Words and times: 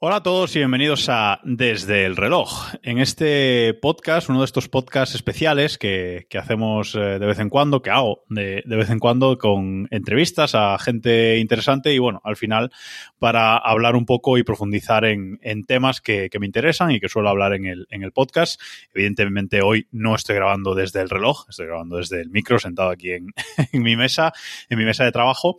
Hola 0.00 0.16
a 0.16 0.22
todos 0.22 0.54
y 0.54 0.60
bienvenidos 0.60 1.08
a 1.08 1.40
Desde 1.42 2.04
el 2.04 2.14
reloj. 2.14 2.68
En 2.84 3.00
este 3.00 3.74
podcast, 3.74 4.28
uno 4.28 4.38
de 4.38 4.44
estos 4.44 4.68
podcasts 4.68 5.16
especiales 5.16 5.76
que, 5.76 6.28
hacemos 6.38 6.94
eh, 6.94 7.18
de 7.18 7.26
vez 7.26 7.40
en 7.40 7.48
cuando, 7.48 7.82
que 7.82 7.90
hago 7.90 8.22
de, 8.28 8.62
vez 8.64 8.90
en 8.90 9.00
cuando 9.00 9.36
con 9.38 9.88
entrevistas 9.90 10.54
a 10.54 10.78
gente 10.78 11.38
interesante 11.38 11.92
y 11.92 11.98
bueno, 11.98 12.20
al 12.22 12.36
final 12.36 12.70
para 13.18 13.56
hablar 13.56 13.96
un 13.96 14.06
poco 14.06 14.38
y 14.38 14.44
profundizar 14.44 15.04
en, 15.04 15.40
temas 15.66 16.00
que, 16.00 16.30
me 16.38 16.46
interesan 16.46 16.92
y 16.92 17.00
que 17.00 17.08
suelo 17.08 17.30
hablar 17.30 17.54
en 17.54 17.66
el, 17.66 17.88
en 17.90 18.04
el 18.04 18.12
podcast. 18.12 18.60
Evidentemente 18.94 19.62
hoy 19.62 19.88
no 19.90 20.14
estoy 20.14 20.36
grabando 20.36 20.76
desde 20.76 21.00
el 21.00 21.10
reloj, 21.10 21.46
estoy 21.48 21.66
grabando 21.66 21.96
desde 21.96 22.20
el 22.20 22.30
micro 22.30 22.60
sentado 22.60 22.90
aquí 22.90 23.10
en, 23.10 23.34
en 23.72 23.82
mi 23.82 23.96
mesa, 23.96 24.32
en 24.68 24.78
mi 24.78 24.84
mesa 24.84 25.02
de 25.02 25.10
trabajo. 25.10 25.56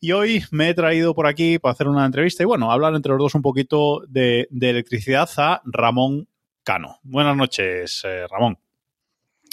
Y 0.00 0.12
hoy 0.12 0.44
me 0.52 0.68
he 0.68 0.74
traído 0.74 1.12
por 1.12 1.26
aquí 1.26 1.58
para 1.58 1.72
hacer 1.72 1.88
una 1.88 2.06
entrevista 2.06 2.44
y 2.44 2.46
bueno, 2.46 2.70
hablar 2.70 2.94
entre 2.94 3.10
los 3.10 3.18
dos 3.18 3.34
un 3.34 3.42
poquito 3.42 3.79
de, 4.08 4.48
electricidad 4.60 5.28
a 5.36 5.62
Ramón 5.64 6.28
Cano. 6.64 6.98
Buenas 7.02 7.36
noches, 7.36 8.02
eh, 8.04 8.26
Ramón. 8.28 8.58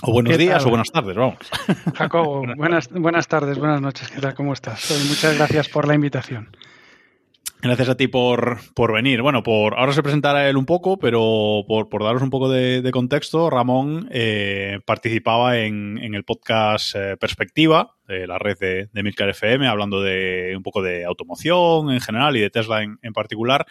O 0.04 0.12
buenos 0.12 0.38
días 0.38 0.64
o 0.66 0.70
buenas 0.70 0.92
tardes, 0.92 1.16
vamos. 1.16 1.38
Jacobo, 1.96 2.44
buenas, 2.56 2.90
buenas 2.90 3.28
tardes, 3.28 3.58
buenas 3.58 3.82
noches, 3.82 4.12
¿qué 4.12 4.22
tal? 4.22 4.36
¿Cómo 4.36 4.54
estás? 4.54 4.92
Muchas 5.10 5.36
gracias 5.38 5.70
por 5.70 5.88
la 5.88 5.96
invitación. 5.96 6.56
Gracias 7.60 7.90
a 7.90 7.98
ti 7.98 8.08
por, 8.08 8.60
por, 8.76 8.94
venir. 8.94 9.24
Bueno, 9.24 9.42
por 9.42 9.80
ahora 9.80 9.92
se 9.92 10.04
presentará 10.04 10.48
él 10.48 10.58
un 10.58 10.68
poco, 10.68 11.00
pero 11.00 11.64
por, 11.68 11.90
por 11.90 12.04
daros 12.04 12.22
un 12.22 12.30
poco 12.30 12.50
de, 12.50 12.88
contexto, 12.92 13.50
Ramón 13.50 14.08
eh, 14.12 14.80
participaba 14.86 15.58
en, 15.58 15.98
en, 15.98 16.14
el 16.14 16.24
podcast 16.24 16.96
eh, 16.96 17.18
Perspectiva, 17.18 17.96
de 18.08 18.28
la 18.28 18.38
red 18.38 18.60
de, 18.60 18.90
de 18.94 19.04
Milcar 19.04 19.30
FM, 19.30 19.68
hablando 19.68 20.02
de 20.02 20.54
un 20.56 20.62
poco 20.62 20.84
de 20.84 21.04
automoción 21.04 21.92
en 21.92 22.00
general 22.00 22.38
y 22.38 22.42
de 22.42 22.52
Tesla 22.52 22.84
en, 22.84 23.00
en, 23.02 23.14
particular. 23.14 23.66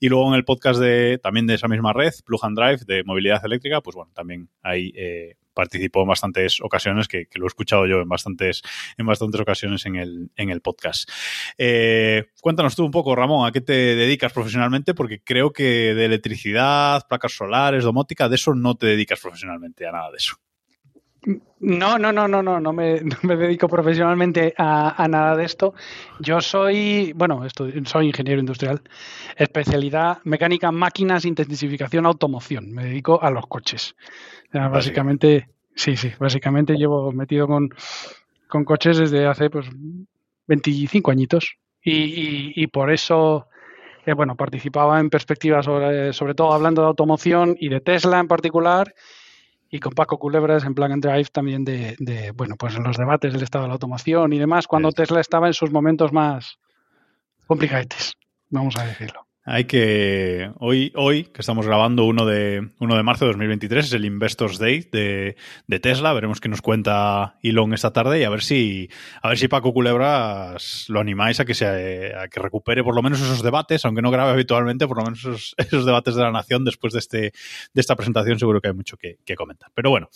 Y 0.00 0.08
luego 0.08 0.28
en 0.28 0.34
el 0.34 0.44
podcast 0.44 0.80
de 0.80 1.18
también 1.22 1.46
de 1.46 1.54
esa 1.54 1.68
misma 1.68 1.92
red, 1.92 2.12
Plug 2.26 2.44
and 2.44 2.58
Drive, 2.58 2.80
de 2.86 3.04
movilidad 3.04 3.40
eléctrica, 3.44 3.80
pues 3.80 3.94
bueno, 3.94 4.10
también 4.14 4.48
ahí 4.62 4.92
eh, 4.96 5.36
participó 5.58 6.02
en 6.02 6.08
bastantes 6.08 6.60
ocasiones, 6.60 7.08
que, 7.08 7.26
lo 7.34 7.46
he 7.46 7.48
escuchado 7.48 7.84
yo 7.84 7.98
en 7.98 8.08
bastantes, 8.08 8.62
en 8.96 9.06
bastantes 9.06 9.40
ocasiones 9.40 9.84
en 9.86 9.96
el, 9.96 10.30
en 10.36 10.50
el 10.50 10.60
podcast. 10.60 11.10
Eh, 11.58 12.26
cuéntanos 12.40 12.76
tú 12.76 12.84
un 12.84 12.92
poco, 12.92 13.16
Ramón, 13.16 13.44
a 13.44 13.50
qué 13.50 13.60
te 13.60 13.72
dedicas 13.72 14.32
profesionalmente, 14.32 14.94
porque 14.94 15.20
creo 15.20 15.52
que 15.52 15.94
de 15.96 16.04
electricidad, 16.04 17.08
placas 17.08 17.32
solares, 17.32 17.82
domótica, 17.82 18.28
de 18.28 18.36
eso 18.36 18.54
no 18.54 18.76
te 18.76 18.86
dedicas 18.86 19.18
profesionalmente, 19.18 19.84
a 19.84 19.90
nada 19.90 20.12
de 20.12 20.18
eso. 20.18 20.36
No, 21.60 21.98
no, 21.98 22.12
no, 22.12 22.28
no, 22.28 22.42
no, 22.42 22.60
no 22.60 22.72
me, 22.72 23.00
me 23.22 23.36
dedico 23.36 23.68
profesionalmente 23.68 24.54
a, 24.56 25.02
a, 25.02 25.08
nada 25.08 25.36
de 25.36 25.44
esto. 25.44 25.74
Yo 26.20 26.40
soy, 26.40 27.12
bueno, 27.14 27.42
soy 27.84 28.06
ingeniero 28.06 28.40
industrial, 28.40 28.80
especialidad 29.36 30.18
mecánica, 30.24 30.72
máquinas, 30.72 31.24
intensificación, 31.24 32.06
automoción. 32.06 32.72
Me 32.72 32.84
dedico 32.84 33.22
a 33.22 33.30
los 33.30 33.46
coches. 33.46 33.94
Básicamente, 34.52 35.48
sí, 35.74 35.96
sí, 35.96 36.12
básicamente 36.18 36.76
llevo 36.76 37.12
metido 37.12 37.46
con, 37.46 37.68
con 38.48 38.64
coches 38.64 38.96
desde 38.96 39.26
hace 39.26 39.50
pues 39.50 39.66
25 40.46 41.10
añitos 41.10 41.56
y, 41.82 42.52
y, 42.54 42.66
por 42.66 42.90
eso, 42.90 43.48
eh, 44.04 44.12
bueno, 44.12 44.36
participaba 44.36 44.98
en 45.00 45.10
perspectivas 45.10 45.64
sobre, 45.64 46.12
sobre 46.12 46.34
todo 46.34 46.52
hablando 46.52 46.82
de 46.82 46.88
automoción 46.88 47.56
y 47.58 47.68
de 47.68 47.80
Tesla 47.80 48.18
en 48.18 48.28
particular 48.28 48.94
y 49.70 49.80
con 49.80 49.92
Paco 49.92 50.18
Culebras 50.18 50.64
en 50.64 50.74
Plug 50.74 50.92
and 50.92 51.04
Drive 51.04 51.28
también 51.32 51.64
de, 51.64 51.96
de, 51.98 52.30
bueno, 52.32 52.56
pues 52.56 52.74
en 52.76 52.84
los 52.84 52.96
debates 52.96 53.32
del 53.32 53.42
estado 53.42 53.64
de 53.64 53.68
la 53.68 53.74
automoción 53.74 54.32
y 54.32 54.38
demás, 54.38 54.66
cuando 54.66 54.92
Tesla 54.92 55.20
estaba 55.20 55.46
en 55.46 55.54
sus 55.54 55.70
momentos 55.70 56.12
más 56.12 56.58
complicados, 57.46 58.16
vamos 58.48 58.76
a 58.76 58.84
decirlo. 58.84 59.27
Hay 59.50 59.64
que. 59.64 60.50
Hoy, 60.58 60.92
hoy, 60.94 61.24
que 61.24 61.40
estamos 61.40 61.66
grabando 61.66 62.04
1 62.04 62.26
de, 62.26 62.68
1 62.80 62.96
de 62.96 63.02
marzo 63.02 63.24
de 63.24 63.30
2023, 63.30 63.86
es 63.86 63.92
el 63.94 64.04
Investors 64.04 64.58
Day 64.58 64.86
de, 64.92 65.36
de, 65.66 65.80
Tesla. 65.80 66.12
Veremos 66.12 66.38
qué 66.38 66.50
nos 66.50 66.60
cuenta 66.60 67.38
Elon 67.42 67.72
esta 67.72 67.90
tarde 67.90 68.20
y 68.20 68.24
a 68.24 68.28
ver 68.28 68.42
si, 68.42 68.90
a 69.22 69.28
ver 69.30 69.38
si 69.38 69.48
Paco 69.48 69.72
Culebras 69.72 70.84
lo 70.88 71.00
animáis 71.00 71.40
a 71.40 71.46
que, 71.46 71.54
se, 71.54 71.64
a 72.14 72.28
que 72.28 72.40
recupere 72.40 72.84
por 72.84 72.94
lo 72.94 73.02
menos 73.02 73.22
esos 73.22 73.42
debates, 73.42 73.86
aunque 73.86 74.02
no 74.02 74.10
grabe 74.10 74.32
habitualmente, 74.32 74.86
por 74.86 74.98
lo 74.98 75.04
menos 75.04 75.20
esos, 75.20 75.54
esos 75.56 75.86
debates 75.86 76.14
de 76.14 76.22
la 76.22 76.30
nación 76.30 76.66
después 76.66 76.92
de, 76.92 76.98
este, 76.98 77.18
de 77.72 77.80
esta 77.80 77.96
presentación. 77.96 78.38
Seguro 78.38 78.60
que 78.60 78.68
hay 78.68 78.74
mucho 78.74 78.98
que, 78.98 79.16
comentar. 79.34 79.70
Pero 79.74 79.88
bueno, 79.88 80.10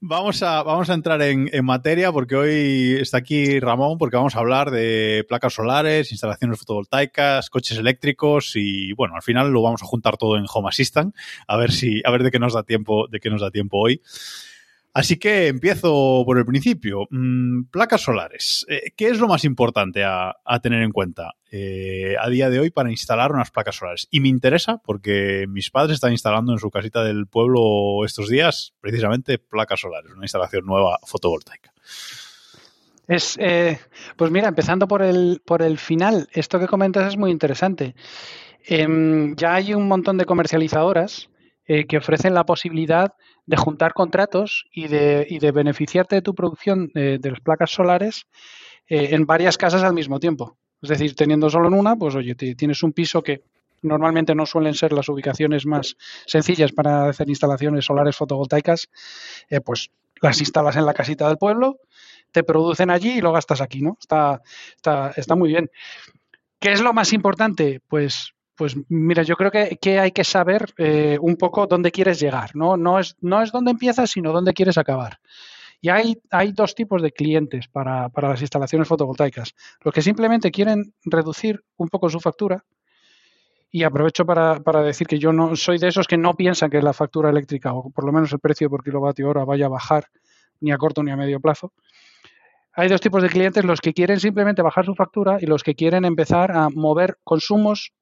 vamos 0.00 0.42
a, 0.42 0.62
vamos 0.62 0.88
a 0.88 0.94
entrar 0.94 1.20
en, 1.20 1.50
en 1.52 1.64
materia 1.66 2.10
porque 2.10 2.36
hoy 2.36 2.96
está 2.98 3.18
aquí 3.18 3.60
Ramón, 3.60 3.98
porque 3.98 4.16
vamos 4.16 4.34
a 4.34 4.38
hablar 4.38 4.70
de 4.70 5.26
placas 5.28 5.52
solares, 5.52 6.10
instalaciones 6.10 6.58
fotovoltaicas, 6.58 7.50
coches 7.50 7.76
eléctricos 7.76 8.56
y 8.56 8.61
y 8.62 8.92
bueno, 8.92 9.14
al 9.16 9.22
final 9.22 9.50
lo 9.50 9.62
vamos 9.62 9.82
a 9.82 9.86
juntar 9.86 10.16
todo 10.16 10.36
en 10.36 10.46
Home 10.52 10.68
Assistant, 10.68 11.14
a 11.46 11.56
ver 11.56 11.72
si, 11.72 12.00
a 12.04 12.10
ver 12.10 12.22
de 12.22 12.30
qué 12.30 12.38
nos 12.38 12.54
da 12.54 12.62
tiempo, 12.62 13.06
de 13.08 13.20
qué 13.20 13.30
nos 13.30 13.40
da 13.40 13.50
tiempo 13.50 13.78
hoy. 13.78 14.00
Así 14.94 15.16
que 15.18 15.46
empiezo 15.48 16.22
por 16.26 16.36
el 16.36 16.44
principio. 16.44 17.06
Mm, 17.10 17.64
placas 17.70 18.02
solares. 18.02 18.66
Eh, 18.68 18.92
¿Qué 18.94 19.08
es 19.08 19.18
lo 19.18 19.26
más 19.26 19.44
importante 19.44 20.04
a, 20.04 20.34
tener 20.62 20.82
en 20.82 20.92
cuenta 20.92 21.32
eh, 21.50 22.14
a 22.20 22.28
día 22.28 22.50
de 22.50 22.60
hoy 22.60 22.70
para 22.70 22.90
instalar 22.90 23.32
unas 23.32 23.50
placas 23.50 23.76
solares? 23.76 24.06
Y 24.10 24.20
me 24.20 24.28
interesa 24.28 24.78
porque 24.84 25.46
mis 25.48 25.70
padres 25.70 25.94
están 25.94 26.12
instalando 26.12 26.52
en 26.52 26.58
su 26.58 26.70
casita 26.70 27.02
del 27.02 27.26
pueblo 27.26 28.04
estos 28.04 28.28
días 28.28 28.74
precisamente 28.80 29.38
placas 29.38 29.80
solares, 29.80 30.12
una 30.12 30.24
instalación 30.24 30.66
nueva 30.66 30.98
fotovoltaica. 31.04 31.72
Es, 33.08 33.36
eh, 33.40 33.78
pues 34.16 34.30
mira, 34.30 34.48
empezando 34.48 34.86
por 34.86 35.02
el, 35.02 35.40
por 35.44 35.62
el 35.62 35.78
final, 35.78 36.28
esto 36.32 36.58
que 36.58 36.68
comentas 36.68 37.08
es 37.08 37.16
muy 37.16 37.30
interesante. 37.30 37.94
Em, 38.64 39.34
ya 39.36 39.54
hay 39.54 39.74
un 39.74 39.88
montón 39.88 40.18
de 40.18 40.24
comercializadoras 40.24 41.28
eh, 41.66 41.86
que 41.86 41.98
ofrecen 41.98 42.34
la 42.34 42.44
posibilidad 42.44 43.12
de 43.46 43.56
juntar 43.56 43.92
contratos 43.92 44.66
y 44.72 44.88
de, 44.88 45.26
y 45.28 45.38
de 45.38 45.52
beneficiarte 45.52 46.16
de 46.16 46.22
tu 46.22 46.34
producción 46.34 46.90
eh, 46.94 47.18
de 47.20 47.30
las 47.30 47.40
placas 47.40 47.70
solares 47.70 48.26
eh, 48.88 49.08
en 49.12 49.26
varias 49.26 49.58
casas 49.58 49.82
al 49.82 49.94
mismo 49.94 50.18
tiempo. 50.20 50.56
Es 50.80 50.88
decir, 50.88 51.14
teniendo 51.14 51.48
solo 51.48 51.68
en 51.68 51.74
una, 51.74 51.96
pues 51.96 52.14
oye, 52.14 52.34
tienes 52.34 52.82
un 52.82 52.92
piso 52.92 53.22
que 53.22 53.42
normalmente 53.82 54.34
no 54.34 54.46
suelen 54.46 54.74
ser 54.74 54.92
las 54.92 55.08
ubicaciones 55.08 55.66
más 55.66 55.96
sencillas 56.26 56.72
para 56.72 57.08
hacer 57.08 57.28
instalaciones 57.28 57.84
solares 57.84 58.16
fotovoltaicas, 58.16 58.88
pues 59.64 59.90
las 60.20 60.40
instalas 60.40 60.76
en 60.76 60.86
la 60.86 60.94
casita 60.94 61.28
del 61.28 61.36
pueblo, 61.36 61.78
te 62.32 62.42
producen 62.42 62.90
allí 62.90 63.18
y 63.18 63.20
lo 63.20 63.32
gastas 63.32 63.60
aquí, 63.60 63.82
¿no? 63.82 63.98
Está, 64.00 64.40
muy 65.36 65.50
bien. 65.50 65.70
¿Qué 66.58 66.72
es 66.72 66.80
lo 66.80 66.92
más 66.92 67.12
importante? 67.12 67.80
Pues 67.86 68.34
pues 68.62 68.76
mira, 68.88 69.24
yo 69.24 69.34
creo 69.34 69.50
que, 69.50 69.98
hay 69.98 70.12
que 70.12 70.22
saber 70.22 70.72
eh, 70.78 71.18
un 71.20 71.34
poco 71.34 71.66
dónde 71.66 71.90
quieres 71.90 72.20
llegar, 72.20 72.54
¿no? 72.54 72.76
No 72.76 73.00
es, 73.00 73.16
no 73.20 73.42
es 73.42 73.50
dónde 73.50 73.72
empiezas, 73.72 74.08
sino 74.08 74.30
dónde 74.30 74.52
quieres 74.52 74.78
acabar. 74.78 75.18
Y 75.80 75.88
hay, 75.88 76.22
hay 76.30 76.52
dos 76.52 76.76
tipos 76.76 77.02
de 77.02 77.10
clientes 77.10 77.66
para, 77.66 78.08
las 78.14 78.40
instalaciones 78.40 78.86
fotovoltaicas. 78.86 79.56
Los 79.80 79.92
que 79.92 80.00
simplemente 80.00 80.52
quieren 80.52 80.94
reducir 81.04 81.64
un 81.76 81.88
poco 81.88 82.08
su 82.08 82.20
factura, 82.20 82.64
y 83.72 83.82
aprovecho 83.82 84.24
para, 84.24 84.60
para, 84.60 84.80
decir 84.82 85.08
que 85.08 85.18
yo 85.18 85.32
no 85.32 85.56
soy 85.56 85.78
de 85.78 85.88
esos 85.88 86.06
que 86.06 86.16
no 86.16 86.34
piensan 86.34 86.70
que 86.70 86.80
la 86.80 86.92
factura 86.92 87.30
eléctrica, 87.30 87.72
o 87.72 87.90
por 87.90 88.04
lo 88.04 88.12
menos 88.12 88.32
el 88.32 88.38
precio 88.38 88.70
por 88.70 88.84
kilovatio 88.84 89.28
hora, 89.28 89.44
vaya 89.44 89.66
a 89.66 89.70
bajar 89.70 90.06
ni 90.60 90.70
a 90.70 90.78
corto 90.78 91.02
ni 91.02 91.10
a 91.10 91.16
medio 91.16 91.40
plazo. 91.40 91.72
Hay 92.74 92.88
dos 92.88 93.00
tipos 93.00 93.24
de 93.24 93.28
clientes, 93.28 93.64
los 93.64 93.80
que 93.80 93.92
quieren 93.92 94.20
simplemente 94.20 94.62
bajar 94.62 94.86
su 94.86 94.94
factura 94.94 95.38
y 95.40 95.46
los 95.46 95.64
que 95.64 95.74
quieren 95.74 96.04
empezar 96.04 96.52
a 96.52 96.68
mover 96.70 97.18
consumos 97.24 97.92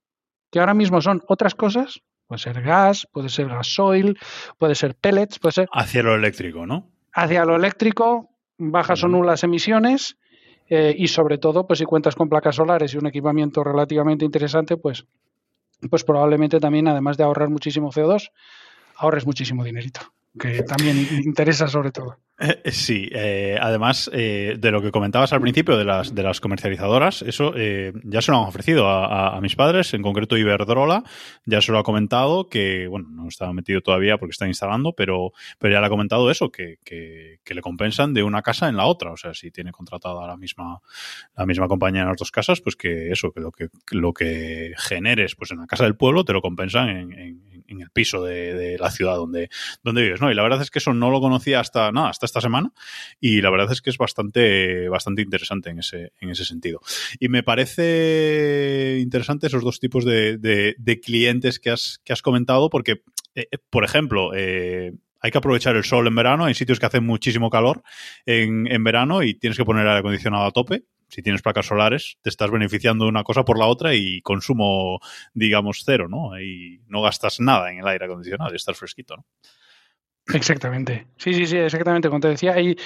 que 0.50 0.60
ahora 0.60 0.74
mismo 0.74 1.00
son 1.00 1.22
otras 1.28 1.54
cosas, 1.54 2.00
puede 2.26 2.40
ser 2.40 2.62
gas, 2.62 3.06
puede 3.12 3.28
ser 3.28 3.48
gasoil, 3.48 4.18
puede 4.58 4.74
ser 4.74 4.94
pellets, 4.94 5.38
puede 5.38 5.52
ser... 5.52 5.68
Hacia 5.72 6.02
lo 6.02 6.14
eléctrico, 6.14 6.66
¿no? 6.66 6.88
Hacia 7.12 7.44
lo 7.44 7.56
eléctrico, 7.56 8.30
bajas 8.56 9.02
o 9.04 9.08
nulas 9.08 9.42
emisiones 9.42 10.16
eh, 10.68 10.94
y 10.96 11.08
sobre 11.08 11.38
todo, 11.38 11.66
pues 11.66 11.80
si 11.80 11.84
cuentas 11.84 12.14
con 12.14 12.28
placas 12.28 12.56
solares 12.56 12.94
y 12.94 12.98
un 12.98 13.06
equipamiento 13.06 13.64
relativamente 13.64 14.24
interesante, 14.24 14.76
pues, 14.76 15.06
pues 15.90 16.04
probablemente 16.04 16.60
también, 16.60 16.86
además 16.86 17.16
de 17.16 17.24
ahorrar 17.24 17.48
muchísimo 17.48 17.90
CO2, 17.90 18.30
ahorres 18.96 19.26
muchísimo 19.26 19.64
dinerito, 19.64 20.00
que 20.38 20.62
también 20.62 20.96
interesa 21.24 21.68
sobre 21.68 21.90
todo. 21.90 22.18
Eh, 22.38 22.70
sí, 22.70 23.08
eh, 23.12 23.58
además 23.60 24.10
de 24.10 24.70
lo 24.70 24.80
que 24.80 24.90
comentabas 24.90 25.32
al 25.34 25.42
principio 25.42 25.76
de 25.76 25.84
las, 25.84 26.14
de 26.14 26.22
las 26.22 26.40
comercializadoras, 26.40 27.20
eso 27.22 27.54
ya 27.54 28.22
se 28.22 28.32
lo 28.32 28.38
han 28.38 28.48
ofrecido 28.48 28.88
a, 28.88 29.38
mis 29.42 29.56
padres, 29.56 29.92
en 29.92 30.02
concreto 30.02 30.38
Iberdrola, 30.38 31.04
ya 31.44 31.60
se 31.60 31.72
lo 31.72 31.78
ha 31.78 31.82
comentado 31.82 32.48
que, 32.48 32.86
bueno, 32.88 33.08
no 33.10 33.28
está 33.28 33.52
metido 33.52 33.82
todavía 33.82 34.16
porque 34.16 34.30
está 34.30 34.46
instalando, 34.46 34.94
pero, 34.94 35.32
pero 35.58 35.74
ya 35.74 35.80
le 35.80 35.86
ha 35.86 35.90
comentado 35.90 36.30
eso, 36.30 36.50
que, 36.50 36.78
que, 36.84 37.38
le 37.50 37.62
compensan 37.62 38.14
de 38.14 38.22
una 38.22 38.42
casa 38.42 38.68
en 38.68 38.76
la 38.76 38.86
otra, 38.86 39.10
o 39.10 39.16
sea, 39.16 39.34
si 39.34 39.50
tiene 39.50 39.72
contratada 39.72 40.26
la 40.26 40.36
misma, 40.36 40.80
la 41.36 41.46
misma 41.46 41.68
compañía 41.68 42.02
en 42.02 42.08
las 42.08 42.16
dos 42.16 42.30
casas, 42.30 42.60
pues 42.60 42.76
que 42.76 43.10
eso, 43.10 43.32
que 43.32 43.40
lo 43.40 43.50
que, 43.50 43.68
lo 43.90 44.12
que 44.12 44.72
generes 44.78 45.34
pues 45.34 45.50
en 45.50 45.58
la 45.58 45.66
casa 45.66 45.84
del 45.84 45.96
pueblo 45.96 46.24
te 46.24 46.32
lo 46.32 46.40
compensan 46.40 46.88
en 46.88 47.12
en 47.12 47.49
el 47.68 47.90
piso 47.90 48.22
de, 48.24 48.76
la 48.78 48.90
ciudad 48.90 49.16
donde, 49.16 49.50
donde 49.82 50.02
vives, 50.02 50.20
¿no? 50.20 50.30
Y 50.30 50.34
la 50.34 50.42
verdad 50.42 50.62
es 50.62 50.70
que 50.70 50.78
eso 50.78 50.94
no 50.94 51.10
lo 51.10 51.20
conocía 51.20 51.60
hasta, 51.60 51.92
nada, 51.92 52.08
hasta 52.08 52.26
esta 52.26 52.40
semana 52.40 52.72
y 53.20 53.40
la 53.40 53.50
verdad 53.50 53.72
es 53.72 53.82
que 53.82 53.90
es 53.90 53.98
bastante, 53.98 54.88
bastante 54.88 55.22
interesante 55.22 55.70
en 55.70 55.78
ese, 55.78 56.12
en 56.20 56.30
ese 56.30 56.44
sentido. 56.44 56.80
Y 57.18 57.28
me 57.28 57.42
parece 57.42 58.98
interesante 59.00 59.46
esos 59.46 59.64
dos 59.64 59.80
tipos 59.80 60.04
de, 60.04 60.38
de, 60.38 61.00
clientes 61.00 61.58
que 61.58 61.70
has, 61.70 62.00
que 62.04 62.12
has 62.12 62.22
comentado 62.22 62.70
porque, 62.70 63.02
eh, 63.34 63.48
eh, 63.50 63.58
por 63.70 63.84
ejemplo, 63.84 64.32
eh, 64.34 64.92
hay 65.20 65.30
que 65.30 65.38
aprovechar 65.38 65.76
el 65.76 65.84
sol 65.84 66.06
en 66.06 66.14
verano. 66.14 66.44
Hay 66.44 66.54
sitios 66.54 66.80
que 66.80 66.86
hacen 66.86 67.04
muchísimo 67.04 67.50
calor 67.50 67.82
en, 68.26 68.66
en 68.66 68.84
verano 68.84 69.22
y 69.22 69.34
tienes 69.34 69.56
que 69.56 69.64
poner 69.64 69.86
aire 69.86 70.00
acondicionado 70.00 70.44
a 70.44 70.50
tope 70.50 70.84
si 71.10 71.22
tienes 71.22 71.42
placas 71.42 71.66
solares, 71.66 72.16
te 72.22 72.30
estás 72.30 72.50
beneficiando 72.50 73.04
de 73.04 73.10
una 73.10 73.24
cosa 73.24 73.44
por 73.44 73.58
la 73.58 73.66
otra 73.66 73.94
y 73.94 74.22
consumo, 74.22 75.00
digamos, 75.34 75.82
cero, 75.84 76.08
¿no? 76.08 76.40
Y 76.40 76.80
no 76.86 77.02
gastas 77.02 77.40
nada 77.40 77.70
en 77.70 77.80
el 77.80 77.88
aire 77.88 78.06
acondicionado 78.06 78.52
y 78.52 78.56
estás 78.56 78.78
fresquito, 78.78 79.16
¿no? 79.16 79.24
Exactamente. 80.34 81.06
Sí, 81.16 81.34
sí, 81.34 81.46
sí, 81.46 81.56
exactamente. 81.56 82.08
Como 82.08 82.20
te 82.20 82.28
decía, 82.28 82.52
hay, 82.54 82.76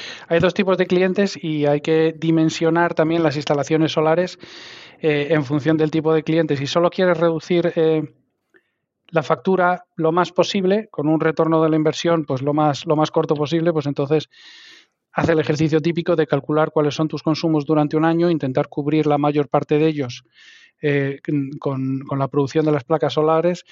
dos 0.41 0.55
tipos 0.55 0.79
de 0.79 0.87
clientes 0.87 1.39
y 1.43 1.67
hay 1.67 1.81
que 1.81 2.15
dimensionar 2.17 2.95
también 2.95 3.23
las 3.23 3.37
instalaciones 3.37 3.93
solares 3.93 4.39
eh, 5.01 5.29
en 5.31 5.45
función 5.45 5.77
del 5.77 5.91
tipo 5.91 6.15
de 6.15 6.23
cliente. 6.23 6.57
Si 6.57 6.67
solo 6.67 6.91
quieres 6.91 7.19
reducir 7.19 7.73
eh, 7.77 8.15
la 9.09 9.23
factura 9.23 9.85
lo 9.97 10.13
más 10.13 10.33
posible, 10.33 10.89
con 10.91 11.09
un 11.09 11.21
retorno 11.21 11.63
de 11.63 11.69
la 11.69 11.77
inversión 11.77 12.25
pues 12.25 12.41
lo 12.41 12.55
más, 12.55 12.87
lo 12.87 12.97
más 12.97 13.11
corto 13.11 13.35
posible, 13.35 13.73
pues 13.73 13.87
entonces 13.87 14.31
Haz 15.17 15.29
el 15.29 15.39
ejercicio 15.39 15.81
típico 15.81 16.17
de 16.17 16.27
calcular 16.27 16.73
cuáles 16.73 16.97
son 16.97 17.07
tus 17.07 17.23
consumos 17.23 17.65
durante 17.65 17.97
un 17.97 18.05
año, 18.05 18.31
intentar 18.31 18.69
cubrir 18.69 19.07
la 19.07 19.17
mayor 19.17 19.49
parte 19.49 19.79
de 19.79 19.87
ellos 19.87 20.25
eh, 20.83 21.21
con, 21.61 22.03
la 22.19 22.27
producción 22.27 22.65
de 22.65 22.73
las 22.73 22.83
placas 22.83 23.13
solares 23.13 23.65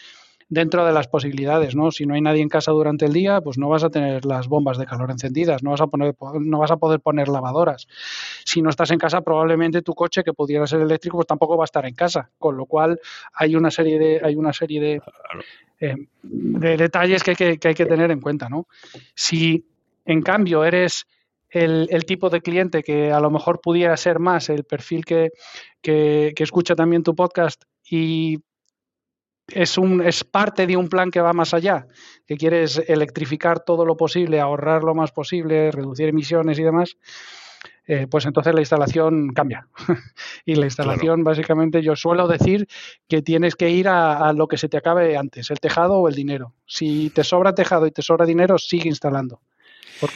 dentro 0.49 0.87
de 0.87 0.93
las 0.93 1.09
posibilidades, 1.09 1.75
¿no? 1.75 1.91
Si 1.91 2.07
no 2.07 2.15
hay 2.15 2.21
nadie 2.21 2.43
en 2.43 2.49
casa 2.49 2.71
durante 2.71 3.07
el 3.07 3.13
día, 3.13 3.41
pues 3.41 3.59
no 3.59 3.69
vas 3.69 3.83
a 3.83 3.91
tener 3.91 4.25
las 4.25 4.47
bombas 4.47 4.79
de 4.79 4.87
calor 4.87 5.11
encendidas, 5.11 5.65
no 5.65 5.71
vas 5.71 5.81
a 5.81 5.89
poner, 5.89 6.15
no 6.41 6.59
vas 6.59 6.71
a 6.71 6.77
poder 6.77 7.01
poner 7.01 7.27
lavadoras. 7.27 7.89
Si 8.45 8.63
no 8.63 8.71
estás 8.71 8.93
en 8.93 8.99
casa, 8.99 9.23
probablemente 9.23 9.83
tu 9.83 9.95
coche 9.95 10.23
que 10.23 10.35
pudiera 10.35 10.65
ser 10.69 10.81
eléctrico, 10.81 11.17
pues 11.17 11.27
tampoco 11.27 11.57
va 11.57 11.65
a 11.65 11.67
estar 11.67 11.85
en 11.87 11.95
casa. 11.95 12.31
Con 12.39 12.57
lo 12.57 12.67
cual 12.67 13.01
hay 13.33 13.57
una 13.57 13.73
serie 13.73 13.99
de, 13.99 14.21
hay 14.23 14.37
una 14.37 14.53
serie 14.53 14.81
de, 14.81 15.03
eh, 15.81 15.97
de 16.23 16.77
detalles 16.77 17.25
que 17.25 17.31
hay 17.31 17.37
que, 17.37 17.59
que 17.59 17.69
hay 17.69 17.75
que 17.75 17.87
tener 17.87 18.13
en 18.13 18.21
cuenta, 18.21 18.49
¿no? 18.49 18.69
Si 19.15 19.67
en 20.05 20.23
cambio 20.23 20.65
eres 20.65 21.07
el, 21.53 22.05
tipo 22.07 22.31
de 22.31 22.41
cliente 22.41 22.83
que 22.83 23.13
a 23.13 23.21
lo 23.21 23.31
mejor 23.31 23.61
pudiera 23.61 23.97
ser 23.97 24.19
más 24.19 24.49
el 24.49 24.65
perfil 24.65 25.05
que, 25.05 25.31
que, 25.83 26.33
escucha 26.39 26.75
también 26.75 27.03
tu 27.03 27.15
podcast 27.15 27.65
y 27.89 28.39
es, 29.49 29.77
un, 29.77 30.01
es 30.03 30.25
parte 30.25 30.67
de 30.67 30.77
un 30.77 30.89
plan 30.89 31.11
que 31.11 31.21
va 31.21 31.35
más 31.35 31.53
allá, 31.53 31.87
que 32.27 32.37
quieres 32.37 32.83
electrificar 32.87 33.61
todo 33.61 33.85
lo 33.85 33.97
posible, 33.97 34.41
ahorrar 34.41 34.83
lo 34.83 34.95
más 34.95 35.13
posible, 35.13 35.71
reducir 35.71 36.09
emisiones 36.09 36.59
y 36.59 36.63
demás, 36.63 36.97
eh, 37.87 38.07
pues 38.11 38.25
entonces 38.25 38.55
la 38.55 38.61
instalación 38.61 39.35
cambia. 39.35 39.69
y 40.47 40.55
la 40.55 40.65
instalación, 40.65 41.23
básicamente, 41.23 41.83
yo 41.83 41.97
suelo 41.97 42.29
decir 42.29 42.67
que 43.09 43.21
tienes 43.21 43.57
que 43.57 43.69
ir 43.69 43.89
a, 43.89 44.29
a, 44.29 44.33
lo 44.33 44.49
que 44.49 44.57
se 44.57 44.71
te 44.71 44.79
acabe 44.79 45.19
antes, 45.19 45.51
el 45.51 45.61
tejado 45.61 45.97
o 45.97 46.09
el 46.09 46.15
dinero. 46.15 46.55
Si 46.65 47.11
te 47.11 47.25
sobra 47.25 47.55
tejado 47.55 47.87
y 47.87 47.91
te 47.91 48.01
sobra 48.01 48.25
dinero, 48.25 48.57
sigue 48.57 48.89
instalando 48.89 49.43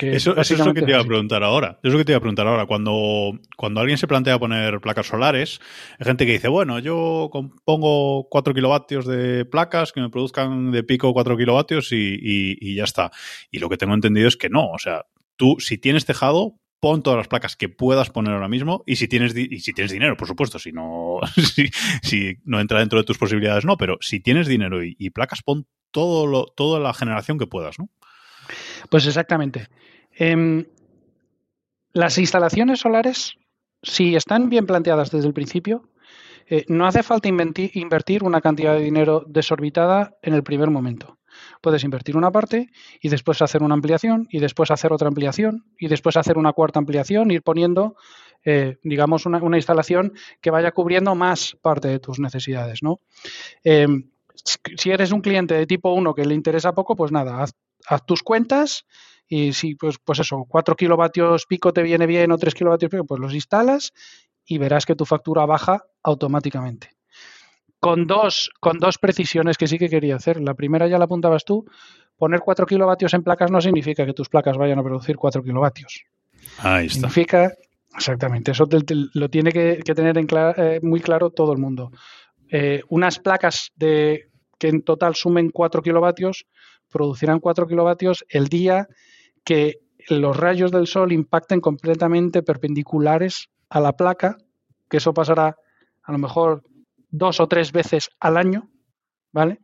eso, 0.00 0.36
es 0.36 0.58
lo 0.58 0.74
que 0.74 0.82
te 0.82 0.90
iba 0.90 1.00
a 1.00 1.04
preguntar 1.04 1.42
ahora. 1.42 1.78
Es 1.82 1.92
lo 1.92 1.98
que 1.98 2.04
te 2.04 2.12
iba 2.12 2.18
a 2.18 2.20
preguntar 2.20 2.46
ahora. 2.46 2.66
Cuando, 2.66 3.38
cuando 3.56 3.80
alguien 3.80 3.98
se 3.98 4.06
plantea 4.06 4.38
poner 4.38 4.80
placas 4.80 5.06
solares, 5.06 5.60
hay 5.98 6.06
gente 6.06 6.26
que 6.26 6.32
dice, 6.32 6.48
bueno, 6.48 6.78
yo 6.78 7.30
pongo 7.64 8.28
4 8.28 8.54
kilovatios 8.54 9.06
de 9.06 9.44
placas 9.44 9.92
que 9.92 10.00
me 10.00 10.10
produzcan 10.10 10.72
de 10.72 10.82
pico 10.82 11.12
4 11.12 11.36
kilovatios 11.36 11.88
y, 11.92 12.74
ya 12.74 12.84
está. 12.84 13.10
Y 13.50 13.58
lo 13.58 13.68
que 13.68 13.76
tengo 13.76 13.94
entendido 13.94 14.28
es 14.28 14.36
que 14.36 14.48
no. 14.48 14.70
O 14.70 14.78
sea, 14.78 15.06
tú, 15.36 15.56
si 15.58 15.78
tienes 15.78 16.04
tejado, 16.04 16.58
pon 16.80 17.02
todas 17.02 17.16
las 17.16 17.28
placas 17.28 17.56
que 17.56 17.68
puedas 17.68 18.10
poner 18.10 18.34
ahora 18.34 18.48
mismo 18.48 18.82
y 18.86 18.96
si 18.96 19.08
tienes 19.08 19.34
y 19.34 19.60
si 19.60 19.72
tienes 19.72 19.92
dinero, 19.92 20.16
por 20.16 20.28
supuesto, 20.28 20.58
si 20.58 20.72
no 20.72 21.20
si, 22.02 22.36
no 22.44 22.60
entra 22.60 22.80
dentro 22.80 22.98
de 22.98 23.04
tus 23.04 23.16
posibilidades 23.16 23.64
no, 23.64 23.78
pero 23.78 23.96
si 24.00 24.20
tienes 24.20 24.46
dinero 24.46 24.84
y, 24.84 24.94
y 24.98 25.08
placas 25.08 25.42
pon 25.42 25.66
todo 25.90 26.26
lo, 26.26 26.44
toda 26.44 26.78
la 26.78 26.92
generación 26.92 27.38
que 27.38 27.46
puedas, 27.46 27.78
¿no? 27.78 27.88
Pues 28.90 29.06
exactamente. 29.06 29.68
Em, 30.12 30.64
las 31.92 32.18
instalaciones 32.18 32.80
solares, 32.80 33.36
si 33.82 34.16
están 34.16 34.48
bien 34.48 34.66
planteadas 34.66 35.10
desde 35.10 35.28
el 35.28 35.34
principio, 35.34 35.88
eh, 36.48 36.64
no 36.68 36.86
hace 36.86 37.02
falta 37.02 37.28
invertir 37.28 38.22
una 38.22 38.40
cantidad 38.40 38.74
de 38.74 38.82
dinero 38.82 39.24
desorbitada 39.26 40.16
en 40.22 40.34
el 40.34 40.42
primer 40.42 40.70
momento. 40.70 41.18
Puedes 41.60 41.84
invertir 41.84 42.16
una 42.16 42.30
parte 42.30 42.70
y 43.00 43.08
después 43.08 43.42
hacer 43.42 43.62
una 43.62 43.74
ampliación 43.74 44.26
y 44.30 44.38
después 44.38 44.70
hacer 44.70 44.92
otra 44.92 45.08
ampliación 45.08 45.64
y 45.78 45.88
después 45.88 46.16
hacer 46.16 46.38
una 46.38 46.52
cuarta 46.52 46.78
ampliación, 46.78 47.30
ir 47.30 47.42
poniendo, 47.42 47.96
eh, 48.44 48.78
digamos, 48.82 49.26
una, 49.26 49.38
instalación 49.56 50.12
que 50.40 50.50
vaya 50.50 50.72
cubriendo 50.72 51.14
más 51.14 51.56
parte 51.60 51.88
de 51.88 51.98
tus 51.98 52.18
necesidades. 52.18 52.82
¿no? 52.82 53.00
Em, 53.64 54.10
si 54.76 54.90
eres 54.90 55.12
un 55.12 55.20
cliente 55.20 55.54
de 55.54 55.66
tipo 55.66 55.92
1 55.92 56.14
que 56.14 56.24
le 56.24 56.34
interesa 56.34 56.72
poco, 56.72 56.94
pues 56.94 57.10
nada, 57.12 57.42
haz 57.42 57.52
haz 57.86 58.04
tus 58.06 58.22
cuentas 58.22 58.86
y 59.28 59.52
si, 59.52 59.74
pues, 59.74 59.96
pues 60.02 60.20
eso, 60.20 60.44
4 60.48 60.76
kilovatios 60.76 61.46
pico 61.46 61.72
te 61.72 61.82
viene 61.82 62.06
bien 62.06 62.30
o 62.30 62.38
3 62.38 62.54
kilovatios 62.54 62.90
pico, 62.90 63.04
pues 63.04 63.20
los 63.20 63.34
instalas 63.34 63.92
y 64.44 64.58
verás 64.58 64.86
que 64.86 64.94
tu 64.94 65.04
factura 65.04 65.44
baja 65.46 65.84
automáticamente. 66.02 66.90
Con 67.80 68.06
dos, 68.06 68.50
con 68.60 68.78
dos 68.78 68.98
precisiones 68.98 69.58
que 69.58 69.66
sí 69.66 69.78
que 69.78 69.88
quería 69.88 70.16
hacer. 70.16 70.40
La 70.40 70.54
primera 70.54 70.86
ya 70.88 70.98
la 70.98 71.04
apuntabas 71.04 71.44
tú. 71.44 71.66
Poner 72.16 72.40
4 72.40 72.66
kilovatios 72.66 73.12
en 73.14 73.22
placas 73.22 73.50
no 73.50 73.60
significa 73.60 74.06
que 74.06 74.14
tus 74.14 74.28
placas 74.28 74.56
vayan 74.56 74.78
a 74.78 74.82
producir 74.82 75.16
4 75.16 75.42
kilovatios. 75.42 76.04
Ahí 76.58 76.86
está. 76.86 77.00
Significa, 77.00 77.52
exactamente, 77.94 78.52
eso 78.52 78.66
lo 79.14 79.28
tiene 79.28 79.52
que, 79.52 79.82
tener 79.94 80.16
en 80.16 80.26
eh, 80.56 80.80
muy 80.82 81.00
claro 81.00 81.30
todo 81.30 81.52
el 81.52 81.58
mundo. 81.58 81.90
Eh, 82.48 82.82
unas 82.88 83.18
placas 83.18 83.72
de, 83.74 84.30
que 84.58 84.68
en 84.68 84.82
total 84.82 85.14
sumen 85.14 85.50
4 85.50 85.82
kilovatios 85.82 86.46
producirán 86.90 87.40
4 87.40 87.66
kilovatios 87.66 88.24
el 88.28 88.48
día 88.48 88.88
que 89.44 89.80
los 90.08 90.36
rayos 90.36 90.70
del 90.70 90.86
sol 90.86 91.12
impacten 91.12 91.60
completamente 91.60 92.42
perpendiculares 92.42 93.48
a 93.68 93.80
la 93.80 93.92
placa, 93.92 94.38
que 94.88 94.98
eso 94.98 95.14
pasará 95.14 95.56
a 96.02 96.12
lo 96.12 96.18
mejor 96.18 96.62
dos 97.10 97.40
o 97.40 97.48
tres 97.48 97.72
veces 97.72 98.10
al 98.20 98.36
año, 98.36 98.70
¿vale? 99.32 99.60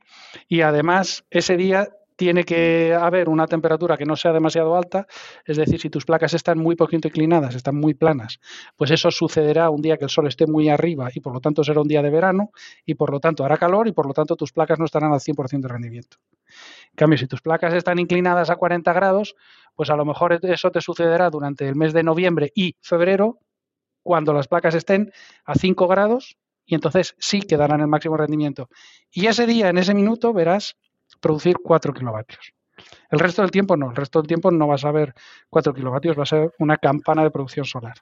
Y 0.48 0.62
además 0.62 1.24
ese 1.30 1.56
día 1.56 1.88
tiene 2.16 2.44
que 2.44 2.94
haber 2.94 3.28
una 3.28 3.46
temperatura 3.46 3.96
que 3.96 4.04
no 4.04 4.16
sea 4.16 4.32
demasiado 4.32 4.76
alta, 4.76 5.06
es 5.44 5.56
decir, 5.56 5.80
si 5.80 5.90
tus 5.90 6.04
placas 6.04 6.34
están 6.34 6.58
muy 6.58 6.76
poquito 6.76 7.08
inclinadas, 7.08 7.54
están 7.54 7.76
muy 7.76 7.94
planas, 7.94 8.38
pues 8.76 8.90
eso 8.90 9.10
sucederá 9.10 9.70
un 9.70 9.82
día 9.82 9.96
que 9.96 10.04
el 10.04 10.10
sol 10.10 10.26
esté 10.26 10.46
muy 10.46 10.68
arriba 10.68 11.10
y 11.14 11.20
por 11.20 11.32
lo 11.32 11.40
tanto 11.40 11.64
será 11.64 11.80
un 11.80 11.88
día 11.88 12.02
de 12.02 12.10
verano 12.10 12.50
y 12.84 12.94
por 12.94 13.11
lo 13.11 13.18
tanto 13.18 13.44
hará 13.44 13.56
calor 13.56 13.88
y 13.88 13.92
por 13.92 14.06
lo 14.06 14.12
tanto 14.12 14.37
tus 14.37 14.52
placas 14.52 14.78
no 14.78 14.85
estarán 14.85 15.12
al 15.12 15.20
100% 15.20 15.62
de 15.62 15.68
rendimiento. 15.68 16.18
En 16.92 16.96
cambio, 16.96 17.18
si 17.18 17.26
tus 17.26 17.40
placas 17.40 17.72
están 17.72 17.99
inclinadas 17.99 18.50
a 18.50 18.56
40 18.56 18.92
grados, 18.92 19.34
pues 19.75 19.88
a 19.88 19.96
lo 19.96 20.04
mejor 20.04 20.38
eso 20.42 20.70
te 20.70 20.80
sucederá 20.80 21.30
durante 21.30 21.66
el 21.66 21.75
mes 21.75 21.94
de 21.94 22.02
noviembre 22.02 22.52
y 22.54 22.76
febrero, 22.80 23.38
cuando 24.02 24.34
las 24.34 24.49
placas 24.49 24.75
estén 24.75 25.11
a 25.44 25.54
5 25.54 25.88
grados 25.88 26.37
y 26.66 26.75
entonces 26.75 27.14
sí 27.18 27.40
que 27.40 27.56
darán 27.56 27.80
el 27.80 27.87
máximo 27.87 28.16
rendimiento. 28.16 28.68
Y 29.11 29.26
ese 29.26 29.46
día, 29.46 29.68
en 29.70 29.78
ese 29.78 29.94
minuto, 29.94 30.32
verás 30.32 30.76
producir 31.20 31.56
4 31.62 31.94
kilovatios. 31.94 32.52
El 33.11 33.18
resto 33.18 33.42
del 33.42 33.50
tiempo 33.50 33.76
no, 33.76 33.90
el 33.90 33.96
resto 33.96 34.20
del 34.20 34.28
tiempo 34.28 34.50
no 34.50 34.66
vas 34.66 34.84
a 34.84 34.92
ver 34.92 35.14
4 35.49 35.72
kilovatios, 35.72 36.18
va 36.18 36.25
a 36.25 36.26
ser 36.26 36.52
una 36.58 36.76
campana 36.76 37.22
de 37.22 37.30
producción 37.30 37.64
solar. 37.64 37.94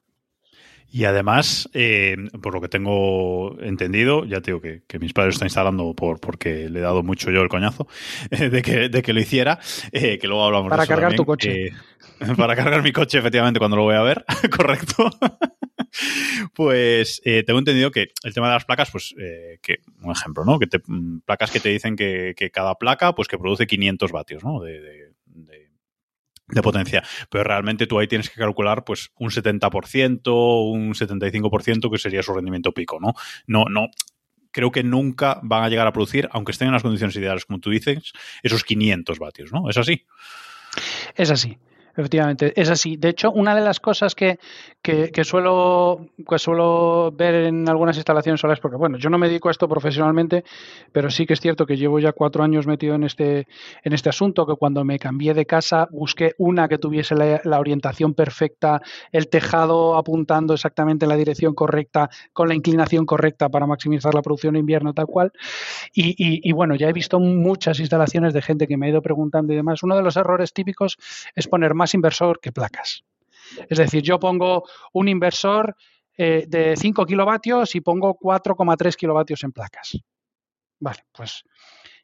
Y 0.92 1.04
además, 1.04 1.68
eh, 1.72 2.16
por 2.42 2.52
lo 2.52 2.60
que 2.60 2.68
tengo 2.68 3.56
entendido, 3.60 4.24
ya 4.24 4.40
te 4.40 4.50
digo 4.50 4.60
que, 4.60 4.98
mis 4.98 5.12
padres 5.12 5.36
están 5.36 5.46
instalando 5.46 5.94
por, 5.94 6.18
porque 6.18 6.68
le 6.68 6.80
he 6.80 6.82
dado 6.82 7.02
mucho 7.02 7.30
yo 7.30 7.42
el 7.42 7.48
coñazo 7.48 7.86
de, 8.30 8.62
que, 8.62 8.88
de 8.88 9.02
que 9.02 9.12
lo 9.12 9.20
hiciera, 9.20 9.60
eh, 9.92 10.18
que 10.18 10.26
luego 10.26 10.44
hablamos 10.44 10.68
Para 10.68 10.82
de 10.82 10.84
eso 10.84 10.92
cargar 10.94 11.14
tu 11.14 11.24
coche. 11.24 11.66
Eh, 11.66 11.72
para 12.36 12.56
cargar 12.56 12.82
mi 12.82 12.92
coche, 12.92 13.18
efectivamente, 13.18 13.58
cuando 13.58 13.76
lo 13.76 13.84
voy 13.84 13.94
a 13.94 14.02
ver, 14.02 14.24
correcto. 14.56 15.10
pues 16.54 17.20
eh, 17.24 17.42
tengo 17.44 17.58
entendido 17.58 17.90
que 17.90 18.08
el 18.22 18.34
tema 18.34 18.48
de 18.48 18.54
las 18.54 18.64
placas, 18.64 18.90
pues, 18.90 19.14
eh, 19.18 19.58
que 19.62 19.80
un 20.02 20.12
ejemplo, 20.12 20.44
¿no? 20.44 20.58
Que 20.58 20.66
te, 20.66 20.80
mm, 20.84 21.20
placas 21.20 21.50
que 21.50 21.60
te 21.60 21.70
dicen 21.70 21.96
que, 21.96 22.34
cada 22.52 22.74
placa, 22.76 23.14
pues, 23.14 23.28
que 23.28 23.38
produce 23.38 23.66
500 23.66 24.12
vatios, 24.12 24.44
¿no? 24.44 24.60
De, 24.60 25.09
potencia. 26.62 27.02
Pero 27.30 27.44
realmente 27.44 27.86
tú 27.86 27.98
ahí 27.98 28.06
tienes 28.06 28.30
que 28.30 28.40
calcular, 28.40 28.84
pues, 28.84 29.10
un 29.16 29.30
70%, 29.30 30.70
un 30.70 30.94
75% 30.94 31.90
que 31.90 31.98
sería 31.98 32.22
su 32.22 32.32
rendimiento 32.32 32.72
pico, 32.72 32.98
¿no? 33.00 33.14
No, 33.46 33.64
no, 33.64 33.88
creo 34.50 34.70
que 34.70 34.82
nunca 34.82 35.40
van 35.42 35.64
a 35.64 35.68
llegar 35.68 35.86
a 35.86 35.92
producir, 35.92 36.28
aunque 36.32 36.52
estén 36.52 36.68
en 36.68 36.74
las 36.74 36.82
condiciones 36.82 37.16
ideales, 37.16 37.44
como 37.44 37.60
tú 37.60 37.70
dices, 37.70 38.12
esos 38.42 38.64
500 38.64 39.18
vatios, 39.18 39.52
¿no? 39.52 39.68
¿Es 39.68 39.76
así? 39.76 40.06
Es 41.14 41.30
así. 41.30 41.58
Efectivamente, 41.96 42.52
es 42.56 42.70
así. 42.70 42.96
De 42.96 43.08
hecho, 43.08 43.32
una 43.32 43.54
de 43.54 43.60
las 43.60 43.80
cosas 43.80 44.14
que, 44.14 44.38
que, 44.82 45.24
suelo, 45.24 46.06
suelo 46.36 47.12
ver 47.12 47.34
en 47.34 47.68
algunas 47.68 47.96
instalaciones 47.96 48.40
solares, 48.40 48.60
porque 48.60 48.76
bueno, 48.76 48.96
yo 48.96 49.10
no 49.10 49.18
me 49.18 49.28
dedico 49.28 49.48
a 49.48 49.50
esto 49.50 49.68
profesionalmente, 49.68 50.44
pero 50.92 51.10
sí 51.10 51.26
que 51.26 51.34
es 51.34 51.40
cierto 51.40 51.66
que 51.66 51.76
llevo 51.76 51.98
ya 51.98 52.12
cuatro 52.12 52.42
años 52.44 52.66
metido 52.66 52.94
en 52.94 53.04
este, 53.04 53.46
en 53.82 53.92
este 53.92 54.08
asunto, 54.08 54.46
que 54.46 54.54
cuando 54.54 54.84
me 54.84 54.98
cambié 54.98 55.34
de 55.34 55.46
casa 55.46 55.88
busqué 55.90 56.34
una 56.38 56.68
que 56.68 56.78
tuviese 56.78 57.14
la, 57.14 57.60
orientación 57.60 58.14
perfecta, 58.14 58.80
el 59.12 59.28
tejado 59.28 59.96
apuntando 59.96 60.54
exactamente 60.54 61.04
en 61.04 61.10
la 61.10 61.16
dirección 61.16 61.54
correcta, 61.54 62.08
con 62.32 62.48
la 62.48 62.54
inclinación 62.54 63.04
correcta 63.04 63.48
para 63.48 63.66
maximizar 63.66 64.14
la 64.14 64.22
producción 64.22 64.56
en 64.56 64.60
invierno, 64.60 64.94
tal 64.94 65.06
cual. 65.06 65.32
Y, 65.92 66.48
y 66.48 66.52
bueno, 66.52 66.74
ya 66.74 66.88
he 66.88 66.92
visto 66.92 67.20
muchas 67.20 67.80
instalaciones 67.80 68.32
de 68.32 68.40
gente 68.40 68.66
que 68.66 68.76
me 68.76 68.86
ha 68.86 68.88
ido 68.88 69.02
preguntando 69.02 69.52
y 69.52 69.56
demás. 69.56 69.82
Uno 69.82 69.96
de 69.96 70.02
los 70.02 70.16
errores 70.16 70.52
típicos 70.54 70.96
es 71.34 71.48
poner 71.48 71.74
más 71.80 71.94
inversor 71.94 72.38
que 72.40 72.52
placas. 72.52 73.04
Es 73.68 73.78
decir, 73.78 74.02
yo 74.02 74.20
pongo 74.20 74.64
un 74.92 75.08
inversor 75.08 75.74
eh, 76.16 76.44
de 76.46 76.76
5 76.76 77.06
kilovatios 77.06 77.74
y 77.74 77.80
pongo 77.80 78.16
4,3 78.18 78.94
kilovatios 78.94 79.42
en 79.42 79.52
placas. 79.52 79.98
Vale, 80.78 81.00
pues 81.12 81.44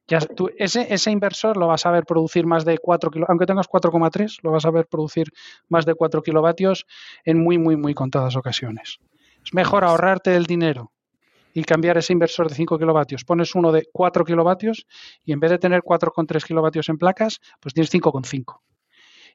ya 0.09 0.21
tú, 0.21 0.49
ese, 0.56 0.87
ese, 0.92 1.11
inversor 1.11 1.56
lo 1.56 1.66
vas 1.66 1.85
a 1.85 1.90
ver 1.90 2.04
producir 2.04 2.47
más 2.47 2.64
de 2.64 2.78
4 2.78 3.11
kilovatios, 3.11 3.30
aunque 3.30 3.47
tengas 3.47 3.68
4,3, 3.68 4.38
lo 4.42 4.52
vas 4.52 4.64
a 4.64 4.71
ver 4.71 4.87
producir 4.87 5.33
más 5.68 5.85
de 5.85 5.95
4 5.95 6.23
kilovatios 6.23 6.87
en 7.25 7.42
muy, 7.42 7.59
muy, 7.59 7.76
muy 7.76 7.95
contadas 7.95 8.37
ocasiones. 8.37 8.99
Es 9.45 9.52
mejor 9.52 9.85
ahorrarte 9.85 10.35
el 10.35 10.47
dinero 10.47 10.92
y 11.52 11.64
cambiar 11.64 11.99
ese 11.99 12.12
inversor 12.12 12.49
de 12.49 12.54
5 12.54 12.78
kilovatios. 12.78 13.25
Pones 13.25 13.54
uno 13.54 13.73
de 13.73 13.88
4 13.92 14.25
kilovatios 14.25 14.87
y 15.25 15.33
en 15.33 15.40
vez 15.40 15.50
de 15.50 15.59
tener 15.59 15.83
4,3 15.83 16.45
kilovatios 16.45 16.88
en 16.88 16.99
placas, 16.99 17.40
pues 17.61 17.75
tienes 17.75 17.92
5,5. 17.92 18.61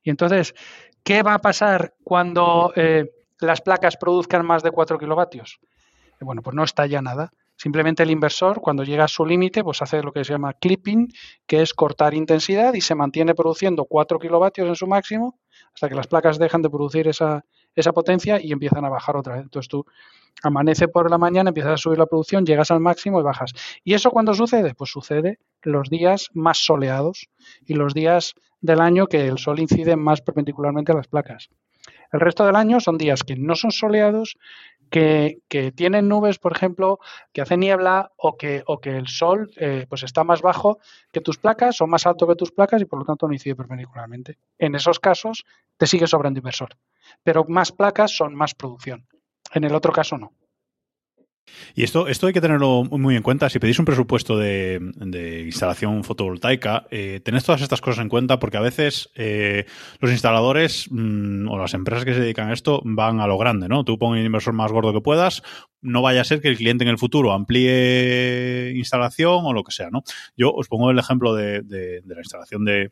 Y 0.03 0.09
entonces, 0.09 0.53
¿qué 1.03 1.23
va 1.23 1.35
a 1.35 1.39
pasar 1.39 1.93
cuando 2.03 2.73
eh, 2.75 3.11
las 3.39 3.61
placas 3.61 3.97
produzcan 3.97 4.45
más 4.45 4.63
de 4.63 4.71
4 4.71 4.97
kilovatios? 4.97 5.59
Eh, 6.19 6.25
bueno, 6.25 6.41
pues 6.41 6.55
no 6.55 6.63
estalla 6.63 7.01
nada. 7.01 7.31
Simplemente 7.55 8.01
el 8.01 8.09
inversor, 8.09 8.59
cuando 8.59 8.83
llega 8.83 9.03
a 9.03 9.07
su 9.07 9.23
límite, 9.23 9.63
pues 9.63 9.81
hace 9.83 10.01
lo 10.01 10.11
que 10.11 10.23
se 10.23 10.33
llama 10.33 10.53
clipping, 10.53 11.07
que 11.45 11.61
es 11.61 11.73
cortar 11.75 12.15
intensidad 12.15 12.73
y 12.73 12.81
se 12.81 12.95
mantiene 12.95 13.35
produciendo 13.35 13.85
4 13.85 14.17
kilovatios 14.17 14.67
en 14.67 14.75
su 14.75 14.87
máximo 14.87 15.39
hasta 15.73 15.87
que 15.87 15.95
las 15.95 16.07
placas 16.07 16.39
dejan 16.39 16.63
de 16.63 16.69
producir 16.69 17.07
esa, 17.07 17.45
esa 17.75 17.93
potencia 17.93 18.39
y 18.41 18.51
empiezan 18.51 18.85
a 18.85 18.89
bajar 18.89 19.17
otra 19.17 19.35
vez. 19.35 19.43
Entonces 19.43 19.69
tú 19.69 19.85
amanece 20.43 20.87
por 20.87 21.09
la 21.09 21.17
mañana, 21.17 21.49
empiezas 21.49 21.73
a 21.73 21.77
subir 21.77 21.97
la 21.97 22.05
producción, 22.05 22.45
llegas 22.45 22.71
al 22.71 22.79
máximo 22.79 23.19
y 23.19 23.23
bajas. 23.23 23.53
¿Y 23.83 23.93
eso 23.93 24.11
cuándo 24.11 24.33
sucede? 24.33 24.73
Pues 24.75 24.91
sucede 24.91 25.39
los 25.63 25.89
días 25.89 26.29
más 26.33 26.57
soleados 26.57 27.29
y 27.65 27.73
los 27.73 27.93
días 27.93 28.33
del 28.61 28.81
año 28.81 29.07
que 29.07 29.27
el 29.27 29.37
sol 29.37 29.59
incide 29.59 29.95
más 29.95 30.21
perpendicularmente 30.21 30.91
a 30.91 30.95
las 30.95 31.07
placas. 31.07 31.49
El 32.11 32.19
resto 32.19 32.45
del 32.45 32.55
año 32.55 32.79
son 32.79 32.97
días 32.97 33.23
que 33.23 33.35
no 33.35 33.55
son 33.55 33.71
soleados, 33.71 34.37
que, 34.91 35.39
tienen 35.75 36.09
nubes, 36.09 36.37
por 36.37 36.51
ejemplo, 36.51 36.99
que 37.31 37.41
hace 37.41 37.55
niebla 37.55 38.11
o 38.17 38.37
que, 38.37 38.63
el 38.83 39.07
sol 39.07 39.49
eh, 39.55 39.85
pues 39.87 40.03
está 40.03 40.23
más 40.23 40.41
bajo 40.41 40.79
que 41.11 41.21
tus 41.21 41.37
placas 41.37 41.79
o 41.81 41.87
más 41.87 42.05
alto 42.05 42.27
que 42.27 42.35
tus 42.35 42.51
placas 42.51 42.81
y 42.81 42.85
por 42.85 42.99
lo 42.99 43.05
tanto 43.05 43.27
no 43.27 43.33
incide 43.33 43.55
perpendicularmente. 43.55 44.37
En 44.59 44.75
esos 44.75 44.99
casos 44.99 45.45
te 45.77 45.87
sigue 45.87 46.07
sobrando 46.07 46.39
inversor, 46.39 46.75
pero 47.23 47.45
más 47.47 47.71
placas 47.71 48.15
son 48.15 48.35
más 48.35 48.53
producción. 48.55 49.07
En 49.53 49.63
el 49.63 49.75
otro 49.75 49.91
caso 49.91 50.17
no. 50.17 50.33
Y 51.75 51.83
esto, 51.83 52.07
esto 52.07 52.27
hay 52.27 52.33
que 52.33 52.41
tenerlo 52.41 52.83
muy 52.83 53.15
en 53.15 53.23
cuenta. 53.23 53.49
Si 53.49 53.59
pedís 53.59 53.79
un 53.79 53.85
presupuesto 53.85 54.37
de, 54.37 54.79
instalación 55.45 56.03
fotovoltaica, 56.03 56.87
eh, 56.91 57.21
todas 57.23 57.61
estas 57.61 57.81
cosas 57.81 58.03
en 58.03 58.09
cuenta 58.09 58.39
porque 58.39 58.57
a 58.57 58.61
veces 58.61 59.09
eh, 59.15 59.65
los 59.99 60.11
instaladores 60.11 60.87
mm, 60.91 61.49
o 61.49 61.57
las 61.57 61.73
empresas 61.73 62.05
que 62.05 62.13
se 62.13 62.21
dedican 62.21 62.49
a 62.49 62.53
esto 62.53 62.81
van 62.83 63.19
a 63.19 63.27
lo 63.27 63.37
grande, 63.37 63.67
¿no? 63.67 63.83
Tú 63.83 63.97
pon 63.97 64.17
el 64.17 64.25
inversor 64.25 64.53
más 64.53 64.71
gordo 64.71 64.93
que 64.93 65.01
puedas, 65.01 65.43
no 65.81 66.01
vaya 66.01 66.21
a 66.21 66.25
ser 66.25 66.41
que 66.41 66.47
el 66.47 66.57
cliente 66.57 66.83
en 66.83 66.89
el 66.89 66.97
futuro 66.97 67.31
amplíe 67.33 68.73
instalación 68.75 69.45
o 69.45 69.53
lo 69.53 69.63
que 69.63 69.71
sea, 69.71 69.89
¿no? 69.89 70.03
Yo 70.37 70.51
os 70.51 70.67
pongo 70.67 70.91
el 70.91 70.99
ejemplo 70.99 71.33
de 71.33 71.63
la 72.05 72.19
instalación 72.19 72.65
de, 72.65 72.91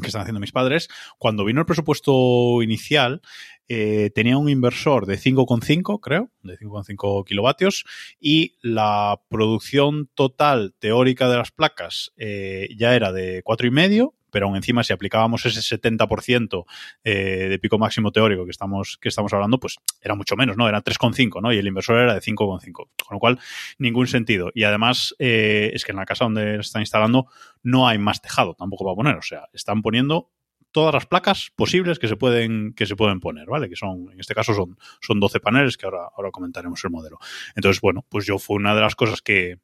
que 0.00 0.08
están 0.08 0.22
haciendo 0.22 0.40
mis 0.40 0.52
padres, 0.52 0.88
cuando 1.18 1.44
vino 1.44 1.60
el 1.60 1.66
presupuesto 1.66 2.62
inicial, 2.62 3.22
eh, 3.68 4.10
tenía 4.14 4.36
un 4.36 4.48
inversor 4.48 5.06
de 5.06 5.16
5,5, 5.16 6.00
creo, 6.00 6.30
de 6.42 6.58
5,5 6.58 7.24
kilovatios, 7.24 7.84
y 8.20 8.56
la 8.60 9.20
producción 9.28 10.10
total 10.14 10.74
teórica 10.78 11.28
de 11.28 11.36
las 11.36 11.50
placas 11.50 12.12
eh, 12.16 12.68
ya 12.76 12.94
era 12.94 13.12
de 13.12 13.42
4,5, 13.42 14.12
pero 14.34 14.46
aún 14.46 14.56
encima 14.56 14.82
si 14.82 14.92
aplicábamos 14.92 15.46
ese 15.46 15.78
70% 15.78 16.64
eh, 17.04 17.46
de 17.48 17.58
pico 17.60 17.78
máximo 17.78 18.10
teórico 18.10 18.44
que 18.44 18.50
estamos, 18.50 18.98
que 19.00 19.08
estamos 19.08 19.32
hablando, 19.32 19.60
pues 19.60 19.76
era 20.00 20.16
mucho 20.16 20.34
menos, 20.34 20.56
¿no? 20.56 20.68
Era 20.68 20.82
3,5, 20.82 21.40
¿no? 21.40 21.52
Y 21.52 21.58
el 21.58 21.68
inversor 21.68 22.00
era 22.00 22.14
de 22.14 22.20
5,5, 22.20 22.72
con 22.72 22.88
lo 23.12 23.20
cual 23.20 23.38
ningún 23.78 24.08
sentido. 24.08 24.50
Y 24.52 24.64
además 24.64 25.14
eh, 25.20 25.70
es 25.72 25.84
que 25.84 25.92
en 25.92 25.98
la 25.98 26.04
casa 26.04 26.24
donde 26.24 26.56
está 26.56 26.80
instalando 26.80 27.28
no 27.62 27.86
hay 27.86 27.98
más 27.98 28.20
tejado 28.20 28.54
tampoco 28.54 28.84
para 28.84 28.96
poner, 28.96 29.16
o 29.18 29.22
sea, 29.22 29.48
están 29.52 29.82
poniendo 29.82 30.32
todas 30.72 30.92
las 30.92 31.06
placas 31.06 31.52
posibles 31.54 32.00
que 32.00 32.08
se 32.08 32.16
pueden, 32.16 32.74
que 32.74 32.86
se 32.86 32.96
pueden 32.96 33.20
poner, 33.20 33.46
¿vale? 33.46 33.68
Que 33.68 33.76
son, 33.76 34.10
en 34.10 34.18
este 34.18 34.34
caso 34.34 34.52
son, 34.52 34.76
son 35.00 35.20
12 35.20 35.38
paneles, 35.38 35.76
que 35.76 35.86
ahora, 35.86 36.08
ahora 36.16 36.32
comentaremos 36.32 36.84
el 36.84 36.90
modelo. 36.90 37.18
Entonces, 37.54 37.80
bueno, 37.80 38.04
pues 38.08 38.26
yo 38.26 38.40
fue 38.40 38.56
una 38.56 38.74
de 38.74 38.80
las 38.80 38.96
cosas 38.96 39.22
que, 39.22 39.60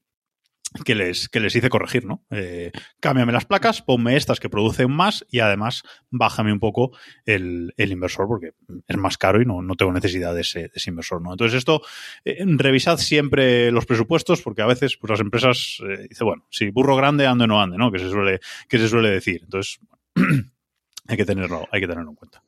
que 0.84 0.94
les, 0.94 1.28
que 1.28 1.40
les 1.40 1.54
hice 1.56 1.68
corregir, 1.68 2.04
¿no? 2.04 2.24
Eh, 2.30 2.70
cámbiame 3.00 3.32
las 3.32 3.44
placas, 3.44 3.82
ponme 3.82 4.16
estas 4.16 4.38
que 4.38 4.48
producen 4.48 4.90
más 4.90 5.26
y 5.30 5.40
además 5.40 5.82
bájame 6.10 6.52
un 6.52 6.60
poco 6.60 6.92
el, 7.26 7.74
el 7.76 7.92
inversor 7.92 8.28
porque 8.28 8.52
es 8.86 8.96
más 8.96 9.18
caro 9.18 9.42
y 9.42 9.44
no, 9.44 9.62
no 9.62 9.74
tengo 9.74 9.92
necesidad 9.92 10.34
de 10.34 10.42
ese, 10.42 10.70
inversor, 10.86 11.20
¿no? 11.22 11.32
Entonces 11.32 11.58
esto, 11.58 11.82
eh, 12.24 12.44
revisad 12.46 12.98
siempre 12.98 13.70
los 13.72 13.86
presupuestos 13.86 14.42
porque 14.42 14.62
a 14.62 14.66
veces 14.66 14.96
pues, 14.96 15.10
las 15.10 15.20
empresas 15.20 15.78
eh, 15.88 16.06
dicen, 16.08 16.26
bueno, 16.26 16.46
si 16.50 16.70
burro 16.70 16.94
grande 16.94 17.26
ande 17.26 17.44
o 17.44 17.48
no 17.48 17.60
ande, 17.60 17.76
¿no? 17.76 17.90
Que 17.90 17.98
se 17.98 18.08
suele, 18.08 18.40
que 18.68 18.78
se 18.78 18.88
suele 18.88 19.10
decir. 19.10 19.40
Entonces 19.42 19.80
hay 21.08 21.16
que 21.16 21.24
tenerlo, 21.24 21.66
hay 21.72 21.80
que 21.80 21.88
tenerlo 21.88 22.10
en 22.10 22.16
cuenta. 22.16 22.42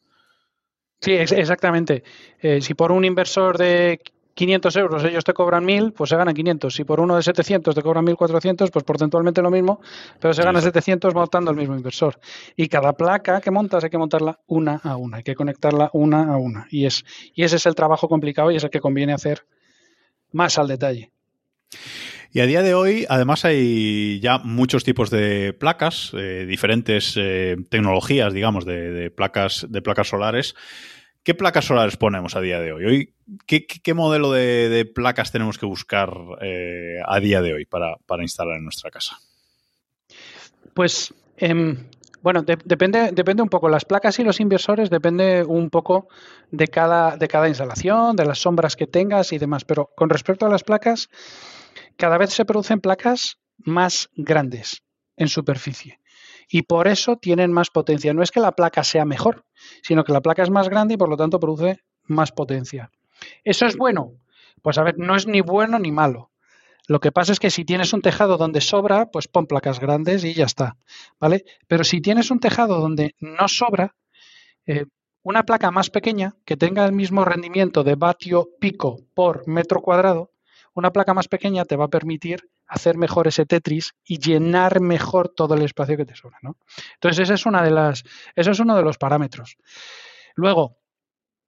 Sí, 1.00 1.10
exactamente. 1.10 2.04
Eh, 2.40 2.60
si 2.60 2.74
por 2.74 2.92
un 2.92 3.04
inversor 3.04 3.58
de 3.58 4.00
500 4.34 4.76
euros 4.76 5.04
ellos 5.04 5.24
te 5.24 5.34
cobran 5.34 5.64
1000, 5.64 5.92
pues 5.92 6.10
se 6.10 6.16
ganan 6.16 6.34
500. 6.34 6.74
Si 6.74 6.84
por 6.84 7.00
uno 7.00 7.16
de 7.16 7.22
700 7.22 7.74
te 7.74 7.82
cobran 7.82 8.04
1400, 8.04 8.70
pues 8.70 8.84
porcentualmente 8.84 9.42
lo 9.42 9.50
mismo, 9.50 9.80
pero 10.20 10.32
se 10.34 10.42
gana 10.42 10.60
700 10.60 11.14
montando 11.14 11.50
el 11.50 11.56
mismo 11.56 11.74
inversor. 11.74 12.18
Y 12.56 12.68
cada 12.68 12.94
placa 12.94 13.40
que 13.40 13.50
montas 13.50 13.84
hay 13.84 13.90
que 13.90 13.98
montarla 13.98 14.38
una 14.46 14.80
a 14.82 14.96
una, 14.96 15.18
hay 15.18 15.22
que 15.22 15.34
conectarla 15.34 15.90
una 15.92 16.32
a 16.32 16.36
una. 16.36 16.66
Y, 16.70 16.86
es, 16.86 17.04
y 17.34 17.44
ese 17.44 17.56
es 17.56 17.66
el 17.66 17.74
trabajo 17.74 18.08
complicado 18.08 18.50
y 18.50 18.56
es 18.56 18.64
el 18.64 18.70
que 18.70 18.80
conviene 18.80 19.12
hacer 19.12 19.44
más 20.32 20.58
al 20.58 20.68
detalle. 20.68 21.10
Y 22.34 22.40
a 22.40 22.46
día 22.46 22.62
de 22.62 22.72
hoy, 22.72 23.04
además, 23.10 23.44
hay 23.44 24.18
ya 24.20 24.38
muchos 24.38 24.84
tipos 24.84 25.10
de 25.10 25.52
placas, 25.52 26.12
eh, 26.16 26.46
diferentes 26.48 27.14
eh, 27.18 27.56
tecnologías, 27.68 28.32
digamos, 28.32 28.64
de, 28.64 29.10
placas, 29.10 29.66
de 29.68 29.82
placas 29.82 30.08
solares. 30.08 30.54
¿Qué 31.24 31.34
placas 31.34 31.66
solares 31.66 31.96
ponemos 31.96 32.34
a 32.34 32.40
día 32.40 32.58
de 32.58 32.72
hoy? 32.72 32.84
hoy 32.84 33.14
¿qué, 33.46 33.94
modelo 33.94 34.32
de, 34.32 34.90
placas 34.92 35.30
tenemos 35.30 35.56
que 35.56 35.66
buscar 35.66 36.12
eh, 36.40 36.98
a 37.06 37.20
día 37.20 37.40
de 37.40 37.54
hoy 37.54 37.64
para, 37.64 37.96
instalar 38.20 38.56
en 38.56 38.64
nuestra 38.64 38.90
casa? 38.90 39.18
Pues, 40.74 41.14
em, 41.36 41.86
bueno, 42.22 42.42
depende, 42.42 43.12
depende 43.12 43.42
un 43.42 43.48
poco. 43.48 43.68
Las 43.68 43.84
placas 43.84 44.18
y 44.18 44.24
los 44.24 44.40
inversores 44.40 44.90
depende 44.90 45.44
un 45.44 45.70
poco 45.70 46.08
de 46.50 46.66
cada, 46.66 47.16
de 47.16 47.28
cada 47.28 47.48
instalación, 47.48 48.16
de 48.16 48.24
las 48.24 48.40
sombras 48.40 48.74
que 48.74 48.88
tengas 48.88 49.32
y 49.32 49.38
demás. 49.38 49.64
Pero 49.64 49.90
con 49.94 50.10
respecto 50.10 50.46
a 50.46 50.50
las 50.50 50.64
placas, 50.64 51.08
cada 51.96 52.18
vez 52.18 52.30
se 52.30 52.44
producen 52.44 52.80
placas 52.80 53.38
más 53.58 54.10
grandes 54.16 54.82
en 55.16 55.28
superficie 55.28 56.01
y 56.52 56.62
por 56.62 56.86
eso 56.86 57.16
tienen 57.16 57.50
más 57.50 57.70
potencia. 57.70 58.12
No 58.12 58.22
es 58.22 58.30
que 58.30 58.38
la 58.38 58.52
placa 58.52 58.84
sea 58.84 59.06
mejor, 59.06 59.46
sino 59.82 60.04
que 60.04 60.12
la 60.12 60.20
placa 60.20 60.42
es 60.42 60.50
más 60.50 60.68
grande 60.68 60.94
y 60.94 60.96
por 60.98 61.08
lo 61.08 61.16
tanto 61.16 61.40
produce 61.40 61.80
más 62.04 62.30
potencia. 62.30 62.90
¿Eso 63.42 63.64
es 63.64 63.74
bueno? 63.76 64.12
Pues 64.60 64.76
a 64.76 64.82
ver, 64.82 64.98
no 64.98 65.16
es 65.16 65.26
ni 65.26 65.40
bueno 65.40 65.78
ni 65.78 65.90
malo. 65.90 66.30
Lo 66.88 67.00
que 67.00 67.10
pasa 67.10 67.32
es 67.32 67.40
que 67.40 67.50
si 67.50 67.64
tienes 67.64 67.94
un 67.94 68.02
tejado 68.02 68.36
donde 68.36 68.60
sobra, 68.60 69.06
pues 69.10 69.28
pon 69.28 69.46
placas 69.46 69.80
grandes 69.80 70.24
y 70.24 70.34
ya 70.34 70.44
está, 70.44 70.76
¿vale? 71.18 71.44
Pero 71.68 71.84
si 71.84 72.02
tienes 72.02 72.30
un 72.30 72.38
tejado 72.38 72.80
donde 72.80 73.14
no 73.18 73.48
sobra, 73.48 73.94
eh, 74.66 74.84
una 75.22 75.44
placa 75.44 75.70
más 75.70 75.88
pequeña 75.88 76.34
que 76.44 76.58
tenga 76.58 76.84
el 76.84 76.92
mismo 76.92 77.24
rendimiento 77.24 77.82
de 77.82 77.94
vatio 77.94 78.50
pico 78.60 78.98
por 79.14 79.48
metro 79.48 79.80
cuadrado, 79.80 80.31
una 80.74 80.90
placa 80.90 81.14
más 81.14 81.28
pequeña 81.28 81.64
te 81.64 81.76
va 81.76 81.86
a 81.86 81.88
permitir 81.88 82.48
hacer 82.66 82.96
mejor 82.96 83.28
ese 83.28 83.44
Tetris 83.44 83.92
y 84.04 84.18
llenar 84.18 84.80
mejor 84.80 85.28
todo 85.28 85.54
el 85.54 85.62
espacio 85.62 85.96
que 85.96 86.06
te 86.06 86.16
sobra. 86.16 86.38
¿no? 86.42 86.56
Entonces, 86.94 87.20
esa 87.28 87.34
es 87.34 87.44
de 87.44 88.02
eso 88.36 88.50
es 88.50 88.60
uno 88.60 88.76
de 88.76 88.82
los 88.82 88.98
parámetros. 88.98 89.56
Luego, 90.34 90.78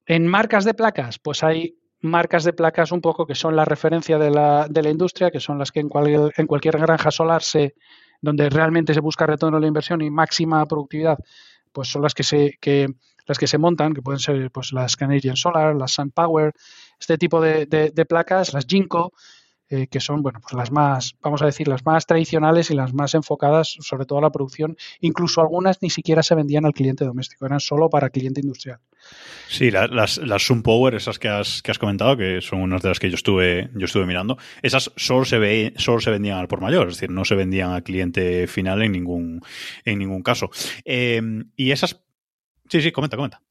en 0.05 0.27
marcas 0.27 0.65
de 0.65 0.75
placas, 0.75 1.17
pues 1.17 1.43
hay 1.43 1.79
marcas 2.01 2.43
de 2.43 2.53
placas 2.53 2.91
un 2.91 3.01
poco 3.01 3.25
que 3.25 3.33
son 3.33 3.55
la 3.55 3.65
referencia 3.65 4.19
de 4.19 4.29
la, 4.29 4.67
de 4.69 4.83
la 4.83 4.89
industria, 4.89 5.31
que 5.31 5.39
son 5.39 5.57
las 5.57 5.71
que 5.71 5.79
en, 5.79 5.89
en 6.37 6.47
cualquier 6.47 6.77
granja 6.77 7.09
solar 7.09 7.41
se, 7.41 7.73
donde 8.21 8.49
realmente 8.49 8.93
se 8.93 8.99
busca 8.99 9.25
retorno 9.25 9.57
a 9.57 9.59
la 9.59 9.67
inversión 9.67 10.01
y 10.01 10.11
máxima 10.11 10.65
productividad, 10.67 11.17
pues 11.75 11.89
son 11.89 12.01
las 12.01 12.13
que 12.13 12.23
se 12.23 12.57
que 12.61 12.87
las 13.27 13.37
que 13.37 13.47
se 13.47 13.57
montan, 13.57 13.93
que 13.93 14.01
pueden 14.01 14.19
ser 14.19 14.49
pues 14.49 14.71
las 14.71 14.95
Canadian 14.95 15.35
Solar, 15.35 15.75
las 15.75 15.91
SunPower, 15.91 16.53
este 16.97 17.17
tipo 17.17 17.41
de, 17.41 17.65
de 17.65 18.05
placas, 18.05 18.53
las 18.53 18.65
Jinko, 18.65 19.11
eh, 19.69 19.87
que 19.87 19.99
son 19.99 20.21
bueno 20.21 20.39
pues 20.41 20.53
las 20.53 20.71
más 20.71 21.15
vamos 21.21 21.41
a 21.41 21.45
decir 21.45 21.67
las 21.67 21.85
más 21.85 22.05
tradicionales 22.05 22.69
y 22.69 22.75
las 22.75 22.93
más 22.93 23.15
enfocadas 23.15 23.75
sobre 23.79 24.05
todo 24.05 24.19
a 24.19 24.21
la 24.21 24.29
producción. 24.29 24.77
Incluso 24.99 25.41
algunas 25.41 25.81
ni 25.81 25.89
siquiera 25.89 26.23
se 26.23 26.35
vendían 26.35 26.65
al 26.65 26.73
cliente 26.73 27.05
doméstico 27.05 27.45
eran 27.45 27.59
solo 27.59 27.89
para 27.89 28.09
cliente 28.09 28.41
industrial. 28.41 28.79
Sí 29.47 29.71
las, 29.71 30.17
las 30.17 30.43
SunPower 30.43 30.95
esas 30.95 31.19
que 31.19 31.29
has, 31.29 31.61
que 31.61 31.71
has 31.71 31.79
comentado 31.79 32.17
que 32.17 32.41
son 32.41 32.61
unas 32.61 32.81
de 32.81 32.89
las 32.89 32.99
que 32.99 33.09
yo 33.09 33.15
estuve 33.15 33.69
yo 33.75 33.85
estuve 33.85 34.05
mirando 34.05 34.37
esas 34.61 34.91
solo 34.95 35.25
se 35.25 35.39
ve, 35.39 35.73
solo 35.77 35.99
se 35.99 36.11
vendían 36.11 36.37
al 36.37 36.47
por 36.47 36.61
mayor 36.61 36.89
es 36.89 36.95
decir 36.95 37.09
no 37.09 37.25
se 37.25 37.35
vendían 37.35 37.71
al 37.71 37.83
cliente 37.83 38.47
final 38.47 38.81
en 38.81 38.91
ningún 38.91 39.41
en 39.83 39.99
ningún 39.99 40.21
caso. 40.21 40.49
Eh, 40.83 41.21
y 41.55 41.71
esas 41.71 42.01
sí 42.69 42.81
sí 42.81 42.91
comenta 42.91 43.17
comenta 43.17 43.41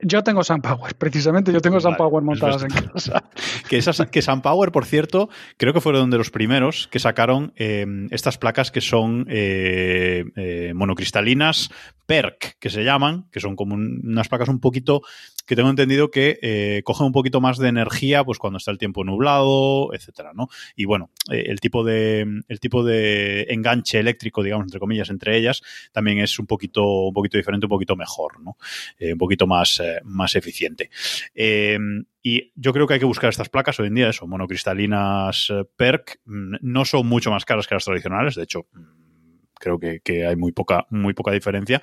yo 0.00 0.22
tengo 0.22 0.44
SunPower, 0.44 0.94
precisamente 0.96 1.52
yo 1.52 1.60
tengo 1.60 1.80
SunPower 1.80 2.22
montadas 2.22 2.62
en 2.62 2.68
casa. 2.68 3.24
que, 3.68 3.78
esas, 3.78 4.00
que 4.10 4.22
SunPower, 4.22 4.72
por 4.72 4.84
cierto, 4.84 5.28
creo 5.56 5.72
que 5.72 5.80
fueron 5.80 6.10
de 6.10 6.18
los 6.18 6.30
primeros 6.30 6.88
que 6.88 6.98
sacaron 6.98 7.52
eh, 7.56 7.86
estas 8.10 8.38
placas 8.38 8.70
que 8.70 8.80
son 8.80 9.26
eh, 9.28 10.24
eh, 10.36 10.72
monocristalinas 10.74 11.70
PERC, 12.06 12.56
que 12.58 12.70
se 12.70 12.84
llaman, 12.84 13.28
que 13.30 13.40
son 13.40 13.56
como 13.56 13.74
unas 13.74 14.28
placas 14.28 14.48
un 14.48 14.60
poquito 14.60 15.02
que 15.46 15.56
tengo 15.56 15.70
entendido 15.70 16.10
que 16.10 16.38
eh, 16.42 16.82
cogen 16.84 17.06
un 17.06 17.12
poquito 17.12 17.40
más 17.40 17.58
de 17.58 17.68
energía 17.68 18.24
pues 18.24 18.38
cuando 18.38 18.58
está 18.58 18.72
el 18.72 18.78
tiempo 18.78 19.04
nublado, 19.04 19.94
etcétera, 19.94 20.32
¿no? 20.34 20.48
Y 20.74 20.84
bueno, 20.84 21.10
eh, 21.30 21.44
el 21.46 21.60
tipo 21.60 21.84
de 21.84 22.26
el 22.48 22.60
tipo 22.60 22.84
de 22.84 23.46
enganche 23.48 23.98
eléctrico, 23.98 24.42
digamos, 24.42 24.66
entre 24.66 24.80
comillas, 24.80 25.08
entre 25.08 25.36
ellas, 25.36 25.62
también 25.92 26.18
es 26.18 26.38
un 26.38 26.46
poquito, 26.46 26.84
un 26.84 27.14
poquito 27.14 27.38
diferente, 27.38 27.66
un 27.66 27.70
poquito 27.70 27.96
mejor, 27.96 28.40
¿no? 28.42 28.56
Eh, 28.98 29.12
un 29.12 29.18
poquito 29.18 29.46
más, 29.46 29.80
más 30.04 30.34
eficiente. 30.34 30.90
y 32.22 32.52
yo 32.56 32.72
creo 32.72 32.88
que 32.88 32.94
hay 32.94 33.00
que 33.00 33.06
buscar 33.06 33.30
estas 33.30 33.48
placas 33.48 33.78
hoy 33.78 33.86
en 33.86 33.94
día, 33.94 34.08
eso, 34.08 34.26
monocristalinas 34.26 35.52
PERC, 35.76 36.20
mm, 36.24 36.56
no 36.60 36.84
son 36.84 37.06
mucho 37.06 37.30
más 37.30 37.44
caras 37.44 37.68
que 37.68 37.76
las 37.76 37.84
tradicionales, 37.84 38.34
de 38.34 38.42
hecho, 38.42 38.66
mm, 38.72 38.96
creo 39.54 39.78
que, 39.78 40.00
que, 40.00 40.26
hay 40.26 40.34
muy 40.34 40.50
poca, 40.50 40.86
muy 40.90 41.14
poca 41.14 41.30
diferencia. 41.30 41.82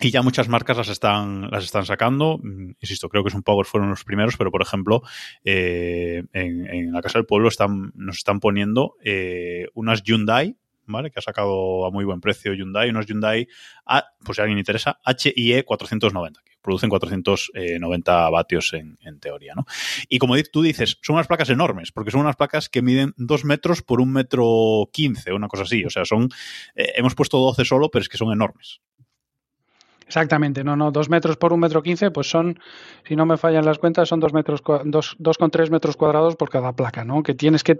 Y 0.00 0.10
ya 0.10 0.22
muchas 0.22 0.48
marcas 0.48 0.76
las 0.76 0.88
están, 0.88 1.50
las 1.50 1.64
están 1.64 1.86
sacando. 1.86 2.38
Mm, 2.42 2.72
insisto, 2.80 3.08
creo 3.08 3.22
que 3.22 3.28
es 3.28 3.34
un 3.34 3.42
Power 3.42 3.64
fueron 3.64 3.90
los 3.90 4.04
primeros, 4.04 4.36
pero 4.36 4.50
por 4.50 4.60
ejemplo, 4.60 5.02
eh, 5.44 6.24
en, 6.32 6.92
la 6.92 7.00
Casa 7.00 7.18
del 7.18 7.26
Pueblo 7.26 7.48
están, 7.48 7.92
nos 7.94 8.16
están 8.16 8.40
poniendo 8.40 8.96
eh, 9.04 9.66
unas 9.74 10.02
Hyundai, 10.02 10.56
¿vale? 10.86 11.10
Que 11.10 11.18
ha 11.20 11.22
sacado 11.22 11.86
a 11.86 11.90
muy 11.90 12.04
buen 12.04 12.20
precio 12.20 12.52
Hyundai, 12.54 12.90
unos 12.90 13.06
Hyundai, 13.06 13.46
a, 13.86 14.04
pues 14.24 14.36
si 14.36 14.40
a 14.40 14.44
alguien 14.44 14.58
interesa, 14.58 15.00
HIE 15.04 15.64
490, 15.64 16.40
que 16.44 16.52
producen 16.60 16.90
490 16.90 18.30
vatios 18.30 18.72
en, 18.74 18.98
teoría, 19.20 19.54
¿no? 19.54 19.64
Y 20.08 20.18
como 20.18 20.34
tú 20.52 20.62
dices, 20.62 20.98
son 21.02 21.14
unas 21.14 21.26
placas 21.26 21.50
enormes, 21.50 21.92
porque 21.92 22.10
son 22.10 22.22
unas 22.22 22.36
placas 22.36 22.68
que 22.68 22.82
miden 22.82 23.14
2 23.16 23.44
metros 23.44 23.82
por 23.82 24.00
un 24.00 24.12
metro 24.12 24.88
15, 24.92 25.32
una 25.32 25.48
cosa 25.48 25.62
así. 25.62 25.84
O 25.84 25.90
sea, 25.90 26.04
son, 26.04 26.28
eh, 26.74 26.92
hemos 26.96 27.14
puesto 27.14 27.38
12 27.38 27.64
solo, 27.64 27.90
pero 27.90 28.02
es 28.02 28.08
que 28.08 28.18
son 28.18 28.32
enormes. 28.32 28.80
Exactamente, 30.06 30.62
no, 30.64 30.76
no, 30.76 30.90
dos 30.90 31.08
metros 31.08 31.36
por 31.36 31.52
un 31.52 31.60
metro 31.60 31.82
quince, 31.82 32.10
pues 32.10 32.28
son, 32.28 32.58
si 33.06 33.16
no 33.16 33.24
me 33.24 33.36
fallan 33.36 33.64
las 33.64 33.78
cuentas, 33.78 34.08
son 34.08 34.20
dos 34.20 34.32
metros, 34.32 34.62
dos, 34.84 35.16
dos 35.18 35.38
con 35.38 35.50
tres 35.50 35.70
metros 35.70 35.96
cuadrados 35.96 36.36
por 36.36 36.50
cada 36.50 36.72
placa, 36.72 37.04
¿no? 37.04 37.22
Que 37.22 37.34
tienes 37.34 37.64
que 37.64 37.76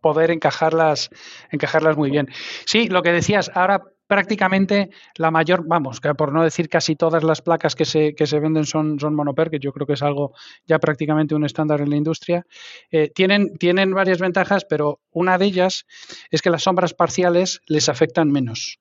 poder 0.00 0.30
encajarlas, 0.30 1.10
encajarlas 1.50 1.96
muy 1.96 2.10
bien. 2.10 2.28
Sí, 2.66 2.88
lo 2.88 3.02
que 3.02 3.12
decías, 3.12 3.50
ahora 3.54 3.82
prácticamente 4.12 4.90
la 5.16 5.30
mayor, 5.30 5.64
vamos, 5.66 5.98
que 5.98 6.14
por 6.14 6.34
no 6.34 6.42
decir 6.42 6.68
casi 6.68 6.96
todas 6.96 7.24
las 7.24 7.40
placas 7.40 7.74
que 7.74 7.86
se, 7.86 8.14
que 8.14 8.26
se 8.26 8.40
venden 8.40 8.66
son, 8.66 9.00
son 9.00 9.16
que 9.50 9.58
yo 9.58 9.72
creo 9.72 9.86
que 9.86 9.94
es 9.94 10.02
algo 10.02 10.34
ya 10.66 10.78
prácticamente 10.78 11.34
un 11.34 11.46
estándar 11.46 11.80
en 11.80 11.88
la 11.88 11.96
industria, 11.96 12.44
eh, 12.90 13.10
tienen, 13.14 13.56
tienen 13.56 13.94
varias 13.94 14.18
ventajas, 14.18 14.66
pero 14.68 15.00
una 15.12 15.38
de 15.38 15.46
ellas 15.46 15.86
es 16.30 16.42
que 16.42 16.50
las 16.50 16.64
sombras 16.64 16.92
parciales 16.92 17.62
les 17.66 17.88
afectan 17.88 18.30
menos. 18.30 18.78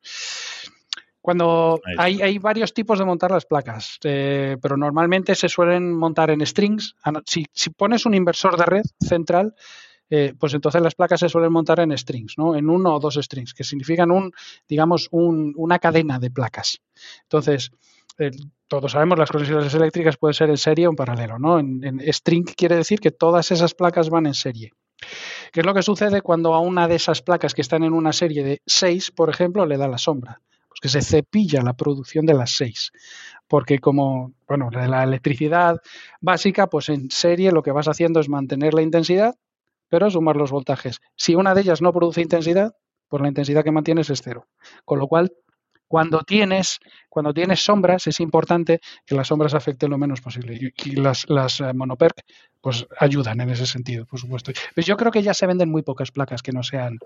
Cuando 1.22 1.80
hay, 1.98 2.22
hay, 2.22 2.40
varios 2.40 2.74
tipos 2.74 2.98
de 2.98 3.06
montar 3.06 3.30
las 3.30 3.46
placas, 3.46 4.00
eh, 4.04 4.58
pero 4.60 4.76
normalmente 4.76 5.36
se 5.36 5.50
suelen 5.50 5.94
montar 5.94 6.32
en 6.32 6.44
strings. 6.46 6.96
Si, 7.26 7.46
si 7.54 7.70
pones 7.70 8.08
un 8.08 8.16
inversor 8.16 8.58
de 8.58 8.66
red 8.66 8.84
central, 9.00 9.54
eh, 10.10 10.34
pues 10.38 10.54
entonces 10.54 10.82
las 10.82 10.96
placas 10.96 11.22
se 11.22 11.30
suelen 11.30 11.54
montar 11.54 11.80
en 11.80 11.98
strings, 11.98 12.38
¿no? 12.38 12.56
En 12.56 12.70
uno 12.70 12.96
o 12.96 13.00
dos 13.00 13.20
strings, 13.22 13.54
que 13.54 13.64
significan 13.64 14.12
un, 14.12 14.34
digamos, 14.68 15.08
un, 15.12 15.54
una 15.56 15.80
cadena 15.80 16.20
de 16.20 16.32
placas. 16.32 16.82
Entonces, 17.24 17.72
eh, 18.18 18.32
todos 18.68 18.92
sabemos 18.92 19.18
las 19.18 19.32
conexiones 19.32 19.74
eléctricas 19.74 20.18
pueden 20.18 20.34
ser 20.34 20.50
en 20.50 20.58
serie 20.58 20.88
o 20.88 20.90
en 20.90 20.98
paralelo, 20.98 21.40
¿no? 21.40 21.60
En, 21.60 21.84
en, 21.84 22.14
string 22.14 22.44
quiere 22.44 22.76
decir 22.76 23.00
que 23.00 23.12
todas 23.12 23.52
esas 23.52 23.74
placas 23.74 24.10
van 24.10 24.26
en 24.26 24.34
serie. 24.34 24.72
¿Qué 25.54 25.62
es 25.62 25.66
lo 25.66 25.74
que 25.74 25.82
sucede 25.82 26.22
cuando 26.22 26.54
a 26.56 26.60
una 26.60 26.88
de 26.90 26.96
esas 26.96 27.22
placas 27.22 27.54
que 27.54 27.62
están 27.62 27.84
en 27.84 27.94
una 27.94 28.12
serie 28.12 28.44
de 28.44 28.62
seis, 28.66 29.12
por 29.12 29.30
ejemplo, 29.30 29.66
le 29.66 29.78
da 29.78 29.88
la 29.88 29.98
sombra? 29.98 30.42
Pues 30.72 30.80
que 30.80 30.88
se 30.88 31.02
cepilla 31.02 31.62
la 31.62 31.74
producción 31.74 32.26
de 32.26 32.34
las 32.34 32.52
seis. 32.52 32.94
Porque 33.50 33.80
como, 33.80 34.32
bueno, 34.48 34.70
la 34.72 35.04
electricidad 35.04 35.82
básica, 36.22 36.68
pues 36.68 36.88
en 36.88 37.12
serie 37.12 37.52
lo 37.52 37.62
que 37.62 37.74
vas 37.74 37.90
haciendo 37.90 38.22
es 38.22 38.30
mantener 38.30 38.74
la 38.74 38.82
intensidad, 38.82 39.36
pero 39.90 40.10
sumar 40.10 40.38
los 40.38 40.50
voltajes. 40.50 41.02
Si 41.18 41.36
una 41.36 41.54
de 41.54 41.60
ellas 41.60 41.82
no 41.82 41.92
produce 41.92 42.22
intensidad, 42.22 42.74
pues 43.10 43.22
la 43.22 43.28
intensidad 43.28 43.66
que 43.66 43.72
mantienes 43.72 44.10
es 44.10 44.22
cero. 44.24 44.48
Con 44.86 45.00
lo 45.00 45.08
cual, 45.08 45.34
cuando 45.90 46.22
tienes, 46.22 46.80
cuando 47.10 47.34
tienes 47.34 47.60
sombras, 47.60 48.08
es 48.08 48.22
importante 48.22 48.80
que 49.06 49.14
las 49.14 49.28
sombras 49.28 49.54
afecten 49.54 49.90
lo 49.90 49.98
menos 49.98 50.22
posible. 50.22 50.72
Y, 50.86 50.96
las, 50.96 51.30
las 51.30 51.60
eh, 51.60 51.74
monoperc 51.74 52.24
pues 52.62 52.88
ayudan 53.00 53.42
en 53.42 53.50
ese 53.50 53.66
sentido, 53.66 54.06
por 54.06 54.20
supuesto. 54.20 54.52
Pues 54.76 54.86
yo 54.86 54.96
creo 54.96 55.12
que 55.12 55.24
ya 55.24 55.34
se 55.34 55.48
venden 55.48 55.70
muy 55.70 55.82
pocas 55.82 56.12
placas 56.12 56.44
que 56.44 56.52
no 56.52 56.64
sean, 56.64 57.00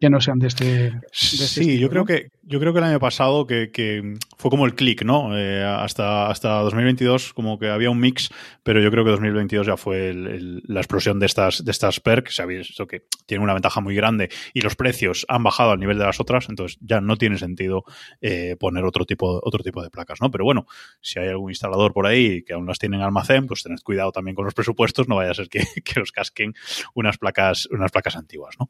que 0.00 0.08
no 0.08 0.20
sean 0.20 0.38
de 0.38 0.48
este. 0.48 0.64
De 0.64 1.00
este 1.10 1.46
sí, 1.46 1.78
yo 1.78 1.90
creo 1.90 2.04
que 2.04 2.30
yo 2.42 2.58
creo 2.58 2.72
que 2.72 2.78
el 2.78 2.84
año 2.84 2.98
pasado 2.98 3.46
que, 3.46 3.70
que 3.70 4.16
fue 4.36 4.50
como 4.50 4.66
el 4.66 4.74
click, 4.74 5.04
¿no? 5.04 5.36
Eh, 5.36 5.62
hasta, 5.62 6.28
hasta 6.28 6.60
2022 6.60 7.34
como 7.34 7.58
que 7.58 7.68
había 7.68 7.90
un 7.90 8.00
mix, 8.00 8.30
pero 8.62 8.80
yo 8.80 8.90
creo 8.90 9.04
que 9.04 9.10
2022 9.10 9.66
ya 9.66 9.76
fue 9.76 10.08
el, 10.08 10.26
el, 10.26 10.62
la 10.66 10.80
explosión 10.80 11.20
de 11.20 11.26
estas, 11.26 11.64
de 11.64 11.70
estas 11.70 12.00
perks. 12.00 12.36
Se 12.36 12.42
ha 12.42 12.46
visto 12.46 12.86
que 12.86 13.04
tienen 13.26 13.44
una 13.44 13.52
ventaja 13.54 13.80
muy 13.80 13.94
grande 13.94 14.30
y 14.54 14.62
los 14.62 14.76
precios 14.76 15.26
han 15.28 15.42
bajado 15.42 15.72
al 15.72 15.78
nivel 15.78 15.98
de 15.98 16.04
las 16.04 16.20
otras, 16.20 16.48
entonces 16.48 16.78
ya 16.80 17.00
no 17.00 17.16
tiene 17.16 17.38
sentido 17.38 17.84
eh, 18.20 18.56
poner 18.58 18.84
otro 18.84 19.04
tipo, 19.04 19.40
otro 19.42 19.62
tipo 19.62 19.82
de 19.82 19.90
placas, 19.90 20.20
¿no? 20.20 20.30
Pero 20.30 20.44
bueno, 20.44 20.66
si 21.00 21.18
hay 21.18 21.28
algún 21.28 21.50
instalador 21.50 21.92
por 21.92 22.06
ahí 22.06 22.42
que 22.42 22.54
aún 22.54 22.66
las 22.66 22.78
tiene 22.78 22.96
en 22.96 23.02
almacén, 23.02 23.46
pues 23.46 23.62
tened 23.62 23.80
cuidado 23.84 24.10
también 24.10 24.34
con 24.34 24.44
los 24.44 24.54
presupuestos 24.54 25.01
no 25.08 25.16
vaya 25.16 25.30
a 25.30 25.34
ser 25.34 25.48
que, 25.48 25.64
que 25.84 26.00
os 26.00 26.12
casquen 26.12 26.54
unas 26.94 27.18
placas, 27.18 27.66
unas 27.70 27.90
placas 27.90 28.16
antiguas, 28.16 28.56
¿no? 28.58 28.68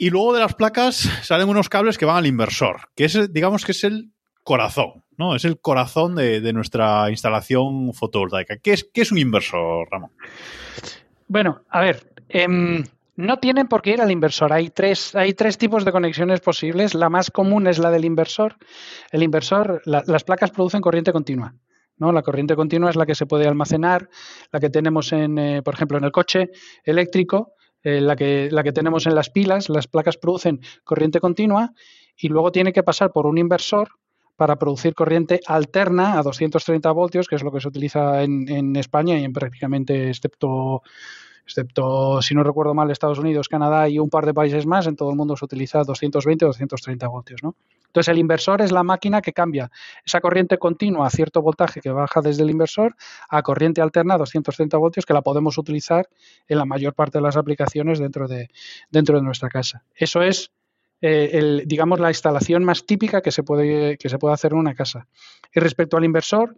Y 0.00 0.10
luego 0.10 0.32
de 0.32 0.40
las 0.40 0.54
placas 0.54 0.96
salen 1.22 1.48
unos 1.48 1.68
cables 1.68 1.98
que 1.98 2.04
van 2.04 2.18
al 2.18 2.26
inversor, 2.26 2.90
que 2.94 3.04
es, 3.04 3.32
digamos 3.32 3.64
que 3.64 3.72
es 3.72 3.82
el 3.82 4.12
corazón, 4.44 5.04
¿no? 5.16 5.34
Es 5.34 5.44
el 5.44 5.60
corazón 5.60 6.14
de, 6.14 6.40
de 6.40 6.52
nuestra 6.52 7.10
instalación 7.10 7.92
fotovoltaica. 7.92 8.58
¿Qué 8.58 8.74
es, 8.74 8.88
¿Qué 8.94 9.02
es 9.02 9.10
un 9.10 9.18
inversor, 9.18 9.88
Ramón? 9.90 10.10
Bueno, 11.26 11.62
a 11.68 11.80
ver, 11.80 12.12
eh, 12.28 12.46
no 13.18 13.38
tienen 13.38 13.66
por 13.66 13.82
qué 13.82 13.90
ir 13.90 14.00
al 14.00 14.12
inversor. 14.12 14.52
Hay 14.52 14.70
tres, 14.70 15.14
hay 15.16 15.34
tres 15.34 15.58
tipos 15.58 15.84
de 15.84 15.90
conexiones 15.90 16.40
posibles. 16.40 16.94
La 16.94 17.08
más 17.08 17.32
común 17.32 17.66
es 17.66 17.78
la 17.78 17.90
del 17.90 18.04
inversor. 18.04 18.56
El 19.10 19.24
inversor, 19.24 19.82
la, 19.84 20.04
las 20.06 20.22
placas 20.22 20.52
producen 20.52 20.80
corriente 20.80 21.12
continua. 21.12 21.52
¿No? 21.98 22.12
La 22.12 22.22
corriente 22.22 22.56
continua 22.56 22.90
es 22.90 22.96
la 22.96 23.06
que 23.06 23.14
se 23.14 23.26
puede 23.26 23.46
almacenar, 23.46 24.08
la 24.52 24.60
que 24.60 24.70
tenemos 24.70 25.12
en, 25.12 25.38
eh, 25.38 25.62
por 25.62 25.74
ejemplo, 25.74 25.98
en 25.98 26.04
el 26.04 26.12
coche 26.12 26.50
eléctrico, 26.84 27.52
eh, 27.82 28.00
la, 28.00 28.16
que, 28.16 28.48
la 28.50 28.62
que 28.62 28.72
tenemos 28.72 29.06
en 29.06 29.14
las 29.14 29.30
pilas, 29.30 29.68
las 29.68 29.86
placas 29.86 30.16
producen 30.16 30.60
corriente 30.84 31.20
continua 31.20 31.72
y 32.16 32.28
luego 32.28 32.52
tiene 32.52 32.72
que 32.72 32.82
pasar 32.82 33.12
por 33.12 33.26
un 33.26 33.38
inversor 33.38 33.88
para 34.36 34.56
producir 34.56 34.94
corriente 34.94 35.40
alterna 35.46 36.18
a 36.18 36.22
230 36.22 36.90
voltios, 36.92 37.26
que 37.26 37.36
es 37.36 37.42
lo 37.42 37.50
que 37.50 37.60
se 37.60 37.68
utiliza 37.68 38.22
en, 38.22 38.48
en 38.48 38.76
España 38.76 39.18
y 39.18 39.24
en 39.24 39.32
prácticamente, 39.32 40.08
excepto 40.08 40.82
excepto, 41.48 42.20
si 42.20 42.34
no 42.34 42.44
recuerdo 42.44 42.74
mal, 42.74 42.90
Estados 42.90 43.18
Unidos, 43.18 43.48
Canadá 43.48 43.88
y 43.88 43.98
un 43.98 44.10
par 44.10 44.26
de 44.26 44.34
países 44.34 44.66
más, 44.66 44.86
en 44.86 44.96
todo 44.96 45.10
el 45.10 45.16
mundo 45.16 45.34
se 45.34 45.46
utiliza 45.46 45.82
220 45.82 46.44
o 46.44 46.48
230 46.48 47.08
voltios. 47.08 47.42
¿no? 47.42 47.56
Entonces, 47.88 48.12
el 48.12 48.18
inversor 48.18 48.62
es 48.62 48.70
la 48.70 48.82
máquina 48.82 49.20
que 49.20 49.32
cambia 49.32 49.70
esa 50.04 50.20
corriente 50.20 50.58
continua 50.58 51.06
a 51.06 51.10
cierto 51.10 51.42
voltaje 51.42 51.80
que 51.80 51.90
baja 51.90 52.20
desde 52.20 52.42
el 52.42 52.50
inversor 52.50 52.94
a 53.28 53.42
corriente 53.42 53.80
alterna 53.80 54.14
a 54.14 54.18
230 54.18 54.76
voltios 54.76 55.04
que 55.04 55.12
la 55.12 55.22
podemos 55.22 55.58
utilizar 55.58 56.08
en 56.46 56.58
la 56.58 56.64
mayor 56.64 56.94
parte 56.94 57.18
de 57.18 57.22
las 57.22 57.36
aplicaciones 57.36 57.98
dentro 57.98 58.28
de, 58.28 58.48
dentro 58.90 59.16
de 59.16 59.22
nuestra 59.22 59.48
casa. 59.48 59.84
Eso 59.94 60.22
es 60.22 60.52
eh, 61.00 61.62
digamos, 61.64 62.00
la 62.00 62.08
instalación 62.08 62.64
más 62.64 62.84
típica 62.84 63.20
que 63.20 63.30
se 63.30 63.42
puede, 63.42 63.96
que 63.98 64.08
se 64.08 64.18
puede 64.18 64.34
hacer 64.34 64.52
en 64.52 64.58
una 64.58 64.74
casa. 64.74 65.06
Y 65.54 65.60
respecto 65.60 65.96
al 65.96 66.04
inversor, 66.04 66.56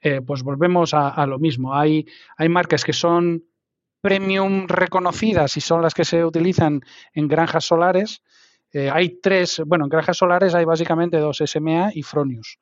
eh, 0.00 0.20
pues 0.20 0.42
volvemos 0.42 0.94
a, 0.94 1.08
a, 1.08 1.26
lo 1.26 1.38
mismo. 1.38 1.74
Hay, 1.74 2.06
hay 2.36 2.48
marcas 2.48 2.84
que 2.84 2.92
son 2.92 3.44
premium 4.00 4.66
reconocidas 4.66 5.56
y 5.56 5.60
son 5.60 5.82
las 5.82 5.94
que 5.94 6.04
se 6.04 6.24
utilizan 6.24 6.82
en 7.12 7.28
granjas 7.28 7.64
solares. 7.64 8.22
Eh, 8.72 8.90
hay 8.92 9.20
tres, 9.20 9.62
bueno, 9.66 9.84
en 9.84 9.90
granjas 9.90 10.16
solares 10.16 10.54
hay 10.54 10.64
básicamente 10.64 11.18
dos, 11.18 11.42
SMA 11.44 11.90
y 11.94 12.02
Fronius. 12.02 12.58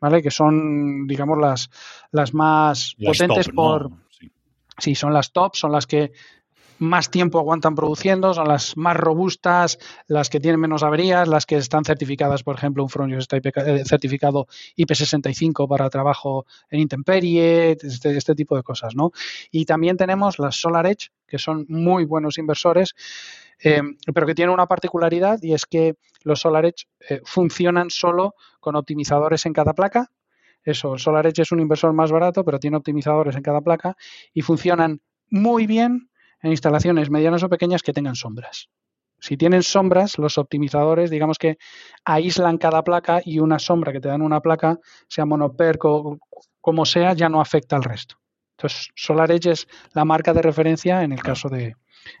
¿vale? 0.00 0.22
Que 0.22 0.30
son, 0.30 1.06
digamos, 1.06 1.38
las, 1.38 1.70
las 2.10 2.34
más 2.34 2.96
potentes 3.04 3.48
por... 3.50 3.90
sí, 4.78 4.94
son 4.94 5.12
las 5.12 5.32
top, 5.32 5.54
son 5.54 5.72
las 5.72 5.86
que 5.86 6.12
más 6.78 7.10
tiempo 7.10 7.38
aguantan 7.38 7.74
produciendo, 7.74 8.32
son 8.32 8.48
las 8.48 8.74
más 8.74 8.96
robustas, 8.96 9.78
las 10.06 10.30
que 10.30 10.40
tienen 10.40 10.58
menos 10.58 10.82
averías, 10.82 11.28
las 11.28 11.44
que 11.44 11.56
están 11.56 11.84
certificadas, 11.84 12.42
por 12.42 12.56
ejemplo, 12.56 12.82
un 12.82 12.88
Fronius 12.88 13.24
está 13.24 13.36
eh, 13.36 13.84
certificado 13.84 14.46
IP65 14.78 15.68
para 15.68 15.90
trabajo 15.90 16.46
en 16.70 16.80
intemperie, 16.80 17.72
este, 17.72 18.16
este, 18.16 18.34
tipo 18.34 18.56
de 18.56 18.62
cosas, 18.62 18.96
¿no? 18.96 19.12
Y 19.50 19.66
también 19.66 19.98
tenemos 19.98 20.38
las 20.38 20.56
Solar 20.56 20.86
Edge, 20.86 21.10
que 21.26 21.38
son 21.38 21.66
muy 21.68 22.06
buenos 22.06 22.38
inversores, 22.38 22.94
eh, 23.62 23.82
pero 24.14 24.26
que 24.26 24.34
tienen 24.34 24.54
una 24.54 24.66
particularidad 24.66 25.38
y 25.42 25.52
es 25.52 25.66
que 25.66 25.96
los 26.22 26.40
Solar 26.40 26.64
Edge 26.64 26.86
eh, 27.08 27.20
funcionan 27.24 27.90
solo 27.90 28.34
con 28.58 28.76
optimizadores 28.76 29.46
en 29.46 29.52
cada 29.52 29.74
placa. 29.74 30.10
Eso, 30.62 30.94
el 30.94 31.00
Solar 31.00 31.26
Edge 31.26 31.42
es 31.42 31.52
un 31.52 31.60
inversor 31.60 31.92
más 31.92 32.12
barato, 32.12 32.44
pero 32.44 32.58
tiene 32.58 32.76
optimizadores 32.76 33.36
en 33.36 33.42
cada 33.42 33.60
placa 33.60 33.96
y 34.32 34.42
funcionan 34.42 35.00
muy 35.30 35.66
bien 35.66 36.10
en 36.42 36.50
instalaciones 36.50 37.10
medianas 37.10 37.42
o 37.42 37.48
pequeñas 37.48 37.82
que 37.82 37.92
tengan 37.92 38.14
sombras. 38.14 38.68
Si 39.20 39.36
tienen 39.36 39.62
sombras, 39.62 40.18
los 40.18 40.38
optimizadores, 40.38 41.10
digamos 41.10 41.38
que 41.38 41.58
aíslan 42.04 42.56
cada 42.56 42.82
placa 42.82 43.20
y 43.22 43.38
una 43.38 43.58
sombra 43.58 43.92
que 43.92 44.00
te 44.00 44.08
dan 44.08 44.22
una 44.22 44.40
placa, 44.40 44.78
sea 45.08 45.26
monoperco, 45.26 46.18
como 46.60 46.86
sea, 46.86 47.12
ya 47.12 47.28
no 47.28 47.40
afecta 47.40 47.76
al 47.76 47.82
resto. 47.82 48.16
Entonces, 48.56 48.88
SolarEdge 48.94 49.50
es 49.50 49.68
la 49.92 50.04
marca 50.04 50.32
de 50.32 50.42
referencia 50.42 51.02
en 51.02 51.12
el 51.12 51.22
caso 51.22 51.48
de, 51.48 51.76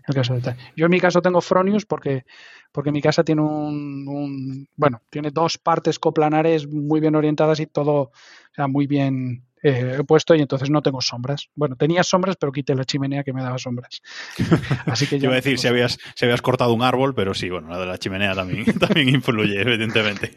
el 0.06 0.14
caso 0.14 0.34
de 0.34 0.56
Yo 0.76 0.86
en 0.86 0.90
mi 0.90 1.00
caso 1.00 1.22
tengo 1.22 1.40
Fronius 1.40 1.86
porque, 1.86 2.24
porque 2.72 2.92
mi 2.92 3.00
casa 3.02 3.24
tiene 3.24 3.42
un, 3.42 4.68
bueno, 4.76 5.02
tiene 5.10 5.30
dos 5.30 5.58
partes 5.58 5.98
coplanares 5.98 6.68
muy 6.68 7.00
bien 7.00 7.14
orientadas 7.14 7.60
y 7.60 7.66
todo, 7.66 7.94
o 7.94 8.12
sea, 8.54 8.66
muy 8.66 8.86
bien 8.86 9.44
eh, 9.62 9.98
puesto 10.06 10.34
y 10.34 10.40
entonces 10.40 10.70
no 10.70 10.82
tengo 10.82 11.00
sombras. 11.00 11.48
Bueno, 11.54 11.76
tenía 11.76 12.02
sombras, 12.02 12.36
pero 12.36 12.52
quité 12.52 12.74
la 12.74 12.84
chimenea 12.84 13.22
que 13.22 13.32
me 13.32 13.42
daba 13.42 13.58
sombras. 13.58 14.00
Así 14.86 15.06
que 15.06 15.18
yo. 15.18 15.24
iba 15.24 15.34
a 15.34 15.36
decir 15.36 15.58
si 15.58 15.68
habías, 15.68 15.98
si 16.14 16.24
habías 16.24 16.40
cortado 16.40 16.72
un 16.72 16.82
árbol, 16.82 17.14
pero 17.14 17.34
sí, 17.34 17.50
bueno, 17.50 17.68
la 17.68 17.78
de 17.78 17.86
la 17.86 17.98
chimenea 17.98 18.34
también, 18.34 18.64
también 18.78 19.08
influye, 19.10 19.60
evidentemente. 19.60 20.32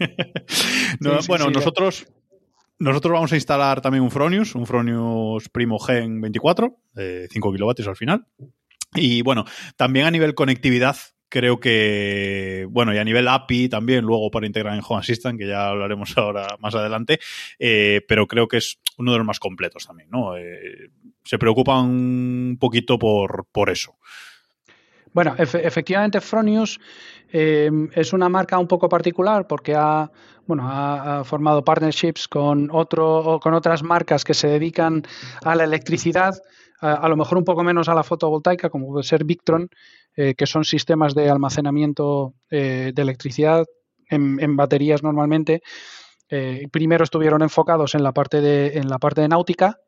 bueno, 1.27 1.49
nosotros. 1.49 2.05
Nosotros 2.79 3.13
vamos 3.13 3.31
a 3.31 3.35
instalar 3.35 3.79
también 3.79 4.03
un 4.03 4.11
Fronius, 4.11 4.55
un 4.55 4.65
Fronius 4.65 5.47
Primo 5.47 5.79
Gen 5.79 6.19
24, 6.19 6.75
de 6.93 7.29
5 7.31 7.53
kilovatios 7.53 7.87
al 7.87 7.95
final. 7.95 8.25
Y 8.95 9.21
bueno, 9.21 9.45
también 9.77 10.05
a 10.05 10.11
nivel 10.11 10.35
conectividad, 10.35 10.97
creo 11.29 11.59
que, 11.59 12.67
bueno, 12.69 12.93
y 12.93 12.99
a 12.99 13.03
nivel 13.03 13.27
API 13.27 13.67
también, 13.67 14.05
luego 14.05 14.29
para 14.29 14.45
integrar 14.45 14.75
en 14.75 14.83
Home 14.87 14.99
Assistant, 14.99 15.39
que 15.39 15.47
ya 15.47 15.69
hablaremos 15.69 16.15
ahora 16.17 16.57
más 16.59 16.75
adelante, 16.75 17.19
eh, 17.57 18.01
pero 18.07 18.27
creo 18.27 18.47
que 18.47 18.57
es 18.57 18.79
uno 18.97 19.11
de 19.11 19.17
los 19.17 19.27
más 19.27 19.39
completos 19.39 19.87
también, 19.87 20.09
¿no? 20.11 20.37
Eh, 20.37 20.91
se 21.23 21.39
preocupan 21.39 21.85
un 21.85 22.57
poquito 22.59 22.99
por, 22.99 23.47
por 23.51 23.69
eso. 23.69 23.95
Bueno, 25.13 25.35
efectivamente 25.37 26.21
Fronius 26.21 26.79
eh, 27.31 27.69
es 27.93 28.13
una 28.13 28.29
marca 28.29 28.57
un 28.57 28.67
poco 28.67 28.89
particular 28.89 29.47
porque 29.47 29.75
ha, 29.75 30.11
bueno, 30.47 30.67
ha, 30.67 31.23
formado 31.23 31.63
partnerships 31.63 32.27
con, 32.27 32.69
otro, 32.71 33.39
con 33.41 33.53
otras 33.53 33.83
marcas 33.83 34.23
que 34.23 34.33
se 34.33 34.47
dedican 34.47 35.03
a 35.43 35.55
la 35.55 35.63
electricidad, 35.63 36.33
a, 36.83 37.07
lo 37.07 37.15
mejor 37.15 37.37
un 37.37 37.45
poco 37.45 37.63
menos 37.63 37.87
a 37.87 37.93
la 37.93 38.03
fotovoltaica, 38.03 38.69
como 38.69 38.87
puede 38.87 39.03
ser 39.03 39.23
Victron, 39.23 39.69
eh, 40.15 40.35
que 40.35 40.45
son 40.45 40.65
sistemas 40.65 41.15
de 41.15 41.29
almacenamiento 41.29 42.33
eh, 42.49 42.91
de 42.93 43.01
electricidad 43.01 43.65
en, 44.09 44.55
baterías 44.57 45.01
normalmente. 45.01 45.61
Eh, 46.29 46.67
primero 46.71 47.03
estuvieron 47.03 47.41
enfocados 47.41 47.95
en 47.95 48.03
la 48.03 48.11
parte 48.11 48.41
de, 48.41 48.77
en 48.77 48.89
la 48.89 48.99
parte 48.99 49.21
de 49.21 49.29
náutica 49.29 49.79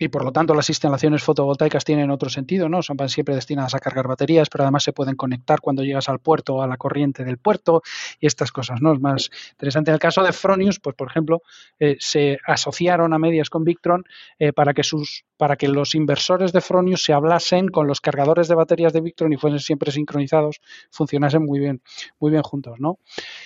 y 0.00 0.08
por 0.08 0.24
lo 0.24 0.32
tanto 0.32 0.54
las 0.54 0.70
instalaciones 0.70 1.22
fotovoltaicas 1.22 1.84
tienen 1.84 2.10
otro 2.10 2.30
sentido, 2.30 2.70
¿no? 2.70 2.82
Son 2.82 2.96
siempre 3.10 3.34
destinadas 3.34 3.74
a 3.74 3.80
cargar 3.80 4.08
baterías, 4.08 4.48
pero 4.48 4.64
además 4.64 4.82
se 4.82 4.94
pueden 4.94 5.14
conectar 5.14 5.60
cuando 5.60 5.84
llegas 5.84 6.08
al 6.08 6.20
puerto 6.20 6.56
o 6.56 6.62
a 6.62 6.66
la 6.66 6.78
corriente 6.78 7.22
del 7.22 7.36
puerto 7.36 7.82
y 8.18 8.26
estas 8.26 8.50
cosas, 8.50 8.80
¿no? 8.80 8.94
Es 8.94 9.00
más 9.00 9.30
interesante. 9.52 9.90
En 9.90 9.94
el 9.94 10.00
caso 10.00 10.22
de 10.22 10.32
Fronius, 10.32 10.80
pues 10.80 10.96
por 10.96 11.08
ejemplo, 11.08 11.42
eh, 11.78 11.96
se 12.00 12.38
asociaron 12.46 13.12
a 13.12 13.18
medias 13.18 13.50
con 13.50 13.62
Victron 13.62 14.04
eh, 14.38 14.54
para 14.54 14.72
que 14.72 14.82
sus 14.82 15.26
para 15.36 15.56
que 15.56 15.68
los 15.68 15.94
inversores 15.94 16.52
de 16.52 16.60
Fronius 16.62 17.04
se 17.04 17.12
hablasen 17.12 17.68
con 17.68 17.86
los 17.86 18.00
cargadores 18.00 18.48
de 18.48 18.54
baterías 18.54 18.94
de 18.94 19.02
Victron 19.02 19.32
y 19.34 19.36
fuesen 19.36 19.60
siempre 19.60 19.92
sincronizados, 19.92 20.60
funcionasen 20.90 21.44
muy 21.44 21.58
bien, 21.58 21.82
muy 22.18 22.30
bien 22.30 22.42
juntos, 22.42 22.78
¿no? 22.78 22.98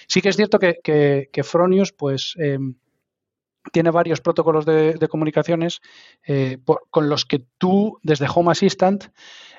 Sí 0.06 0.20
que 0.20 0.28
es 0.28 0.36
cierto 0.36 0.58
que, 0.58 0.78
que, 0.82 1.42
Fronius, 1.44 1.92
pues 1.92 2.34
em, 2.38 2.74
tiene 3.72 3.90
varios 3.90 4.20
protocolos 4.20 4.64
de, 4.66 5.08
comunicaciones 5.08 5.80
eh, 6.26 6.58
con 6.90 7.08
los 7.08 7.24
que 7.24 7.44
tú, 7.58 7.98
desde 8.02 8.26
Home 8.32 8.52
Assistant, 8.52 9.06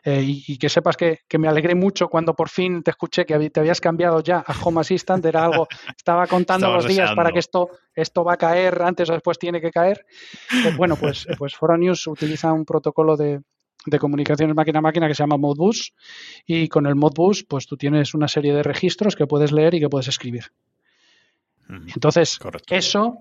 eh, 0.03 0.23
y, 0.23 0.57
que 0.57 0.69
sepas 0.69 0.95
que, 0.97 1.21
me 1.39 1.47
alegré 1.47 1.73
mucho 1.73 2.09
cuando 2.09 2.35
por 2.35 2.49
fin 2.49 2.83
te 2.83 2.91
escuché 2.91 3.25
que 3.25 3.49
te 3.49 3.59
habías 3.59 3.81
cambiado 3.81 4.21
ya 4.21 4.43
a 4.45 4.53
Home 4.63 4.81
Assistant, 4.81 5.25
era 5.25 5.45
algo, 5.45 5.67
estaba 5.97 6.27
contando 6.27 6.71
los 6.71 6.87
días 6.87 7.13
para 7.15 7.31
que 7.31 7.39
esto, 7.39 7.69
esto 7.93 8.23
va 8.23 8.33
a 8.33 8.37
caer, 8.37 8.81
antes 8.83 9.09
o 9.09 9.13
después 9.13 9.39
tiene 9.39 9.59
que 9.59 9.71
caer. 9.71 10.05
Eh, 10.53 10.73
bueno, 10.77 10.95
pues, 10.95 11.25
pues 11.39 11.55
News 11.79 12.05
utiliza 12.07 12.53
un 12.53 12.65
protocolo 12.65 13.17
de, 13.17 13.41
de 13.85 13.99
comunicaciones 13.99 14.55
máquina 14.55 14.79
a 14.79 14.81
máquina 14.83 15.07
que 15.07 15.15
se 15.15 15.23
llama 15.23 15.37
Modbus 15.37 15.93
y 16.45 16.67
con 16.67 16.85
el 16.85 16.95
Modbus 16.95 17.43
pues 17.43 17.65
tú 17.65 17.75
tienes 17.75 18.13
una 18.13 18.27
serie 18.27 18.53
de 18.53 18.63
registros 18.63 19.15
que 19.15 19.27
puedes 19.27 19.51
leer 19.51 19.73
y 19.73 19.79
que 19.79 19.89
puedes 19.89 20.07
escribir. 20.07 20.51
Entonces, 21.67 22.37
eso 22.69 23.17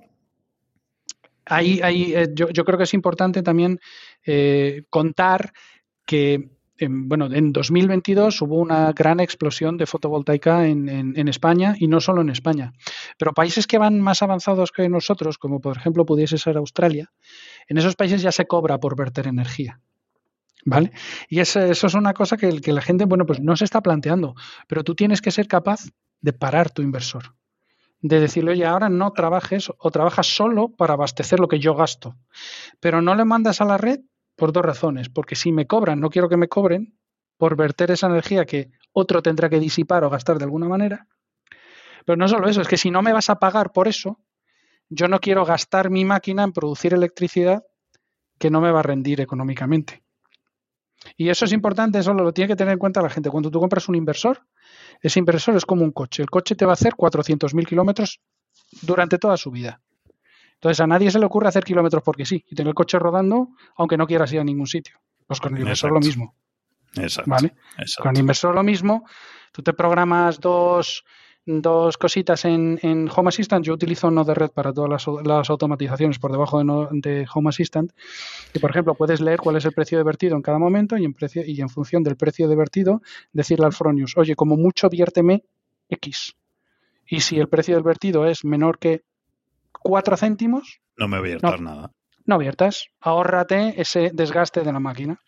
ahí, 1.47 1.81
ahí 1.83 2.15
eh, 2.15 2.29
yo, 2.35 2.65
creo 2.65 2.79
que 2.79 2.85
es 2.85 2.95
importante 2.95 3.43
también 3.43 3.81
eh, 4.25 4.85
contar 4.91 5.53
que 6.07 6.51
en, 6.77 7.09
bueno, 7.09 7.27
en 7.33 7.53
2022 7.53 8.43
hubo 8.43 8.59
una 8.59 8.93
gran 8.93 9.21
explosión 9.21 9.77
de 9.77 9.87
fotovoltaica 9.87 10.67
en, 10.67 10.89
en, 10.89 11.29
España 11.29 11.77
y 11.79 11.87
no 11.87 12.01
solo 12.01 12.21
en 12.21 12.31
España. 12.31 12.73
Pero 13.17 13.33
países 13.33 13.67
que 13.67 13.79
van 13.79 14.01
más 14.01 14.23
avanzados 14.23 14.73
que 14.73 14.89
nosotros, 14.89 15.39
como 15.39 15.61
por 15.61 15.77
ejemplo 15.77 16.05
pudiese 16.05 16.37
ser 16.37 16.57
Australia, 16.57 17.13
en 17.69 17.79
esos 17.79 17.95
países 17.95 18.23
ya 18.23 18.33
se 18.33 18.47
cobra 18.47 18.79
por 18.81 18.97
verter 18.97 19.29
energía. 19.29 19.81
¿Vale? 20.67 20.93
Y 21.29 21.41
eso, 21.41 21.61
eso 21.61 21.87
es 21.87 21.95
una 21.95 22.15
cosa 22.15 22.39
que, 22.39 22.61
que 22.61 22.73
la 22.73 22.81
gente, 22.81 23.05
bueno, 23.05 23.27
pues 23.27 23.39
no 23.39 23.55
se 23.55 23.67
está 23.67 23.83
planteando, 23.83 24.35
pero 24.67 24.83
tú 24.83 24.95
tienes 24.95 25.21
que 25.21 25.31
ser 25.31 25.47
capaz 25.47 25.91
de 26.23 26.33
parar 26.33 26.71
tu 26.71 26.81
inversor 26.81 27.35
de 28.07 28.21
decirle, 28.21 28.51
oye, 28.51 28.67
ahora 28.67 28.91
no 28.91 29.13
trabajes 29.13 29.73
o 29.79 29.91
trabajas 29.91 30.27
solo 30.27 30.69
para 30.69 30.93
abastecer 30.93 31.41
lo 31.41 31.49
que 31.49 31.59
yo 31.59 31.75
gasto. 31.75 32.17
Pero 32.79 33.01
no 33.01 33.15
le 33.15 33.25
mandas 33.25 33.63
a 33.63 33.65
la 33.65 33.79
red 33.79 34.01
por 34.37 34.53
dos 34.53 34.63
razones. 34.63 35.09
Porque 35.09 35.37
si 35.37 35.53
me 35.53 35.67
cobran, 35.67 36.01
no 36.01 36.11
quiero 36.11 36.29
que 36.29 36.37
me 36.37 36.49
cobren 36.49 36.99
por 37.39 37.57
verter 37.57 37.91
esa 37.91 38.09
energía 38.09 38.45
que 38.45 38.71
otro 38.93 39.23
tendrá 39.23 39.49
que 39.49 39.59
disipar 39.59 40.05
o 40.05 40.11
gastar 40.11 40.37
de 40.37 40.45
alguna 40.45 40.69
manera. 40.69 41.09
Pero 42.05 42.19
no 42.19 42.29
solo 42.29 42.47
eso, 42.47 42.61
es 42.61 42.69
que 42.69 42.77
si 42.77 42.91
no 42.91 43.01
me 43.01 43.15
vas 43.15 43.31
a 43.31 43.39
pagar 43.39 43.73
por 43.73 43.89
eso, 43.89 44.21
yo 44.91 45.09
no 45.09 45.19
quiero 45.19 45.47
gastar 45.47 45.89
mi 45.89 46.05
máquina 46.05 46.43
en 46.45 46.53
producir 46.53 46.93
electricidad 46.93 47.65
que 48.39 48.51
no 48.51 48.61
me 48.61 48.71
va 48.71 48.81
a 48.81 48.83
rendir 48.83 49.23
económicamente. 49.23 50.04
Y 51.17 51.29
eso 51.29 51.45
es 51.45 51.53
importante, 51.53 51.99
eso 51.99 52.13
lo 52.13 52.33
tiene 52.33 52.49
que 52.49 52.57
tener 52.57 52.73
en 52.73 52.79
cuenta 52.79 53.01
la 53.01 53.11
gente. 53.11 53.31
Cuando 53.31 53.51
tú 53.51 53.61
compras 53.61 53.89
un 53.89 53.95
inversor, 53.95 54.43
ese 55.01 55.19
inversor 55.19 55.57
es 55.57 55.65
como 55.65 55.85
un 55.85 55.93
coche. 55.93 56.23
El 56.23 56.31
coche 56.31 56.57
te 56.57 56.65
va 56.65 56.73
a 56.73 56.75
hacer 56.75 56.95
400.000 56.95 57.67
kilómetros 57.67 58.21
durante 58.83 59.19
toda 59.19 59.37
su 59.37 59.51
vida. 59.51 59.81
Entonces 60.55 60.81
a 60.81 60.87
nadie 60.87 61.11
se 61.11 61.19
le 61.19 61.27
ocurre 61.27 61.49
hacer 61.49 61.63
kilómetros 61.63 62.03
porque 62.03 62.25
sí, 62.25 62.45
y 62.49 62.55
tener 62.55 62.71
el 62.71 62.75
coche 62.75 62.99
rodando 62.99 63.51
aunque 63.77 63.97
no 63.97 64.07
quieras 64.07 64.33
ir 64.33 64.41
a 64.41 64.45
ningún 64.45 64.67
sitio. 64.67 64.99
Pues 65.27 65.41
con 65.41 65.55
el 65.55 65.61
inversor 65.61 65.93
lo 65.93 66.01
mismo. 66.01 66.35
Exacto. 66.97 67.31
¿Vale? 67.31 67.55
Con 68.01 68.15
el 68.15 68.21
inversor 68.21 68.55
lo 68.55 68.63
mismo. 68.63 69.05
Tú 69.53 69.63
te 69.63 69.73
programas 69.73 70.41
dos, 70.41 71.05
dos 71.47 71.99
cositas 71.99 72.45
en, 72.45 73.09
Home 73.15 73.29
Assistant. 73.29 73.65
Yo 73.65 73.75
utilizo 73.75 74.11
Node 74.11 74.35
Red 74.35 74.51
para 74.51 74.73
todas 74.73 75.07
las, 75.25 75.51
automatizaciones 75.51 76.19
por 76.19 76.33
debajo 76.33 76.59
de, 76.59 77.27
Home 77.35 77.49
Assistant. 77.49 77.93
Y, 78.55 78.59
por 78.59 78.71
ejemplo, 78.71 78.95
puedes 78.95 79.21
leer 79.21 79.41
cuál 79.41 79.57
es 79.57 79.65
el 79.65 79.73
precio 79.73 79.99
de 79.99 80.05
vertido 80.05 80.37
en 80.37 80.43
cada 80.43 80.59
momento 80.59 80.97
y 80.97 81.05
en, 81.05 81.15
precio, 81.15 81.43
y 81.45 81.61
en 81.61 81.69
función 81.69 82.03
del 82.03 82.17
precio 82.17 82.49
de 82.49 82.57
vertido 82.57 83.03
decirle 83.33 83.67
al 83.67 83.73
Fronius, 83.73 84.17
oye, 84.17 84.35
como 84.35 84.57
mucho 84.57 84.89
viérteme 84.89 85.45
X. 85.89 86.37
Y 87.07 87.21
si 87.21 87.39
el 87.39 87.49
precio 87.49 87.75
del 87.75 87.85
vertido 87.85 88.27
es 88.27 88.45
menor 88.45 88.79
que 88.79 89.03
4 89.83 90.17
céntimos... 90.17 90.81
No 90.97 91.09
me 91.09 91.21
voy 91.21 91.33
a 91.33 91.59
nada. 91.59 91.93
No 92.25 92.39
viertas. 92.39 92.87
Ahórrate 93.01 93.81
ese 93.81 94.11
desgaste 94.15 94.63
de 94.63 94.73
la 94.73 94.81
máquina. 94.81 95.21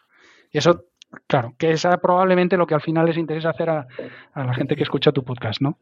Y 0.51 0.59
eso 0.59 0.87
Claro, 1.27 1.55
que 1.59 1.73
es 1.73 1.87
probablemente 2.03 2.57
lo 2.57 2.67
que 2.67 2.75
al 2.75 2.83
final 2.83 3.07
les 3.07 3.17
interesa 3.17 3.51
hacer 3.51 3.71
a, 3.71 3.87
la 4.35 4.55
gente 4.55 4.77
que 4.77 4.83
escucha 4.83 5.13
tu 5.13 5.25
podcast, 5.25 5.61
¿no? 5.61 5.79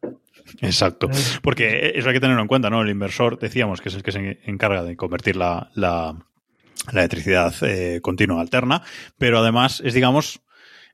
Exacto, 0.60 1.08
porque 1.42 1.92
eso 1.94 2.08
hay 2.08 2.14
que 2.14 2.20
tenerlo 2.20 2.42
en 2.42 2.48
cuenta, 2.48 2.70
¿no? 2.70 2.82
El 2.82 2.90
inversor, 2.90 3.38
decíamos, 3.38 3.80
que 3.80 3.88
es 3.88 3.94
el 3.94 4.02
que 4.02 4.12
se 4.12 4.40
encarga 4.44 4.82
de 4.82 4.96
convertir 4.96 5.36
la, 5.36 5.70
la, 5.74 6.14
electricidad 6.92 7.54
eh, 7.62 8.00
continua 8.02 8.40
alterna, 8.40 8.82
pero 9.18 9.38
además 9.38 9.80
es, 9.84 9.94
digamos, 9.94 10.42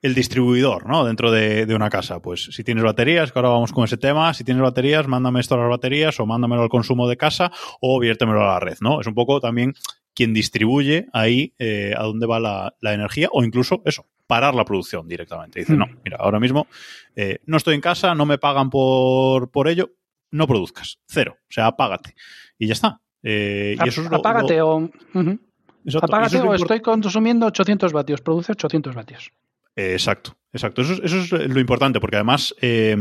el 0.02 0.14
distribuidor, 0.14 0.86
¿no? 0.86 1.04
Dentro 1.04 1.30
de, 1.30 1.66
de, 1.66 1.74
una 1.74 1.90
casa. 1.90 2.20
Pues 2.20 2.44
si 2.52 2.64
tienes 2.64 2.84
baterías, 2.84 3.32
que 3.32 3.38
ahora 3.38 3.50
vamos 3.50 3.72
con 3.72 3.84
ese 3.84 3.98
tema, 3.98 4.32
si 4.34 4.44
tienes 4.44 4.62
baterías, 4.62 5.06
mándame 5.08 5.40
esto 5.40 5.56
a 5.56 5.58
las 5.58 5.68
baterías 5.68 6.18
o 6.20 6.26
mándamelo 6.26 6.62
al 6.62 6.68
consumo 6.68 7.08
de 7.08 7.16
casa 7.16 7.50
o 7.80 7.98
viértemelo 7.98 8.42
a 8.42 8.54
la 8.54 8.60
red, 8.60 8.78
¿no? 8.80 9.00
Es 9.00 9.06
un 9.06 9.14
poco 9.14 9.40
también 9.40 9.74
quien 10.14 10.32
distribuye 10.32 11.06
ahí 11.12 11.54
eh, 11.58 11.94
a 11.96 12.02
dónde 12.02 12.26
va 12.26 12.40
la, 12.40 12.74
la, 12.80 12.94
energía 12.94 13.28
o 13.32 13.44
incluso 13.44 13.82
eso, 13.84 14.06
parar 14.30 14.54
la 14.54 14.64
producción 14.64 15.08
directamente. 15.08 15.58
Dice, 15.58 15.76
no, 15.76 15.86
mm. 15.86 15.96
mira, 16.04 16.18
ahora 16.20 16.38
mismo 16.38 16.68
eh, 17.16 17.40
no 17.46 17.56
estoy 17.56 17.74
en 17.74 17.80
casa, 17.80 18.14
no 18.14 18.26
me 18.26 18.38
pagan 18.38 18.70
por, 18.70 19.50
por 19.50 19.66
ello, 19.66 19.90
no 20.30 20.46
produzcas, 20.46 21.00
cero, 21.06 21.36
o 21.40 21.52
sea, 21.52 21.66
apágate. 21.66 22.14
Y 22.56 22.68
ya 22.68 22.74
está. 22.74 23.00
Eh, 23.24 23.76
y 23.84 23.88
eso 23.88 24.02
es 24.02 24.08
lo, 24.08 24.18
apágate 24.18 24.58
lo... 24.58 24.68
o... 24.68 24.76
Uh 24.76 24.90
-huh. 25.14 25.38
Exacto. 25.84 26.06
Apágate 26.06 26.38
o 26.38 26.54
estoy 26.54 26.80
consumiendo 26.80 27.46
800 27.46 27.92
vatios, 27.92 28.20
produce 28.20 28.52
800 28.52 28.94
vatios. 28.94 29.32
Exacto, 29.74 30.36
exacto. 30.52 30.82
Eso, 30.82 31.02
eso, 31.02 31.36
es 31.36 31.48
lo 31.48 31.58
importante, 31.58 31.98
porque 31.98 32.16
además 32.16 32.54
eh, 32.60 32.96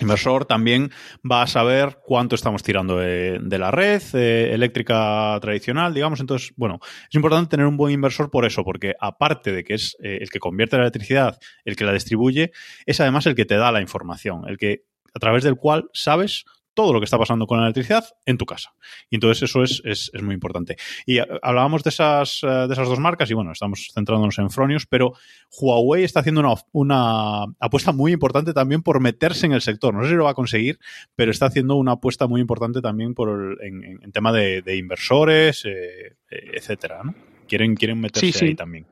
inversor 0.00 0.44
también 0.44 0.90
va 1.30 1.42
a 1.42 1.46
saber 1.46 1.98
cuánto 2.04 2.34
estamos 2.34 2.62
tirando 2.62 2.96
de, 2.96 3.38
de 3.40 3.58
la 3.58 3.70
red 3.70 4.02
eh, 4.14 4.52
eléctrica 4.52 5.38
tradicional, 5.40 5.94
digamos. 5.94 6.20
Entonces, 6.20 6.52
bueno, 6.56 6.78
es 6.82 7.14
importante 7.14 7.50
tener 7.50 7.66
un 7.66 7.76
buen 7.76 7.92
inversor 7.92 8.30
por 8.30 8.44
eso, 8.44 8.64
porque 8.64 8.94
aparte 9.00 9.52
de 9.52 9.64
que 9.64 9.74
es 9.74 9.96
eh, 10.02 10.18
el 10.20 10.30
que 10.30 10.38
convierte 10.38 10.76
la 10.76 10.82
electricidad, 10.82 11.38
el 11.64 11.76
que 11.76 11.84
la 11.84 11.92
distribuye, 11.92 12.52
es 12.86 13.00
además 13.00 13.26
el 13.26 13.34
que 13.34 13.44
te 13.44 13.56
da 13.56 13.72
la 13.72 13.80
información, 13.80 14.42
el 14.48 14.58
que 14.58 14.84
a 15.14 15.18
través 15.18 15.42
del 15.42 15.56
cual 15.56 15.88
sabes 15.92 16.44
todo 16.78 16.92
lo 16.92 17.00
que 17.00 17.06
está 17.06 17.18
pasando 17.18 17.48
con 17.48 17.58
la 17.58 17.64
electricidad 17.64 18.04
en 18.24 18.38
tu 18.38 18.46
casa. 18.46 18.72
Y 19.10 19.16
entonces 19.16 19.50
eso 19.50 19.64
es, 19.64 19.82
es, 19.84 20.12
es 20.14 20.22
muy 20.22 20.32
importante. 20.32 20.76
Y 21.06 21.18
hablábamos 21.42 21.82
de 21.82 21.90
esas, 21.90 22.38
de 22.42 22.72
esas 22.72 22.86
dos 22.86 23.00
marcas 23.00 23.28
y 23.32 23.34
bueno, 23.34 23.50
estamos 23.50 23.90
centrándonos 23.92 24.38
en 24.38 24.48
Fronius, 24.48 24.86
pero 24.86 25.14
Huawei 25.60 26.04
está 26.04 26.20
haciendo 26.20 26.40
una, 26.40 26.54
una 26.70 27.52
apuesta 27.58 27.90
muy 27.90 28.12
importante 28.12 28.52
también 28.52 28.82
por 28.82 29.00
meterse 29.00 29.46
en 29.46 29.54
el 29.54 29.60
sector. 29.60 29.92
No 29.92 30.04
sé 30.04 30.10
si 30.10 30.14
lo 30.14 30.22
va 30.22 30.30
a 30.30 30.34
conseguir, 30.34 30.78
pero 31.16 31.32
está 31.32 31.46
haciendo 31.46 31.74
una 31.74 31.94
apuesta 31.94 32.28
muy 32.28 32.40
importante 32.40 32.80
también 32.80 33.12
por 33.12 33.28
el, 33.28 33.66
en, 33.66 34.00
en, 34.00 34.12
tema 34.12 34.30
de, 34.30 34.62
de 34.62 34.76
inversores, 34.76 35.64
eh, 35.64 36.14
etcétera. 36.30 37.00
¿no? 37.02 37.12
Quieren, 37.48 37.74
quieren 37.74 38.00
meterse 38.00 38.30
sí, 38.30 38.38
sí. 38.38 38.44
ahí 38.44 38.54
también. 38.54 38.86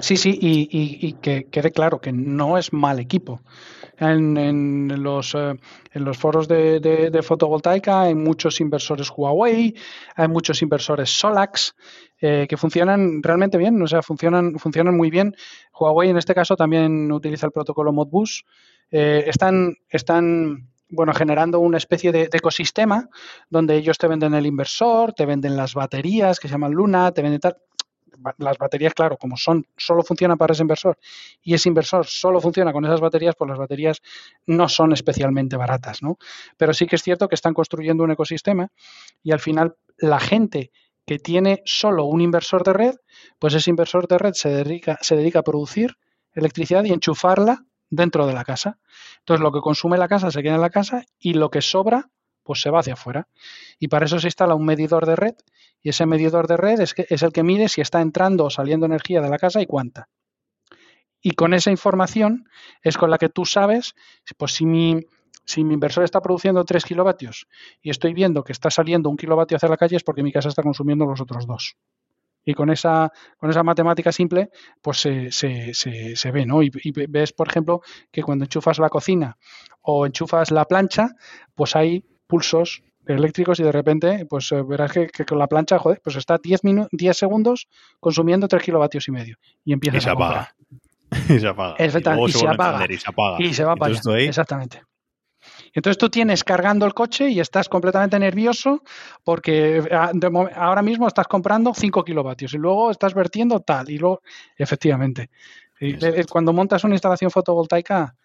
Sí, 0.00 0.16
sí, 0.16 0.38
y, 0.40 1.14
que 1.14 1.46
quede 1.50 1.72
claro 1.72 2.00
que 2.00 2.12
no 2.12 2.56
es 2.56 2.72
mal 2.72 3.00
equipo. 3.00 3.40
En, 3.98 4.36
en 4.36 5.02
los, 5.02 5.34
eh, 5.34 5.58
en 5.92 6.04
los 6.04 6.16
foros 6.16 6.46
de, 6.46 7.20
fotovoltaica 7.24 8.02
hay 8.02 8.14
muchos 8.14 8.60
inversores 8.60 9.10
Huawei, 9.10 9.74
hay 10.14 10.28
muchos 10.28 10.62
inversores 10.62 11.10
Solax, 11.10 11.74
eh, 12.20 12.46
que 12.48 12.56
funcionan 12.56 13.24
realmente 13.24 13.58
bien, 13.58 13.82
o 13.82 13.88
sea, 13.88 14.00
funcionan, 14.02 14.56
funcionan 14.60 14.96
muy 14.96 15.10
bien. 15.10 15.34
Huawei 15.72 16.10
en 16.10 16.16
este 16.16 16.34
caso 16.34 16.54
también 16.54 17.10
utiliza 17.10 17.46
el 17.46 17.52
protocolo 17.52 17.92
Modbus. 17.92 18.44
Eh, 18.92 19.24
están, 19.26 19.74
están 19.88 20.68
bueno, 20.88 21.12
generando 21.12 21.58
una 21.58 21.76
especie 21.76 22.12
de, 22.12 22.28
de, 22.28 22.38
ecosistema 22.38 23.08
donde 23.50 23.76
ellos 23.76 23.98
te 23.98 24.06
venden 24.06 24.34
el 24.34 24.46
inversor, 24.46 25.12
te 25.12 25.26
venden 25.26 25.56
las 25.56 25.74
baterías 25.74 26.38
que 26.38 26.46
se 26.46 26.52
llaman 26.52 26.72
Luna, 26.72 27.10
te 27.10 27.22
venden 27.22 27.40
tal 27.40 27.56
las 28.38 28.58
baterías, 28.58 28.94
claro, 28.94 29.16
como 29.16 29.36
son, 29.36 29.66
solo 29.76 30.02
funcionan 30.02 30.38
para 30.38 30.52
ese 30.52 30.62
inversor 30.62 30.98
y 31.42 31.54
ese 31.54 31.68
inversor 31.68 32.06
solo 32.06 32.40
funciona 32.40 32.72
con 32.72 32.84
esas 32.84 33.00
baterías, 33.00 33.34
pues 33.36 33.48
las 33.48 33.58
baterías 33.58 34.00
no 34.46 34.68
son 34.68 34.92
especialmente 34.92 35.56
baratas, 35.56 36.02
¿no? 36.02 36.18
Pero 36.56 36.72
sí 36.74 36.86
que 36.86 36.96
es 36.96 37.02
cierto 37.02 37.28
que 37.28 37.34
están 37.34 37.54
construyendo 37.54 38.04
un 38.04 38.10
ecosistema 38.10 38.70
y 39.22 39.32
al 39.32 39.40
final 39.40 39.76
la 39.98 40.20
gente 40.20 40.70
que 41.06 41.18
tiene 41.18 41.62
solo 41.64 42.04
un 42.04 42.20
inversor 42.20 42.64
de 42.64 42.72
red, 42.72 42.94
pues 43.38 43.54
ese 43.54 43.70
inversor 43.70 44.08
de 44.08 44.18
red 44.18 44.32
se 44.34 44.50
dedica, 44.50 44.98
se 45.00 45.16
dedica 45.16 45.38
a 45.38 45.42
producir 45.42 45.96
electricidad 46.34 46.84
y 46.84 46.92
enchufarla 46.92 47.64
dentro 47.90 48.26
de 48.26 48.34
la 48.34 48.44
casa. 48.44 48.78
Entonces 49.20 49.42
lo 49.42 49.52
que 49.52 49.60
consume 49.60 49.98
la 49.98 50.08
casa 50.08 50.30
se 50.30 50.42
queda 50.42 50.56
en 50.56 50.60
la 50.60 50.70
casa 50.70 51.04
y 51.18 51.34
lo 51.34 51.50
que 51.50 51.62
sobra 51.62 52.10
pues 52.48 52.62
se 52.62 52.70
va 52.70 52.78
hacia 52.80 52.94
afuera. 52.94 53.28
Y 53.78 53.88
para 53.88 54.06
eso 54.06 54.18
se 54.18 54.26
instala 54.26 54.54
un 54.54 54.64
medidor 54.64 55.04
de 55.04 55.16
red 55.16 55.34
y 55.82 55.90
ese 55.90 56.06
medidor 56.06 56.46
de 56.46 56.56
red 56.56 56.80
es, 56.80 56.94
que, 56.94 57.04
es 57.10 57.22
el 57.22 57.30
que 57.30 57.42
mide 57.42 57.68
si 57.68 57.82
está 57.82 58.00
entrando 58.00 58.46
o 58.46 58.50
saliendo 58.50 58.86
energía 58.86 59.20
de 59.20 59.28
la 59.28 59.36
casa 59.36 59.60
y 59.60 59.66
cuánta. 59.66 60.08
Y 61.20 61.32
con 61.32 61.52
esa 61.52 61.70
información 61.70 62.48
es 62.80 62.96
con 62.96 63.10
la 63.10 63.18
que 63.18 63.28
tú 63.28 63.44
sabes, 63.44 63.94
pues 64.38 64.52
si 64.52 64.64
mi, 64.64 64.98
si 65.44 65.62
mi 65.62 65.74
inversor 65.74 66.04
está 66.04 66.22
produciendo 66.22 66.64
3 66.64 66.82
kilovatios 66.86 67.48
y 67.82 67.90
estoy 67.90 68.14
viendo 68.14 68.42
que 68.42 68.52
está 68.52 68.70
saliendo 68.70 69.10
un 69.10 69.18
kilovatio 69.18 69.58
hacia 69.58 69.68
la 69.68 69.76
calle 69.76 69.96
es 69.96 70.02
porque 70.02 70.22
mi 70.22 70.32
casa 70.32 70.48
está 70.48 70.62
consumiendo 70.62 71.04
los 71.04 71.20
otros 71.20 71.46
dos. 71.46 71.76
Y 72.46 72.54
con 72.54 72.70
esa, 72.70 73.12
con 73.36 73.50
esa 73.50 73.62
matemática 73.62 74.10
simple, 74.10 74.48
pues 74.80 75.02
se, 75.02 75.30
se, 75.32 75.74
se, 75.74 76.16
se 76.16 76.30
ve, 76.30 76.46
¿no? 76.46 76.62
Y, 76.62 76.70
y, 76.82 76.92
ves, 77.08 77.34
por 77.34 77.46
ejemplo, 77.46 77.82
que 78.10 78.22
cuando 78.22 78.46
enchufas 78.46 78.78
la 78.78 78.88
cocina 78.88 79.36
o 79.82 80.06
enchufas 80.06 80.50
la 80.50 80.64
plancha, 80.64 81.10
pues 81.54 81.76
hay 81.76 82.02
pulsos 82.28 82.82
eléctricos 83.06 83.58
y 83.58 83.62
de 83.62 83.72
repente 83.72 84.26
pues 84.26 84.52
eh, 84.52 84.62
verás 84.62 84.92
que, 84.92 85.08
que, 85.08 85.24
con 85.24 85.38
la 85.38 85.46
plancha 85.46 85.78
joder, 85.78 86.00
pues 86.02 86.16
está 86.16 86.38
10, 86.38 86.60
10 86.92 87.16
segundos 87.16 87.66
consumiendo 87.98 88.46
3 88.46 88.62
kilovatios 88.62 89.08
y 89.08 89.10
medio 89.10 89.36
y 89.64 89.72
empieza 89.72 89.96
y 89.96 90.00
se 90.00 90.08
a 90.10 90.12
apaga. 90.12 90.54
y 91.28 91.38
se 91.38 91.48
apaga. 91.48 91.76
Y, 91.78 91.84
y, 91.84 91.90
se 91.90 91.98
apaga. 92.46 92.86
y, 92.88 92.96
se 92.98 93.08
apaga. 93.08 93.42
Y 93.42 93.54
se 93.54 93.64
va 93.64 93.76
para 93.76 93.92
allá. 93.92 94.00
Ahí... 94.14 94.26
Exactamente. 94.26 94.82
Entonces 95.72 95.98
tú 95.98 96.08
tienes 96.08 96.44
cargando 96.44 96.86
el 96.86 96.94
coche 96.94 97.30
y 97.30 97.40
estás 97.40 97.68
completamente 97.68 98.18
nervioso 98.18 98.82
porque 99.24 99.82
ah, 99.90 100.12
ahora 100.56 100.82
mismo 100.82 101.06
estás 101.06 101.26
comprando 101.26 101.72
5 101.74 102.04
kilovatios 102.04 102.54
y 102.54 102.58
luego 102.58 102.90
estás 102.90 103.14
vertiendo 103.14 103.60
tal 103.60 103.90
y 103.90 103.98
luego, 103.98 104.22
efectivamente, 104.56 105.30
Exacto. 105.80 106.32
cuando 106.32 106.52
montas 106.52 106.84
una 106.84 106.94
instalación 106.94 107.30
fotovoltaica 107.30 108.16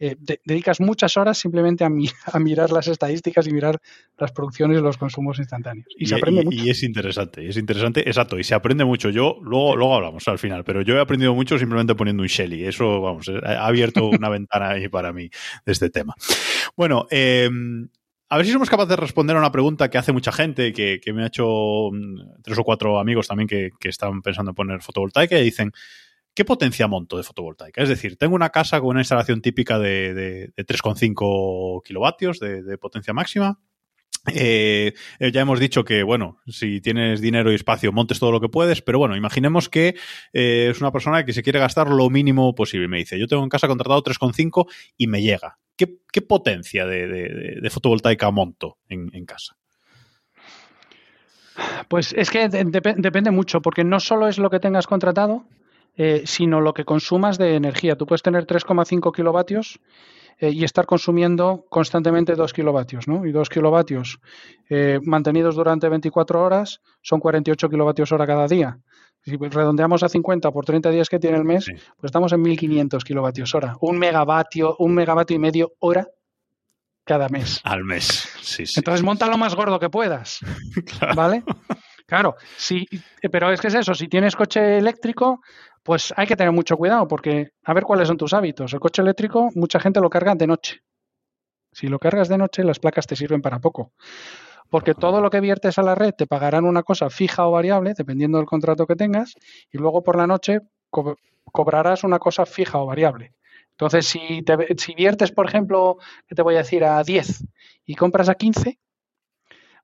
eh, 0.00 0.16
de, 0.18 0.40
dedicas 0.44 0.80
muchas 0.80 1.16
horas 1.16 1.38
simplemente 1.38 1.84
a, 1.84 1.88
mi, 1.88 2.08
a, 2.26 2.38
mirar 2.38 2.70
las 2.70 2.86
estadísticas 2.88 3.46
y 3.46 3.52
mirar 3.52 3.80
las 4.16 4.32
producciones 4.32 4.78
y 4.78 4.80
los 4.80 4.96
consumos 4.96 5.38
instantáneos. 5.38 5.86
Y, 5.96 6.04
y 6.04 6.06
se 6.06 6.14
aprende 6.14 6.42
y, 6.42 6.44
mucho. 6.44 6.64
Y 6.64 6.70
es 6.70 6.82
interesante, 6.82 7.48
es 7.48 7.56
interesante, 7.56 8.00
exacto, 8.00 8.38
y 8.38 8.44
se 8.44 8.54
aprende 8.54 8.84
mucho. 8.84 9.10
Yo, 9.10 9.38
luego, 9.42 9.76
luego 9.76 9.96
hablamos 9.96 10.26
al 10.28 10.38
final, 10.38 10.64
pero 10.64 10.82
yo 10.82 10.94
he 10.94 11.00
aprendido 11.00 11.34
mucho 11.34 11.58
simplemente 11.58 11.94
poniendo 11.94 12.22
un 12.22 12.28
Shelly. 12.28 12.64
Eso, 12.64 13.00
vamos, 13.00 13.28
ha 13.28 13.66
abierto 13.66 14.06
una 14.08 14.28
ventana 14.28 14.70
ahí 14.70 14.88
para 14.88 15.12
mí 15.12 15.30
de 15.64 15.72
este 15.72 15.90
tema. 15.90 16.14
Bueno, 16.76 17.06
eh, 17.10 17.50
a 18.30 18.36
ver 18.36 18.46
si 18.46 18.52
somos 18.52 18.68
capaces 18.68 18.90
de 18.90 18.96
responder 18.96 19.36
a 19.36 19.40
una 19.40 19.52
pregunta 19.52 19.88
que 19.88 19.98
hace 19.98 20.12
mucha 20.12 20.32
gente, 20.32 20.72
que, 20.72 21.00
que 21.02 21.12
me 21.12 21.22
ha 21.22 21.28
hecho 21.28 21.90
mm, 21.90 22.42
tres 22.42 22.58
o 22.58 22.64
cuatro 22.64 22.98
amigos 22.98 23.26
también 23.26 23.48
que, 23.48 23.70
que 23.80 23.88
están 23.88 24.20
pensando 24.20 24.50
en 24.50 24.54
poner 24.54 24.82
fotovoltaica 24.82 25.38
y 25.38 25.44
dicen, 25.44 25.72
¿qué 26.38 26.44
potencia 26.44 26.86
monto 26.86 27.16
de 27.16 27.24
fotovoltaica? 27.24 27.82
Es 27.82 27.88
decir, 27.88 28.16
tengo 28.16 28.36
una 28.36 28.50
casa 28.50 28.78
con 28.78 28.90
una 28.90 29.00
instalación 29.00 29.42
típica 29.42 29.76
de, 29.80 30.14
de, 30.14 30.52
de 30.56 30.66
3,5 30.66 31.82
kilovatios 31.82 32.38
de, 32.38 32.78
potencia 32.78 33.12
máxima. 33.12 33.58
Eh, 34.32 34.94
ya 35.18 35.40
hemos 35.40 35.58
dicho 35.58 35.82
que, 35.82 36.04
bueno, 36.04 36.38
si 36.46 36.80
tienes 36.80 37.20
dinero 37.20 37.50
y 37.50 37.56
espacio, 37.56 37.90
montes 37.90 38.20
todo 38.20 38.30
lo 38.30 38.40
que 38.40 38.48
puedes, 38.48 38.82
pero 38.82 39.00
bueno, 39.00 39.16
imaginemos 39.16 39.68
que 39.68 39.96
eh, 40.32 40.68
es 40.70 40.80
una 40.80 40.92
persona 40.92 41.24
que 41.24 41.32
se 41.32 41.42
quiere 41.42 41.58
gastar 41.58 41.88
lo 41.88 42.08
mínimo 42.08 42.54
posible. 42.54 42.86
Me 42.86 42.98
dice, 42.98 43.18
yo 43.18 43.26
tengo 43.26 43.42
en 43.42 43.48
casa 43.48 43.66
contratado 43.66 44.04
3,5 44.04 44.70
y 44.96 45.08
me 45.08 45.20
llega. 45.22 45.58
¿Qué, 45.76 46.22
potencia 46.22 46.86
de, 46.86 47.68
fotovoltaica 47.68 48.30
monto 48.30 48.78
en, 48.88 49.26
casa? 49.26 49.56
Pues 51.88 52.12
es 52.16 52.30
que 52.30 52.48
de, 52.48 52.64
depende 52.64 53.32
mucho, 53.32 53.60
porque 53.60 53.82
no 53.82 53.98
solo 53.98 54.28
es 54.28 54.38
lo 54.38 54.50
que 54.50 54.60
tengas 54.60 54.86
contratado, 54.86 55.44
eh, 56.00 56.22
sino 56.26 56.60
lo 56.60 56.74
que 56.74 56.84
consumas 56.84 57.38
de 57.38 57.56
energía. 57.56 57.96
Tú 57.96 58.06
puedes 58.06 58.22
tener 58.22 58.46
3,5 58.46 59.12
kilovatios 59.12 59.80
eh, 60.38 60.50
y 60.50 60.62
estar 60.62 60.86
consumiendo 60.86 61.64
constantemente 61.68 62.36
2 62.36 62.52
kilovatios, 62.52 63.08
¿no? 63.08 63.26
Y 63.26 63.32
2 63.32 63.48
kilovatios 63.48 64.20
eh, 64.70 65.00
mantenidos 65.02 65.56
durante 65.56 65.88
24 65.88 66.40
horas 66.40 66.80
son 67.02 67.18
48 67.18 67.68
kilovatios 67.68 68.12
hora 68.12 68.28
cada 68.28 68.46
día. 68.46 68.78
Si 69.24 69.36
redondeamos 69.36 70.04
a 70.04 70.08
50 70.08 70.52
por 70.52 70.64
30 70.64 70.90
días 70.90 71.08
que 71.08 71.18
tiene 71.18 71.36
el 71.36 71.44
mes, 71.44 71.64
sí. 71.64 71.72
pues 71.72 72.04
estamos 72.04 72.32
en 72.32 72.42
1500 72.42 73.02
kilovatios 73.02 73.52
hora. 73.56 73.76
Un 73.80 73.98
megavatio, 73.98 74.76
un 74.78 74.94
megavatio 74.94 75.34
y 75.34 75.40
medio 75.40 75.72
hora 75.80 76.06
cada 77.04 77.28
mes. 77.28 77.60
Al 77.64 77.82
mes, 77.82 78.04
sí, 78.40 78.66
sí. 78.66 78.74
Entonces 78.76 79.02
monta 79.02 79.26
lo 79.26 79.36
más 79.36 79.56
gordo 79.56 79.80
que 79.80 79.90
puedas, 79.90 80.38
claro. 80.98 81.16
¿vale? 81.16 81.42
Claro, 82.08 82.36
sí, 82.56 82.88
pero 83.30 83.52
es 83.52 83.60
que 83.60 83.66
es 83.66 83.74
eso, 83.74 83.94
si 83.94 84.08
tienes 84.08 84.34
coche 84.34 84.78
eléctrico, 84.78 85.42
pues 85.88 86.12
hay 86.18 86.26
que 86.26 86.36
tener 86.36 86.52
mucho 86.52 86.76
cuidado 86.76 87.08
porque 87.08 87.52
a 87.64 87.72
ver 87.72 87.84
cuáles 87.84 88.08
son 88.08 88.18
tus 88.18 88.34
hábitos. 88.34 88.74
El 88.74 88.78
coche 88.78 89.00
eléctrico, 89.00 89.48
mucha 89.54 89.80
gente 89.80 90.02
lo 90.02 90.10
carga 90.10 90.34
de 90.34 90.46
noche. 90.46 90.82
Si 91.72 91.88
lo 91.88 91.98
cargas 91.98 92.28
de 92.28 92.36
noche, 92.36 92.62
las 92.62 92.78
placas 92.78 93.06
te 93.06 93.16
sirven 93.16 93.40
para 93.40 93.58
poco. 93.58 93.94
Porque 94.68 94.92
todo 94.92 95.22
lo 95.22 95.30
que 95.30 95.40
viertes 95.40 95.78
a 95.78 95.82
la 95.82 95.94
red 95.94 96.12
te 96.12 96.26
pagarán 96.26 96.66
una 96.66 96.82
cosa 96.82 97.08
fija 97.08 97.46
o 97.46 97.52
variable, 97.52 97.94
dependiendo 97.96 98.36
del 98.36 98.46
contrato 98.46 98.86
que 98.86 98.96
tengas, 98.96 99.34
y 99.72 99.78
luego 99.78 100.02
por 100.02 100.18
la 100.18 100.26
noche 100.26 100.60
co 100.90 101.16
cobrarás 101.52 102.04
una 102.04 102.18
cosa 102.18 102.44
fija 102.44 102.76
o 102.80 102.84
variable. 102.84 103.32
Entonces, 103.70 104.04
si, 104.04 104.42
te, 104.42 104.58
si 104.76 104.94
viertes, 104.94 105.32
por 105.32 105.46
ejemplo, 105.46 105.96
que 106.26 106.34
te 106.34 106.42
voy 106.42 106.56
a 106.56 106.64
decir 106.64 106.84
a 106.84 107.02
10 107.02 107.46
y 107.86 107.94
compras 107.94 108.28
a 108.28 108.34
15, 108.34 108.78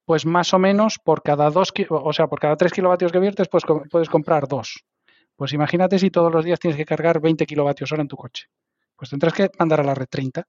pues 0.05 0.27
más 0.27 0.53
o 0.53 0.59
menos 0.59 0.99
por 1.03 1.23
cada 1.23 1.49
dos, 1.49 1.73
o 1.89 2.13
sea, 2.13 2.27
por 2.27 2.41
cada 2.41 2.57
3 2.57 2.73
kilovatios 2.73 3.11
que 3.11 3.21
viertes, 3.21 3.49
pues 3.49 3.65
puedes 3.91 4.11
comprar 4.11 4.47
dos. 4.49 4.85
Pues 5.37 5.53
imagínate 5.53 5.99
si 5.99 6.11
todos 6.11 6.33
los 6.33 6.45
días 6.45 6.61
tienes 6.61 6.77
que 6.77 6.85
cargar 6.85 7.21
20 7.21 7.47
kilovatios 7.47 7.91
hora 7.93 8.03
en 8.03 8.09
tu 8.09 8.17
coche. 8.17 8.47
Pues 8.97 9.11
tendrás 9.11 9.35
que 9.35 9.51
mandar 9.59 9.81
a 9.81 9.85
la 9.85 9.95
red 9.95 10.07
30. 10.09 10.47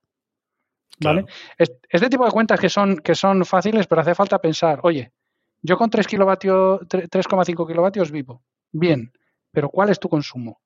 ¿Vale? 1.00 1.26
Este 1.58 2.08
tipo 2.08 2.24
de 2.24 2.30
cuentas 2.30 2.58
que 2.58 2.68
son, 2.68 2.96
que 2.96 3.14
son 3.14 3.44
fáciles, 3.44 3.86
pero 3.86 4.00
hace 4.00 4.14
falta 4.14 4.38
pensar, 4.38 4.80
oye, 4.82 5.12
yo 5.60 5.76
con 5.76 5.90
3 5.90 6.06
kilovatios, 6.06 6.80
3,5 6.82 7.66
kilovatios 7.66 8.10
vivo. 8.10 8.42
Bien, 8.72 9.12
pero 9.50 9.68
¿cuál 9.68 9.90
es 9.90 9.98
tu 9.98 10.08
consumo? 10.08 10.60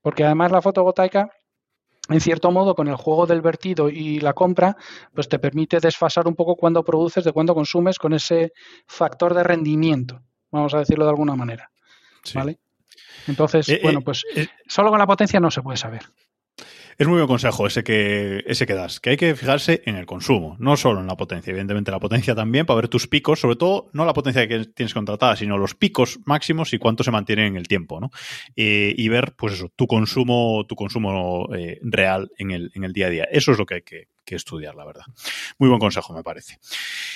Porque 0.00 0.24
además 0.24 0.50
la 0.50 0.62
fotovoltaica 0.62 1.30
en 2.10 2.20
cierto 2.20 2.50
modo, 2.50 2.74
con 2.74 2.88
el 2.88 2.96
juego 2.96 3.26
del 3.26 3.40
vertido 3.40 3.88
y 3.88 4.18
la 4.18 4.32
compra, 4.32 4.76
pues 5.14 5.28
te 5.28 5.38
permite 5.38 5.78
desfasar 5.78 6.26
un 6.26 6.34
poco 6.34 6.56
cuando 6.56 6.82
produces 6.82 7.22
de 7.22 7.32
cuándo 7.32 7.54
consumes 7.54 7.98
con 7.98 8.12
ese 8.12 8.52
factor 8.86 9.32
de 9.32 9.44
rendimiento, 9.44 10.20
vamos 10.50 10.74
a 10.74 10.78
decirlo 10.78 11.04
de 11.04 11.10
alguna 11.10 11.36
manera. 11.36 11.70
¿Vale? 12.34 12.58
Entonces, 13.26 13.68
eh, 13.68 13.80
bueno, 13.82 14.00
eh, 14.00 14.02
pues 14.04 14.24
eh. 14.34 14.48
solo 14.66 14.90
con 14.90 14.98
la 14.98 15.06
potencia 15.06 15.40
no 15.40 15.50
se 15.50 15.62
puede 15.62 15.76
saber. 15.76 16.02
Es 16.98 17.06
muy 17.06 17.16
buen 17.16 17.28
consejo 17.28 17.66
ese 17.66 17.82
que, 17.82 18.44
ese 18.46 18.66
que 18.66 18.74
das, 18.74 19.00
que 19.00 19.10
hay 19.10 19.16
que 19.16 19.34
fijarse 19.34 19.82
en 19.86 19.96
el 19.96 20.04
consumo, 20.04 20.56
no 20.58 20.76
solo 20.76 21.00
en 21.00 21.06
la 21.06 21.16
potencia. 21.16 21.50
Evidentemente 21.50 21.90
la 21.90 21.98
potencia 21.98 22.34
también 22.34 22.66
para 22.66 22.76
ver 22.76 22.88
tus 22.88 23.08
picos, 23.08 23.40
sobre 23.40 23.56
todo 23.56 23.88
no 23.94 24.04
la 24.04 24.12
potencia 24.12 24.46
que 24.46 24.66
tienes 24.66 24.92
contratada, 24.92 25.34
sino 25.34 25.56
los 25.56 25.74
picos 25.74 26.20
máximos 26.26 26.74
y 26.74 26.78
cuánto 26.78 27.02
se 27.02 27.10
mantiene 27.10 27.46
en 27.46 27.56
el 27.56 27.68
tiempo, 27.68 28.00
¿no? 28.00 28.10
y 28.54 29.08
ver, 29.08 29.32
pues 29.34 29.54
eso, 29.54 29.72
tu 29.74 29.86
consumo, 29.86 30.66
tu 30.68 30.74
consumo 30.74 31.48
real 31.80 32.30
en 32.36 32.50
el, 32.50 32.70
en 32.74 32.84
el 32.84 32.92
día 32.92 33.06
a 33.06 33.10
día. 33.10 33.24
Eso 33.30 33.52
es 33.52 33.58
lo 33.58 33.64
que 33.64 33.76
hay 33.76 33.82
que, 33.82 34.08
que 34.24 34.36
estudiar, 34.36 34.74
la 34.74 34.84
verdad. 34.84 35.04
Muy 35.58 35.68
buen 35.68 35.80
consejo, 35.80 36.12
me 36.14 36.22
parece. 36.22 36.58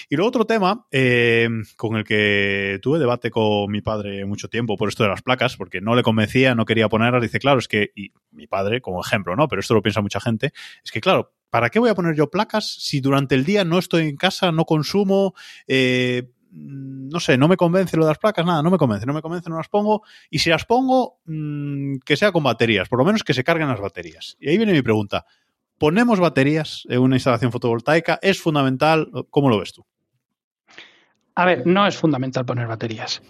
Y 0.08 0.16
luego 0.16 0.28
otro 0.28 0.46
tema 0.46 0.86
eh, 0.90 1.48
con 1.76 1.96
el 1.96 2.04
que 2.04 2.78
tuve 2.82 2.98
debate 2.98 3.30
con 3.30 3.70
mi 3.70 3.80
padre 3.80 4.24
mucho 4.24 4.48
tiempo 4.48 4.76
por 4.76 4.88
esto 4.88 5.02
de 5.02 5.10
las 5.10 5.22
placas, 5.22 5.56
porque 5.56 5.80
no 5.80 5.94
le 5.94 6.02
convencía, 6.02 6.54
no 6.54 6.64
quería 6.64 6.88
ponerlas. 6.88 7.22
Dice, 7.22 7.38
claro, 7.38 7.58
es 7.58 7.68
que, 7.68 7.90
y 7.94 8.12
mi 8.30 8.46
padre 8.46 8.80
como 8.80 9.00
ejemplo, 9.00 9.36
¿no? 9.36 9.48
Pero 9.48 9.60
esto 9.60 9.74
lo 9.74 9.82
piensa 9.82 10.00
mucha 10.00 10.20
gente, 10.20 10.52
es 10.84 10.90
que, 10.90 11.00
claro, 11.00 11.34
¿para 11.50 11.70
qué 11.70 11.78
voy 11.78 11.90
a 11.90 11.94
poner 11.94 12.16
yo 12.16 12.30
placas 12.30 12.68
si 12.80 13.00
durante 13.00 13.34
el 13.34 13.44
día 13.44 13.64
no 13.64 13.78
estoy 13.78 14.08
en 14.08 14.16
casa, 14.16 14.52
no 14.52 14.64
consumo? 14.64 15.34
Eh, 15.66 16.30
no 16.56 17.18
sé, 17.18 17.36
no 17.36 17.48
me 17.48 17.56
convence 17.56 17.96
lo 17.96 18.04
de 18.04 18.10
las 18.10 18.18
placas, 18.18 18.46
nada, 18.46 18.62
no 18.62 18.70
me 18.70 18.78
convence, 18.78 19.06
no 19.06 19.12
me 19.12 19.22
convence, 19.22 19.50
no 19.50 19.56
las 19.56 19.68
pongo. 19.68 20.02
Y 20.30 20.38
si 20.38 20.50
las 20.50 20.64
pongo, 20.64 21.20
mm, 21.26 21.96
que 22.04 22.16
sea 22.16 22.30
con 22.30 22.44
baterías, 22.44 22.88
por 22.88 22.98
lo 22.98 23.04
menos 23.04 23.24
que 23.24 23.34
se 23.34 23.42
carguen 23.42 23.68
las 23.68 23.80
baterías. 23.80 24.36
Y 24.38 24.48
ahí 24.48 24.56
viene 24.56 24.72
mi 24.72 24.82
pregunta 24.82 25.26
ponemos 25.78 26.20
baterías 26.20 26.84
en 26.88 27.00
una 27.00 27.16
instalación 27.16 27.52
fotovoltaica? 27.52 28.18
¿Es 28.22 28.40
fundamental? 28.40 29.10
¿Cómo 29.30 29.48
lo 29.48 29.58
ves 29.58 29.72
tú? 29.72 29.84
A 31.36 31.46
ver, 31.46 31.66
no 31.66 31.86
es 31.86 31.96
fundamental 31.96 32.44
poner 32.44 32.66
baterías. 32.66 33.22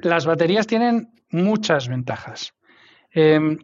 Las 0.00 0.24
baterías 0.24 0.66
tienen 0.66 1.10
muchas 1.30 1.88
ventajas, 1.88 2.54
em, 3.10 3.58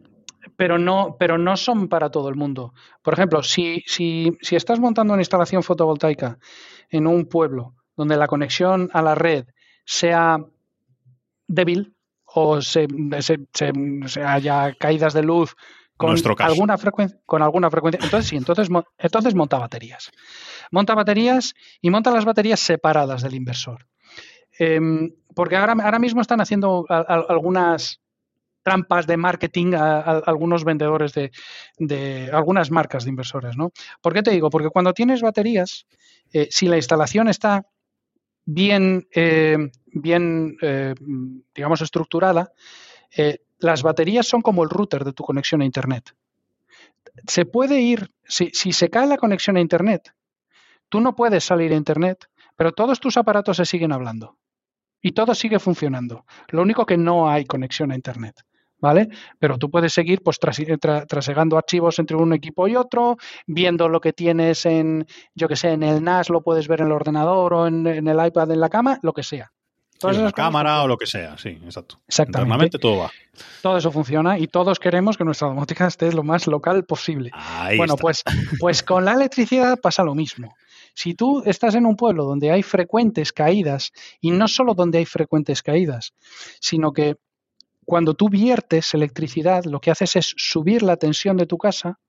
pero, 0.55 0.77
no, 0.77 1.15
pero 1.17 1.37
no 1.37 1.57
son 1.57 1.87
para 1.87 2.11
todo 2.11 2.29
el 2.29 2.35
mundo. 2.35 2.73
Por 3.01 3.13
ejemplo, 3.13 3.41
si, 3.41 3.83
si, 3.87 4.37
si 4.41 4.55
estás 4.55 4.79
montando 4.79 5.13
una 5.13 5.21
instalación 5.21 5.63
fotovoltaica 5.63 6.37
en 6.89 7.07
un 7.07 7.25
pueblo 7.25 7.73
donde 7.95 8.17
la 8.17 8.27
conexión 8.27 8.89
a 8.93 9.01
la 9.01 9.15
red 9.15 9.45
sea 9.85 10.39
débil 11.47 11.95
o 12.25 12.61
se, 12.61 12.87
se 13.21 14.23
haya 14.23 14.73
caídas 14.73 15.13
de 15.13 15.23
luz 15.23 15.55
con 16.03 16.41
alguna 16.47 16.77
frecuencia 16.77 17.19
con 17.25 17.41
alguna 17.41 17.69
frecuencia 17.69 17.99
entonces 18.03 18.29
sí 18.29 18.35
entonces 18.35 18.69
entonces 18.97 19.35
monta 19.35 19.57
baterías 19.57 20.11
monta 20.71 20.95
baterías 20.95 21.53
y 21.81 21.89
monta 21.89 22.11
las 22.11 22.25
baterías 22.25 22.59
separadas 22.59 23.21
del 23.21 23.35
inversor 23.35 23.87
em, 24.59 25.13
porque 25.35 25.55
ahora, 25.55 25.73
ahora 25.83 25.99
mismo 25.99 26.21
están 26.21 26.41
haciendo 26.41 26.85
algunas 26.89 28.01
trampas 28.63 29.05
de 29.05 29.17
marketing 29.17 29.73
a, 29.75 29.99
algunos 29.99 30.63
vendedores 30.63 31.13
de, 31.13 32.29
algunas 32.31 32.71
marcas 32.71 33.03
de 33.03 33.09
inversores 33.09 33.55
¿no? 33.57 33.71
¿por 34.01 34.13
qué 34.13 34.23
te 34.23 34.31
digo? 34.31 34.49
porque 34.49 34.69
cuando 34.69 34.93
tienes 34.93 35.21
baterías 35.21 35.85
eh, 36.31 36.47
si 36.49 36.67
la 36.67 36.77
instalación 36.77 37.27
está 37.27 37.67
bien 38.45 39.07
eh, 39.13 39.57
bien 39.87 40.57
eh, 40.61 40.95
digamos 41.53 41.81
estructurada 41.81 42.51
las 43.63 43.81
baterías 43.81 44.27
son 44.27 44.41
como 44.41 44.63
el 44.63 44.69
router 44.69 45.05
de 45.05 45.13
tu 45.13 45.23
conexión 45.23 45.61
a 45.61 45.65
Internet. 45.65 46.13
Se 47.27 47.45
puede 47.45 47.79
ir, 47.79 48.11
si, 48.23 48.51
se 48.51 48.89
cae 48.89 49.07
la 49.07 49.17
conexión 49.17 49.55
a 49.55 49.61
Internet, 49.61 50.13
tú 50.89 50.99
no 50.99 51.15
puedes 51.15 51.45
salir 51.45 51.71
a 51.71 51.75
Internet, 51.75 52.25
pero 52.55 52.73
todos 52.73 52.99
tus 52.99 53.17
aparatos 53.17 53.57
se 53.57 53.65
siguen 53.65 53.93
hablando 53.93 54.37
y 55.01 55.13
todo 55.13 55.33
sigue 55.33 55.59
funcionando. 55.59 56.25
Lo 56.49 56.61
único 56.61 56.85
que 56.85 56.97
no 56.97 57.29
hay 57.29 57.45
conexión 57.45 57.91
a 57.91 57.95
Internet. 57.95 58.41
¿Vale? 58.79 59.07
Pero 59.39 59.57
tú 59.57 59.71
puedes 59.71 59.93
seguir 59.93 60.21
pues 60.21 60.39
trasegando 60.39 61.57
archivos 61.57 61.99
entre 61.99 62.17
un 62.17 62.33
equipo 62.33 62.67
y 62.67 62.75
otro, 62.75 63.15
viendo 63.47 63.87
lo 63.87 64.01
que 64.01 64.11
tienes 64.11 64.65
en, 64.65 65.07
yo 65.33 65.47
que 65.47 65.55
sé, 65.55 65.71
en 65.71 65.83
el 65.83 66.03
NAS, 66.03 66.29
lo 66.29 66.43
puedes 66.43 66.67
ver 66.67 66.81
en 66.81 66.87
el 66.87 66.91
ordenador 66.91 67.53
o 67.53 67.67
en 67.67 67.87
el 67.87 68.27
iPad 68.27 68.51
en 68.51 68.59
la 68.59 68.67
cama, 68.67 68.99
lo 69.01 69.13
que 69.13 69.23
sea. 69.23 69.52
Todas 70.11 70.33
cámara 70.33 70.83
o 70.83 70.87
lo 70.87 70.97
que 70.97 71.07
sea, 71.07 71.37
sí, 71.37 71.49
exacto. 71.63 71.99
Exactamente. 72.07 72.39
Normalmente 72.39 72.77
todo 72.77 72.97
va. 72.99 73.11
Todo 73.61 73.77
eso 73.77 73.91
funciona 73.91 74.37
y 74.37 74.47
todos 74.47 74.79
queremos 74.79 75.17
que 75.17 75.23
nuestra 75.23 75.47
domótica 75.47 75.87
esté 75.87 76.11
lo 76.11 76.23
más 76.23 76.47
local 76.47 76.85
posible. 76.85 77.31
bueno, 77.77 77.95
pues, 77.95 78.23
pues 78.59 78.83
con 78.83 79.05
la 79.05 79.13
electricidad 79.13 79.79
pasa 79.79 80.03
lo 80.03 80.13
mismo. 80.13 80.55
Si 80.93 81.15
tú 81.15 81.41
estás 81.45 81.75
en 81.75 81.85
un 81.85 81.95
pueblo 81.95 82.25
donde 82.25 82.51
hay 82.51 82.61
frecuentes 82.61 83.33
caídas, 83.33 83.91
y 84.21 84.31
no 84.31 84.47
solo 84.47 84.75
donde 84.75 84.99
hay 84.99 85.05
frecuentes 85.05 85.63
caídas, 85.63 86.13
sino 86.59 86.91
que 86.91 87.15
cuando 87.85 88.13
tú 88.13 88.29
viertes 88.29 88.93
electricidad, 88.93 89.65
lo 89.65 89.79
que 89.81 89.91
haces 89.91 90.15
es 90.15 90.33
subir 90.37 90.83
la 90.83 90.97
tensión 90.97 91.37
de 91.37 91.47
tu 91.47 91.57
casa 91.57 91.99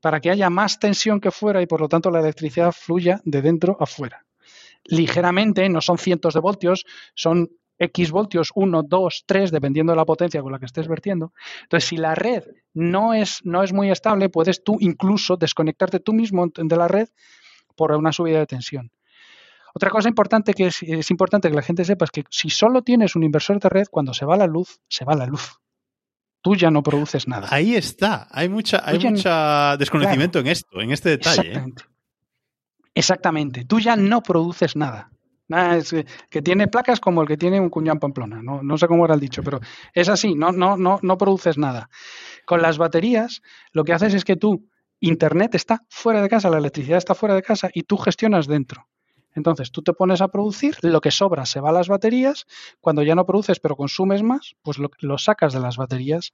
para 0.00 0.20
que 0.20 0.30
haya 0.30 0.50
más 0.50 0.78
tensión 0.78 1.20
que 1.20 1.30
fuera 1.30 1.62
y 1.62 1.66
por 1.66 1.80
lo 1.80 1.88
tanto 1.88 2.10
la 2.10 2.20
electricidad 2.20 2.72
fluya 2.72 3.20
de 3.24 3.40
dentro 3.40 3.76
a 3.80 3.86
fuera 3.86 4.24
ligeramente, 4.84 5.68
no 5.68 5.80
son 5.80 5.98
cientos 5.98 6.34
de 6.34 6.40
voltios, 6.40 6.84
son 7.14 7.50
X 7.78 8.10
voltios, 8.10 8.50
1, 8.54 8.82
2, 8.84 9.24
3, 9.26 9.50
dependiendo 9.50 9.92
de 9.92 9.96
la 9.96 10.04
potencia 10.04 10.42
con 10.42 10.52
la 10.52 10.58
que 10.58 10.66
estés 10.66 10.88
vertiendo. 10.88 11.32
Entonces, 11.62 11.88
si 11.88 11.96
la 11.96 12.14
red 12.14 12.44
no 12.72 13.14
es, 13.14 13.40
no 13.44 13.62
es 13.62 13.72
muy 13.72 13.90
estable, 13.90 14.28
puedes 14.28 14.62
tú 14.62 14.76
incluso 14.80 15.36
desconectarte 15.36 16.00
tú 16.00 16.12
mismo 16.12 16.46
de 16.54 16.76
la 16.76 16.88
red 16.88 17.08
por 17.76 17.92
una 17.92 18.12
subida 18.12 18.38
de 18.38 18.46
tensión. 18.46 18.92
Otra 19.74 19.90
cosa 19.90 20.08
importante 20.08 20.54
que 20.54 20.66
es, 20.66 21.10
importante 21.10 21.48
que 21.48 21.56
la 21.56 21.62
gente 21.62 21.84
sepa 21.84 22.04
es 22.04 22.12
que 22.12 22.24
si 22.30 22.48
solo 22.48 22.82
tienes 22.82 23.16
un 23.16 23.24
inversor 23.24 23.58
de 23.58 23.68
red, 23.68 23.86
cuando 23.90 24.14
se 24.14 24.24
va 24.24 24.36
la 24.36 24.46
luz, 24.46 24.80
se 24.88 25.04
va 25.04 25.16
la 25.16 25.26
luz. 25.26 25.58
Tú 26.42 26.54
ya 26.54 26.70
no 26.70 26.82
produces 26.82 27.26
nada. 27.26 27.48
Ahí 27.50 27.74
está. 27.74 28.28
Hay 28.30 28.48
mucha, 28.48 28.88
hay 28.88 29.00
mucha 29.00 29.76
desconocimiento 29.76 30.38
en 30.38 30.46
esto, 30.46 30.80
en 30.80 30.92
este 30.92 31.08
detalle. 31.08 31.54
¿eh? 31.54 31.64
Exactamente. 32.94 33.64
Tú 33.64 33.80
ya 33.80 33.96
no 33.96 34.22
produces 34.22 34.76
nada. 34.76 35.10
Es 35.48 35.94
que 36.30 36.42
tiene 36.42 36.68
placas 36.68 37.00
como 37.00 37.20
el 37.20 37.28
que 37.28 37.36
tiene 37.36 37.60
un 37.60 37.68
cuñado 37.68 37.98
Pamplona. 37.98 38.42
No, 38.42 38.62
no 38.62 38.78
sé 38.78 38.86
cómo 38.86 39.04
era 39.04 39.14
el 39.14 39.20
dicho, 39.20 39.42
pero 39.42 39.60
es 39.92 40.08
así. 40.08 40.34
No, 40.34 40.52
no, 40.52 40.76
no, 40.76 40.98
no 41.02 41.18
produces 41.18 41.58
nada. 41.58 41.90
Con 42.46 42.62
las 42.62 42.78
baterías, 42.78 43.42
lo 43.72 43.84
que 43.84 43.92
haces 43.92 44.14
es 44.14 44.24
que 44.24 44.36
tú, 44.36 44.68
Internet 45.00 45.54
está 45.54 45.84
fuera 45.90 46.22
de 46.22 46.28
casa, 46.28 46.48
la 46.48 46.58
electricidad 46.58 46.98
está 46.98 47.14
fuera 47.14 47.34
de 47.34 47.42
casa 47.42 47.68
y 47.72 47.82
tú 47.82 47.98
gestionas 47.98 48.46
dentro. 48.46 48.88
Entonces, 49.34 49.70
tú 49.70 49.82
te 49.82 49.92
pones 49.92 50.20
a 50.20 50.28
producir, 50.28 50.76
lo 50.82 51.00
que 51.00 51.10
sobra 51.10 51.44
se 51.44 51.60
va 51.60 51.70
a 51.70 51.72
las 51.72 51.88
baterías, 51.88 52.46
cuando 52.80 53.02
ya 53.02 53.16
no 53.16 53.26
produces 53.26 53.58
pero 53.58 53.76
consumes 53.76 54.22
más, 54.22 54.54
pues 54.62 54.78
lo, 54.78 54.90
lo, 55.00 55.18
sacas 55.18 55.52
de 55.52 55.60
las 55.60 55.76
baterías. 55.76 56.32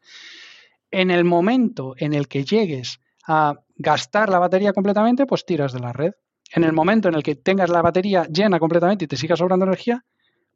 En 0.90 1.10
el 1.10 1.24
momento 1.24 1.94
en 1.96 2.12
el 2.12 2.28
que 2.28 2.44
llegues 2.44 3.00
a 3.26 3.54
gastar 3.76 4.28
la 4.28 4.38
batería 4.38 4.72
completamente, 4.72 5.24
pues 5.24 5.46
tiras 5.46 5.72
de 5.72 5.80
la 5.80 5.92
red 5.92 6.12
en 6.52 6.64
el 6.64 6.72
momento 6.72 7.08
en 7.08 7.14
el 7.14 7.22
que 7.22 7.36
tengas 7.36 7.70
la 7.70 7.82
batería 7.82 8.24
llena 8.24 8.58
completamente 8.58 9.04
y 9.04 9.08
te 9.08 9.16
siga 9.16 9.36
sobrando 9.36 9.64
energía, 9.64 10.04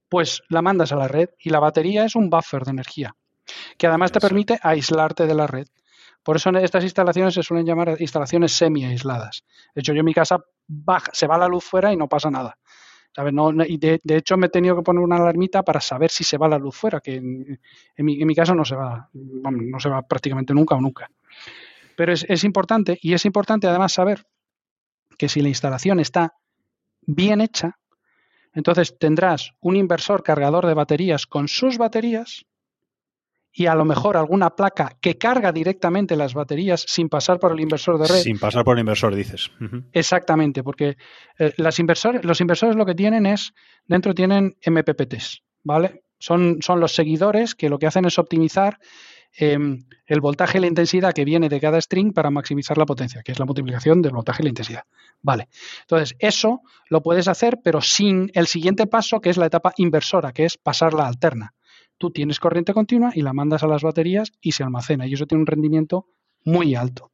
pues 0.09 0.43
la 0.49 0.63
mandas 0.63 0.93
a 0.93 0.97
la 0.97 1.09
red 1.09 1.31
y 1.39 1.51
la 1.51 1.61
batería 1.61 2.05
es 2.05 2.17
un 2.17 2.31
buffer 2.31 2.65
de 2.65 2.73
energía, 2.73 3.15
que 3.79 3.87
además 3.87 4.13
te 4.13 4.21
permite 4.21 4.59
aislarte 4.63 5.27
de 5.27 5.35
la 5.35 5.47
red. 5.47 5.67
Por 6.23 6.37
eso 6.37 6.51
estas 6.51 6.85
instalaciones 6.85 7.35
se 7.35 7.43
suelen 7.43 7.67
llamar 7.67 7.97
instalaciones 7.99 8.53
semi-aisladas. 8.53 9.45
De 9.75 9.81
hecho, 9.81 9.93
yo 9.93 10.01
en 10.01 10.07
mi 10.07 10.15
casa 10.15 10.39
se 11.13 11.27
va 11.27 11.37
la 11.37 11.49
luz 11.49 11.65
fuera 11.65 11.93
y 11.93 11.97
no 11.97 12.09
pasa 12.09 12.31
nada. 12.31 12.57
y 13.69 13.77
de, 13.77 14.01
hecho 14.07 14.37
me 14.39 14.47
he 14.47 14.51
tenido 14.51 14.75
que 14.75 14.83
poner 14.83 15.03
una 15.03 15.17
alarmita 15.17 15.63
para 15.63 15.81
saber 15.81 16.11
si 16.11 16.25
se 16.25 16.39
va 16.39 16.49
la 16.49 16.59
luz 16.59 16.77
fuera, 16.77 17.01
que 17.01 17.17
en, 17.17 17.59
mi, 17.99 18.35
caso 18.35 18.55
no 18.55 18.65
se 18.65 18.75
va, 18.75 19.11
no 19.13 19.81
se 19.81 19.91
va 19.91 20.01
prácticamente 20.03 20.55
nunca 20.55 20.75
o 20.77 20.81
nunca. 20.81 21.11
Pero 21.95 22.13
es 22.13 22.45
importante, 22.45 22.99
y 23.03 23.13
es 23.13 23.25
importante 23.27 23.69
además 23.69 23.93
saber 23.93 24.27
que 25.19 25.29
si 25.29 25.41
la 25.41 25.49
instalación 25.49 26.01
está 26.01 26.35
bien 27.03 27.41
hecha, 27.41 27.79
entonces 28.53 28.97
tendrás 28.99 29.53
un 29.61 29.77
inversor 29.77 30.23
cargador 30.23 30.67
de 30.67 30.75
baterías 30.75 31.27
con 31.27 31.49
sus 31.49 31.77
baterías 31.79 32.47
y 33.57 33.67
a 33.67 33.75
lo 33.75 33.85
mejor 33.85 34.17
alguna 34.17 34.51
placa 34.51 34.97
que 35.01 35.17
carga 35.17 35.53
directamente 35.53 36.17
las 36.17 36.35
baterías 36.35 36.85
sin 36.89 37.09
pasar 37.09 37.39
por 37.39 37.53
el 37.53 37.61
inversor 37.61 37.99
de 37.99 38.09
red. 38.09 38.21
Sin 38.21 38.39
pasar 38.39 38.65
por 38.65 38.77
el 38.77 38.81
inversor, 38.81 39.15
dices. 39.15 39.51
Exactamente, 39.93 40.65
porque 40.65 40.97
eh, 41.39 41.53
las 41.57 41.79
inversores, 41.79 42.25
los 42.25 42.41
inversores 42.41 42.75
lo 42.75 42.85
que 42.85 42.97
tienen 42.97 43.27
es, 43.27 43.55
dentro 43.87 44.13
tienen 44.13 44.57
MPPTs, 44.67 45.43
¿vale? 45.63 46.03
Son, 46.19 46.59
son 46.63 46.81
los 46.81 46.95
seguidores 46.95 47.55
que 47.55 47.69
lo 47.69 47.79
que 47.79 47.87
hacen 47.87 48.07
es 48.07 48.19
optimizar 48.19 48.79
em, 49.37 49.85
el 50.07 50.21
voltaje 50.21 50.59
y 50.59 50.61
la 50.61 50.67
intensidad 50.67 51.13
que 51.13 51.25
viene 51.25 51.49
de 51.49 51.61
cada 51.61 51.81
string 51.81 52.13
para 52.13 52.31
maximizar 52.31 52.79
la 52.79 52.87
potencia, 52.87 53.23
que 53.23 53.33
es 53.33 53.39
la 53.39 53.45
multiplicación 53.45 54.03
del 54.03 54.13
voltaje 54.13 54.43
y 54.43 54.45
la 54.45 54.49
intensidad. 54.51 54.85
Vale. 55.23 55.49
Entonces, 55.83 56.17
eso 56.19 56.63
lo 56.89 57.03
puedes 57.03 57.29
hacer, 57.29 57.61
pero 57.63 57.81
sin 57.81 58.31
el 58.35 58.47
siguiente 58.47 58.87
paso, 58.87 59.21
que 59.21 59.31
es 59.31 59.37
la 59.37 59.47
etapa 59.47 59.73
inversora, 59.77 60.33
que 60.33 60.45
es 60.45 60.57
pasar 60.57 60.95
la 60.95 61.07
alterna. 61.07 61.55
Tú 61.99 62.11
tienes 62.11 62.41
corriente 62.41 62.75
continua 62.75 63.13
y 63.15 63.23
la 63.23 63.33
mandas 63.33 63.63
a 63.63 63.67
las 63.67 63.83
baterías 63.83 64.33
y 64.41 64.53
se 64.53 64.63
almacena. 64.63 65.07
Y 65.07 65.15
eso 65.15 65.27
tiene 65.27 65.43
un 65.43 65.47
rendimiento 65.47 66.07
muy 66.45 66.75
alto. 66.75 67.13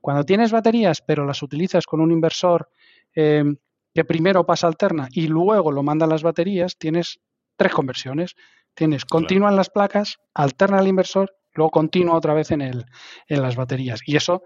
Cuando 0.00 0.24
tienes 0.24 0.50
baterías, 0.50 1.02
pero 1.06 1.24
las 1.24 1.42
utilizas 1.42 1.86
con 1.86 2.00
un 2.00 2.10
inversor 2.10 2.68
em, 3.14 3.56
que 3.94 4.04
primero 4.04 4.44
pasa 4.44 4.66
alterna 4.66 5.08
y 5.12 5.28
luego 5.28 5.70
lo 5.70 5.82
manda 5.82 6.06
a 6.06 6.08
las 6.08 6.22
baterías, 6.22 6.76
tienes 6.78 7.20
tres 7.56 7.72
conversiones. 7.72 8.34
Tienes 8.74 9.04
continua 9.04 9.50
en 9.50 9.56
las 9.56 9.68
placas, 9.68 10.18
alterna 10.34 10.80
el 10.80 10.88
inversor, 10.88 11.34
luego 11.54 11.70
continua 11.70 12.16
otra 12.16 12.34
vez 12.34 12.50
en, 12.50 12.60
el, 12.60 12.86
en 13.28 13.42
las 13.42 13.56
baterías. 13.56 14.00
Y 14.06 14.16
eso 14.16 14.42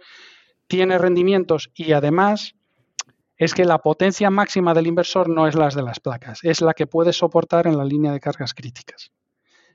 tiene 0.66 0.98
rendimientos 0.98 1.70
y 1.74 1.92
además 1.92 2.54
es 3.36 3.54
que 3.54 3.64
la 3.64 3.78
potencia 3.78 4.30
máxima 4.30 4.74
del 4.74 4.86
inversor 4.86 5.28
no 5.28 5.46
es 5.46 5.54
la 5.54 5.68
de 5.68 5.82
las 5.82 6.00
placas, 6.00 6.40
es 6.42 6.60
la 6.60 6.74
que 6.74 6.86
puede 6.86 7.12
soportar 7.12 7.66
en 7.66 7.76
la 7.76 7.84
línea 7.84 8.12
de 8.12 8.20
cargas 8.20 8.54
críticas. 8.54 9.12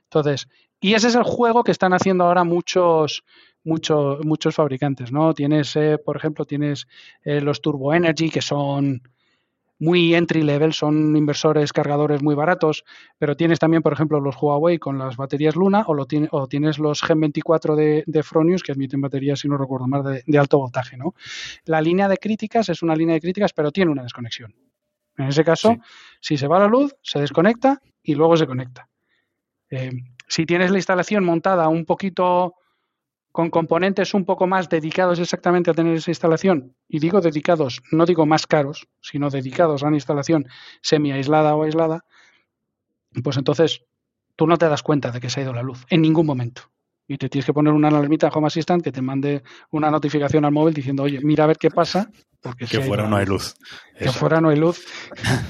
Entonces, 0.04 0.48
y 0.80 0.94
ese 0.94 1.08
es 1.08 1.14
el 1.14 1.22
juego 1.22 1.62
que 1.62 1.70
están 1.70 1.92
haciendo 1.92 2.24
ahora 2.24 2.42
muchos, 2.42 3.22
muchos, 3.62 4.24
muchos 4.24 4.54
fabricantes, 4.54 5.12
¿no? 5.12 5.32
Tienes, 5.32 5.76
eh, 5.76 5.96
por 6.04 6.16
ejemplo, 6.16 6.44
tienes 6.44 6.88
eh, 7.24 7.40
los 7.40 7.62
Turbo 7.62 7.94
Energy, 7.94 8.28
que 8.28 8.42
son 8.42 9.00
muy 9.82 10.14
entry 10.14 10.42
level, 10.42 10.72
son 10.72 11.16
inversores 11.16 11.72
cargadores 11.72 12.22
muy 12.22 12.36
baratos, 12.36 12.84
pero 13.18 13.36
tienes 13.36 13.58
también, 13.58 13.82
por 13.82 13.92
ejemplo, 13.92 14.20
los 14.20 14.40
Huawei 14.40 14.78
con 14.78 14.96
las 14.96 15.16
baterías 15.16 15.56
Luna 15.56 15.82
o, 15.88 15.94
lo 15.94 16.06
o 16.30 16.46
tienes 16.46 16.78
los 16.78 17.02
Gen 17.02 17.18
24 17.18 17.74
de, 17.74 18.04
de 18.06 18.22
Fronius 18.22 18.62
que 18.62 18.70
admiten 18.70 19.00
baterías, 19.00 19.40
si 19.40 19.48
no 19.48 19.58
recuerdo 19.58 19.88
más, 19.88 20.04
de, 20.24 20.38
alto 20.38 20.58
voltaje. 20.58 20.96
¿no? 20.96 21.16
La 21.64 21.80
línea 21.80 22.06
de 22.06 22.16
críticas 22.16 22.68
es 22.68 22.84
una 22.84 22.94
línea 22.94 23.14
de 23.14 23.20
críticas, 23.20 23.52
pero 23.52 23.72
tiene 23.72 23.90
una 23.90 24.04
desconexión. 24.04 24.54
En 25.18 25.26
ese 25.26 25.42
caso, 25.42 25.76
si 26.20 26.36
se 26.36 26.46
va 26.46 26.60
la 26.60 26.68
luz, 26.68 26.94
se 27.02 27.18
desconecta 27.18 27.82
y 28.04 28.14
luego 28.14 28.36
se 28.36 28.46
conecta. 28.46 28.88
Eh, 29.68 29.90
si 30.28 30.46
tienes 30.46 30.70
la 30.70 30.78
instalación 30.78 31.24
montada 31.24 31.68
un 31.68 31.86
poquito 31.86 32.54
con 33.32 33.50
componentes 33.50 34.14
un 34.14 34.24
poco 34.24 34.46
más 34.46 34.68
dedicados 34.68 35.18
exactamente 35.18 35.70
a 35.70 35.74
tener 35.74 35.96
esa 35.96 36.10
instalación, 36.10 36.76
y 36.86 36.98
digo 36.98 37.20
dedicados, 37.20 37.82
no 37.90 38.04
digo 38.04 38.26
más 38.26 38.46
caros, 38.46 38.88
sino 39.00 39.30
dedicados 39.30 39.82
a 39.82 39.88
una 39.88 39.96
instalación 39.96 40.46
semi 40.82 41.12
aislada 41.12 41.56
o 41.56 41.64
aislada, 41.64 42.04
pues 43.24 43.38
entonces 43.38 43.84
tú 44.36 44.46
no 44.46 44.58
te 44.58 44.68
das 44.68 44.82
cuenta 44.82 45.10
de 45.10 45.20
que 45.20 45.30
se 45.30 45.40
ha 45.40 45.42
ido 45.44 45.52
la 45.52 45.62
luz 45.62 45.84
en 45.88 46.02
ningún 46.02 46.26
momento. 46.26 46.70
Y 47.12 47.18
te 47.18 47.28
tienes 47.28 47.44
que 47.44 47.52
poner 47.52 47.74
una 47.74 47.88
alarmita 47.88 48.28
Home 48.28 48.46
Assistant 48.46 48.82
que 48.82 48.90
te 48.90 49.02
mande 49.02 49.42
una 49.70 49.90
notificación 49.90 50.46
al 50.46 50.52
móvil 50.52 50.72
diciendo, 50.72 51.02
oye, 51.02 51.20
mira 51.22 51.44
a 51.44 51.46
ver 51.46 51.58
qué 51.58 51.70
pasa. 51.70 52.10
Porque 52.40 52.64
que 52.64 52.80
fuera 52.80 53.06
no 53.06 53.16
hay 53.16 53.26
luz. 53.26 53.54
Que 53.98 54.10
fuera 54.10 54.40
no 54.40 54.48
hay 54.48 54.56
luz. 54.56 54.82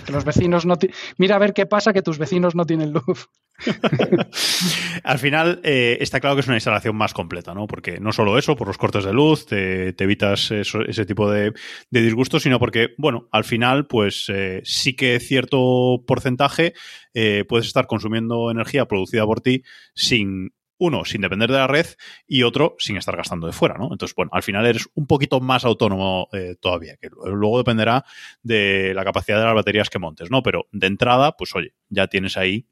Que 0.05 0.11
los 0.11 0.25
vecinos 0.25 0.67
no... 0.67 0.75
Mira 1.19 1.37
a 1.37 1.39
ver 1.39 1.55
qué 1.55 1.65
pasa 1.67 1.93
que 1.93 2.03
tus 2.03 2.19
vecinos 2.19 2.57
no 2.57 2.67
tienen 2.67 2.93
luz. 2.93 3.29
Al 5.05 5.21
final 5.21 5.61
eh, 5.63 5.99
está 6.01 6.19
claro 6.19 6.35
que 6.35 6.41
es 6.41 6.49
una 6.49 6.57
instalación 6.57 6.97
más 6.97 7.15
completa, 7.15 7.55
¿no? 7.55 7.69
Porque 7.69 8.01
no 8.01 8.11
solo 8.11 8.37
eso, 8.37 8.57
por 8.57 8.67
los 8.67 8.77
cortes 8.77 9.05
de 9.05 9.13
luz, 9.13 9.47
te, 9.47 9.95
evitas 10.03 10.51
ese 10.51 11.07
tipo 11.07 11.31
de, 11.31 11.53
disgustos, 11.91 12.43
sino 12.43 12.59
porque, 12.59 12.89
bueno, 12.99 13.29
al 13.31 13.45
final, 13.45 13.87
pues 13.87 14.27
eh, 14.29 14.63
sí 14.65 14.97
que 14.97 15.21
cierto 15.21 16.03
porcentaje 16.09 16.75
eh, 17.15 17.45
puedes 17.49 17.69
estar 17.69 17.87
consumiendo 17.87 18.51
energía 18.51 18.87
producida 18.87 19.25
por 19.25 19.41
ti 19.41 19.63
sin 19.95 20.53
uno, 20.83 21.05
sin 21.05 21.21
depender 21.21 21.51
de 21.51 21.59
la 21.59 21.67
red 21.67 21.87
y 22.27 22.43
otro, 22.43 22.77
sin 22.79 22.97
estar 22.97 23.17
gastando 23.17 23.47
de 23.47 23.53
fuera, 23.53 23.77
¿no? 23.77 23.89
Entonces, 23.91 24.15
bueno, 24.15 24.31
al 24.33 24.43
final 24.43 24.67
eres 24.67 24.89
un 24.95 25.07
poquito 25.07 25.41
más 25.41 25.65
autónomo 25.65 26.29
todavía, 26.61 26.97
que 26.97 27.09
luego 27.25 27.59
dependerá 27.59 28.05
de 28.43 28.93
la 28.95 29.05
capacidad 29.05 29.39
de 29.39 29.45
las 29.45 29.55
baterías 29.55 29.91
que 29.91 29.99
montes, 29.99 30.31
¿no? 30.31 30.43
Pero 30.43 30.67
de 30.73 30.87
entrada, 30.87 31.33
pues 31.33 31.55
oye, 31.55 31.75
ya 31.89 32.07
tienes 32.07 32.37
ahí 32.37 32.67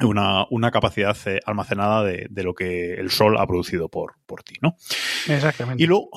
una, 0.00 0.70
capacidad 0.70 1.16
eh, 1.26 1.40
almacenada 1.44 2.04
de, 2.04 2.42
lo 2.42 2.54
que 2.54 2.94
el 2.94 3.10
sol 3.10 3.36
ha 3.38 3.46
producido 3.46 3.88
por, 3.88 4.14
por 4.26 4.42
ti, 4.42 4.54
¿no? 4.60 4.76
Exactamente. 5.28 5.82
Y 5.82 5.86
luego, 5.86 6.10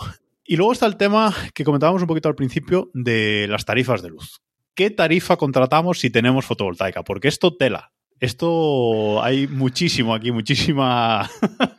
y 0.43 0.55
luego 0.55 0.71
está 0.71 0.86
el 0.86 0.97
tema 0.97 1.34
que 1.53 1.63
comentábamos 1.63 2.01
un 2.01 2.07
poquito 2.07 2.30
al 2.30 2.36
principio 2.36 2.89
de 2.93 3.47
las 3.49 3.65
tarifas 3.65 4.01
de 4.01 4.09
luz. 4.09 4.41
¿Qué 4.73 4.89
tarifa 4.89 5.38
contratamos 5.38 5.99
si 5.99 6.09
tenemos 6.09 6.45
fotovoltaica? 6.45 7.03
Porque 7.03 7.28
esto 7.28 7.55
tela. 7.55 7.93
Esto 8.20 9.22
hay 9.22 9.47
muchísimo 9.47 10.16
aquí, 10.16 10.32
muchísima, 10.32 11.30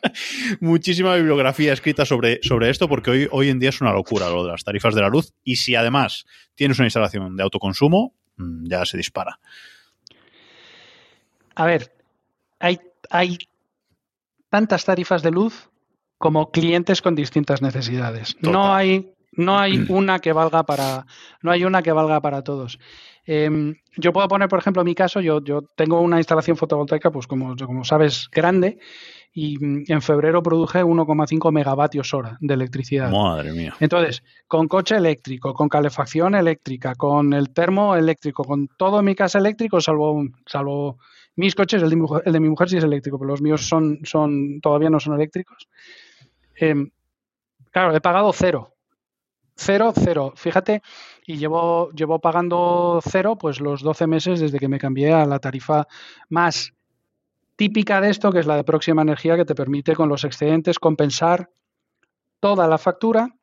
muchísima 0.60 1.14
bibliografía 1.14 1.72
escrita 1.72 2.04
sobre, 2.04 2.40
sobre 2.42 2.68
esto, 2.68 2.88
porque 2.88 3.10
hoy, 3.10 3.28
hoy 3.32 3.48
en 3.48 3.58
día 3.58 3.70
es 3.70 3.80
una 3.80 3.92
locura 3.92 4.28
lo 4.28 4.44
de 4.44 4.52
las 4.52 4.62
tarifas 4.62 4.94
de 4.94 5.00
la 5.00 5.08
luz. 5.08 5.32
Y 5.44 5.56
si 5.56 5.74
además 5.74 6.26
tienes 6.54 6.78
una 6.78 6.86
instalación 6.86 7.36
de 7.36 7.42
autoconsumo, 7.42 8.14
mm, 8.36 8.66
ya 8.68 8.84
se 8.84 8.98
dispara. 8.98 9.40
A 11.54 11.64
ver, 11.64 11.90
hay, 12.58 12.80
hay 13.08 13.38
tantas 14.50 14.84
tarifas 14.84 15.22
de 15.22 15.30
luz 15.30 15.70
como 16.18 16.50
clientes 16.50 17.00
con 17.00 17.14
distintas 17.14 17.62
necesidades. 17.62 18.36
No 18.40 18.74
hay, 18.74 19.12
no 19.32 19.58
hay 19.58 19.84
una 19.88 20.18
que 20.18 20.32
valga 20.32 20.64
para, 20.64 21.06
no 21.40 21.50
hay 21.50 21.64
una 21.64 21.82
que 21.82 21.92
valga 21.92 22.20
para 22.20 22.42
todos. 22.42 22.78
Em, 23.26 23.74
yo 23.96 24.12
puedo 24.12 24.28
poner, 24.28 24.48
por 24.48 24.60
ejemplo, 24.60 24.82
en 24.82 24.86
mi 24.86 24.94
caso, 24.94 25.20
yo, 25.20 25.42
yo 25.42 25.62
tengo 25.74 26.00
una 26.00 26.18
instalación 26.18 26.56
fotovoltaica, 26.56 27.10
pues 27.10 27.26
como, 27.26 27.56
como 27.56 27.84
sabes, 27.84 28.28
grande, 28.30 28.78
y 29.32 29.58
mm, 29.58 29.84
en 29.88 30.00
febrero 30.00 30.42
produje 30.42 30.84
1,5 30.84 31.50
megavatios 31.50 32.14
hora 32.14 32.38
de 32.40 32.54
electricidad. 32.54 33.10
Madre 33.10 33.52
mía. 33.52 33.74
Entonces, 33.80 34.22
con 34.46 34.68
coche 34.68 34.96
eléctrico, 34.96 35.52
con 35.54 35.68
calefacción 35.68 36.36
eléctrica, 36.36 36.94
con 36.94 37.32
el 37.32 37.50
termo 37.52 37.96
eléctrico, 37.96 38.44
con 38.44 38.68
todo 38.68 39.02
mi 39.02 39.16
casa 39.16 39.38
eléctrico, 39.38 39.80
salvo, 39.80 40.22
salvo 40.46 40.98
mis 41.34 41.54
coches, 41.54 41.82
el 41.82 41.90
de 41.90 41.96
mi, 41.96 42.02
mujer, 42.02 42.22
el 42.24 42.32
de 42.32 42.40
mi 42.40 42.48
mujer 42.48 42.68
sí 42.68 42.76
es 42.76 42.84
eléctrico, 42.84 43.18
pero 43.18 43.30
los 43.30 43.42
míos 43.42 43.68
son, 43.68 43.98
son 44.04 44.60
todavía 44.60 44.88
no 44.88 45.00
son 45.00 45.14
eléctricos. 45.14 45.68
Em, 46.54 46.90
claro, 47.70 47.94
he 47.94 48.00
pagado 48.00 48.32
cero. 48.32 48.72
Cero, 49.54 49.92
cero. 49.94 50.32
Fíjate, 50.36 50.82
y 51.26 51.36
llevo, 51.36 51.90
llevo 51.90 52.20
pagando 52.20 53.00
cero 53.02 53.36
pues 53.36 53.60
los 53.60 53.82
12 53.82 54.06
meses 54.06 54.40
desde 54.40 54.58
que 54.58 54.68
me 54.68 54.78
cambié 54.78 55.12
a 55.12 55.26
la 55.26 55.40
tarifa 55.40 55.88
más 56.28 56.72
típica 57.56 58.00
de 58.00 58.10
esto, 58.10 58.30
que 58.30 58.38
es 58.38 58.46
la 58.46 58.56
de 58.56 58.64
próxima 58.64 59.02
energía, 59.02 59.36
que 59.36 59.44
te 59.44 59.54
permite 59.54 59.96
con 59.96 60.08
los 60.08 60.24
excedentes 60.24 60.78
compensar 60.78 61.50
toda 62.38 62.68
la 62.68 62.78
factura, 62.78 63.34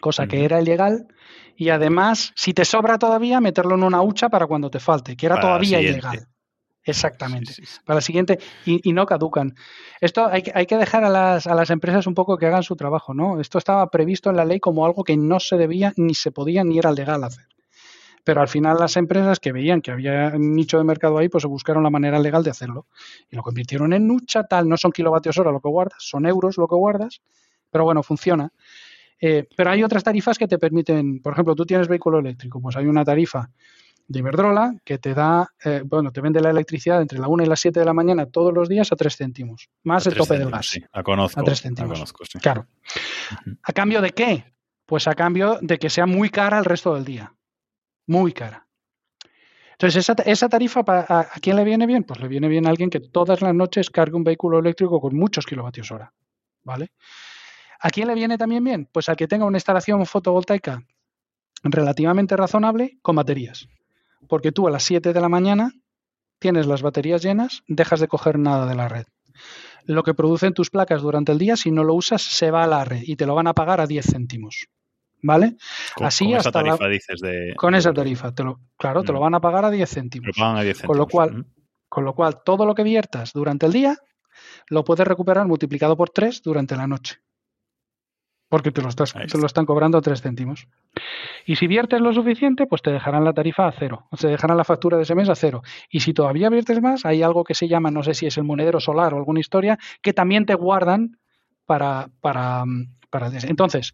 cosa 0.00 0.26
que 0.26 0.44
era 0.44 0.60
ilegal, 0.60 1.08
y 1.56 1.70
además, 1.70 2.32
si 2.34 2.52
te 2.52 2.64
sobra 2.64 2.98
todavía, 2.98 3.40
meterlo 3.40 3.76
en 3.76 3.84
una 3.84 4.02
hucha 4.02 4.28
para 4.28 4.46
cuando 4.46 4.70
te 4.70 4.80
falte, 4.80 5.16
que 5.16 5.26
era 5.26 5.40
todavía 5.40 5.80
ilegal. 5.80 6.26
Exactamente. 6.84 7.54
Para 7.84 7.96
la 7.96 8.00
siguiente, 8.00 8.38
y, 8.64 8.92
no 8.92 9.04
caducan. 9.06 9.54
Esto 10.00 10.26
hay, 10.26 10.42
hay 10.54 10.66
que 10.66 10.76
dejar 10.76 11.04
a 11.04 11.10
las, 11.10 11.46
a 11.46 11.54
las, 11.54 11.70
empresas 11.70 12.06
un 12.06 12.14
poco 12.14 12.38
que 12.38 12.46
hagan 12.46 12.62
su 12.62 12.74
trabajo, 12.74 13.12
¿no? 13.12 13.40
Esto 13.40 13.58
estaba 13.58 13.88
previsto 13.90 14.30
en 14.30 14.36
la 14.36 14.44
ley 14.44 14.60
como 14.60 14.86
algo 14.86 15.04
que 15.04 15.16
no 15.16 15.40
se 15.40 15.56
debía, 15.56 15.92
ni 15.96 16.14
se 16.14 16.32
podía, 16.32 16.64
ni 16.64 16.78
era 16.78 16.92
legal 16.92 17.22
hacer. 17.24 17.46
Pero 18.24 18.40
al 18.40 18.48
final 18.48 18.78
las 18.78 18.96
empresas 18.96 19.40
que 19.40 19.52
veían 19.52 19.80
que 19.80 19.90
había 19.90 20.30
nicho 20.38 20.78
de 20.78 20.84
mercado 20.84 21.18
ahí, 21.18 21.28
pues 21.28 21.42
se 21.42 21.48
buscaron 21.48 21.82
la 21.82 21.90
manera 21.90 22.18
legal 22.18 22.42
de 22.42 22.50
hacerlo. 22.50 22.86
Y 23.30 23.36
lo 23.36 23.42
convirtieron 23.42 23.92
en 23.92 24.06
nucha, 24.06 24.44
tal, 24.44 24.68
no 24.68 24.76
son 24.76 24.92
kilovatios 24.92 25.36
hora 25.38 25.52
lo 25.52 25.60
que 25.60 25.68
guardas, 25.68 25.98
son 26.02 26.26
euros 26.26 26.56
lo 26.56 26.66
que 26.66 26.76
guardas, 26.76 27.20
pero 27.70 27.84
bueno, 27.84 28.02
funciona. 28.02 28.52
Eh, 29.20 29.46
pero 29.54 29.70
hay 29.70 29.82
otras 29.82 30.02
tarifas 30.02 30.38
que 30.38 30.48
te 30.48 30.58
permiten, 30.58 31.20
por 31.20 31.34
ejemplo, 31.34 31.54
tú 31.54 31.66
tienes 31.66 31.88
vehículo 31.88 32.18
eléctrico, 32.18 32.60
pues 32.60 32.76
hay 32.76 32.86
una 32.86 33.04
tarifa 33.04 33.50
de 34.10 34.18
Iberdrola 34.18 34.74
que 34.84 34.98
te 34.98 35.14
da, 35.14 35.54
eh, 35.64 35.82
bueno, 35.84 36.10
te 36.10 36.20
vende 36.20 36.40
la 36.40 36.50
electricidad 36.50 37.00
entre 37.00 37.20
la 37.20 37.28
1 37.28 37.44
y 37.44 37.46
las 37.46 37.60
7 37.60 37.78
de 37.78 37.86
la 37.86 37.92
mañana 37.92 38.26
todos 38.26 38.52
los 38.52 38.68
días 38.68 38.90
a 38.90 38.96
3 38.96 39.16
céntimos, 39.16 39.68
más 39.84 40.04
el 40.08 40.14
tope 40.14 40.36
del 40.36 40.50
gas. 40.50 40.66
Sí, 40.66 40.82
la 40.92 41.04
conozco. 41.04 41.40
A 41.40 41.44
3 41.44 41.62
céntimos. 41.62 42.12
Claro. 42.42 42.66
¿A 43.62 43.72
cambio 43.72 44.02
de 44.02 44.10
qué? 44.10 44.52
Pues 44.84 45.06
a 45.06 45.14
cambio 45.14 45.60
de 45.62 45.78
que 45.78 45.88
sea 45.88 46.06
muy 46.06 46.28
cara 46.28 46.58
el 46.58 46.64
resto 46.64 46.92
del 46.96 47.04
día. 47.04 47.32
Muy 48.08 48.32
cara. 48.32 48.66
Entonces, 49.72 50.12
esa, 50.26 50.48
tarifa, 50.48 50.80
a, 50.84 51.20
¿a, 51.20 51.40
quién 51.40 51.54
le 51.54 51.62
viene 51.62 51.86
bien? 51.86 52.02
Pues 52.02 52.18
le 52.18 52.26
viene 52.26 52.48
bien 52.48 52.66
a 52.66 52.70
alguien 52.70 52.90
que 52.90 52.98
todas 52.98 53.40
las 53.40 53.54
noches 53.54 53.90
cargue 53.90 54.16
un 54.16 54.24
vehículo 54.24 54.58
eléctrico 54.58 55.00
con 55.00 55.14
muchos 55.14 55.46
kilovatios 55.46 55.92
hora. 55.92 56.12
¿Vale? 56.64 56.90
¿A 57.80 57.90
quién 57.90 58.08
le 58.08 58.14
viene 58.14 58.36
también 58.36 58.64
bien? 58.64 58.88
Pues 58.90 59.08
al 59.08 59.16
que 59.16 59.28
tenga 59.28 59.44
una 59.44 59.56
instalación 59.56 60.04
fotovoltaica 60.04 60.82
relativamente 61.62 62.36
razonable 62.36 62.98
con 63.02 63.14
baterías 63.14 63.68
porque 64.28 64.52
tú 64.52 64.68
a 64.68 64.70
las 64.70 64.84
7 64.84 65.12
de 65.12 65.20
la 65.20 65.28
mañana 65.28 65.72
tienes 66.38 66.66
las 66.66 66.82
baterías 66.82 67.22
llenas, 67.22 67.62
dejas 67.68 68.00
de 68.00 68.08
coger 68.08 68.38
nada 68.38 68.66
de 68.66 68.74
la 68.74 68.88
red. 68.88 69.06
Lo 69.84 70.02
que 70.02 70.14
producen 70.14 70.54
tus 70.54 70.70
placas 70.70 71.02
durante 71.02 71.32
el 71.32 71.38
día, 71.38 71.56
si 71.56 71.70
no 71.70 71.84
lo 71.84 71.94
usas, 71.94 72.22
se 72.22 72.50
va 72.50 72.64
a 72.64 72.66
la 72.66 72.84
red 72.84 73.02
y 73.02 73.16
te 73.16 73.26
lo 73.26 73.34
van 73.34 73.46
a 73.46 73.54
pagar 73.54 73.80
a 73.80 73.86
10 73.86 74.06
céntimos. 74.06 74.68
¿Vale? 75.22 75.56
Con, 75.94 76.06
Así 76.06 76.32
esa 76.32 76.50
tarifa 76.50 76.88
dices 76.88 77.20
de. 77.20 77.52
Con 77.54 77.74
esa 77.74 77.92
tarifa, 77.92 78.32
te 78.32 78.42
lo, 78.42 78.58
claro, 78.78 79.02
te 79.02 79.12
lo 79.12 79.18
mm. 79.18 79.22
van 79.22 79.34
a 79.34 79.40
pagar 79.40 79.66
a 79.66 79.70
10 79.70 79.90
céntimos. 79.90 80.28
Lo 80.28 80.32
pagan 80.32 80.56
a 80.56 80.62
10 80.62 80.78
céntimos. 80.78 80.88
Con 80.88 80.98
lo 80.98 81.06
cual, 81.06 81.46
con 81.88 82.04
lo 82.04 82.14
cual, 82.14 82.42
todo 82.42 82.64
lo 82.64 82.74
que 82.74 82.82
viertas 82.82 83.32
durante 83.34 83.66
el 83.66 83.72
día 83.72 83.98
lo 84.68 84.84
puedes 84.84 85.06
recuperar 85.06 85.46
multiplicado 85.46 85.96
por 85.96 86.08
3 86.08 86.40
durante 86.42 86.76
la 86.76 86.86
noche. 86.86 87.16
Porque 88.50 88.72
te 88.72 88.82
lo, 88.82 88.88
estás, 88.88 89.14
te 89.14 89.38
lo 89.38 89.46
están 89.46 89.64
cobrando 89.64 89.96
a 89.96 90.02
3 90.02 90.20
céntimos. 90.20 90.66
Y 91.46 91.56
si 91.56 91.68
viertes 91.68 92.00
lo 92.00 92.12
suficiente, 92.12 92.66
pues 92.66 92.82
te 92.82 92.90
dejarán 92.90 93.24
la 93.24 93.32
tarifa 93.32 93.66
a 93.66 93.72
cero. 93.72 94.08
O 94.10 94.16
te 94.16 94.26
dejarán 94.26 94.56
la 94.56 94.64
factura 94.64 94.96
de 94.96 95.04
ese 95.04 95.14
mes 95.14 95.28
a 95.28 95.36
cero. 95.36 95.62
Y 95.88 96.00
si 96.00 96.12
todavía 96.12 96.50
viertes 96.50 96.82
más, 96.82 97.06
hay 97.06 97.22
algo 97.22 97.44
que 97.44 97.54
se 97.54 97.68
llama, 97.68 97.90
no 97.90 98.02
sé 98.02 98.12
si 98.12 98.26
es 98.26 98.36
el 98.36 98.44
monedero 98.44 98.80
solar 98.80 99.14
o 99.14 99.16
alguna 99.16 99.40
historia, 99.40 99.78
que 100.02 100.12
también 100.12 100.44
te 100.46 100.54
guardan 100.54 101.16
para. 101.64 102.10
para, 102.20 102.64
para 103.08 103.28
entonces, 103.28 103.92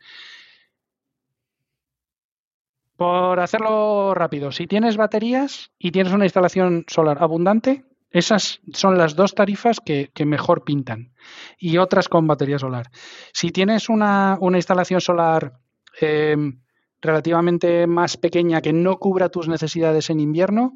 por 2.97 3.41
hacerlo 3.41 4.15
rápido, 4.15 4.53
si 4.53 4.67
tienes 4.67 4.97
baterías 4.97 5.71
y 5.79 5.91
tienes 5.91 6.15
una 6.15 6.25
instalación 6.25 6.85
solar 6.89 7.19
abundante, 7.21 7.85
esas 8.11 8.61
son 8.73 8.97
las 8.97 9.17
dos 9.17 9.35
tarifas 9.35 9.81
que, 9.81 10.11
mejor 10.25 10.65
pintan 10.65 11.13
y 11.59 11.79
otras 11.79 12.09
con 12.09 12.27
batería 12.27 12.59
solar. 12.59 12.91
Si 13.33 13.51
tienes 13.51 13.89
una, 13.89 14.39
instalación 14.41 15.01
solar 15.01 15.59
em, 16.01 16.61
relativamente 17.01 17.87
más 17.87 18.17
pequeña 18.17 18.61
que 18.61 18.73
no 18.73 18.99
cubra 18.99 19.29
tus 19.29 19.49
necesidades 19.49 20.11
en 20.11 20.21
invierno, 20.21 20.75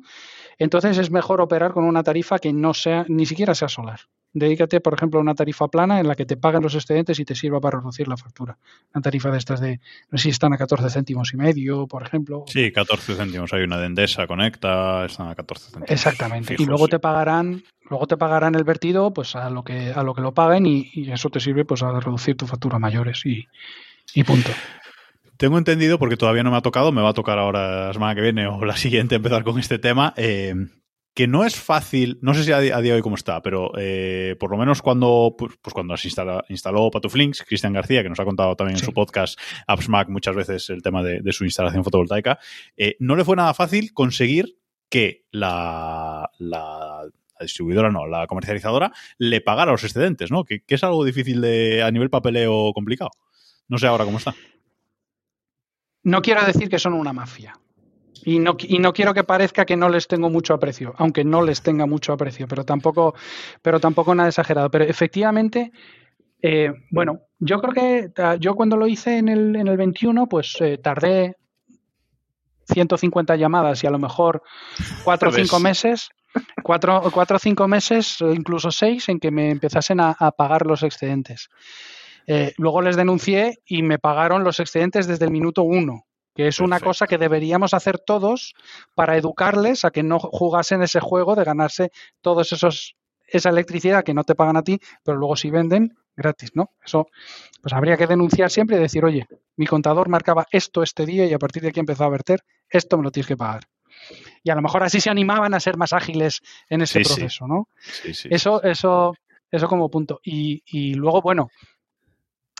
entonces 0.58 0.98
es 0.98 1.10
mejor 1.10 1.40
operar 1.40 1.72
con 1.72 1.84
una 1.84 2.02
tarifa 2.02 2.38
que 2.38 2.52
no 2.52 2.74
sea 2.74 3.04
ni 3.08 3.26
siquiera 3.26 3.54
sea 3.54 3.68
solar. 3.68 4.00
Dedícate, 4.32 4.80
por 4.80 4.94
ejemplo, 4.94 5.18
a 5.18 5.22
una 5.22 5.34
tarifa 5.34 5.66
plana 5.68 5.98
en 5.98 6.06
la 6.06 6.14
que 6.14 6.24
te 6.24 6.36
pagan 6.36 6.62
los 6.62 6.74
excedentes 6.74 7.18
y 7.18 7.24
te 7.24 7.34
sirva 7.34 7.60
para 7.60 7.78
reducir 7.78 8.06
la 8.06 8.16
factura. 8.16 8.58
Una 8.94 9.02
tarifa 9.02 9.30
de 9.30 9.38
estas 9.38 9.60
de, 9.60 9.80
no 10.10 10.18
sé 10.18 10.24
si 10.24 10.30
están 10.30 10.52
a 10.52 10.58
14 10.58 10.88
céntimos 10.88 11.34
y 11.34 11.36
medio, 11.36 11.86
por 11.88 12.04
ejemplo. 12.04 12.44
Sí, 12.46 12.70
14 12.70 13.16
céntimos. 13.16 13.52
Hay 13.52 13.62
una 13.62 13.78
de 13.78 13.86
Endesa, 13.86 14.26
Conecta, 14.26 15.04
están 15.04 15.28
a 15.28 15.34
14 15.34 15.64
céntimos. 15.64 15.90
Exactamente. 15.90 16.54
y 16.58 16.64
luego 16.64 16.86
te 16.86 17.00
pagarán, 17.00 17.64
luego 17.88 18.06
te 18.06 18.16
pagarán 18.16 18.54
el 18.54 18.64
vertido 18.64 19.12
pues 19.12 19.34
a 19.34 19.50
lo 19.50 19.64
que, 19.64 19.90
a 19.90 20.02
lo 20.04 20.14
que 20.14 20.20
lo 20.20 20.32
paguen 20.32 20.66
y, 20.66 21.10
eso 21.10 21.28
te 21.28 21.40
sirve 21.40 21.64
pues 21.64 21.82
a 21.82 21.98
reducir 21.98 22.36
tu 22.36 22.46
factura 22.46 22.78
mayores 22.78 23.26
y, 23.26 23.48
y 24.14 24.22
punto. 24.22 24.50
Tengo 25.40 25.56
entendido, 25.56 25.98
porque 25.98 26.18
todavía 26.18 26.42
no 26.42 26.50
me 26.50 26.58
ha 26.58 26.60
tocado, 26.60 26.92
me 26.92 27.00
va 27.00 27.08
a 27.08 27.14
tocar 27.14 27.38
ahora 27.38 27.86
la 27.86 27.92
semana 27.94 28.14
que 28.14 28.20
viene 28.20 28.46
o 28.46 28.62
la 28.64 28.76
siguiente 28.76 29.14
empezar 29.14 29.42
con 29.42 29.58
este 29.58 29.78
tema, 29.78 30.12
eh, 30.18 30.54
que 31.14 31.26
no 31.26 31.44
es 31.44 31.56
fácil, 31.56 32.18
no 32.22 32.34
sé 32.34 32.44
si 32.44 32.52
a, 32.52 32.60
día 32.60 32.78
de 32.78 32.92
hoy 32.92 33.02
cómo 33.02 33.16
está, 33.16 33.42
pero 33.42 33.72
eh, 33.76 34.36
por 34.38 34.50
lo 34.50 34.56
menos 34.56 34.80
cuando, 34.80 35.34
pues, 35.36 35.54
pues 35.60 35.74
cuando 35.74 35.96
se 35.96 36.08
instaló 36.48 36.90
Patuflinks, 36.90 37.42
Cristian 37.42 37.72
García, 37.72 38.02
que 38.02 38.08
nos 38.08 38.20
ha 38.20 38.24
contado 38.24 38.54
también 38.56 38.78
en 38.78 38.84
su 38.84 38.92
podcast 38.92 39.38
AppsMac 39.66 40.08
muchas 40.08 40.36
veces 40.36 40.70
el 40.70 40.82
tema 40.82 41.02
de, 41.02 41.32
su 41.32 41.44
instalación 41.44 41.84
fotovoltaica, 41.84 42.38
eh, 42.76 42.96
no 43.00 43.16
le 43.16 43.24
fue 43.24 43.36
nada 43.36 43.54
fácil 43.54 43.92
conseguir 43.92 44.56
que 44.88 45.24
la, 45.30 46.30
la 46.38 47.04
distribuidora 47.40 47.90
no, 47.90 48.06
la 48.06 48.26
comercializadora 48.26 48.92
le 49.18 49.40
pagara 49.40 49.72
los 49.72 49.84
excedentes, 49.84 50.30
¿no? 50.30 50.44
Que, 50.44 50.62
que, 50.62 50.74
es 50.74 50.84
algo 50.84 51.04
difícil 51.04 51.40
de 51.40 51.82
a 51.82 51.90
nivel 51.90 52.10
papeleo 52.10 52.72
complicado. 52.72 53.10
No 53.68 53.78
sé 53.78 53.86
ahora 53.86 54.04
cómo 54.04 54.18
está. 54.18 54.34
No 56.02 56.22
quiero 56.22 56.44
decir 56.44 56.68
que 56.68 56.78
son 56.78 56.94
una 56.94 57.12
mafia, 57.12 57.58
y 58.24 58.38
no, 58.38 58.56
y 58.58 58.78
no 58.78 58.92
quiero 58.92 59.14
que 59.14 59.24
parezca 59.24 59.64
que 59.64 59.76
no 59.76 59.88
les 59.88 60.06
tengo 60.06 60.28
mucho 60.28 60.54
aprecio, 60.54 60.94
aunque 60.98 61.24
no 61.24 61.42
les 61.42 61.62
tenga 61.62 61.86
mucho 61.86 62.12
aprecio, 62.12 62.46
pero 62.46 62.64
tampoco, 62.64 63.14
pero 63.62 63.80
tampoco 63.80 64.14
nada 64.14 64.28
exagerado. 64.28 64.70
Pero 64.70 64.84
efectivamente, 64.84 65.72
eh, 66.42 66.72
bueno, 66.90 67.20
yo 67.38 67.60
creo 67.60 67.72
que 67.72 68.38
yo 68.38 68.54
cuando 68.54 68.76
lo 68.76 68.86
hice 68.86 69.18
en 69.18 69.28
el, 69.28 69.56
en 69.56 69.68
el 69.68 69.76
21, 69.76 70.28
pues 70.28 70.56
eh, 70.60 70.78
tardé 70.78 71.36
150 72.72 73.36
llamadas 73.36 73.82
y 73.82 73.86
a 73.86 73.90
lo 73.90 73.98
mejor 73.98 74.42
4 75.04 75.28
o 75.30 75.32
5 75.32 75.60
meses, 75.60 76.10
4 76.62 77.02
o 77.02 77.38
5 77.38 77.68
meses, 77.68 78.18
incluso 78.20 78.70
6, 78.70 79.08
en 79.08 79.18
que 79.18 79.30
me 79.30 79.50
empezasen 79.50 80.00
a, 80.00 80.14
pagar 80.36 80.66
los 80.66 80.82
excedentes. 80.82 81.48
Eh, 82.26 82.52
luego 82.58 82.82
les 82.82 82.96
denuncié 82.96 83.58
y 83.64 83.82
me 83.82 83.98
pagaron 83.98 84.44
los 84.44 84.60
excedentes 84.60 85.06
desde 85.06 85.24
el 85.24 85.30
minuto 85.30 85.62
1 85.62 86.04
que 86.40 86.48
es 86.48 86.58
una 86.58 86.80
cosa 86.80 87.06
que 87.06 87.18
deberíamos 87.18 87.74
hacer 87.74 87.98
todos 87.98 88.54
para 88.94 89.18
educarles 89.18 89.84
a 89.84 89.90
que 89.90 90.02
no 90.02 90.18
jugasen 90.18 90.82
ese 90.82 90.98
juego 90.98 91.34
de 91.36 91.44
ganarse 91.44 91.90
todos 92.22 92.50
esos 92.52 92.96
esa 93.26 93.50
electricidad 93.50 94.02
que 94.02 94.14
no 94.14 94.24
te 94.24 94.34
pagan 94.34 94.56
a 94.56 94.62
ti, 94.62 94.80
pero 95.04 95.18
luego 95.18 95.36
sí 95.36 95.50
venden 95.50 95.98
gratis, 96.16 96.52
¿no? 96.54 96.70
Eso 96.82 97.08
pues 97.60 97.74
habría 97.74 97.98
que 97.98 98.06
denunciar 98.06 98.50
siempre 98.50 98.78
y 98.78 98.80
decir, 98.80 99.04
"Oye, 99.04 99.26
mi 99.56 99.66
contador 99.66 100.08
marcaba 100.08 100.46
esto 100.50 100.82
este 100.82 101.04
día 101.04 101.26
y 101.26 101.34
a 101.34 101.38
partir 101.38 101.62
de 101.62 101.68
aquí 101.68 101.80
empezó 101.80 102.04
a 102.04 102.08
verter, 102.08 102.40
esto 102.70 102.96
me 102.96 103.04
lo 103.04 103.10
tienes 103.10 103.28
que 103.28 103.36
pagar." 103.36 103.64
Y 104.42 104.48
a 104.48 104.54
lo 104.54 104.62
mejor 104.62 104.82
así 104.82 104.98
se 104.98 105.10
animaban 105.10 105.52
a 105.52 105.60
ser 105.60 105.76
más 105.76 105.92
ágiles 105.92 106.40
en 106.70 106.80
ese 106.80 107.00
proceso, 107.00 107.46
¿no? 107.46 107.68
eso 108.30 108.62
eso 108.62 109.14
eso 109.50 109.68
como 109.68 109.90
punto. 109.90 110.20
Y, 110.24 110.62
y 110.64 110.94
luego, 110.94 111.20
bueno, 111.20 111.50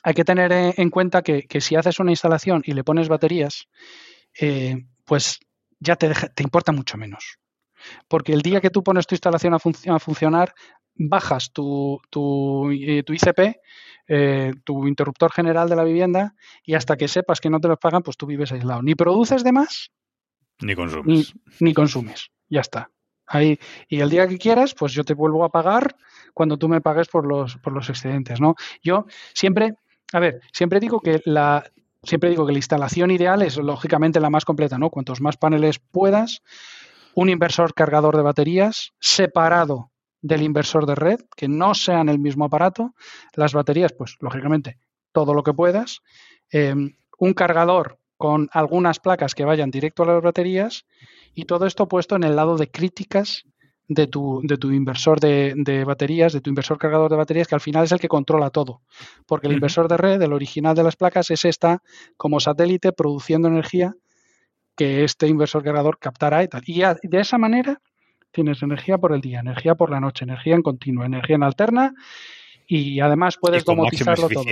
hay 0.03 0.15
que 0.15 0.25
tener 0.25 0.53
en 0.53 0.91
cuenta 0.91 1.23
que, 1.23 1.47
si 1.61 1.77
haces 1.77 2.01
una 2.01 2.13
instalación 2.13 2.63
y 2.65 2.73
le 2.73 2.85
pones 2.85 3.09
baterías, 3.09 3.69
eh, 4.39 4.87
pues 5.05 5.41
ya 5.79 5.97
te, 5.97 6.13
te 6.35 6.43
importa 6.43 6.73
mucho 6.73 6.97
menos. 6.97 7.39
Porque 8.09 8.33
el 8.33 8.43
día 8.43 8.61
que 8.61 8.71
tú 8.71 8.83
pones 8.83 9.07
tu 9.07 9.15
instalación 9.15 9.55
a, 9.55 9.99
funcionar, 9.99 10.55
bajas 10.95 11.53
tu, 11.53 12.01
tu, 12.11 12.71
eh, 12.71 13.03
ICP, 13.07 13.61
eh, 14.09 14.53
tu 14.65 14.87
interruptor 14.87 15.33
general 15.33 15.69
de 15.69 15.77
la 15.77 15.85
vivienda, 15.85 16.35
y 16.63 16.75
hasta 16.75 16.97
que 16.97 17.09
sepas 17.09 17.41
que 17.41 17.51
no 17.51 17.61
te 17.61 17.69
lo 17.69 17.77
pagan, 17.77 18.03
pues 18.03 18.17
tú 18.17 18.27
vives 18.27 18.53
aislado. 18.53 18.83
Ni 18.83 18.95
produces 18.95 19.45
de 19.45 19.53
más, 19.53 19.91
ni 20.61 20.75
consumes. 20.75 21.35
Ni, 21.59 21.75
consumes. 21.75 22.31
Ya 22.49 22.61
está. 22.61 22.91
Ahí, 23.27 23.59
y 23.89 24.01
el 24.01 24.11
día 24.11 24.27
que 24.27 24.39
quieras, 24.39 24.75
pues 24.75 24.93
yo 24.93 25.05
te 25.05 25.15
vuelvo 25.15 25.45
a 25.45 25.51
pagar 25.51 25.97
cuando 26.35 26.59
tú 26.59 26.69
me 26.69 26.81
pagues 26.81 27.09
por 27.09 27.27
los, 27.27 27.57
por 27.59 27.73
los 27.73 27.89
excedentes, 27.89 28.41
¿no? 28.41 28.57
Yo 28.83 29.07
siempre, 29.35 29.75
a 30.13 30.21
ver, 30.21 30.41
siempre 30.53 30.81
digo 30.81 31.01
que 31.01 31.21
la, 31.25 31.65
siempre 32.03 32.31
digo 32.31 32.47
que 32.47 32.53
la 32.53 32.59
instalación 32.59 33.11
ideal 33.11 33.43
es 33.43 33.57
lógicamente 33.57 34.21
la 34.21 34.31
más 34.31 34.45
completa, 34.45 34.79
¿no? 34.79 34.91
Cuantos 34.91 35.21
más 35.21 35.37
paneles 35.37 35.79
puedas, 35.79 36.43
un 37.15 37.29
inversor 37.29 37.75
cargador 37.75 38.17
de 38.17 38.23
baterías 38.23 38.93
separado 39.01 39.91
del 40.23 40.43
inversor 40.43 40.87
de 40.87 40.95
red, 40.95 41.21
que 41.37 41.49
no 41.49 41.75
sean 41.75 42.09
el 42.09 42.19
mismo 42.19 42.45
aparato, 42.45 42.95
las 43.35 43.55
baterías, 43.55 43.93
pues 43.93 44.17
lógicamente 44.21 44.79
todo 45.13 45.35
lo 45.35 45.43
que 45.43 45.55
puedas, 45.55 46.03
eh, 46.53 46.75
un 47.19 47.35
cargador 47.35 47.99
con 48.17 48.49
algunas 48.53 49.01
placas 49.01 49.35
que 49.35 49.45
vayan 49.45 49.71
directo 49.71 50.03
a 50.03 50.07
las 50.07 50.23
baterías 50.23 50.85
y 51.35 51.45
todo 51.45 51.67
esto 51.67 51.89
puesto 51.89 52.17
en 52.17 52.25
el 52.25 52.37
lado 52.37 52.59
de 52.59 52.71
críticas 52.71 53.45
de 53.93 54.07
tu, 54.07 54.41
de 54.45 54.57
tu 54.57 54.71
inversor 54.71 55.19
de, 55.19 55.85
baterías, 55.85 56.33
de 56.33 56.41
tu 56.41 56.49
inversor 56.49 56.79
cargador 56.79 57.11
de 57.11 57.17
baterías, 57.17 57.49
que 57.49 57.57
al 57.57 57.61
final 57.61 57.85
es 57.85 57.93
el 57.93 57.99
que 57.99 58.07
controla 58.07 58.51
todo. 58.51 58.83
Porque 59.27 59.49
el 59.49 59.55
inversor 59.55 59.89
de 59.89 59.97
red, 59.97 60.23
el 60.23 60.33
original 60.33 60.77
de 60.77 60.85
las 60.85 60.95
placas, 60.95 61.33
es 61.33 61.45
esta 61.45 61.83
como 62.17 62.39
satélite 62.39 62.93
produciendo 62.93 63.49
energía 63.49 63.95
que 64.77 65.03
este 65.03 65.27
inversor 65.27 65.65
cargador 65.65 65.99
captará 65.99 66.45
y 66.45 66.49
tal. 66.49 66.63
Y 66.67 66.83
de 67.03 67.21
esa 67.21 67.37
manera 67.37 67.83
tienes 68.31 68.63
energía 68.63 68.97
por 68.97 69.13
el 69.13 69.21
día, 69.21 69.41
energía 69.41 69.75
por 69.75 69.91
la 69.91 69.99
noche, 69.99 70.25
energía 70.25 70.55
en 70.55 70.63
continuo, 70.63 71.05
energía 71.05 71.35
en 71.35 71.43
alterna 71.43 71.93
y 72.69 73.01
además 73.01 73.39
puedes 73.41 73.65
domotizarlo 73.65 74.29
todo. 74.29 74.45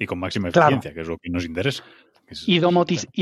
Y 0.00 0.06
con 0.06 0.18
máxima 0.20 0.50
eficiencia, 0.50 0.92
que 0.92 1.00
es 1.00 1.08
lo 1.08 1.16
que 1.16 1.30
nos 1.30 1.46
interesa. 1.46 1.82
Y, 2.46 2.58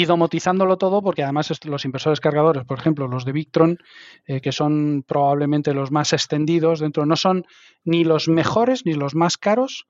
domotizándolo 0.06 0.78
todo, 0.78 1.02
porque 1.02 1.22
además 1.22 1.52
los 1.64 1.84
inversores 1.84 2.20
cargadores, 2.20 2.64
por 2.64 2.78
ejemplo, 2.78 3.06
los 3.06 3.24
de 3.24 3.32
Victron, 3.32 3.78
eh, 4.26 4.40
que 4.40 4.52
son 4.52 5.04
probablemente 5.06 5.74
los 5.74 5.90
más 5.90 6.12
extendidos 6.12 6.80
dentro, 6.80 7.06
no 7.06 7.16
son 7.16 7.46
ni 7.84 8.04
los 8.04 8.28
mejores 8.28 8.84
ni 8.84 8.94
los 8.94 9.14
más 9.14 9.36
caros, 9.36 9.86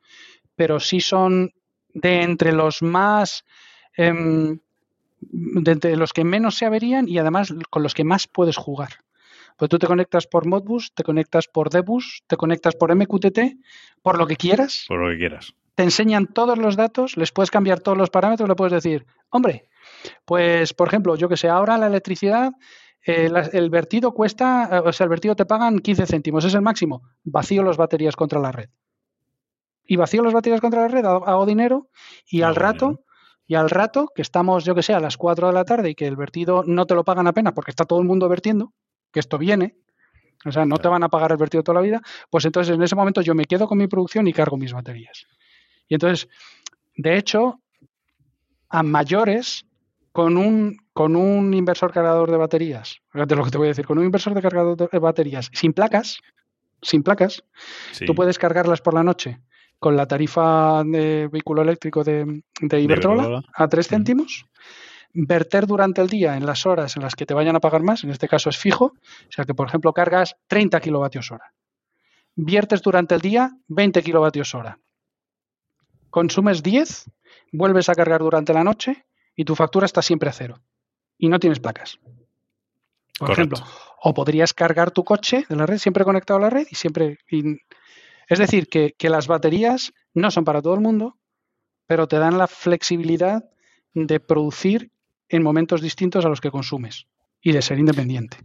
pero 0.55 0.81
sí 0.81 1.01
son 1.01 1.53
de 1.95 2.23
entre 2.23 2.53
los 2.53 2.83
más, 2.83 3.45
em, 3.97 4.59
de 5.21 5.73
entre 5.73 5.97
los 5.97 6.13
que 6.13 6.25
menos 6.25 6.57
se 6.57 6.67
averían 6.67 7.09
y 7.09 7.19
además 7.19 7.55
con 7.71 7.83
los 7.83 7.95
que 7.95 8.05
más 8.05 8.29
puedes 8.29 8.57
jugar. 8.57 8.91
Pues 9.57 9.71
tú 9.71 9.79
te 9.79 9.87
conectas 9.87 10.27
por 10.27 10.47
Modbus, 10.47 10.93
te 10.93 11.03
conectas 11.03 11.49
por 11.49 11.71
Debus, 11.71 12.23
te 12.27 12.37
conectas 12.37 12.75
por 12.75 12.91
MQTT, 12.95 13.57
por 14.03 14.19
lo 14.19 14.27
que 14.27 14.37
quieras. 14.37 14.85
Por 14.87 14.99
lo 14.99 15.11
que 15.11 15.19
quieras 15.19 15.55
te 15.77 15.83
enseñan 15.83 16.27
todos 16.27 16.59
los 16.59 16.75
datos, 16.75 17.17
les 17.17 17.31
puedes 17.33 17.51
cambiar 17.51 17.81
todos 17.81 17.97
los 17.97 18.11
parámetros, 18.11 18.49
le 18.49 18.57
puedes 18.57 18.73
decir, 18.73 19.07
hombre, 19.29 19.69
pues 20.25 20.73
por 20.73 20.89
ejemplo, 20.89 21.17
yo 21.17 21.29
que 21.29 21.37
sé, 21.37 21.49
ahora 21.49 21.77
la 21.77 21.87
electricidad, 21.87 22.53
eh, 23.07 23.31
el 23.53 23.71
vertido 23.71 24.13
cuesta, 24.13 24.69
eh, 24.73 24.89
o 24.89 24.93
sea, 24.93 25.05
el 25.05 25.11
vertido 25.11 25.37
te 25.37 25.45
pagan 25.45 25.79
15 25.79 26.07
céntimos, 26.07 26.45
es 26.47 26.55
el 26.55 26.63
máximo, 26.63 27.03
vacío 27.25 27.63
las 27.63 27.77
baterías 27.77 28.17
contra 28.17 28.41
la 28.41 28.53
red. 28.53 28.71
Y 29.85 29.97
vacío 29.97 30.23
las 30.23 30.33
baterías 30.33 30.63
contra 30.63 30.81
la 30.81 30.89
red, 30.89 31.05
hago 31.05 31.47
dinero 31.47 31.91
y 32.27 32.43
al 32.43 32.57
rato... 32.57 33.03
Y 33.49 33.55
al 33.55 33.71
rato, 33.71 34.11
que 34.13 34.23
estamos, 34.23 34.65
yo 34.65 34.75
que 34.75 34.83
sé, 34.83 34.93
a 34.93 34.99
las 34.99 35.17
4 35.17 35.47
de 35.47 35.53
la 35.53 35.65
tarde 35.65 35.91
y 35.91 35.95
que 35.95 36.09
el 36.09 36.17
vertido 36.17 36.65
no 36.67 36.85
te 36.85 36.97
lo 36.97 37.05
pagan 37.05 37.29
apenas 37.29 37.53
porque 37.53 37.71
está 37.71 37.85
todo 37.85 38.01
el 38.01 38.05
mundo 38.05 38.29
vertiendo, 38.29 38.73
que 39.13 39.21
esto 39.21 39.39
viene, 39.39 39.77
o 40.45 40.51
sea, 40.51 40.65
no 40.65 40.79
te 40.79 40.89
van 40.89 41.05
a 41.05 41.09
pagar 41.09 41.31
el 41.31 41.37
vertido 41.37 41.63
toda 41.63 41.77
la 41.77 41.87
vida, 41.87 42.03
pues 42.29 42.45
entonces 42.45 42.75
en 42.75 42.83
ese 42.83 42.97
momento 42.97 43.21
yo 43.21 43.37
me 43.37 43.45
quedo 43.45 43.69
con 43.69 43.79
mi 43.79 43.87
producción 43.87 44.27
y 44.27 44.33
cargo 44.33 44.57
mis 44.57 44.73
baterías. 44.73 45.29
Y 45.89 45.95
entonces, 45.95 46.29
de 46.97 47.17
hecho, 47.17 47.61
a 48.69 48.83
mayores, 48.83 49.67
con 50.13 50.37
un, 50.37 50.79
con 50.93 51.17
un 51.17 51.53
inversor 51.55 51.93
cargador 51.93 52.31
de 52.31 52.37
baterías, 52.37 53.01
fíjate 53.11 53.37
lo 53.37 53.45
que 53.45 53.51
te 53.51 53.59
voy 53.59 53.67
a 53.67 53.71
decir, 53.71 53.87
con 53.87 53.99
un 53.99 54.05
inversor 54.05 54.35
de 54.35 54.43
cargador 54.43 54.91
de 54.91 54.99
baterías 54.99 55.51
sin 55.53 55.73
placas, 55.73 56.21
sin 56.83 57.03
placas. 57.03 57.45
Tú 58.07 58.15
puedes 58.15 58.39
cargarlas 58.39 58.81
por 58.81 58.95
la 58.95 59.03
noche 59.03 59.41
con 59.79 59.97
la 59.97 60.07
tarifa 60.07 60.83
de 60.85 61.29
vehículo 61.29 61.63
eléctrico 61.63 62.03
de, 62.03 62.43
de 62.61 62.81
Iberdrola 62.81 63.43
a 63.55 63.69
3 63.69 63.89
céntimos. 63.89 64.47
Verter 65.13 65.67
durante 65.67 66.03
el 66.03 66.09
día 66.09 66.37
en 66.37 66.45
las 66.45 66.67
horas 66.67 66.97
en 66.97 67.03
las 67.03 67.15
que 67.15 67.25
te 67.25 67.35
vayan 67.35 67.57
a 67.57 67.61
pagar 67.61 67.83
más, 67.83 68.05
en 68.05 68.11
este 68.11 68.29
caso 68.29 68.51
es 68.51 68.59
fijo, 68.59 68.85
o 68.87 69.31
sea 69.31 69.45
que 69.45 69.55
por 69.55 69.67
ejemplo 69.67 69.93
cargas 69.93 70.37
30 70.49 70.81
kilovatios 70.81 71.31
hora. 71.31 71.55
Viertes 72.35 72.83
durante 72.83 73.15
el 73.15 73.23
día 73.23 73.57
20 73.69 74.03
kilovatios 74.03 74.55
hora. 74.55 74.79
Consumes 76.11 76.63
10, 76.63 77.11
vuelves 77.53 77.89
a 77.89 77.95
cargar 77.95 78.21
durante 78.21 78.53
la 78.53 78.65
noche 78.65 79.07
y 79.35 79.45
tu 79.45 79.55
factura 79.55 79.87
está 79.87 80.03
siempre 80.03 80.31
a 80.31 80.33
cero. 80.33 80.61
Y 81.19 81.29
no 81.29 81.39
tienes 81.39 81.61
placas. 81.61 81.99
Por 83.19 83.31
ejemplo, 83.31 83.59
o 84.03 84.13
podrías 84.13 84.53
cargar 84.53 84.91
tu 84.91 85.05
coche 85.05 85.47
de 85.49 85.57
la 85.57 85.67
red 85.67 85.79
siempre 85.79 86.05
conectado 86.05 86.39
a 86.39 86.43
la 86.43 86.51
red 86.51 86.67
y 86.71 86.75
siempre 86.75 87.19
es 88.29 88.39
decir, 88.39 88.69
que, 88.69 88.95
las 89.09 89.27
baterías 89.29 89.93
no 90.13 90.31
son 90.31 90.45
para 90.45 90.61
todo 90.61 90.75
el 90.75 90.81
mundo, 90.81 91.17
pero 91.87 92.09
te 92.09 92.19
dan 92.19 92.39
la 92.39 92.49
flexibilidad 92.49 93.49
de 93.95 94.21
producir 94.21 94.91
en 95.29 95.43
momentos 95.43 95.81
distintos 95.81 96.25
a 96.25 96.29
los 96.29 96.41
que 96.41 96.51
consumes 96.51 97.07
y 97.41 97.53
de 97.53 97.63
ser 97.63 97.79
independiente. 97.79 98.39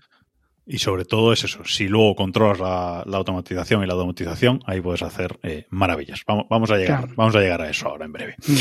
Y 0.74 0.78
sobre 0.78 1.04
todo 1.04 1.34
es 1.34 1.44
eso, 1.44 1.66
si 1.66 1.90
luego 1.90 2.16
controlas 2.16 2.58
la, 2.58 3.18
automatización 3.18 3.84
y 3.84 3.88
la 3.88 3.92
automatización, 3.92 4.62
ahí 4.66 4.80
puedes 4.80 5.02
hacer 5.04 5.38
eh, 5.44 5.66
maravillas. 5.70 6.24
Vamos, 6.26 6.46
vamos, 6.50 6.72
a 6.72 6.78
llegar, 6.78 7.10
vamos 7.14 7.36
a 7.36 7.42
llegar 7.42 7.62
a 7.62 7.70
eso 7.70 7.90
ahora 7.90 8.06
en 8.06 8.14
breve. 8.14 8.36
Mm. 8.48 8.56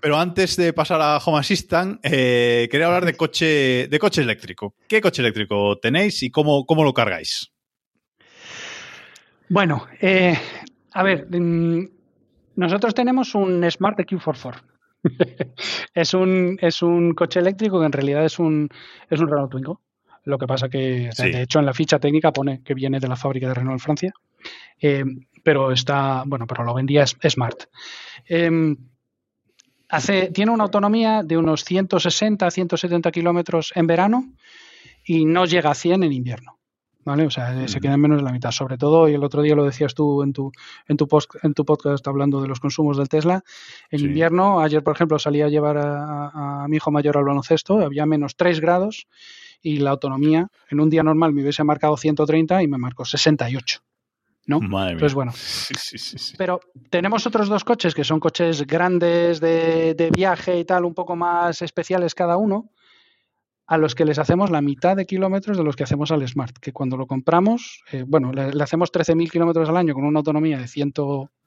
Pero 0.00 0.16
antes 0.16 0.54
de 0.54 0.72
pasar 0.72 1.00
a 1.02 1.16
Home 1.16 1.40
Assistant, 1.40 1.98
eh, 2.04 2.68
quería 2.70 2.86
hablar 2.86 3.04
de 3.04 3.16
coche, 3.16 3.88
de 3.88 3.98
coche 3.98 4.22
eléctrico. 4.22 4.76
¿Qué 4.86 5.00
coche 5.00 5.22
eléctrico 5.22 5.76
tenéis 5.78 6.22
y 6.22 6.30
cómo, 6.30 6.64
cómo 6.64 6.84
lo 6.84 6.94
cargáis? 6.94 7.50
Bueno, 9.48 9.88
eh, 10.00 10.38
a 10.92 11.02
ver, 11.02 11.26
mm, 11.28 11.84
nosotros 12.54 12.94
tenemos 12.94 13.34
un 13.34 13.68
Smart 13.68 13.98
EQ44. 13.98 14.62
es, 15.94 16.14
un, 16.14 16.58
es 16.60 16.80
un 16.80 17.12
coche 17.12 17.40
eléctrico 17.40 17.80
que 17.80 17.86
en 17.86 17.92
realidad 17.92 18.24
es 18.24 18.38
un, 18.38 18.68
es 19.10 19.18
un 19.18 19.26
Renault 19.26 19.50
Twingo. 19.50 19.80
Lo 20.30 20.38
que 20.38 20.46
pasa 20.46 20.68
que, 20.68 21.10
de 21.16 21.42
hecho, 21.42 21.58
en 21.58 21.66
la 21.66 21.74
ficha 21.74 21.98
técnica 21.98 22.32
pone 22.32 22.62
que 22.62 22.74
viene 22.74 23.00
de 23.00 23.08
la 23.08 23.16
fábrica 23.16 23.48
de 23.48 23.54
Renault 23.54 23.74
en 23.74 23.80
Francia. 23.80 24.12
Eh, 24.80 25.04
pero 25.42 25.72
está, 25.72 26.24
bueno, 26.26 26.46
pero 26.46 26.64
lo 26.64 26.74
vendía 26.74 27.06
Smart. 27.06 27.64
Em, 28.26 28.76
hace, 29.88 30.30
tiene 30.30 30.52
una 30.52 30.64
autonomía 30.64 31.22
de 31.22 31.36
unos 31.36 31.64
160, 31.64 32.50
170 32.50 33.10
kilómetros 33.10 33.72
en 33.74 33.86
verano 33.86 34.32
y 35.04 35.24
no 35.24 35.44
llega 35.44 35.70
a 35.70 35.74
100 35.74 36.04
en 36.04 36.12
invierno. 36.12 36.60
¿vale? 37.04 37.26
O 37.26 37.30
sea, 37.30 37.66
se 37.66 37.80
queda 37.80 37.94
en 37.94 38.00
menos 38.00 38.18
de 38.18 38.24
la 38.24 38.32
mitad. 38.32 38.50
Sobre 38.50 38.78
todo, 38.78 39.08
y 39.08 39.14
el 39.14 39.24
otro 39.24 39.42
día 39.42 39.54
lo 39.54 39.64
decías 39.64 39.94
tú 39.94 40.22
en 40.22 40.32
tu, 40.32 40.52
en 40.88 40.96
tu, 40.96 41.08
post, 41.08 41.30
en 41.42 41.54
tu 41.54 41.64
podcast 41.64 42.06
hablando 42.06 42.40
de 42.40 42.48
los 42.48 42.60
consumos 42.60 42.96
del 42.96 43.08
Tesla, 43.08 43.42
en 43.90 44.00
invierno, 44.00 44.60
ayer 44.60 44.82
por 44.82 44.94
ejemplo 44.94 45.18
salí 45.18 45.42
a 45.42 45.48
llevar 45.48 45.78
a, 45.78 46.66
mi 46.68 46.76
hijo 46.76 46.90
mayor 46.90 47.16
al 47.16 47.24
baloncesto, 47.24 47.80
había 47.80 48.06
menos 48.06 48.36
3 48.36 48.60
grados 48.60 49.06
y 49.62 49.78
la 49.78 49.90
autonomía 49.90 50.48
en 50.70 50.80
un 50.80 50.90
día 50.90 51.02
normal 51.02 51.32
me 51.32 51.42
hubiese 51.42 51.64
marcado 51.64 51.96
130 51.96 52.62
y 52.62 52.68
me 52.68 52.78
marcó 52.78 53.04
68. 53.04 53.80
¿no? 54.46 54.60
Entonces, 54.62 55.14
bueno. 55.14 55.32
Pero 56.38 56.60
tenemos 56.90 57.26
otros 57.26 57.48
dos 57.48 57.64
coches 57.64 57.94
que 57.94 58.04
son 58.04 58.20
coches 58.20 58.66
grandes 58.66 59.40
de, 59.40 59.94
de 59.94 60.10
viaje 60.10 60.58
y 60.58 60.64
tal, 60.64 60.84
un 60.84 60.94
poco 60.94 61.14
más 61.14 61.62
especiales 61.62 62.14
cada 62.14 62.36
uno, 62.36 62.70
a 63.70 63.78
los 63.78 63.94
que 63.94 64.04
les 64.04 64.18
hacemos 64.18 64.50
la 64.50 64.60
mitad 64.60 64.96
de 64.96 65.06
kilómetros 65.06 65.56
de 65.56 65.62
los 65.62 65.76
que 65.76 65.84
hacemos 65.84 66.10
al 66.10 66.26
Smart, 66.26 66.58
que 66.58 66.72
cuando 66.72 66.96
lo 66.96 67.06
compramos, 67.06 67.84
eh, 67.92 68.04
bueno, 68.04 68.32
le, 68.32 68.50
hacemos 68.60 68.90
13.000 68.90 69.30
kilómetros 69.30 69.68
al 69.68 69.76
año 69.76 69.94
con 69.94 70.04
una 70.04 70.18
autonomía 70.18 70.58
de 70.58 70.66
100, 70.66 70.92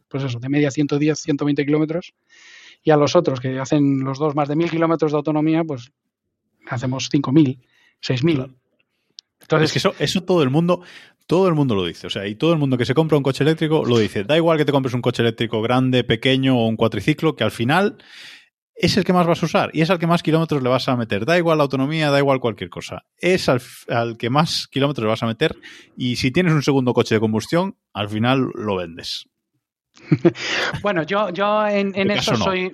pues 0.08 0.24
eso, 0.24 0.40
de 0.40 0.48
media 0.48 0.72
110, 0.72 1.20
120 1.20 1.66
kilómetros, 1.66 2.14
y 2.82 2.92
a 2.92 2.96
los 2.96 3.18
otros 3.18 3.42
que 3.42 3.60
hacen 3.60 4.06
los 4.06 4.20
dos 4.20 4.36
más 4.36 4.48
de 4.48 4.56
1.000 4.56 4.70
kilómetros 4.70 5.12
de 5.12 5.18
autonomía, 5.18 5.66
pues 5.66 5.92
hacemos 6.70 7.10
5.000, 7.12 7.60
6.000. 8.04 8.56
Entonces, 9.42 9.70
es 9.70 9.74
que 9.74 9.80
eso, 9.80 9.96
eso 10.00 10.24
todo 10.24 10.42
el 10.44 10.50
mundo, 10.50 10.82
todo 11.28 11.48
el 11.48 11.54
mundo 11.54 11.76
lo 11.76 11.86
dice. 11.86 12.08
O 12.08 12.10
sea, 12.10 12.28
y 12.28 12.36
todo 12.36 12.54
el 12.54 12.60
mundo 12.60 12.78
que 12.78 12.86
se 12.86 12.94
compra 12.94 13.18
un 13.18 13.24
coche 13.24 13.44
eléctrico 13.44 13.86
lo 13.86 13.98
dice. 13.98 14.24
Da 14.24 14.38
igual 14.38 14.58
que 14.58 14.66
te 14.66 14.72
compres 14.72 14.94
un 14.94 15.02
coche 15.02 15.22
eléctrico 15.22 15.62
grande, 15.62 16.04
pequeño 16.04 16.58
o 16.58 16.68
un 16.68 16.76
cuatriciclo, 16.76 17.36
que 17.36 17.44
al 17.44 17.52
final 17.52 17.98
es 18.76 18.98
el 18.98 19.04
que 19.04 19.14
más 19.14 19.28
vas 19.28 19.42
a 19.42 19.46
usar 19.46 19.70
y 19.74 19.82
es 19.82 19.90
al 19.90 20.00
que 20.00 20.08
más 20.08 20.24
kilómetros 20.24 20.64
le 20.64 20.70
vas 20.70 20.88
a 20.90 20.96
meter. 20.96 21.26
Da 21.26 21.38
igual 21.38 21.58
la 21.58 21.64
autonomía, 21.64 22.10
da 22.10 22.20
igual 22.20 22.40
cualquier 22.40 22.70
cosa. 22.70 23.06
Es 23.18 23.50
al, 23.50 24.18
que 24.18 24.30
más 24.30 24.68
kilómetros 24.68 25.04
le 25.04 25.10
vas 25.10 25.24
a 25.24 25.28
meter 25.28 25.56
y 25.96 26.16
si 26.16 26.32
tienes 26.32 26.54
un 26.54 26.64
segundo 26.64 26.94
coche 26.94 27.16
de 27.16 27.22
combustión, 27.22 27.78
al 27.94 28.10
final 28.10 28.50
lo 28.56 28.76
vendes. 28.78 29.28
bueno, 30.82 31.04
yo, 31.04 31.30
yo 31.30 31.68
en, 31.68 31.94
eso 32.10 32.36
soy. 32.36 32.72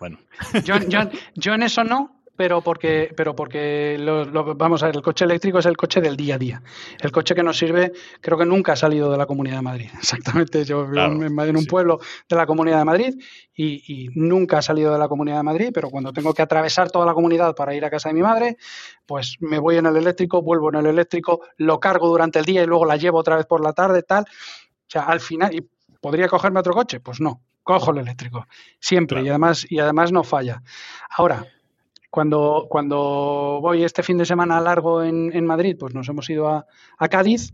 yo 0.64 1.54
en 1.54 1.64
eso 1.64 1.84
no, 1.84 2.19
pero 2.40 2.62
porque, 2.62 3.12
pero 3.18 3.36
porque 3.36 3.98
lo, 4.00 4.56
vamos 4.56 4.82
a 4.82 4.86
ver, 4.86 4.96
el 4.96 5.02
coche 5.02 5.26
eléctrico 5.26 5.60
es 5.60 5.66
el 5.66 5.76
coche 5.76 6.00
del 6.00 6.16
día 6.16 6.36
a 6.36 6.38
día. 6.38 6.64
El 7.02 7.12
coche 7.12 7.36
que 7.36 7.44
nos 7.44 7.58
sirve, 7.58 7.92
creo 8.22 8.38
que 8.38 8.46
nunca 8.46 8.72
ha 8.72 8.76
salido 8.78 9.12
de 9.12 9.18
la 9.18 9.26
Comunidad 9.26 9.58
de 9.58 9.62
Madrid. 9.62 9.90
Exactamente, 10.00 10.64
yo 10.64 10.88
vivo 10.88 11.04
en, 11.04 11.58
un 11.58 11.66
pueblo 11.66 12.00
de 12.30 12.36
la 12.38 12.46
Comunidad 12.46 12.78
de 12.78 12.86
Madrid 12.86 13.16
y, 13.54 14.08
nunca 14.16 14.60
ha 14.60 14.62
salido 14.62 14.94
de 14.94 15.00
la 15.00 15.10
Comunidad 15.10 15.36
de 15.36 15.44
Madrid, 15.44 15.72
pero 15.74 15.90
cuando 15.90 16.14
tengo 16.14 16.34
que 16.34 16.42
atravesar 16.42 16.90
toda 16.90 17.06
la 17.06 17.14
comunidad 17.14 17.54
para 17.56 17.76
ir 17.76 17.84
a 17.84 17.90
casa 17.90 18.08
de 18.08 18.16
mi 18.16 18.22
madre, 18.22 18.56
pues 19.06 19.36
me 19.42 19.60
voy 19.60 19.76
en 19.76 19.88
el 19.88 19.98
eléctrico, 19.98 20.42
vuelvo 20.42 20.70
en 20.70 20.76
el 20.76 20.86
eléctrico, 20.86 21.42
lo 21.58 21.82
cargo 21.82 22.08
durante 22.08 22.40
el 22.40 22.46
día 22.46 22.64
y 22.64 22.68
luego 22.68 22.86
la 22.86 22.96
llevo 22.96 23.18
otra 23.18 23.36
vez 23.36 23.48
por 23.48 23.62
la 23.62 23.74
tarde, 23.74 24.02
tal. 24.04 24.24
O 24.24 24.88
sea, 24.88 25.02
al 25.02 25.20
final, 25.20 25.54
¿y 25.54 25.68
¿podría 26.00 26.30
cogerme 26.30 26.62
otro 26.62 26.74
coche? 26.74 27.02
Pues 27.02 27.20
no, 27.20 27.42
cojo 27.64 27.92
el 27.92 27.98
eléctrico, 27.98 28.48
siempre, 28.80 29.24
y, 29.24 29.28
además, 29.28 29.66
y 29.70 29.80
además 29.80 30.14
no 30.14 30.24
falla. 30.24 30.64
Ahora, 31.18 31.46
cuando, 32.10 32.68
cuando 32.70 33.60
voy 33.62 33.84
este 33.84 34.04
fin 34.04 34.18
de 34.18 34.26
semana 34.26 34.60
largo 34.60 35.04
en, 35.04 35.32
en 35.34 35.46
Madrid, 35.46 35.76
pues 35.80 35.94
nos 35.94 36.08
hemos 36.10 36.30
ido 36.30 36.48
a, 36.48 36.66
a 36.98 37.08
Cádiz. 37.08 37.54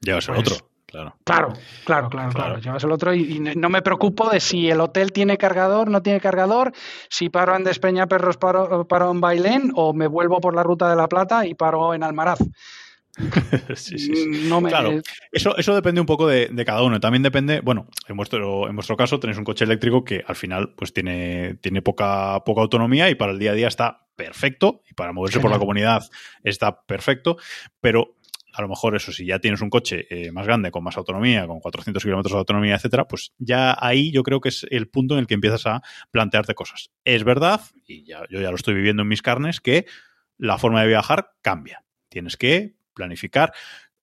Llevas 0.00 0.28
el 0.28 0.34
pues 0.34 0.52
otro, 0.52 0.68
claro. 0.86 1.16
Claro, 1.24 1.52
claro, 1.84 2.10
claro, 2.10 2.32
claro. 2.32 2.58
Llevas 2.58 2.84
el 2.84 2.92
otro 2.92 3.14
y, 3.14 3.40
no 3.40 3.70
me 3.70 3.80
preocupo 3.80 4.28
de 4.28 4.40
si 4.40 4.68
el 4.68 4.80
hotel 4.80 5.12
tiene 5.12 5.38
cargador, 5.38 5.90
no 5.90 6.02
tiene 6.02 6.20
cargador, 6.20 6.72
si 7.08 7.30
paro 7.30 7.56
en 7.56 7.64
Despeña 7.64 8.06
Perros, 8.06 8.36
paro, 8.36 8.86
paro 8.86 9.10
en 9.10 9.20
Bailén 9.20 9.72
o 9.74 9.94
me 9.94 10.06
vuelvo 10.06 10.40
por 10.40 10.54
la 10.54 10.62
Ruta 10.62 10.90
de 10.90 10.96
la 10.96 11.08
Plata 11.08 11.46
y 11.46 11.54
paro 11.54 11.94
en 11.94 12.02
Almaraz. 12.02 12.40
sí, 13.76 13.98
sí, 13.98 14.48
Claro, 14.68 15.00
eso, 15.30 15.56
eso 15.56 15.74
depende 15.74 16.00
un 16.00 16.06
poco 16.06 16.26
de, 16.26 16.50
cada 16.64 16.82
uno. 16.82 16.98
También 17.00 17.22
depende, 17.22 17.60
bueno, 17.60 17.86
en 18.08 18.16
vuestro, 18.16 18.68
en 18.68 18.74
vuestro 18.74 18.96
caso 18.96 19.20
tenéis 19.20 19.38
un 19.38 19.44
coche 19.44 19.64
eléctrico 19.64 20.04
que 20.04 20.24
al 20.26 20.36
final 20.36 20.74
pues 20.76 20.92
tiene, 20.92 21.56
tiene 21.60 21.82
poca, 21.82 22.42
poca 22.44 22.62
autonomía 22.62 23.10
y 23.10 23.14
para 23.14 23.32
el 23.32 23.38
día 23.38 23.52
a 23.52 23.54
día 23.54 23.68
está 23.68 24.06
perfecto 24.16 24.82
y 24.88 24.94
para 24.94 25.12
moverse 25.12 25.40
por 25.40 25.50
la 25.50 25.58
comunidad 25.58 26.02
está 26.42 26.84
perfecto, 26.84 27.36
pero 27.80 28.16
a 28.52 28.62
lo 28.62 28.68
mejor 28.68 28.94
eso, 28.94 29.12
si 29.12 29.26
ya 29.26 29.40
tienes 29.40 29.60
un 29.60 29.70
coche 29.70 30.06
eh, 30.10 30.30
más 30.30 30.46
grande, 30.46 30.70
con 30.70 30.84
más 30.84 30.96
autonomía, 30.96 31.46
con 31.46 31.58
400 31.58 32.02
kilómetros 32.02 32.32
de 32.32 32.38
autonomía, 32.38 32.76
etcétera, 32.76 33.06
pues 33.08 33.32
ya 33.38 33.76
ahí 33.78 34.12
yo 34.12 34.22
creo 34.22 34.40
que 34.40 34.50
es 34.50 34.64
el 34.70 34.88
punto 34.88 35.14
en 35.14 35.20
el 35.20 35.26
que 35.26 35.34
empiezas 35.34 35.66
a 35.66 35.82
plantearte 36.12 36.54
cosas. 36.54 36.90
Es 37.04 37.24
verdad, 37.24 37.60
y 37.84 38.04
ya, 38.04 38.22
yo 38.30 38.40
ya 38.40 38.50
lo 38.50 38.56
estoy 38.56 38.74
viviendo 38.74 39.02
en 39.02 39.08
mis 39.08 39.22
carnes, 39.22 39.60
que 39.60 39.86
la 40.38 40.56
forma 40.56 40.82
de 40.82 40.88
viajar 40.88 41.32
cambia. 41.42 41.84
Tienes 42.08 42.36
que 42.36 42.76
planificar. 42.94 43.52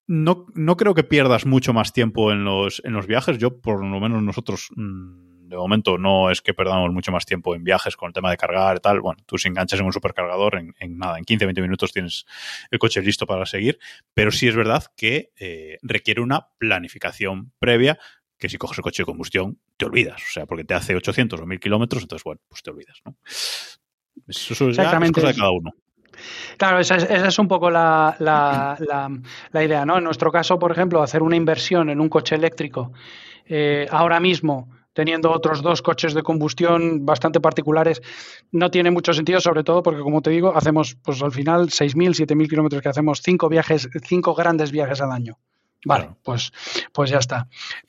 No, 0.08 0.46
no 0.54 0.76
creo 0.78 0.94
que 0.94 1.04
pierdas 1.04 1.46
mucho 1.46 1.74
más 1.74 1.94
tiempo 1.94 2.32
en 2.32 2.44
los, 2.44 2.82
en 2.86 2.94
los 2.94 3.08
viajes. 3.08 3.38
Yo, 3.38 3.62
por 3.62 3.84
lo 3.86 4.00
menos 4.00 4.22
nosotros, 4.22 4.70
mm, 4.76 5.48
de 5.48 5.56
momento, 5.56 5.98
no 5.98 6.30
es 6.32 6.42
que 6.42 6.54
perdamos 6.54 6.92
mucho 6.92 7.12
más 7.12 7.26
tiempo 7.26 7.56
en 7.56 7.64
viajes 7.64 7.96
con 7.96 8.08
el 8.08 8.14
tema 8.14 8.30
de 8.32 8.38
cargar 8.38 8.78
y 8.78 8.80
tal. 8.80 9.02
Bueno, 9.02 9.22
tú 9.26 9.38
si 9.38 9.48
enganchas 9.48 9.80
en 9.80 9.86
un 9.86 9.94
supercargador, 9.94 10.58
en, 10.58 10.98
nada, 10.98 11.18
en 11.18 11.24
15, 11.24 11.46
20 11.46 11.62
minutos 11.62 11.94
tienes 11.94 12.26
el 12.72 12.80
coche 12.80 13.02
listo 13.02 13.26
para 13.26 13.46
seguir. 13.46 13.80
Pero 14.14 14.32
sí 14.32 14.48
es 14.48 14.56
verdad 14.56 14.86
que 14.98 15.32
eh, 15.40 15.78
requiere 15.82 16.22
una 16.22 16.48
planificación 16.58 17.52
previa 17.60 18.00
que 18.38 18.50
si 18.50 18.58
coges 18.58 18.80
el 18.80 18.84
coche 18.84 19.04
de 19.04 19.06
combustión, 19.06 19.60
te 19.78 19.86
olvidas. 19.86 20.20
O 20.22 20.32
sea, 20.32 20.46
porque 20.48 20.64
te 20.64 20.74
hace 20.74 20.96
800 20.96 21.40
o 21.40 21.46
1000 21.46 21.60
kilómetros, 21.60 22.02
entonces, 22.02 22.24
bueno, 22.24 22.42
pues 22.50 22.64
te 22.64 22.72
olvidas, 22.72 23.00
¿no? 23.06 23.16
Eso 24.28 24.70
es, 24.70 24.76
ya 24.76 25.00
cosa 25.12 25.28
de 25.28 25.36
cada 25.36 25.52
uno. 25.52 25.72
Claro, 26.58 26.80
esa 26.80 26.96
es, 26.96 27.40
un 27.40 27.48
poco 27.48 27.70
la, 27.70 28.16
idea, 29.54 29.86
¿no? 29.86 29.98
En 29.98 30.04
nuestro 30.04 30.32
caso, 30.32 30.60
por 30.60 30.72
ejemplo, 30.72 31.02
hacer 31.02 31.24
una 31.24 31.36
inversión 31.36 31.90
en 31.90 32.00
un 32.00 32.10
coche 32.10 32.36
eléctrico 32.36 32.92
eh, 33.46 33.88
ahora 33.90 34.20
mismo 34.20 34.70
teniendo 34.94 35.32
otros 35.32 35.62
dos 35.62 35.82
coches 35.82 36.14
de 36.14 36.24
combustión 36.24 37.06
bastante 37.06 37.40
particulares, 37.40 38.02
no 38.52 38.70
tiene 38.70 38.92
mucho 38.92 39.14
sentido, 39.14 39.40
sobre 39.40 39.64
todo 39.64 39.82
porque, 39.82 40.02
como 40.02 40.22
te 40.22 40.32
digo, 40.32 40.56
hacemos, 40.56 40.98
pues 41.02 41.22
al 41.22 41.32
final, 41.32 41.70
6.000, 41.70 42.14
7.000 42.14 42.50
kilómetros 42.50 42.82
que 42.82 42.90
hacemos, 42.90 43.22
cinco 43.24 43.48
viajes, 43.50 43.90
cinco 44.04 44.36
grandes 44.36 44.72
viajes 44.72 45.02
al 45.02 45.12
año. 45.12 45.38
Vale, 45.86 46.10
pues, 46.24 46.52
pues 46.94 47.10
ya 47.10 47.18
está. 47.18 47.48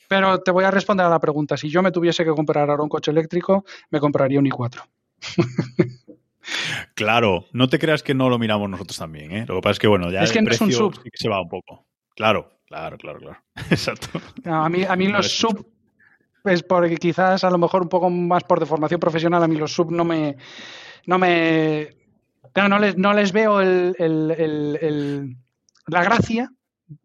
Pero 0.08 0.40
te 0.40 0.50
voy 0.50 0.64
a 0.64 0.70
responder 0.70 1.04
a 1.04 1.10
la 1.10 1.18
pregunta. 1.18 1.56
Si 1.56 1.68
yo 1.68 1.82
me 1.82 1.92
tuviese 1.92 2.24
que 2.24 2.30
comprar 2.30 2.70
ahora 2.70 2.82
un 2.82 2.88
coche 2.88 3.10
eléctrico, 3.10 3.64
me 3.90 4.00
compraría 4.00 4.38
un 4.38 4.46
i4. 4.46 4.82
Claro, 6.94 7.46
no 7.52 7.68
te 7.68 7.78
creas 7.78 8.02
que 8.02 8.14
no 8.14 8.28
lo 8.28 8.38
miramos 8.38 8.68
nosotros 8.68 8.98
también, 8.98 9.32
¿eh? 9.32 9.44
Lo 9.46 9.56
que 9.56 9.60
pasa 9.62 9.72
es 9.72 9.78
que, 9.78 9.88
bueno, 9.88 10.10
ya 10.10 10.22
el 10.22 10.44
precio 10.44 10.90
sí 10.92 11.10
que 11.10 11.18
se 11.18 11.28
va 11.28 11.40
un 11.40 11.48
poco. 11.48 11.86
Claro, 12.14 12.52
Claro, 12.72 12.96
claro, 12.96 13.18
claro. 13.18 13.38
Exacto. 13.70 14.18
a 14.46 14.66
mí, 14.70 14.82
a 14.82 14.96
mí 14.96 15.06
los 15.08 15.30
sub, 15.30 15.66
pues 16.42 16.62
porque 16.62 16.96
quizás 16.96 17.44
a 17.44 17.50
lo 17.50 17.58
mejor 17.58 17.82
un 17.82 17.90
poco 17.90 18.08
más 18.08 18.44
por 18.44 18.60
deformación 18.60 18.98
profesional, 18.98 19.42
a 19.42 19.46
mí 19.46 19.56
los 19.56 19.74
sub 19.74 19.92
no 19.92 20.06
me. 20.06 20.38
No 21.04 21.18
me. 21.18 21.90
no 22.56 22.78
les, 22.78 22.96
no 22.96 23.12
les 23.12 23.30
veo 23.30 23.60
el, 23.60 23.94
el, 23.98 25.36
la 25.86 26.02
gracia. 26.02 26.50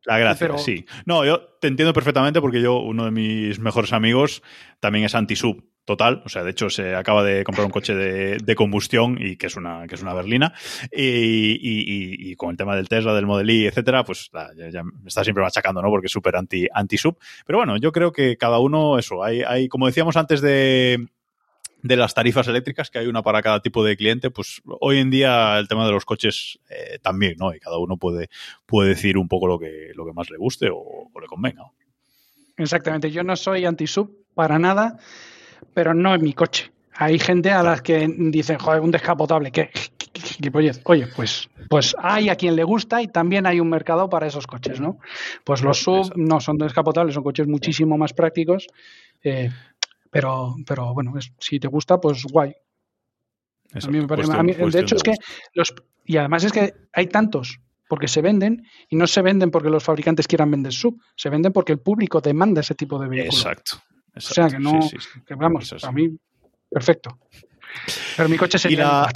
La 0.05 0.17
gracia, 0.17 0.57
sí. 0.57 0.85
No, 1.05 1.25
yo 1.25 1.41
te 1.59 1.67
entiendo 1.67 1.91
perfectamente 1.91 2.39
porque 2.39 2.61
yo, 2.61 2.79
uno 2.79 3.03
de 3.03 3.11
mis 3.11 3.59
mejores 3.59 3.91
amigos, 3.91 4.41
también 4.79 5.03
es 5.03 5.15
anti-sub 5.15 5.65
total. 5.87 6.21
O 6.25 6.29
sea, 6.29 6.43
de 6.43 6.51
hecho, 6.51 6.69
se 6.69 6.93
acaba 6.93 7.23
de 7.23 7.45
comprar 7.45 7.65
un 7.65 7.71
coche 7.71 7.95
de, 7.95 8.55
combustión 8.55 9.17
y 9.19 9.37
que 9.37 9.47
es 9.47 9.55
una, 9.55 9.87
que 9.87 9.95
es 9.95 10.01
una 10.01 10.13
berlina. 10.13 10.53
Y, 10.91 12.35
con 12.35 12.51
el 12.51 12.57
tema 12.57 12.75
del 12.75 12.89
Tesla, 12.89 13.15
del 13.15 13.25
Model 13.25 13.49
Y, 13.49 13.65
etcétera, 13.65 14.03
pues 14.03 14.29
ya, 14.71 14.83
me 14.83 15.07
está 15.07 15.23
siempre 15.23 15.43
machacando, 15.43 15.81
¿no? 15.81 15.89
Porque 15.89 16.07
es 16.07 16.11
súper 16.11 16.35
anti, 16.35 16.67
anti-sub. 16.71 17.17
Pero 17.45 17.59
bueno, 17.59 17.77
yo 17.77 17.91
creo 17.93 18.11
que 18.11 18.35
cada 18.35 18.59
uno, 18.59 18.99
eso, 18.99 19.23
hay, 19.23 19.41
hay 19.41 19.69
como 19.69 19.87
decíamos 19.87 20.17
antes 20.17 20.41
de, 20.41 21.07
de 21.83 21.95
las 21.95 22.13
tarifas 22.13 22.49
eléctricas, 22.49 22.91
que 22.91 22.99
hay 22.99 23.07
una 23.07 23.23
para 23.23 23.41
cada 23.41 23.61
tipo 23.61 23.81
de 23.81 23.95
cliente, 23.95 24.29
pues 24.29 24.61
hoy 24.81 24.97
en 24.99 25.09
día 25.09 25.57
el 25.57 25.69
tema 25.69 25.85
de 25.85 25.93
los 25.93 26.03
coches 26.03 26.59
eh, 26.69 26.99
también, 27.01 27.35
¿no? 27.39 27.55
Y 27.55 27.59
cada 27.59 27.77
uno 27.77 27.95
puede, 27.95 28.27
puede 28.65 28.89
decir 28.89 29.17
un 29.17 29.29
poco 29.29 29.47
lo 29.47 29.57
que, 29.57 29.91
lo 29.95 30.05
que 30.05 30.11
más 30.11 30.29
le 30.29 30.37
guste 30.37 30.69
o, 30.69 31.09
o 31.13 31.19
le 31.21 31.27
convenga. 31.27 31.63
Exactamente, 32.57 33.09
yo 33.09 33.23
no 33.23 33.37
soy 33.37 33.63
anti-sub 33.63 34.25
para 34.33 34.59
nada 34.59 34.97
pero 35.77 35.93
no 35.93 36.15
en 36.15 36.23
mi 36.23 36.33
coche. 36.33 36.71
Hay 36.95 37.19
gente 37.19 37.51
a 37.51 37.61
las 37.61 37.83
que 37.83 38.11
dicen, 38.17 38.57
joder, 38.57 38.81
un 38.81 38.89
descapotable, 38.89 39.51
¿qué? 39.51 39.69
Oye, 40.85 41.05
pues, 41.15 41.47
pues 41.69 41.95
hay 41.99 42.29
a 42.29 42.35
quien 42.35 42.55
le 42.55 42.63
gusta 42.63 42.99
y 42.99 43.09
también 43.09 43.45
hay 43.45 43.59
un 43.59 43.69
mercado 43.69 44.09
para 44.09 44.25
esos 44.25 44.47
coches, 44.47 44.81
¿no? 44.81 44.97
Pues 45.43 45.61
los 45.61 45.77
sub 45.77 46.13
no 46.15 46.39
son 46.39 46.57
descapotables, 46.57 47.13
son 47.13 47.23
coches 47.23 47.45
muchísimo 47.45 47.95
más 47.95 48.11
prácticos, 48.13 48.65
eh, 49.23 49.51
pero, 50.09 50.55
pero 50.65 50.95
bueno, 50.95 51.13
si 51.37 51.59
te 51.59 51.67
gusta, 51.67 52.01
pues 52.01 52.23
guay. 52.23 52.55
a 53.75 53.87
mí 53.89 53.99
me 53.99 54.07
parece, 54.07 54.31
de 54.31 54.79
hecho, 54.79 54.95
es 54.95 55.03
que 55.03 55.13
los. 55.53 55.75
Y 56.05 56.17
además 56.17 56.43
es 56.43 56.51
que 56.51 56.73
hay 56.91 57.05
tantos 57.05 57.59
porque 57.87 58.07
se 58.07 58.23
venden 58.23 58.65
y 58.89 58.95
no 58.95 59.05
se 59.05 59.21
venden 59.21 59.51
porque 59.51 59.69
los 59.69 59.83
fabricantes 59.83 60.27
quieran 60.27 60.49
vender 60.49 60.73
sub, 60.73 60.99
se 61.15 61.29
venden 61.29 61.53
porque 61.53 61.73
el 61.73 61.79
público 61.79 62.19
demanda 62.19 62.61
ese 62.61 62.73
tipo 62.73 62.97
de 62.97 63.09
vehículos. 63.09 63.45
Exacto. 63.45 63.77
O 64.17 64.33
sea 64.33 64.47
que 64.47 64.59
no, 64.59 64.79
que 65.25 65.35
vamos, 65.35 65.83
a 65.83 65.91
mí, 65.91 66.09
perfecto. 66.69 67.17
Pero 68.15 68.29
mi 68.29 68.37
coche 68.37 68.57
sería 68.57 69.07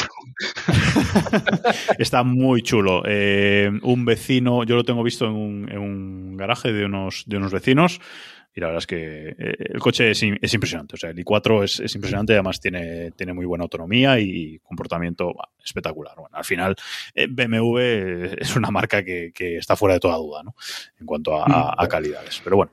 Está 1.98 2.24
muy 2.24 2.62
chulo. 2.62 3.04
Eh, 3.06 3.72
un 3.84 4.06
vecino, 4.06 4.64
yo 4.64 4.76
lo 4.76 4.84
tengo 4.84 5.04
visto 5.04 5.26
en 5.26 5.34
un, 5.34 5.70
en 5.70 5.80
un 5.80 6.38
garaje 6.38 6.72
de 6.72 6.86
unos, 6.86 7.24
de 7.28 7.38
unos 7.38 7.52
vecinos 7.52 8.00
y 8.54 8.60
la 8.60 8.68
verdad 8.68 8.80
es 8.80 8.88
que 8.88 9.30
eh, 9.30 9.56
el 9.60 9.80
coche 9.80 10.12
es, 10.12 10.24
impresionante. 10.24 10.96
O 10.96 10.98
sea, 10.98 11.12
el 11.12 11.18
i4 11.24 11.64
es, 11.64 11.96
impresionante, 11.96 12.34
además 12.34 12.60
tiene, 12.60 13.12
tiene 13.12 13.34
muy 13.34 13.46
buena 13.46 13.64
autonomía 13.64 14.20
y 14.20 14.60
comportamiento 14.60 15.34
espectacular. 15.64 16.16
Bueno, 16.18 16.36
al 16.36 16.44
final, 16.44 16.76
eh, 17.16 17.28
BMW 17.30 17.78
es 18.38 18.56
una 18.56 18.70
marca 18.70 19.04
que, 19.04 19.32
está 19.38 19.76
fuera 19.76 19.94
de 19.94 20.00
toda 20.00 20.18
duda, 20.18 20.44
¿no? 20.44 20.56
En 21.00 21.06
cuanto 21.06 21.42
a, 21.42 21.76
mm. 21.82 21.88
calidades. 21.88 22.42
Pero 22.44 22.58
bueno, 22.58 22.72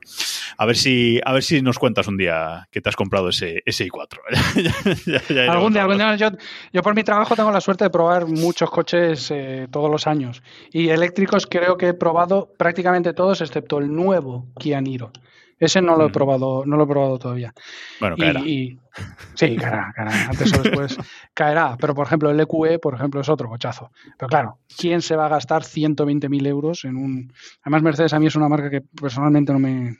a 0.57 0.65
ver 0.65 0.75
si, 0.75 1.19
a 1.23 1.33
ver 1.33 1.43
si 1.43 1.61
nos 1.61 1.79
cuentas 1.79 2.07
un 2.07 2.17
día 2.17 2.67
que 2.71 2.81
te 2.81 2.89
has 2.89 2.95
comprado 2.95 3.29
ese, 3.29 3.63
ese 3.65 3.87
i4. 3.87 4.19
algún 5.49 5.73
día, 5.73 5.83
algún 5.83 5.97
día. 5.97 6.15
Yo, 6.15 6.81
por 6.81 6.95
mi 6.95 7.03
trabajo 7.03 7.35
tengo 7.35 7.51
la 7.51 7.61
suerte 7.61 7.85
de 7.85 7.89
probar 7.89 8.27
muchos 8.27 8.69
coches 8.69 9.31
eh, 9.31 9.67
todos 9.71 9.89
los 9.89 10.07
años. 10.07 10.43
Y 10.71 10.89
eléctricos 10.89 11.47
creo 11.47 11.77
que 11.77 11.89
he 11.89 11.93
probado 11.93 12.53
prácticamente 12.57 13.13
todos, 13.13 13.41
excepto 13.41 13.77
el 13.77 13.93
nuevo 13.93 14.47
Kia 14.59 14.81
Niro. 14.81 15.11
Ese 15.59 15.81
no 15.81 15.97
lo 15.97 16.05
he 16.05 16.09
probado, 16.09 16.63
no 16.65 16.77
lo 16.77 16.83
he 16.85 16.87
probado 16.87 17.19
todavía. 17.19 17.53
Bueno, 17.99 18.15
caerá. 18.15 18.41
sí, 18.41 19.57
caerá, 19.57 19.91
caerá. 19.93 20.29
Antes 20.29 20.53
o 20.57 20.63
después 20.63 20.97
caerá. 21.33 21.75
Pero, 21.79 21.93
por 21.93 22.07
ejemplo, 22.07 22.29
el 22.31 22.39
EQE, 22.39 22.79
por 22.79 22.95
ejemplo, 22.95 23.19
es 23.19 23.29
otro 23.29 23.49
cochazo. 23.49 23.91
Pero 24.17 24.29
claro, 24.29 24.59
¿quién 24.77 25.01
se 25.01 25.15
va 25.15 25.25
a 25.25 25.29
gastar 25.29 25.63
120.000 25.63 26.47
euros 26.47 26.85
en 26.85 26.95
un... 26.95 27.33
Además, 27.63 27.83
Mercedes 27.83 28.13
a 28.13 28.19
mí 28.19 28.27
es 28.27 28.35
una 28.35 28.47
marca 28.47 28.69
que 28.69 28.81
personalmente 28.81 29.51
no 29.51 29.59
me... 29.59 29.97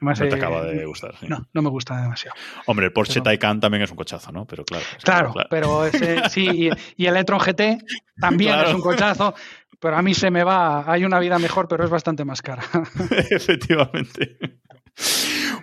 no 0.00 0.14
te 0.14 0.34
acaba 0.34 0.64
de 0.64 0.84
gustar. 0.84 1.14
No, 1.28 1.46
no 1.52 1.62
me 1.62 1.70
gusta 1.70 2.00
demasiado. 2.00 2.34
Hombre, 2.66 2.86
el 2.86 2.92
Porsche 2.92 3.20
Taycan 3.20 3.60
también 3.60 3.82
es 3.82 3.90
un 3.90 3.96
cochazo, 3.96 4.32
¿no? 4.32 4.46
Pero 4.46 4.64
claro. 4.64 4.84
Claro, 5.02 5.34
pero 5.48 5.84
ese, 5.84 6.28
sí, 6.30 6.70
y, 6.96 7.06
el 7.06 7.16
e-tron 7.16 7.40
GT 7.40 7.84
también 8.20 8.58
es 8.60 8.74
un 8.74 8.80
cochazo 8.80 9.34
pero 9.80 9.96
a 9.96 10.02
mí 10.02 10.12
se 10.12 10.30
me 10.30 10.44
va, 10.44 10.90
hay 10.90 11.04
una 11.04 11.18
vida 11.18 11.38
mejor, 11.38 11.66
pero 11.66 11.82
es 11.84 11.90
bastante 11.90 12.24
más 12.24 12.42
cara. 12.42 12.62
Efectivamente. 13.30 14.36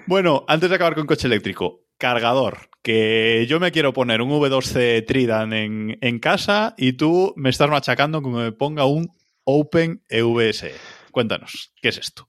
Bueno, 0.07 0.43
antes 0.47 0.69
de 0.69 0.75
acabar 0.75 0.95
con 0.95 1.05
coche 1.05 1.27
eléctrico, 1.27 1.85
cargador, 1.99 2.69
que 2.81 3.45
yo 3.47 3.59
me 3.59 3.71
quiero 3.71 3.93
poner 3.93 4.21
un 4.21 4.31
V12 4.31 5.05
Tridan 5.05 5.53
en, 5.53 5.97
en 6.01 6.19
casa 6.19 6.73
y 6.77 6.93
tú 6.93 7.33
me 7.37 7.51
estás 7.51 7.69
machacando 7.69 8.23
con 8.23 8.33
que 8.33 8.39
me 8.39 8.51
ponga 8.51 8.85
un 8.85 9.07
Open 9.43 10.03
EVS. 10.09 10.65
Cuéntanos, 11.11 11.73
¿qué 11.81 11.89
es 11.89 11.99
esto? 11.99 12.27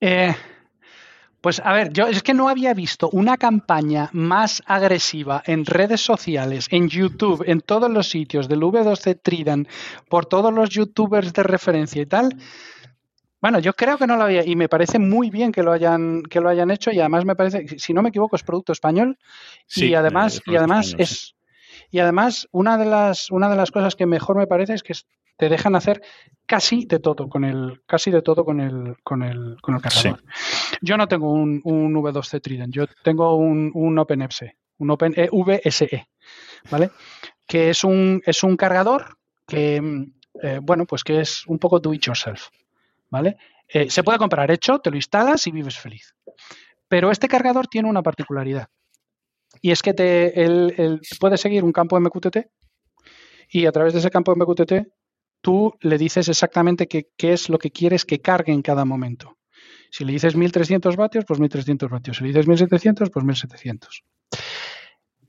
Eh, 0.00 0.34
pues 1.40 1.60
a 1.64 1.72
ver, 1.72 1.92
yo 1.92 2.06
es 2.06 2.22
que 2.22 2.34
no 2.34 2.48
había 2.48 2.74
visto 2.74 3.08
una 3.10 3.36
campaña 3.36 4.10
más 4.12 4.62
agresiva 4.66 5.42
en 5.46 5.64
redes 5.64 6.00
sociales, 6.00 6.66
en 6.70 6.88
YouTube, 6.88 7.42
en 7.46 7.60
todos 7.60 7.90
los 7.90 8.08
sitios 8.08 8.48
del 8.48 8.60
V2C 8.60 9.20
Tridan, 9.22 9.66
por 10.08 10.26
todos 10.26 10.52
los 10.52 10.68
youtubers 10.70 11.32
de 11.32 11.42
referencia 11.42 12.02
y 12.02 12.06
tal. 12.06 12.36
Bueno, 13.40 13.58
yo 13.58 13.72
creo 13.72 13.96
que 13.96 14.06
no 14.06 14.16
lo 14.16 14.24
había 14.24 14.44
y 14.44 14.54
me 14.54 14.68
parece 14.68 14.98
muy 14.98 15.30
bien 15.30 15.50
que 15.50 15.62
lo 15.62 15.72
hayan 15.72 16.22
que 16.22 16.40
lo 16.40 16.50
hayan 16.50 16.70
hecho 16.70 16.90
y 16.90 17.00
además 17.00 17.24
me 17.24 17.34
parece, 17.34 17.66
si 17.78 17.94
no 17.94 18.02
me 18.02 18.10
equivoco, 18.10 18.36
es 18.36 18.42
producto 18.42 18.72
español 18.72 19.18
y 19.74 19.94
además 19.94 20.42
y 20.44 20.56
además 20.56 20.94
es 20.98 21.34
y 21.90 21.98
además 21.98 22.48
una 22.52 22.78
de 22.78 22.86
las 22.86 23.30
una 23.30 23.48
de 23.48 23.56
las 23.56 23.70
cosas 23.70 23.96
que 23.96 24.06
mejor 24.06 24.36
me 24.36 24.46
parece 24.46 24.74
es 24.74 24.82
que 24.82 24.94
te 25.40 25.48
dejan 25.48 25.74
hacer 25.74 26.02
casi 26.44 26.84
de 26.84 26.98
todo 26.98 27.28
con 27.28 27.44
el, 27.44 27.80
casi 27.86 28.10
de 28.10 28.20
todo 28.20 28.44
con 28.44 28.60
el, 28.60 28.96
con 29.02 29.22
el, 29.22 29.56
con 29.62 29.74
el 29.74 29.80
cargador. 29.80 30.22
Yo 30.82 30.98
no 30.98 31.08
tengo 31.08 31.32
un, 31.32 31.62
un, 31.64 31.94
V2C 31.94 32.42
Trident, 32.42 32.74
yo 32.74 32.84
tengo 33.02 33.36
un, 33.36 33.70
un 33.74 33.98
OpenVSE, 33.98 34.58
un 34.76 34.90
Open 34.90 35.14
e 35.16 35.30
VSE, 35.32 36.08
¿vale? 36.70 36.90
Que 37.46 37.70
es 37.70 37.84
un, 37.84 38.20
es 38.26 38.42
un 38.42 38.56
cargador 38.56 39.16
que, 39.46 39.80
eh, 40.42 40.58
bueno, 40.62 40.84
pues 40.84 41.04
que 41.04 41.20
es 41.20 41.46
un 41.46 41.58
poco 41.58 41.80
do 41.80 41.94
it 41.94 42.02
yourself, 42.02 42.48
¿vale? 43.08 43.36
Eh, 43.66 43.88
se 43.88 44.02
puede 44.02 44.18
comprar 44.18 44.50
hecho, 44.50 44.78
te 44.80 44.90
lo 44.90 44.96
instalas 44.96 45.46
y 45.46 45.52
vives 45.52 45.78
feliz. 45.78 46.14
Pero 46.88 47.10
este 47.10 47.28
cargador 47.28 47.66
tiene 47.66 47.88
una 47.88 48.02
particularidad. 48.02 48.68
Y 49.60 49.70
es 49.70 49.82
que 49.82 49.94
te, 49.94 50.42
el, 50.42 51.00
puede 51.18 51.36
seguir 51.36 51.64
un 51.64 51.72
campo 51.72 52.00
MQTT 52.00 52.38
y 53.50 53.66
a 53.66 53.72
través 53.72 53.92
de 53.92 53.98
ese 53.98 54.10
campo 54.10 54.34
MQTT 54.34 54.88
tú 55.40 55.74
le 55.80 55.98
dices 55.98 56.28
exactamente 56.28 56.86
qué, 56.86 57.06
es 57.18 57.48
lo 57.48 57.58
que 57.58 57.70
quieres 57.70 58.04
que 58.04 58.20
cargue 58.20 58.52
en 58.52 58.62
cada 58.62 58.84
momento. 58.84 59.38
Si 59.90 60.04
le 60.04 60.12
dices 60.12 60.36
1300 60.36 60.96
vatios, 60.96 61.24
pues 61.26 61.40
1300 61.40 61.90
vatios. 61.90 62.16
Si 62.18 62.22
le 62.22 62.28
dices 62.28 62.46
1700, 62.46 63.10
pues 63.10 63.24
1700. 63.24 64.04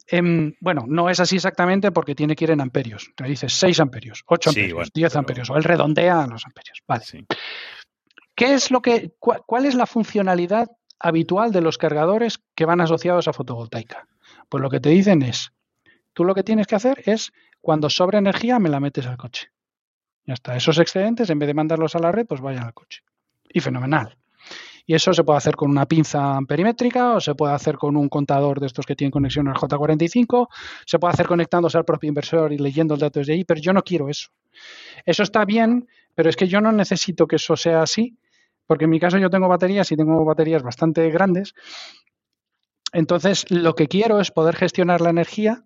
Em, 0.07 0.53
bueno, 0.59 0.85
no 0.87 1.09
es 1.09 1.19
así 1.19 1.37
exactamente 1.37 1.91
porque 1.91 2.15
tiene 2.15 2.35
que 2.35 2.43
ir 2.43 2.51
en 2.51 2.61
amperios. 2.61 3.11
Le 3.17 3.29
dices 3.29 3.53
6 3.53 3.79
amperios, 3.79 4.23
8 4.27 4.49
amperios, 4.49 4.91
10 4.93 5.15
amperios, 5.15 5.49
o 5.49 5.55
él 5.55 5.63
redondea 5.63 6.27
los 6.27 6.45
amperios. 6.45 6.83
Vale. 6.85 7.03
¿Qué 8.35 8.53
es 8.53 8.71
lo 8.71 8.81
que, 8.81 9.13
¿Cuál 9.19 9.65
es 9.65 9.75
la 9.75 9.85
funcionalidad 9.85 10.67
habitual 10.99 11.51
de 11.51 11.61
los 11.61 11.77
cargadores 11.77 12.39
que 12.55 12.65
van 12.65 12.81
asociados 12.81 13.27
a 13.27 13.33
fotovoltaica? 13.33 14.07
Pues 14.51 14.61
lo 14.61 14.69
que 14.69 14.81
te 14.81 14.89
dicen 14.89 15.21
es, 15.21 15.53
tú 16.11 16.25
lo 16.25 16.35
que 16.35 16.43
tienes 16.43 16.67
que 16.67 16.75
hacer 16.75 17.01
es, 17.05 17.31
cuando 17.61 17.89
sobre 17.89 18.17
energía, 18.17 18.59
me 18.59 18.67
la 18.67 18.81
metes 18.81 19.07
al 19.07 19.15
coche. 19.15 19.47
Ya 20.25 20.33
está. 20.33 20.57
Esos 20.57 20.77
excedentes, 20.77 21.29
en 21.29 21.39
vez 21.39 21.47
de 21.47 21.53
mandarlos 21.53 21.95
a 21.95 21.99
la 21.99 22.11
red, 22.11 22.25
pues 22.27 22.41
vayan 22.41 22.65
al 22.65 22.73
coche. 22.73 23.01
Y 23.47 23.61
fenomenal. 23.61 24.17
Y 24.85 24.93
eso 24.93 25.13
se 25.13 25.23
puede 25.23 25.37
hacer 25.37 25.55
con 25.55 25.71
una 25.71 25.85
pinza 25.85 26.37
perimétrica 26.45 27.13
o 27.13 27.21
se 27.21 27.33
puede 27.33 27.53
hacer 27.53 27.77
con 27.77 27.95
un 27.95 28.09
contador 28.09 28.59
de 28.59 28.67
estos 28.67 28.85
que 28.85 28.93
tienen 28.93 29.11
conexión 29.11 29.47
al 29.47 29.55
J45, 29.55 30.49
se 30.85 30.99
puede 30.99 31.13
hacer 31.13 31.27
conectándose 31.27 31.77
al 31.77 31.85
propio 31.85 32.09
inversor 32.09 32.51
y 32.51 32.57
leyendo 32.57 32.95
el 32.95 32.99
dato 32.99 33.19
desde 33.19 33.31
ahí, 33.31 33.45
pero 33.45 33.61
yo 33.61 33.71
no 33.71 33.83
quiero 33.83 34.09
eso. 34.09 34.31
Eso 35.05 35.23
está 35.23 35.45
bien, 35.45 35.87
pero 36.13 36.29
es 36.29 36.35
que 36.35 36.49
yo 36.49 36.59
no 36.59 36.73
necesito 36.73 37.25
que 37.25 37.37
eso 37.37 37.55
sea 37.55 37.83
así, 37.83 38.17
porque 38.67 38.83
en 38.83 38.89
mi 38.89 38.99
caso 38.99 39.17
yo 39.17 39.29
tengo 39.29 39.47
baterías 39.47 39.89
y 39.93 39.95
tengo 39.95 40.25
baterías 40.25 40.61
bastante 40.61 41.09
grandes. 41.09 41.53
Entonces, 42.93 43.45
lo 43.49 43.75
que 43.75 43.87
quiero 43.87 44.19
es 44.19 44.31
poder 44.31 44.55
gestionar 44.55 45.01
la 45.01 45.09
energía 45.09 45.63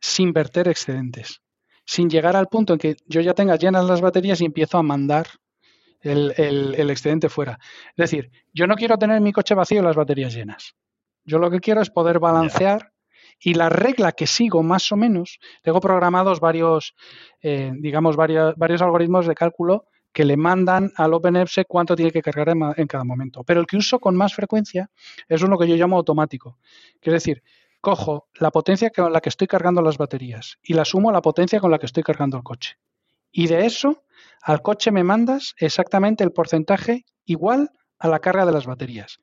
sin 0.00 0.32
verter 0.32 0.68
excedentes 0.68 1.42
sin 1.86 2.10
llegar 2.10 2.36
al 2.36 2.48
punto 2.48 2.72
en 2.74 2.78
que 2.78 2.96
yo 3.06 3.20
ya 3.20 3.32
tenga 3.32 3.56
llenas 3.56 3.86
las 3.86 4.00
baterías 4.00 4.40
y 4.40 4.44
empiezo 4.44 4.76
a 4.76 4.82
mandar 4.82 5.28
el, 6.02 6.90
excedente 6.90 7.28
fuera. 7.28 7.58
Es 7.90 8.10
decir, 8.10 8.30
yo 8.52 8.66
no 8.66 8.74
quiero 8.74 8.98
tener 8.98 9.20
mi 9.20 9.32
coche 9.32 9.54
vacío 9.54 9.80
y 9.80 9.84
las 9.84 9.96
baterías 9.96 10.34
llenas. 10.34 10.74
Yo 11.24 11.38
lo 11.38 11.50
que 11.50 11.60
quiero 11.60 11.80
es 11.80 11.90
poder 11.90 12.18
balancear 12.18 12.92
y 13.40 13.54
la 13.54 13.68
regla 13.68 14.12
que 14.12 14.26
sigo 14.26 14.62
más 14.62 14.90
o 14.92 14.96
menos, 14.96 15.38
tengo 15.62 15.80
programados 15.80 16.40
varios, 16.40 16.94
eh, 17.42 17.72
digamos, 17.76 18.16
varios, 18.16 18.54
varios 18.56 18.82
algoritmos 18.82 19.26
de 19.26 19.34
cálculo 19.34 19.86
que 20.16 20.24
le 20.24 20.38
mandan 20.38 20.94
al 20.96 21.12
OpenEPSE 21.12 21.66
cuánto 21.66 21.94
tiene 21.94 22.10
que 22.10 22.22
cargar 22.22 22.48
en, 22.48 22.86
cada 22.86 23.04
momento. 23.04 23.44
Pero 23.44 23.60
el 23.60 23.66
que 23.66 23.76
uso 23.76 23.98
con 23.98 24.16
más 24.16 24.32
frecuencia 24.34 24.88
es 25.28 25.42
uno 25.42 25.58
que 25.58 25.68
yo 25.68 25.76
llamo 25.76 25.98
automático. 25.98 26.56
Es 27.02 27.12
decir, 27.12 27.42
cojo 27.82 28.26
la 28.40 28.50
potencia 28.50 28.88
con 28.88 29.12
la 29.12 29.20
que 29.20 29.28
estoy 29.28 29.46
cargando 29.46 29.82
las 29.82 29.98
baterías 29.98 30.56
y 30.62 30.72
la 30.72 30.86
sumo 30.86 31.10
a 31.10 31.12
la 31.12 31.20
potencia 31.20 31.60
con 31.60 31.70
la 31.70 31.78
que 31.78 31.84
estoy 31.84 32.02
cargando 32.02 32.38
el 32.38 32.44
coche. 32.44 32.78
Y 33.30 33.46
de 33.48 33.66
eso, 33.66 34.04
al 34.40 34.62
coche 34.62 34.90
me 34.90 35.04
mandas 35.04 35.54
exactamente 35.58 36.24
el 36.24 36.32
porcentaje 36.32 37.04
igual 37.26 37.68
a 37.98 38.08
la 38.08 38.20
carga 38.20 38.46
de 38.46 38.52
las 38.52 38.64
baterías. 38.64 39.18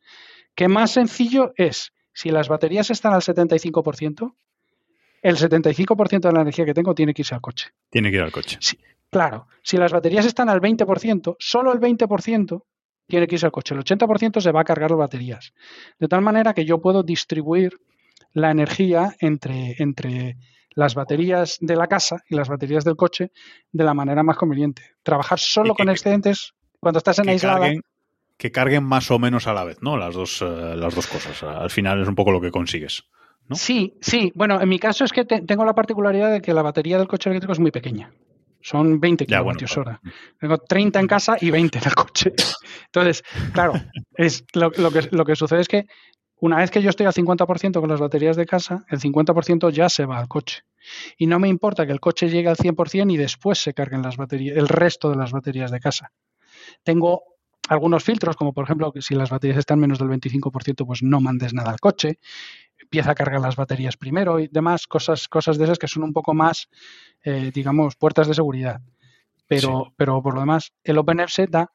¿Qué 0.53 0.67
más 0.67 0.91
sencillo 0.91 1.53
es, 1.55 1.91
si 2.13 2.29
las 2.29 2.49
baterías 2.49 2.91
están 2.91 3.13
al 3.13 3.21
75%, 3.21 4.35
el 5.23 5.37
75% 5.37 6.19
de 6.19 6.31
la 6.31 6.41
energía 6.41 6.65
que 6.65 6.75
tengo 6.75 6.93
tiene 6.93 7.15
que 7.15 7.23
irse 7.23 7.33
al 7.33 7.41
coche. 7.41 7.71
Tiene 7.89 8.11
que 8.11 8.17
ir 8.17 8.21
al 8.21 8.31
coche. 8.31 8.59
Claro, 9.13 9.47
si 9.61 9.77
las 9.77 9.91
baterías 9.91 10.25
están 10.25 10.49
al 10.49 10.59
20%, 10.59 11.35
solo 11.39 11.71
el 11.71 11.79
20% 11.79 12.63
tiene 13.07 13.27
que 13.27 13.35
irse 13.35 13.45
al 13.45 13.51
coche. 13.51 13.73
El 13.73 13.81
80% 13.81 14.41
se 14.41 14.51
va 14.51 14.61
a 14.61 14.63
cargar 14.63 14.91
las 14.91 14.99
baterías. 14.99 15.53
De 15.99 16.07
tal 16.07 16.21
manera 16.21 16.53
que 16.53 16.65
yo 16.65 16.81
puedo 16.81 17.03
distribuir 17.03 17.79
la 18.33 18.51
energía 18.51 19.15
entre, 19.19 19.75
entre 19.79 20.37
las 20.75 20.95
baterías 20.95 21.57
de 21.61 21.75
la 21.75 21.87
casa 21.87 22.23
y 22.29 22.35
las 22.35 22.49
baterías 22.49 22.83
del 22.83 22.95
coche 22.95 23.31
de 23.71 23.83
la 23.83 23.93
manera 23.93 24.23
más 24.23 24.37
conveniente. 24.37 24.83
Trabajar 25.03 25.39
solo 25.39 25.75
con 25.75 25.89
excedentes 25.89 26.53
cuando 26.79 26.97
estás 26.97 27.19
en 27.19 27.29
aislada. 27.29 27.71
que 28.37 28.51
carguen 28.51 28.83
más 28.83 29.11
o 29.11 29.19
menos 29.19 29.47
a 29.47 29.53
la 29.53 29.63
vez, 29.63 29.81
¿no? 29.81 29.97
Las 29.97 30.15
dos, 30.15 30.41
eh, 30.41 30.75
las 30.75 30.95
dos 30.95 31.07
cosas. 31.07 31.43
Al 31.43 31.69
final 31.69 32.01
es 32.01 32.07
un 32.07 32.15
poco 32.15 32.31
lo 32.31 32.41
que 32.41 32.51
consigues. 32.51 33.05
Sí, 33.51 33.97
sí. 34.01 34.31
Bueno, 34.35 34.61
en 34.61 34.69
mi 34.69 34.79
caso 34.79 35.03
es 35.03 35.11
que 35.11 35.25
tengo 35.25 35.65
la 35.65 35.75
particularidad 35.75 36.31
de 36.31 36.41
que 36.41 36.53
la 36.53 36.61
batería 36.61 36.97
del 36.97 37.07
coche 37.07 37.29
eléctrico 37.29 37.53
es 37.53 37.59
muy 37.59 37.71
pequeña. 37.71 38.11
Son 38.63 38.99
20 38.99 39.25
kilovatios 39.25 39.77
hora. 39.77 39.99
Tengo 40.39 40.57
30 40.57 40.99
en 41.01 41.07
casa 41.07 41.35
y 41.39 41.51
20 41.51 41.79
en 41.79 41.83
el 41.85 41.95
coche. 41.95 42.33
Entonces, 42.85 43.23
claro, 43.53 43.73
es 44.15 44.45
lo, 44.53 44.71
que, 44.71 45.09
lo 45.11 45.25
que 45.25 45.35
sucede 45.35 45.61
es 45.61 45.67
que 45.67 45.85
una 46.39 46.57
vez 46.57 46.71
que 46.71 46.81
yo 46.81 46.89
estoy 46.89 47.05
al 47.05 47.13
50% 47.13 47.79
con 47.79 47.89
las 47.89 47.99
baterías 47.99 48.37
de 48.37 48.45
casa, 48.45 48.85
el 48.89 48.99
50% 48.99 49.69
ya 49.71 49.89
se 49.89 50.05
va 50.05 50.17
al 50.17 50.27
coche. 50.27 50.63
Y 51.17 51.27
no 51.27 51.39
me 51.39 51.49
importa 51.49 51.85
que 51.85 51.91
el 51.91 51.99
coche 51.99 52.29
llegue 52.29 52.49
al 52.49 52.57
100% 52.57 53.13
y 53.13 53.17
después 53.17 53.59
se 53.59 53.73
carguen 53.73 54.01
las 54.01 54.17
baterías, 54.17 54.57
el 54.57 54.69
resto 54.69 55.09
de 55.09 55.17
las 55.17 55.31
baterías 55.31 55.69
de 55.69 55.79
casa. 55.79 56.11
Tengo 56.83 57.23
algunos 57.69 58.03
filtros, 58.03 58.35
como 58.35 58.53
por 58.53 58.65
ejemplo 58.65 58.91
que 58.91 59.01
si 59.01 59.15
las 59.15 59.29
baterías 59.29 59.59
están 59.59 59.79
menos 59.79 59.99
del 59.99 60.09
25%, 60.09 60.85
pues 60.85 61.03
no 61.03 61.21
mandes 61.21 61.53
nada 61.53 61.71
al 61.71 61.79
coche 61.79 62.19
empieza 62.93 63.09
a 63.09 63.15
cargar 63.15 63.41
las 63.41 63.55
baterías 63.55 63.97
primero 63.97 64.39
y 64.39 64.47
demás, 64.49 64.85
cosas, 64.85 65.27
cosas 65.27 65.57
de 65.57 65.63
esas 65.63 65.79
que 65.79 65.87
son 65.87 66.03
un 66.03 66.13
poco 66.13 66.35
más, 66.35 66.69
eh, 67.23 67.49
digamos, 67.51 67.95
puertas 67.95 68.27
de 68.27 68.35
seguridad. 68.35 68.81
Pero, 69.47 69.91
pero 69.97 70.21
por 70.21 70.35
lo 70.35 70.41
demás, 70.41 70.73
el 70.83 70.99
OpenFS 70.99 71.49
da 71.49 71.71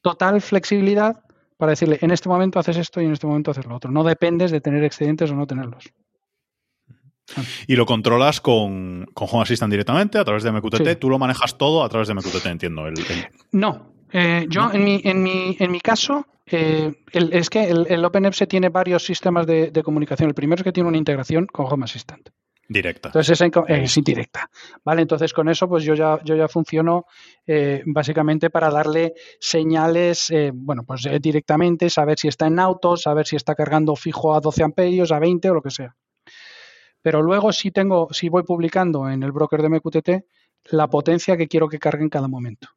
total 0.00 0.40
flexibilidad 0.40 1.24
para 1.56 1.70
decirle, 1.70 1.98
en 2.00 2.12
este 2.12 2.28
momento 2.28 2.60
haces 2.60 2.76
esto 2.76 3.00
y 3.00 3.06
en 3.06 3.12
este 3.12 3.26
momento 3.26 3.50
haces 3.50 3.66
lo 3.66 3.74
otro. 3.74 3.90
No 3.90 4.04
dependes 4.04 4.52
de 4.52 4.60
tener 4.60 4.84
excedentes 4.84 5.32
o 5.32 5.34
no 5.34 5.48
tenerlos. 5.48 5.92
Y 7.66 7.74
lo 7.74 7.84
controlas 7.84 8.40
con, 8.40 9.06
con 9.12 9.26
Home 9.32 9.42
Assistant 9.42 9.72
directamente 9.72 10.18
a 10.18 10.24
través 10.24 10.44
de 10.44 10.52
MQTT. 10.52 11.00
Tú 11.00 11.10
lo 11.10 11.18
manejas 11.18 11.58
todo 11.58 11.82
a 11.82 11.88
través 11.88 12.06
de 12.06 12.14
MQTT, 12.14 12.46
entiendo. 12.46 12.84
No. 13.50 13.92
Eh, 14.12 14.46
yo, 14.48 14.70
En, 14.72 14.84
mi, 14.84 15.00
en, 15.04 15.22
mi, 15.22 15.56
en 15.58 15.70
mi 15.70 15.80
caso, 15.80 16.26
eh, 16.52 16.92
es 17.12 17.48
que 17.48 17.64
el, 17.64 17.86
el 17.88 18.04
OpenEPSE 18.04 18.46
tiene 18.46 18.68
varios 18.68 19.04
sistemas 19.04 19.46
de, 19.46 19.82
comunicación. 19.84 20.28
El 20.28 20.34
primero 20.34 20.60
es 20.60 20.64
que 20.64 20.72
tiene 20.72 20.88
una 20.88 20.98
integración 20.98 21.46
con 21.46 21.66
Home 21.66 21.84
Assistant. 21.84 22.28
Directa. 22.68 23.08
Entonces 23.08 23.40
es, 23.40 23.96
indirecta. 23.96 24.48
Vale, 24.84 25.02
entonces 25.02 25.32
con 25.32 25.48
eso 25.48 25.68
pues 25.68 25.82
yo 25.82 25.94
ya, 25.94 26.20
yo 26.22 26.36
ya 26.36 26.46
funciono 26.46 27.06
eh, 27.44 27.82
básicamente 27.84 28.48
para 28.48 28.70
darle 28.70 29.14
señales, 29.40 30.30
eh, 30.30 30.52
bueno, 30.54 30.84
pues 30.84 31.08
directamente, 31.20 31.90
saber 31.90 32.16
si 32.16 32.28
está 32.28 32.46
en 32.46 32.60
auto, 32.60 32.96
saber 32.96 33.26
si 33.26 33.34
está 33.34 33.56
cargando 33.56 33.96
fijo 33.96 34.34
a 34.34 34.40
12 34.40 34.62
amperios, 34.62 35.10
a 35.10 35.18
20 35.18 35.50
o 35.50 35.54
lo 35.54 35.62
que 35.62 35.70
sea. 35.70 35.96
Pero 37.02 37.22
luego 37.22 37.50
si 37.50 37.72
tengo, 37.72 38.06
si 38.12 38.28
voy 38.28 38.44
publicando 38.44 39.08
en 39.08 39.24
el 39.24 39.32
broker 39.32 39.62
de 39.62 39.68
MQTT 39.68 40.10
la 40.70 40.86
potencia 40.86 41.36
que 41.36 41.48
quiero 41.48 41.68
que 41.68 41.80
cargue 41.80 42.04
en 42.04 42.10
cada 42.10 42.28
momento. 42.28 42.68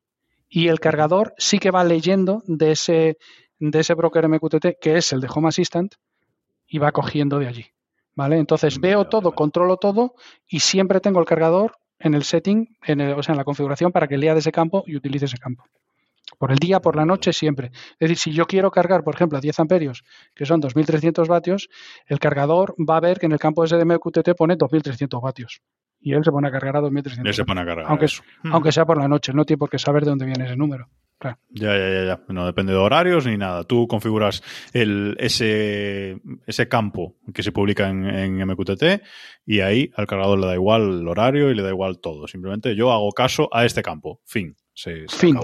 Y 0.56 0.68
el 0.68 0.80
cargador 0.80 1.34
sí 1.40 1.58
que 1.58 1.72
va 1.72 1.84
leyendo 1.84 2.44
de 2.46 2.74
ese, 2.74 3.18
de 3.58 3.80
ese 3.80 3.96
broker 3.96 4.30
MQTT, 4.30 4.78
que 4.80 4.98
es 4.98 5.12
el 5.12 5.20
de 5.20 5.28
Home 5.34 5.48
Assistant, 5.48 5.96
y 6.68 6.78
va 6.78 6.92
cogiendo 6.92 7.40
de 7.40 7.48
allí. 7.48 7.66
¿Vale? 8.14 8.38
Entonces 8.38 8.80
veo 8.80 9.06
todo, 9.06 9.32
controlo 9.32 9.78
todo 9.78 10.14
y 10.48 10.60
siempre 10.60 11.00
tengo 11.00 11.20
el 11.20 11.26
cargador 11.26 11.78
en 11.98 12.14
el 12.14 12.24
setting, 12.24 12.78
en 12.84 13.02
o 13.02 13.24
sea, 13.24 13.34
en 13.34 13.40
la 13.40 13.46
configuración 13.46 13.92
para 13.92 14.08
que 14.08 14.20
lea 14.20 14.34
de 14.34 14.42
ese 14.42 14.52
campo 14.52 14.84
y 14.86 14.96
utilice 14.96 15.26
ese 15.26 15.40
campo. 15.40 15.64
Por 16.38 16.52
el 16.52 16.60
día, 16.60 16.80
por 16.80 16.96
la 16.96 17.06
noche, 17.06 17.34
siempre. 17.34 17.72
Es 17.94 18.10
decir, 18.10 18.18
si 18.18 18.32
yo 18.32 18.46
quiero 18.46 18.70
cargar, 18.70 19.04
por 19.04 19.16
ejemplo, 19.16 19.40
a 19.40 19.42
10 19.42 19.60
amperios, 19.60 20.04
que 20.36 20.46
son 20.46 20.62
2.300 20.62 21.28
vatios, 21.28 21.68
el 22.06 22.20
cargador 22.20 22.76
va 22.78 22.98
a 22.98 23.00
ver 23.00 23.18
que 23.18 23.26
en 23.26 23.32
el 23.32 23.40
campo 23.40 23.66
de 23.66 23.84
MQTT 23.84 24.36
pone 24.38 24.56
2.300 24.56 25.20
vatios. 25.20 25.64
Y 26.04 26.14
él 26.14 26.24
se 26.24 26.32
pone 26.32 26.50
a 26.50 26.52
cargar 26.52 26.76
a 26.76 26.82
2.300. 26.82 27.26
Él 27.26 27.34
se 27.34 27.46
pone 27.46 27.62
a 27.62 27.66
cargar. 27.66 27.86
Aunque, 27.88 28.08
aunque 28.52 28.72
sea 28.72 28.86
por 28.86 28.98
la 28.98 29.08
noche, 29.08 29.34
no 29.34 29.46
tiene 29.46 29.58
por 29.58 29.70
qué 29.70 29.80
saber 29.80 30.04
de 30.04 30.10
dónde 30.10 30.26
viene 30.26 30.46
ese 30.46 30.58
número. 30.58 30.90
Ya, 31.22 31.78
ya, 31.78 31.90
ya, 31.90 32.06
ya. 32.06 32.20
No 32.28 32.46
depende 32.46 32.74
de 32.74 32.80
horarios 32.80 33.26
ni 33.26 33.38
nada. 33.38 33.64
Tú 33.64 33.88
configuras 33.88 34.44
el, 34.74 35.16
ese, 35.20 36.20
ese 36.46 36.68
campo 36.68 37.16
que 37.34 37.44
se 37.44 37.54
publica 37.54 37.90
en, 37.90 38.46
MQTT 38.46 39.02
y 39.46 39.62
ahí 39.62 39.92
al 39.96 40.08
cargador 40.08 40.40
le 40.40 40.48
da 40.48 40.56
igual 40.56 41.00
el 41.00 41.08
horario 41.08 41.50
y 41.50 41.56
le 41.56 41.64
da 41.64 41.70
igual 41.70 42.00
todo. 42.00 42.28
Simplemente 42.28 42.76
yo 42.76 42.92
hago 42.92 43.12
caso 43.12 43.48
a 43.54 43.66
este 43.66 43.82
campo. 43.82 44.20
Fin. 44.26 44.56
fin. 44.76 45.40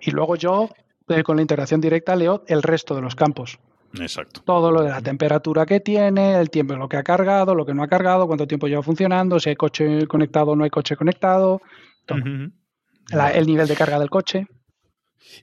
Y 0.00 0.10
luego 0.12 0.36
yo, 0.36 0.70
eh, 1.08 1.24
con 1.24 1.36
la 1.36 1.42
integración 1.42 1.80
directa, 1.80 2.14
leo 2.14 2.44
el 2.46 2.62
resto 2.62 2.94
de 2.94 3.02
los 3.02 3.16
campos. 3.16 3.58
Exacto. 3.94 4.42
Todo 4.44 4.70
lo 4.70 4.82
de 4.82 4.90
la 4.90 5.00
temperatura 5.00 5.66
que 5.66 5.80
tiene, 5.80 6.38
el 6.38 6.50
tiempo 6.50 6.74
en 6.74 6.80
lo 6.80 6.88
que 6.88 6.96
ha 6.96 7.02
cargado, 7.02 7.54
lo 7.54 7.64
que 7.64 7.74
no 7.74 7.82
ha 7.82 7.88
cargado, 7.88 8.26
cuánto 8.26 8.46
tiempo 8.46 8.68
lleva 8.68 8.82
funcionando, 8.82 9.40
si 9.40 9.50
hay 9.50 9.56
coche 9.56 10.06
conectado 10.06 10.52
o 10.52 10.56
no 10.56 10.64
hay 10.64 10.70
coche 10.70 10.96
conectado, 10.96 11.60
el 12.06 13.46
nivel 13.46 13.66
de 13.66 13.76
carga 13.76 13.98
del 13.98 14.10
coche. 14.10 14.46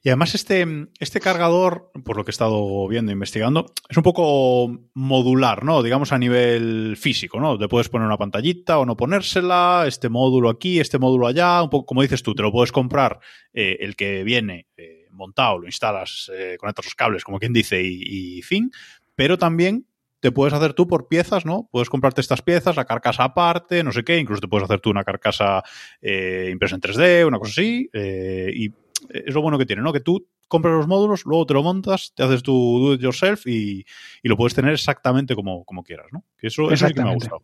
Y 0.03 0.09
además 0.09 0.35
este, 0.35 0.65
este 0.99 1.19
cargador, 1.19 1.91
por 2.03 2.17
lo 2.17 2.23
que 2.23 2.29
he 2.29 2.31
estado 2.31 2.87
viendo, 2.87 3.11
investigando, 3.11 3.67
es 3.89 3.97
un 3.97 4.03
poco 4.03 4.89
modular, 4.93 5.63
¿no? 5.63 5.83
Digamos 5.83 6.11
a 6.11 6.17
nivel 6.17 6.95
físico, 6.97 7.39
¿no? 7.39 7.57
Te 7.57 7.67
puedes 7.67 7.89
poner 7.89 8.07
una 8.07 8.17
pantallita 8.17 8.79
o 8.79 8.85
no 8.85 8.97
ponérsela, 8.97 9.85
este 9.87 10.09
módulo 10.09 10.49
aquí, 10.49 10.79
este 10.79 10.97
módulo 10.97 11.27
allá, 11.27 11.61
un 11.61 11.69
poco 11.69 11.85
como 11.85 12.01
dices 12.01 12.23
tú, 12.23 12.33
te 12.33 12.41
lo 12.41 12.51
puedes 12.51 12.71
comprar 12.71 13.19
eh, 13.53 13.77
el 13.81 13.95
que 13.95 14.23
viene 14.23 14.67
eh, 14.77 14.94
montado, 15.15 15.59
lo 15.59 15.65
instalas, 15.65 16.31
eh, 16.33 16.57
conectas 16.59 16.85
los 16.85 16.95
cables, 16.95 17.23
como 17.23 17.39
quien 17.39 17.53
dice, 17.53 17.81
y, 17.81 18.41
fin, 18.41 18.71
pero 19.15 19.37
también 19.37 19.85
te 20.19 20.31
puedes 20.31 20.53
hacer 20.53 20.73
tú 20.73 20.87
por 20.87 21.07
piezas, 21.07 21.45
¿no? 21.45 21.67
Puedes 21.71 21.89
comprarte 21.89 22.21
estas 22.21 22.41
piezas, 22.41 22.75
la 22.75 22.85
carcasa 22.85 23.23
aparte, 23.23 23.83
no 23.83 23.91
sé 23.91 24.03
qué, 24.03 24.17
incluso 24.17 24.41
te 24.41 24.47
puedes 24.47 24.65
hacer 24.65 24.79
tú 24.79 24.89
una 24.89 25.03
carcasa 25.03 25.63
impresa 26.01 26.75
en 26.75 26.81
3D, 26.81 27.27
una 27.27 27.37
cosa 27.37 27.51
así, 27.51 27.89
y 27.93 28.73
es 29.09 29.33
lo 29.33 29.41
bueno 29.41 29.57
que 29.57 29.65
tiene, 29.65 29.81
¿no? 29.81 29.93
Que 29.93 29.99
tú 29.99 30.27
compras 30.47 30.75
los 30.75 30.87
módulos, 30.87 31.25
luego 31.25 31.45
te 31.45 31.53
lo 31.53 31.63
montas, 31.63 32.13
te 32.15 32.23
haces 32.23 32.43
tu 32.43 32.53
do 32.79 32.93
it 32.93 33.01
yourself 33.01 33.45
y, 33.47 33.85
lo 34.23 34.37
puedes 34.37 34.53
tener 34.53 34.73
exactamente 34.73 35.35
como, 35.35 35.63
como 35.65 35.83
quieras, 35.83 36.07
¿no? 36.11 36.23
Que 36.37 36.47
eso, 36.47 36.71
es 36.71 36.81
que 36.81 37.01
me 37.01 37.09
ha 37.09 37.13
gustado. 37.13 37.43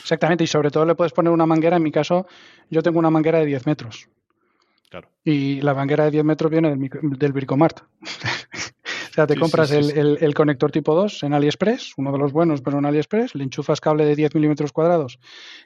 Exactamente, 0.00 0.44
y 0.44 0.46
sobre 0.46 0.70
todo 0.70 0.84
le 0.84 0.94
puedes 0.94 1.12
poner 1.12 1.32
una 1.32 1.46
manguera. 1.46 1.76
En 1.76 1.82
mi 1.82 1.92
caso, 1.92 2.26
yo 2.68 2.82
tengo 2.82 2.98
una 2.98 3.10
manguera 3.10 3.38
de 3.38 3.46
10 3.46 3.66
metros. 3.66 4.08
Claro. 4.90 5.08
Y 5.24 5.60
la 5.60 5.72
manguera 5.72 6.04
de 6.04 6.10
10 6.10 6.24
metros 6.24 6.50
viene 6.50 6.70
del, 6.70 6.90
del 7.16 7.32
Bricomart. 7.32 7.80
o 8.02 9.12
sea, 9.12 9.26
te 9.26 9.36
compras 9.36 9.70
el, 9.70 10.34
conector 10.34 10.72
tipo 10.72 10.94
2 10.94 11.22
en 11.22 11.32
AliExpress, 11.32 11.94
uno 11.96 12.10
de 12.10 12.18
los 12.18 12.32
buenos, 12.32 12.60
pero 12.60 12.78
en 12.78 12.86
AliExpress, 12.86 13.36
le 13.36 13.44
enchufas 13.44 13.80
cable 13.80 14.04
de 14.04 14.16
10 14.16 14.34
milímetros 14.34 14.72
cuadrados, 14.72 15.20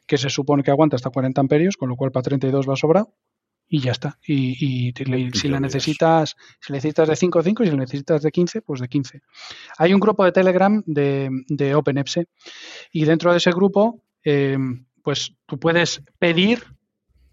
que 0.06 0.18
se 0.18 0.28
supone 0.28 0.62
que 0.62 0.70
aguanta 0.70 0.96
hasta 0.96 1.08
40 1.08 1.40
amperios, 1.40 1.76
con 1.76 1.88
lo 1.88 1.96
cual 1.96 2.12
para 2.12 2.24
32 2.24 2.68
va 2.68 2.76
sobrado 2.76 3.14
y 3.66 3.80
ya 3.80 3.92
está. 3.92 4.18
Y, 4.26 4.92
si 5.32 5.48
la 5.48 5.58
necesitas, 5.58 6.36
si 6.60 6.72
necesitas 6.72 7.08
de 7.08 7.16
5, 7.16 7.42
5 7.42 7.62
y 7.62 7.66
si 7.66 7.72
la 7.72 7.78
necesitas 7.78 8.22
de 8.22 8.30
15, 8.30 8.60
pues 8.60 8.80
de 8.80 8.88
15. 8.88 9.22
Hay 9.78 9.94
un 9.94 10.00
grupo 10.00 10.24
de 10.24 10.32
Telegram 10.32 10.82
de, 10.86 11.30
de 11.48 11.74
OpenEPSE 11.74 12.26
y 12.92 13.04
dentro 13.06 13.32
de 13.32 13.38
ese 13.38 13.52
grupo, 13.52 14.02
eh, 14.22 14.58
pues 15.02 15.34
tú 15.46 15.58
puedes 15.58 16.02
pedir 16.18 16.73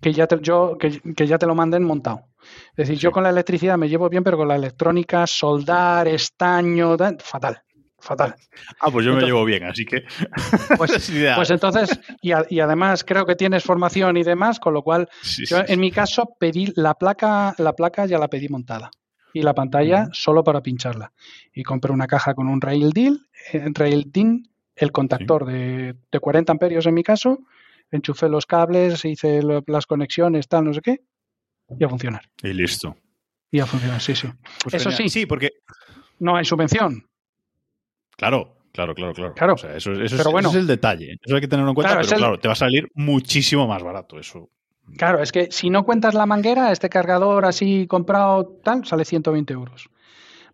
que 0.02 0.14
ya 0.14 0.28
te, 0.28 0.40
yo, 0.42 0.78
que, 0.78 1.28
ya 1.28 1.38
te 1.38 1.46
lo 1.46 1.56
manden 1.56 1.84
montado. 1.84 2.24
Es 2.72 2.88
decir, 2.88 2.98
yo 2.98 3.12
con 3.12 3.24
la 3.24 3.30
electricidad 3.30 3.78
me 3.78 3.88
llevo 3.88 4.10
bien, 4.10 4.24
pero 4.24 4.38
con 4.38 4.48
la 4.48 4.56
electrónica, 4.56 5.28
soldar, 5.28 6.08
estaño, 6.08 6.98
fatal 7.20 7.62
fatal. 8.02 8.36
Ah, 8.80 8.90
pues 8.92 9.06
yo 9.06 9.14
me 9.14 9.22
llevo 9.22 9.46
bien, 9.46 9.64
así 9.64 9.86
que. 9.86 10.04
Pues, 10.78 11.12
pues 11.36 11.50
entonces, 11.52 12.00
y, 12.22 12.32
además 12.32 13.04
creo 13.04 13.26
que 13.26 13.36
tienes 13.36 13.64
formación 13.64 14.18
y 14.18 14.24
demás, 14.24 14.60
con 14.60 14.74
lo 14.74 14.82
cual, 14.82 15.08
yo 15.48 15.60
en 15.68 15.80
mi 15.80 15.92
caso 15.92 16.36
pedí 16.40 16.74
la 16.76 16.96
placa, 16.96 17.54
la 17.58 17.74
placa 17.74 18.06
ya 18.06 18.18
la 18.18 18.28
pedí 18.28 18.50
montada. 18.50 18.92
Y 19.34 19.44
la 19.44 19.54
pantalla 19.54 20.10
solo 20.12 20.44
para 20.44 20.62
pincharla. 20.62 21.14
Y 21.54 21.64
compré 21.64 21.94
una 21.94 22.08
caja 22.08 22.34
con 22.34 22.50
un 22.50 22.60
Rail 22.60 22.90
Deal, 22.92 23.28
eh, 23.54 23.66
Rail 23.74 24.12
DIN, 24.12 24.50
el 24.76 24.92
contactor 24.92 25.46
de, 25.46 25.96
de 26.12 26.20
40 26.20 26.52
amperios 26.52 26.86
en 26.86 26.94
mi 26.96 27.04
caso, 27.04 27.40
enchufé 27.92 28.30
los 28.30 28.46
cables, 28.46 29.04
hice 29.06 29.42
las 29.68 29.86
conexiones, 29.86 30.48
tal, 30.48 30.66
no 30.66 30.74
sé 30.74 30.82
qué, 30.82 31.02
y 31.78 31.84
a 31.84 31.90
funcionar. 31.90 32.24
Y 32.42 32.54
listo. 32.54 32.96
Y 33.52 33.58
ya 33.58 33.66
funciona, 33.66 34.00
sí, 34.00 34.16
sí. 34.16 34.28
Pues 34.64 34.76
Eso 34.76 34.90
genial. 34.90 35.10
sí. 35.10 35.20
Sí, 35.22 35.26
porque. 35.26 35.50
No 36.20 36.36
hay 36.36 36.46
subvención. 36.46 37.06
Claro, 38.16 38.56
claro, 38.72 38.94
claro, 38.94 39.14
claro. 39.14 39.34
Claro. 39.34 39.54
O 39.56 39.58
sea, 39.58 39.76
eso, 39.76 39.92
eso 39.94 40.16
Pero 40.18 40.30
es, 40.30 40.32
bueno. 40.32 40.50
ese 40.50 40.58
es 40.58 40.62
el 40.62 40.68
detalle. 40.68 41.18
Eso 41.22 41.36
hay 41.36 41.42
que 41.42 41.48
tenerlo 41.48 41.72
en 41.72 41.76
cuenta, 41.76 41.94
Claro, 41.94 42.06
pero 42.08 42.16
el- 42.16 42.22
claro, 42.22 42.40
te 42.40 42.48
va 42.48 42.52
a 42.54 42.56
salir 42.56 42.88
muchísimo 42.94 43.68
más 43.68 43.82
barato 43.84 44.20
eso. 44.20 44.50
Claro, 44.98 45.22
es 45.22 45.32
que 45.32 45.50
si 45.52 45.70
no 45.70 45.84
cuentas 45.86 46.14
la 46.14 46.26
manguera, 46.26 46.72
este 46.72 46.90
cargador 46.90 47.46
así 47.46 47.88
comprado 47.88 48.60
tal, 48.64 48.86
sale 48.86 49.06
120 49.06 49.54
euros. 49.54 49.90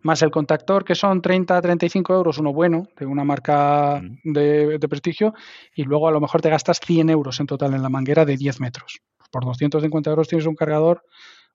Más 0.02 0.22
el 0.22 0.30
contactor, 0.30 0.84
que 0.84 0.94
son 0.94 1.20
30 1.22 1.60
35 1.60 2.14
euros, 2.14 2.38
uno 2.38 2.52
bueno, 2.52 2.86
de 2.98 3.06
una 3.06 3.24
marca 3.24 4.00
de, 4.24 4.78
de 4.78 4.88
prestigio, 4.88 5.34
y 5.74 5.82
luego 5.84 6.08
a 6.08 6.12
lo 6.12 6.20
mejor 6.20 6.40
te 6.40 6.50
gastas 6.50 6.80
100 6.80 7.10
euros 7.10 7.40
en 7.40 7.46
total 7.46 7.74
en 7.74 7.82
la 7.82 7.88
manguera 7.88 8.24
de 8.24 8.36
10 8.36 8.60
metros. 8.60 9.00
Por 9.30 9.44
250 9.44 10.10
euros 10.10 10.28
tienes 10.28 10.46
un 10.46 10.54
cargador 10.54 11.02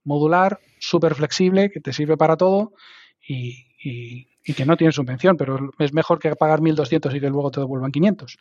modular, 0.03 0.59
súper 0.79 1.15
flexible, 1.15 1.69
que 1.71 1.79
te 1.79 1.93
sirve 1.93 2.17
para 2.17 2.37
todo 2.37 2.73
y, 3.27 3.67
y- 3.83 4.27
y 4.45 4.53
que 4.53 4.65
no 4.65 4.75
tiene 4.75 4.91
subvención, 4.91 5.37
pero 5.37 5.71
es 5.79 5.93
mejor 5.93 6.19
que 6.19 6.35
pagar 6.35 6.61
1.200 6.61 7.15
y 7.15 7.21
que 7.21 7.29
luego 7.29 7.49
te 7.51 7.61
devuelvan 7.61 7.91
500. 7.91 8.37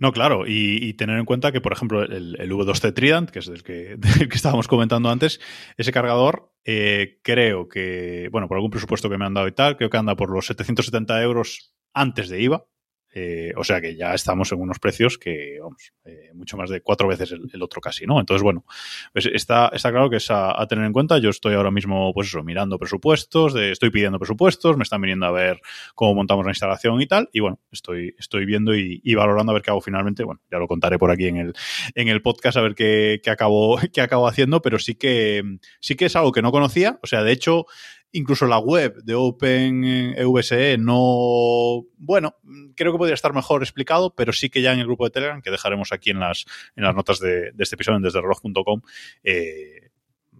No, 0.00 0.12
claro, 0.12 0.44
y, 0.46 0.94
tener 0.94 1.18
en 1.18 1.26
cuenta 1.26 1.52
que, 1.52 1.60
por 1.60 1.74
ejemplo, 1.74 2.02
el, 2.02 2.34
el 2.40 2.50
V2C 2.50 2.94
Trident, 2.94 3.30
que 3.30 3.40
es 3.40 3.46
del 3.46 3.62
que, 3.62 3.98
que 4.30 4.34
estábamos 4.34 4.66
comentando 4.66 5.10
antes, 5.10 5.40
ese 5.76 5.92
cargador 5.92 6.54
eh, 6.64 7.20
creo 7.22 7.68
que, 7.68 8.30
bueno, 8.32 8.48
por 8.48 8.56
algún 8.56 8.70
presupuesto 8.70 9.10
que 9.10 9.18
me 9.18 9.26
han 9.26 9.34
dado 9.34 9.46
y 9.46 9.52
tal, 9.52 9.76
creo 9.76 9.90
que 9.90 9.98
anda 9.98 10.16
por 10.16 10.30
los 10.30 10.46
770 10.46 11.22
euros 11.22 11.74
antes 11.92 12.30
de 12.30 12.40
IVA. 12.40 12.64
Eh, 13.12 13.52
o 13.56 13.64
sea 13.64 13.80
que 13.80 13.96
ya 13.96 14.14
estamos 14.14 14.52
en 14.52 14.60
unos 14.60 14.78
precios 14.78 15.18
que, 15.18 15.58
vamos, 15.60 15.92
eh, 16.04 16.30
mucho 16.34 16.56
más 16.56 16.70
de 16.70 16.80
cuatro 16.80 17.08
veces 17.08 17.32
el, 17.32 17.62
otro 17.62 17.80
casi, 17.80 18.06
¿no? 18.06 18.20
Entonces, 18.20 18.42
bueno, 18.42 18.64
pues 19.12 19.26
está, 19.26 19.70
está 19.72 19.90
claro 19.90 20.08
que 20.08 20.16
es 20.16 20.30
a, 20.30 20.60
a 20.60 20.66
tener 20.66 20.84
en 20.84 20.92
cuenta. 20.92 21.18
Yo 21.18 21.30
estoy 21.30 21.54
ahora 21.54 21.70
mismo, 21.70 22.12
pues 22.14 22.28
eso, 22.28 22.42
mirando 22.42 22.78
presupuestos, 22.78 23.52
de, 23.52 23.72
estoy 23.72 23.90
pidiendo 23.90 24.18
presupuestos, 24.18 24.76
me 24.76 24.84
están 24.84 25.00
viniendo 25.00 25.26
a 25.26 25.32
ver 25.32 25.60
cómo 25.94 26.14
montamos 26.14 26.44
la 26.44 26.52
instalación 26.52 27.00
y 27.00 27.06
tal. 27.06 27.28
Y 27.32 27.40
bueno, 27.40 27.58
estoy, 27.72 28.14
estoy 28.18 28.44
viendo 28.46 28.74
y, 28.74 29.00
y 29.02 29.14
valorando 29.14 29.50
a 29.50 29.54
ver 29.54 29.62
qué 29.62 29.70
hago 29.70 29.80
finalmente. 29.80 30.24
Bueno, 30.24 30.40
ya 30.50 30.58
lo 30.58 30.68
contaré 30.68 30.98
por 30.98 31.10
aquí 31.10 31.26
en 31.26 31.36
el, 31.36 31.54
en 31.94 32.08
el 32.08 32.22
podcast 32.22 32.56
a 32.56 32.62
ver 32.62 32.74
qué, 32.74 33.20
qué 33.22 33.30
acabo, 33.30 33.78
qué 33.92 34.00
acabo 34.00 34.28
haciendo, 34.28 34.62
pero 34.62 34.78
sí 34.78 34.94
que, 34.94 35.42
sí 35.80 35.96
que 35.96 36.06
es 36.06 36.16
algo 36.16 36.32
que 36.32 36.42
no 36.42 36.52
conocía. 36.52 36.98
O 37.02 37.06
sea, 37.06 37.22
de 37.22 37.32
hecho, 37.32 37.66
incluso 38.12 38.46
la 38.46 38.58
web 38.58 38.96
de 39.04 39.14
OpenVSE 39.14 40.78
no, 40.78 41.84
bueno, 41.98 42.34
creo 42.76 42.92
que 42.92 42.98
podría 42.98 43.14
estar 43.14 43.32
mejor 43.34 43.62
explicado, 43.62 44.14
pero 44.14 44.32
sí 44.32 44.50
que 44.50 44.62
ya 44.62 44.72
en 44.72 44.80
el 44.80 44.86
grupo 44.86 45.04
de 45.04 45.10
Telegram, 45.10 45.42
que 45.42 45.50
dejaremos 45.50 45.92
aquí 45.92 46.10
en 46.10 46.20
las, 46.20 46.44
en 46.76 46.84
las 46.84 46.94
notas 46.94 47.20
de, 47.20 47.52
de 47.52 47.62
este 47.62 47.76
episodio 47.76 47.98
en 47.98 48.02
desdereloj.com, 48.02 48.80
eh, 49.22 49.90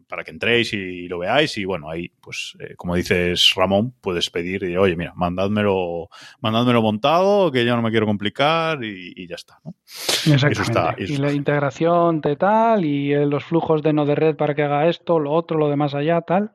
para 0.08 0.24
que 0.24 0.32
entréis 0.32 0.72
y 0.72 1.06
lo 1.06 1.20
veáis 1.20 1.56
y 1.56 1.64
bueno, 1.64 1.88
ahí 1.88 2.10
pues 2.20 2.56
eh, 2.58 2.74
como 2.76 2.96
dices 2.96 3.52
Ramón, 3.54 3.94
puedes 4.00 4.28
pedir 4.28 4.64
y 4.64 4.76
oye, 4.76 4.96
mira, 4.96 5.12
mandádmelo, 5.14 6.08
mandádmelo 6.40 6.82
montado, 6.82 7.52
que 7.52 7.64
yo 7.64 7.76
no 7.76 7.82
me 7.82 7.92
quiero 7.92 8.06
complicar 8.06 8.82
y, 8.82 9.12
y 9.14 9.28
ya 9.28 9.36
está, 9.36 9.60
¿no? 9.64 9.76
Exactamente. 9.86 10.62
está- 10.62 10.90
eso 10.98 11.12
y 11.12 11.14
está. 11.14 11.26
la 11.26 11.32
integración 11.32 12.20
de 12.22 12.34
tal, 12.34 12.84
y 12.84 13.12
eh, 13.12 13.24
los 13.24 13.44
flujos 13.44 13.82
de 13.84 13.92
no 13.92 14.04
de 14.04 14.16
red 14.16 14.34
para 14.34 14.56
que 14.56 14.64
haga 14.64 14.88
esto, 14.88 15.20
lo 15.20 15.30
otro, 15.30 15.56
lo 15.58 15.68
demás 15.68 15.94
allá, 15.94 16.20
tal. 16.22 16.54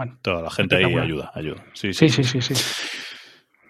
Bueno, 0.00 0.16
Toda 0.22 0.40
la 0.40 0.50
gente 0.50 0.76
ahí 0.76 0.96
ayuda, 0.96 1.30
ayuda. 1.34 1.62
Sí, 1.74 1.92
sí, 1.92 2.08
sí, 2.08 2.24
sí, 2.24 2.40
sí. 2.40 2.54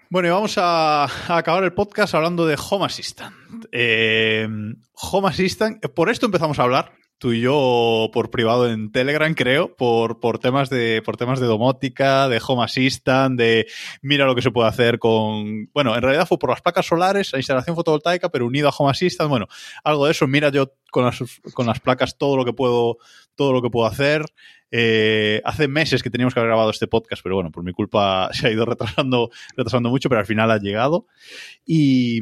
Bueno, 0.09 0.29
y 0.29 0.31
vamos 0.31 0.57
a, 0.57 1.03
a 1.03 1.37
acabar 1.37 1.61
el 1.65 1.73
podcast 1.73 2.15
hablando 2.15 2.45
de 2.45 2.55
Home 2.69 2.85
Assistant. 2.85 3.35
Eh, 3.73 4.47
Home 4.93 5.27
Assistant, 5.27 5.85
por 5.87 6.09
esto 6.09 6.27
empezamos 6.27 6.57
a 6.57 6.63
hablar, 6.63 6.93
tú 7.21 7.33
y 7.33 7.41
yo 7.41 8.09
por 8.11 8.31
privado 8.31 8.67
en 8.67 8.91
Telegram, 8.91 9.31
creo, 9.35 9.75
por, 9.75 10.19
por, 10.19 10.39
temas, 10.39 10.71
de, 10.71 11.03
por 11.05 11.17
temas 11.17 11.39
de 11.39 11.45
domótica, 11.45 12.27
de 12.27 12.41
Home 12.47 12.63
Assistant, 12.63 13.37
de 13.37 13.67
mira 14.01 14.25
lo 14.25 14.33
que 14.33 14.41
se 14.41 14.49
puede 14.49 14.69
hacer 14.69 14.97
con... 14.97 15.67
Bueno, 15.71 15.95
en 15.95 16.01
realidad 16.01 16.27
fue 16.27 16.39
por 16.39 16.49
las 16.49 16.61
placas 16.61 16.87
solares, 16.87 17.31
la 17.31 17.37
instalación 17.37 17.75
fotovoltaica, 17.75 18.29
pero 18.29 18.47
unido 18.47 18.69
a 18.69 18.73
Home 18.75 18.89
Assistant, 18.89 19.29
bueno, 19.29 19.47
algo 19.83 20.07
de 20.07 20.13
eso, 20.13 20.25
mira 20.25 20.49
yo 20.49 20.73
con 20.89 21.05
las, 21.05 21.19
con 21.53 21.67
las 21.67 21.79
placas 21.79 22.17
todo 22.17 22.37
lo 22.37 22.43
que 22.43 22.53
puedo, 22.53 22.97
todo 23.41 23.53
lo 23.53 23.63
que 23.63 23.71
puedo 23.71 23.87
hacer. 23.87 24.23
Eh, 24.69 25.41
hace 25.43 25.67
meses 25.67 26.03
que 26.03 26.11
teníamos 26.11 26.35
que 26.35 26.39
haber 26.39 26.49
grabado 26.49 26.69
este 26.69 26.85
podcast, 26.85 27.23
pero 27.23 27.33
bueno, 27.33 27.49
por 27.49 27.63
mi 27.63 27.73
culpa 27.73 28.29
se 28.33 28.45
ha 28.45 28.51
ido 28.51 28.65
retrasando, 28.65 29.31
retrasando 29.57 29.89
mucho, 29.89 30.09
pero 30.09 30.19
al 30.19 30.27
final 30.27 30.51
ha 30.51 30.59
llegado. 30.59 31.07
Y, 31.65 32.19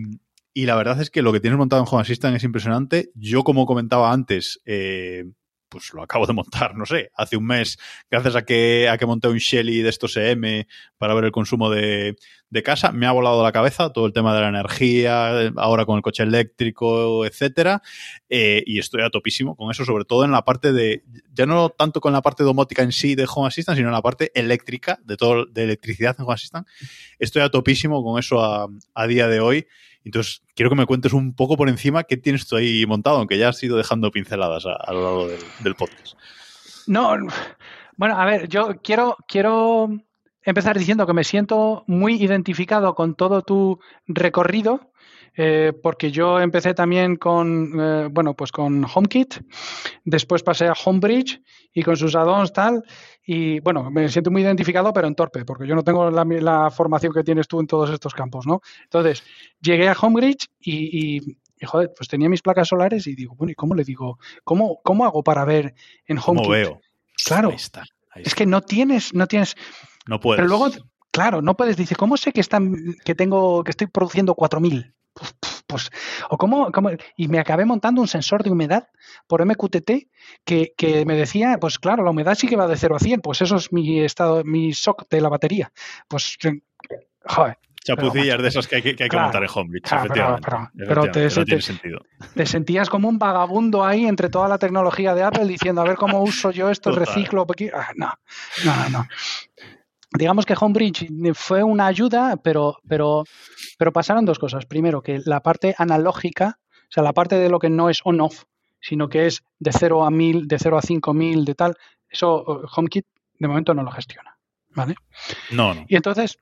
y 0.54 0.66
la 0.66 0.76
verdad 0.76 1.02
es 1.02 1.10
que 1.10 1.22
lo 1.22 1.34
que 1.34 1.42
tienes 1.42 1.60
montado 1.60 1.82
en 1.82 1.90
Home 1.92 2.04
Assistant 2.04 2.38
es 2.38 2.44
impresionante. 2.46 3.12
Yo, 3.16 3.44
como 3.44 3.66
comentaba 3.66 4.14
antes, 4.14 4.62
eh, 4.66 5.26
pues 5.70 5.94
lo 5.94 6.04
acabo 6.04 6.26
de 6.26 6.34
montar, 6.34 6.76
no 6.76 6.86
sé, 6.86 7.12
hace 7.16 7.38
un 7.38 7.46
mes, 7.46 7.78
gracias 8.10 8.36
a 8.36 8.44
que, 8.44 8.90
a 8.90 8.98
que 8.98 9.06
monté 9.06 9.28
un 9.28 9.38
Shelly 9.38 9.82
de 9.82 9.90
estos 9.90 10.18
EM 10.18 10.66
para 10.98 11.14
ver 11.14 11.26
el 11.26 11.32
consumo 11.32 11.70
de, 11.70 12.16
de 12.50 12.64
casa, 12.64 12.92
me 12.92 13.06
ha 13.06 13.12
volado 13.12 13.44
la 13.44 13.52
cabeza 13.52 13.94
todo 13.94 14.06
el 14.06 14.14
tema 14.14 14.34
de 14.34 14.42
la 14.42 14.50
energía, 14.50 15.52
ahora 15.58 15.86
con 15.86 15.98
el 15.98 16.02
coche 16.02 16.24
eléctrico, 16.24 17.26
etcétera, 17.26 17.82
eh, 18.30 18.64
y 18.66 18.80
estoy 18.80 19.04
a 19.04 19.10
topísimo 19.10 19.56
con 19.56 19.72
eso, 19.72 19.86
sobre 19.86 20.06
todo 20.06 20.26
en 20.26 20.32
la 20.32 20.44
parte 20.44 20.74
de, 20.74 21.04
ya 21.34 21.46
no 21.46 21.70
tanto 21.70 22.02
con 22.02 22.14
la 22.14 22.22
parte 22.22 22.44
domótica 22.44 22.82
en 22.82 22.92
sí 22.92 23.16
de 23.16 23.28
Home 23.34 23.48
Assistant, 23.48 23.78
sino 23.78 23.90
en 23.90 23.94
la 23.94 24.02
parte 24.02 24.32
eléctrica, 24.34 25.00
de 25.04 25.16
todo, 25.16 25.46
de 25.46 25.64
electricidad 25.64 26.16
en 26.18 26.26
Home 26.26 26.34
Assistant, 26.34 26.68
estoy 27.20 27.44
a 27.44 27.50
topísimo 27.50 28.04
con 28.04 28.20
eso 28.20 28.44
a, 28.44 28.68
a 28.96 29.08
día 29.08 29.28
de 29.28 29.40
hoy. 29.40 29.68
Entonces, 30.04 30.42
quiero 30.56 30.70
que 30.70 30.76
me 30.76 30.86
cuentes 30.86 31.14
un 31.14 31.36
poco 31.36 31.58
por 31.58 31.70
encima 31.70 32.04
qué 32.04 32.18
tienes 32.18 32.48
tú 32.48 32.56
ahí 32.56 32.86
montado, 32.86 33.18
aunque 33.18 33.38
ya 33.38 33.50
has 33.50 33.62
ido 33.64 33.78
dejando 33.78 34.12
pinceladas 34.12 34.66
a, 34.66 34.74
a 34.74 34.94
lo 34.94 35.04
largo 35.04 35.28
del, 35.64 35.76
podcast. 35.76 36.18
No, 36.88 37.16
bueno, 37.98 38.18
a 38.18 38.26
ver, 38.26 38.48
yo 38.48 38.80
quiero, 38.82 39.18
quiero 39.28 39.90
empezar 40.42 40.78
diciendo 40.78 41.06
que 41.06 41.14
me 41.14 41.24
siento 41.24 41.84
muy 41.88 42.16
identificado 42.16 42.96
con 42.96 43.16
todo 43.16 43.42
tu 43.42 43.80
recorrido. 44.08 44.90
Eh, 45.42 45.72
porque 45.84 46.12
yo 46.12 46.42
empecé 46.42 46.74
también 46.74 47.16
con, 47.16 47.72
eh, 47.80 48.10
bueno, 48.12 48.34
pues 48.34 48.52
con 48.52 48.84
HomeKit, 48.84 49.36
después 50.04 50.44
pasé 50.44 50.68
a 50.68 50.74
HomeBridge 50.74 51.42
y 51.74 51.84
con 51.84 51.96
sus 51.96 52.16
add-ons 52.16 52.52
tal, 52.52 52.84
y 53.32 53.60
bueno, 53.60 53.92
me 53.92 54.10
siento 54.10 54.32
muy 54.32 54.42
identificado, 54.42 54.92
pero 54.92 55.08
en 55.08 55.14
torpe, 55.14 55.46
porque 55.46 55.68
yo 55.68 55.76
no 55.76 55.84
tengo 55.84 56.10
la, 56.10 56.26
la, 56.26 56.72
formación 56.72 57.14
que 57.14 57.24
tienes 57.24 57.48
tú 57.48 57.60
en 57.60 57.68
todos 57.68 57.92
estos 57.92 58.16
campos, 58.16 58.48
¿no? 58.48 58.62
Entonces, 58.86 59.24
llegué 59.62 59.88
a 59.88 59.94
HomeBridge 59.94 60.48
y, 60.60 61.18
y, 61.18 61.38
y, 61.62 61.66
joder, 61.68 61.92
pues 61.96 62.10
tenía 62.10 62.28
mis 62.28 62.42
placas 62.42 62.70
solares 62.70 63.06
y 63.06 63.14
digo, 63.14 63.36
bueno, 63.36 63.52
¿y 63.52 63.54
cómo 63.54 63.76
le 63.76 63.84
digo? 63.84 64.18
¿Cómo, 64.44 64.82
cómo 64.84 65.06
hago 65.06 65.22
para 65.24 65.46
ver 65.46 65.76
en 66.08 66.18
HomeKit? 66.18 66.26
¿Cómo 66.26 66.50
veo? 66.50 66.82
Claro, 67.24 67.50
ahí 67.50 67.56
está, 67.56 67.84
ahí 68.10 68.24
es 68.26 68.34
que 68.34 68.48
no 68.48 68.62
tienes, 68.62 69.14
no 69.14 69.28
tienes... 69.28 69.56
No 70.08 70.20
puedes. 70.20 70.40
Pero 70.40 70.48
luego, 70.48 70.72
claro, 71.12 71.44
no 71.44 71.56
puedes 71.56 71.78
decir, 71.78 71.98
¿cómo 71.98 72.18
sé 72.18 72.32
que 72.32 72.42
están, 72.42 72.96
que 73.06 73.14
tengo, 73.14 73.64
que 73.64 73.70
estoy 73.70 73.86
produciendo 73.86 74.34
4000? 74.34 74.96
Pues, 75.14 75.36
pues, 75.70 75.92
o 76.32 76.38
cómo, 76.38 76.72
cómo, 76.72 76.90
y 77.16 77.28
me 77.28 77.38
acabé 77.38 77.64
montando 77.64 78.02
un 78.02 78.08
sensor 78.08 78.42
de 78.44 78.50
humedad 78.50 78.88
por 79.28 79.46
MQTT 79.46 79.92
que, 80.44 80.74
que, 80.76 81.06
me 81.06 81.16
decía, 81.16 81.60
pues 81.62 81.78
claro, 81.78 82.04
la 82.04 82.10
humedad 82.10 82.34
sí 82.34 82.48
que 82.48 82.56
va 82.56 82.68
de 82.68 82.76
0 82.76 82.96
a 82.96 83.00
100, 83.00 83.22
pues 83.22 83.44
eso 83.44 83.56
es 83.56 83.72
mi 83.72 84.00
estado, 84.00 84.44
mi 84.44 84.72
shock 84.72 85.08
de 85.10 85.22
la 85.22 85.30
batería. 85.30 85.72
Pues, 86.08 86.38
joder. 87.24 87.58
Chapucillas 87.84 88.36
pero, 88.36 88.42
de 88.44 88.50
esas 88.50 88.68
que 88.68 88.76
hay 88.78 88.82
que, 88.82 88.96
que, 88.96 89.04
hay 89.04 89.10
claro, 89.10 89.32
que 89.32 89.38
montar 89.38 89.44
en 89.44 89.50
Homebridge, 89.54 89.84
claro, 89.84 90.04
efectivamente. 90.06 90.48
Pero, 90.50 91.04
efectivamente, 91.04 91.20
te, 91.20 91.40
no 91.40 91.46
tiene 91.46 91.60
te, 91.60 91.66
sentido. 91.66 92.00
te, 92.36 92.46
sentías 92.46 92.90
como 92.90 93.08
un 93.08 93.20
vagabundo 93.20 93.86
ahí 93.86 94.06
entre 94.06 94.30
toda 94.30 94.48
la 94.48 94.58
tecnología 94.58 95.14
de 95.14 95.24
Apple 95.24 95.46
diciendo, 95.46 95.82
a 95.82 95.86
ver 95.86 95.96
cómo 95.96 96.22
uso 96.22 96.52
yo 96.52 96.70
esto, 96.70 96.90
Total. 96.90 97.06
reciclo. 97.06 97.46
Ah, 97.74 97.92
no, 97.96 98.12
no, 98.66 98.90
no 98.90 99.08
digamos 100.12 100.46
que 100.46 100.56
Homebridge 100.60 101.08
fue 101.34 101.64
una 101.64 101.88
ayuda, 101.88 102.38
pero, 102.38 102.78
pero, 102.88 103.24
pero 103.78 103.94
pasaron 103.94 104.26
dos 104.26 104.40
cosas. 104.40 104.66
Primero, 104.66 105.02
que 105.02 105.22
la 105.26 105.42
parte 105.42 105.76
analógica, 105.78 106.60
o 106.62 106.92
sea, 106.92 107.04
la 107.04 107.14
parte 107.14 107.36
de 107.36 107.50
lo 107.50 107.60
que 107.60 107.70
no 107.70 107.90
es 107.90 108.02
on-off, 108.04 108.44
sino 108.82 109.10
que 109.10 109.28
es 109.28 109.44
de 109.60 109.72
0 109.72 110.06
a 110.06 110.12
1000, 110.12 110.48
de 110.48 110.60
0 110.60 110.78
a 110.78 110.82
5000, 110.82 111.46
de 111.46 111.56
tal, 111.56 111.78
eso 112.10 112.44
HomeKit 112.76 113.06
de 113.38 113.48
momento 113.48 113.74
no 113.74 113.84
lo 113.84 113.92
gestiona. 113.92 114.38
¿Vale? 114.72 114.96
No, 115.52 115.74
no. 115.74 115.86
Y 115.88 115.96
entonces, 115.96 116.38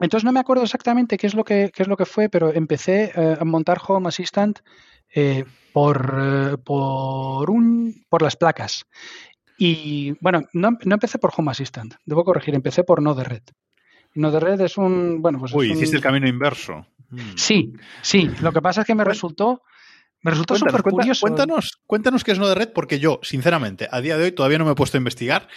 entonces 0.00 0.24
no 0.24 0.32
me 0.32 0.40
acuerdo 0.40 0.62
exactamente 0.62 1.16
qué 1.16 1.26
es 1.26 1.34
lo 1.34 1.44
que, 1.44 1.70
qué 1.74 1.82
es 1.82 1.88
lo 1.88 1.96
que 1.96 2.04
fue, 2.04 2.28
pero 2.28 2.52
empecé 2.52 3.12
eh, 3.14 3.36
a 3.38 3.44
montar 3.44 3.80
Home 3.86 4.08
Assistant 4.08 4.60
eh, 5.14 5.44
por, 5.72 6.18
eh, 6.20 6.56
por, 6.58 7.50
un, 7.50 8.04
por 8.08 8.22
las 8.22 8.36
placas. 8.36 8.84
Y 9.58 10.12
bueno, 10.20 10.42
no, 10.52 10.78
no, 10.84 10.94
empecé 10.94 11.18
por 11.18 11.32
Home 11.36 11.50
Assistant, 11.50 11.94
debo 12.04 12.24
corregir, 12.24 12.54
empecé 12.54 12.84
por 12.84 13.00
Node 13.00 13.24
Red. 13.24 13.42
Node 14.14 14.40
Red 14.40 14.60
es 14.60 14.76
un. 14.76 15.22
Bueno, 15.22 15.38
pues 15.38 15.52
Uy, 15.54 15.72
hiciste 15.72 15.96
el 15.96 16.02
camino 16.02 16.28
inverso. 16.28 16.86
Sí, 17.36 17.72
sí. 18.02 18.30
Lo 18.40 18.52
que 18.52 18.60
pasa 18.60 18.80
es 18.82 18.86
que 18.86 18.94
me 18.94 19.04
resultó. 19.04 19.62
Me 20.22 20.30
resultó 20.30 20.56
súper 20.56 20.82
curioso. 20.82 21.20
Cuéntanos, 21.20 21.78
cuéntanos 21.86 22.24
qué 22.24 22.32
es 22.32 22.38
Node 22.38 22.54
Red, 22.54 22.72
porque 22.72 22.98
yo, 22.98 23.20
sinceramente, 23.22 23.88
a 23.90 24.00
día 24.00 24.16
de 24.16 24.24
hoy 24.24 24.32
todavía 24.32 24.58
no 24.58 24.64
me 24.64 24.72
he 24.72 24.74
puesto 24.74 24.96
a 24.96 24.98
investigar. 24.98 25.48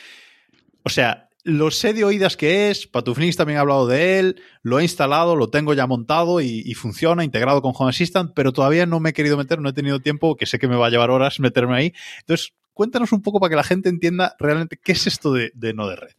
O 0.84 0.90
sea, 0.90 1.30
lo 1.44 1.72
sé 1.72 1.94
de 1.94 2.04
oídas 2.04 2.38
que 2.38 2.70
es, 2.70 2.86
Patufnix 2.86 3.36
también 3.36 3.58
ha 3.58 3.62
hablado 3.62 3.88
de 3.88 4.20
él, 4.20 4.42
lo 4.62 4.80
he 4.80 4.84
instalado, 4.84 5.36
lo 5.36 5.50
tengo 5.50 5.74
ya 5.74 5.88
montado 5.88 6.42
y, 6.42 6.62
y, 6.66 6.74
funciona, 6.74 7.24
integrado 7.24 7.62
con 7.62 7.74
Home 7.76 7.90
Assistant, 7.90 8.32
pero 8.36 8.52
todavía 8.52 8.86
no 8.86 9.00
me 9.00 9.10
he 9.10 9.14
querido 9.14 9.38
meter, 9.38 9.60
no 9.60 9.70
he 9.70 9.74
tenido 9.74 10.02
tiempo, 10.02 10.36
que 10.36 10.46
sé 10.46 10.60
que 10.60 10.68
me 10.68 10.76
va 10.76 10.88
a 10.88 10.90
llevar 10.90 11.10
horas 11.10 11.40
meterme 11.40 11.76
ahí. 11.76 11.94
Entonces, 12.20 12.54
cuéntanos 12.80 13.12
un 13.12 13.22
poco 13.22 13.42
para 13.42 13.50
que 13.50 13.58
la 13.58 13.64
gente 13.66 13.90
entienda 13.90 14.38
realmente 14.40 14.80
qué 14.82 14.94
es 14.94 15.06
esto 15.06 15.34
de, 15.34 15.52
no 15.76 15.90
de 15.90 15.98
red. 15.98 16.16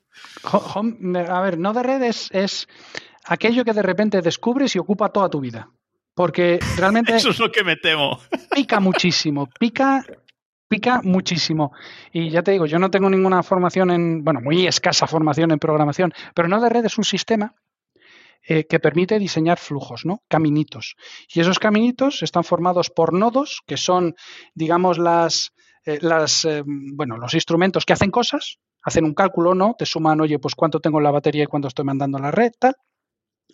a 1.26 1.40
ver, 1.40 1.58
no 1.58 1.72
de 1.72 1.82
red 1.82 2.02
es, 2.02 2.28
es 2.32 2.68
aquello 3.24 3.64
que 3.64 3.72
de 3.72 3.80
repente 3.80 4.20
descubres 4.20 4.76
y 4.76 4.78
ocupa 4.78 5.08
toda 5.08 5.30
tu 5.30 5.40
vida. 5.40 5.70
Porque 6.14 6.58
realmente. 6.76 7.16
Eso 7.16 7.30
es 7.30 7.38
lo 7.38 7.50
que 7.50 7.64
me 7.64 7.76
temo. 7.76 8.20
Pica 8.54 8.78
muchísimo. 8.88 9.48
Pica 9.58 10.04
pica 10.68 11.00
muchísimo. 11.02 11.72
Y 12.12 12.28
ya 12.28 12.42
te 12.42 12.50
digo, 12.50 12.66
yo 12.66 12.78
no 12.78 12.90
tengo 12.90 13.08
ninguna 13.08 13.42
formación 13.42 13.90
en, 13.90 14.22
bueno, 14.22 14.42
muy 14.42 14.66
escasa 14.66 15.06
formación 15.06 15.52
en 15.52 15.58
programación, 15.58 16.12
pero 16.34 16.46
no 16.46 16.60
de 16.60 16.68
red 16.68 16.84
es 16.84 16.98
un 16.98 17.04
sistema 17.04 17.54
eh, 18.42 18.66
que 18.66 18.80
permite 18.80 19.18
diseñar 19.18 19.58
flujos, 19.58 20.04
¿no? 20.04 20.22
Caminitos. 20.28 20.94
Y 21.32 21.40
esos 21.40 21.58
caminitos 21.58 22.22
están 22.22 22.44
formados 22.44 22.90
por 22.90 23.14
nodos, 23.14 23.62
que 23.66 23.78
son, 23.78 24.14
digamos, 24.54 24.98
las, 24.98 25.54
eh, 25.84 25.98
las 26.02 26.44
eh, 26.44 26.62
bueno, 26.66 27.16
los 27.16 27.34
instrumentos 27.34 27.84
que 27.84 27.92
hacen 27.92 28.10
cosas, 28.10 28.58
hacen 28.82 29.04
un 29.04 29.14
cálculo, 29.14 29.54
¿no? 29.54 29.74
Te 29.78 29.86
suman, 29.86 30.20
oye, 30.20 30.38
pues 30.38 30.54
cuánto 30.54 30.80
tengo 30.80 30.98
en 30.98 31.04
la 31.04 31.10
batería 31.10 31.44
y 31.44 31.46
cuánto 31.46 31.68
estoy 31.68 31.84
mandando 31.84 32.18
a 32.18 32.22
la 32.22 32.30
red, 32.30 32.52
tal. 32.58 32.74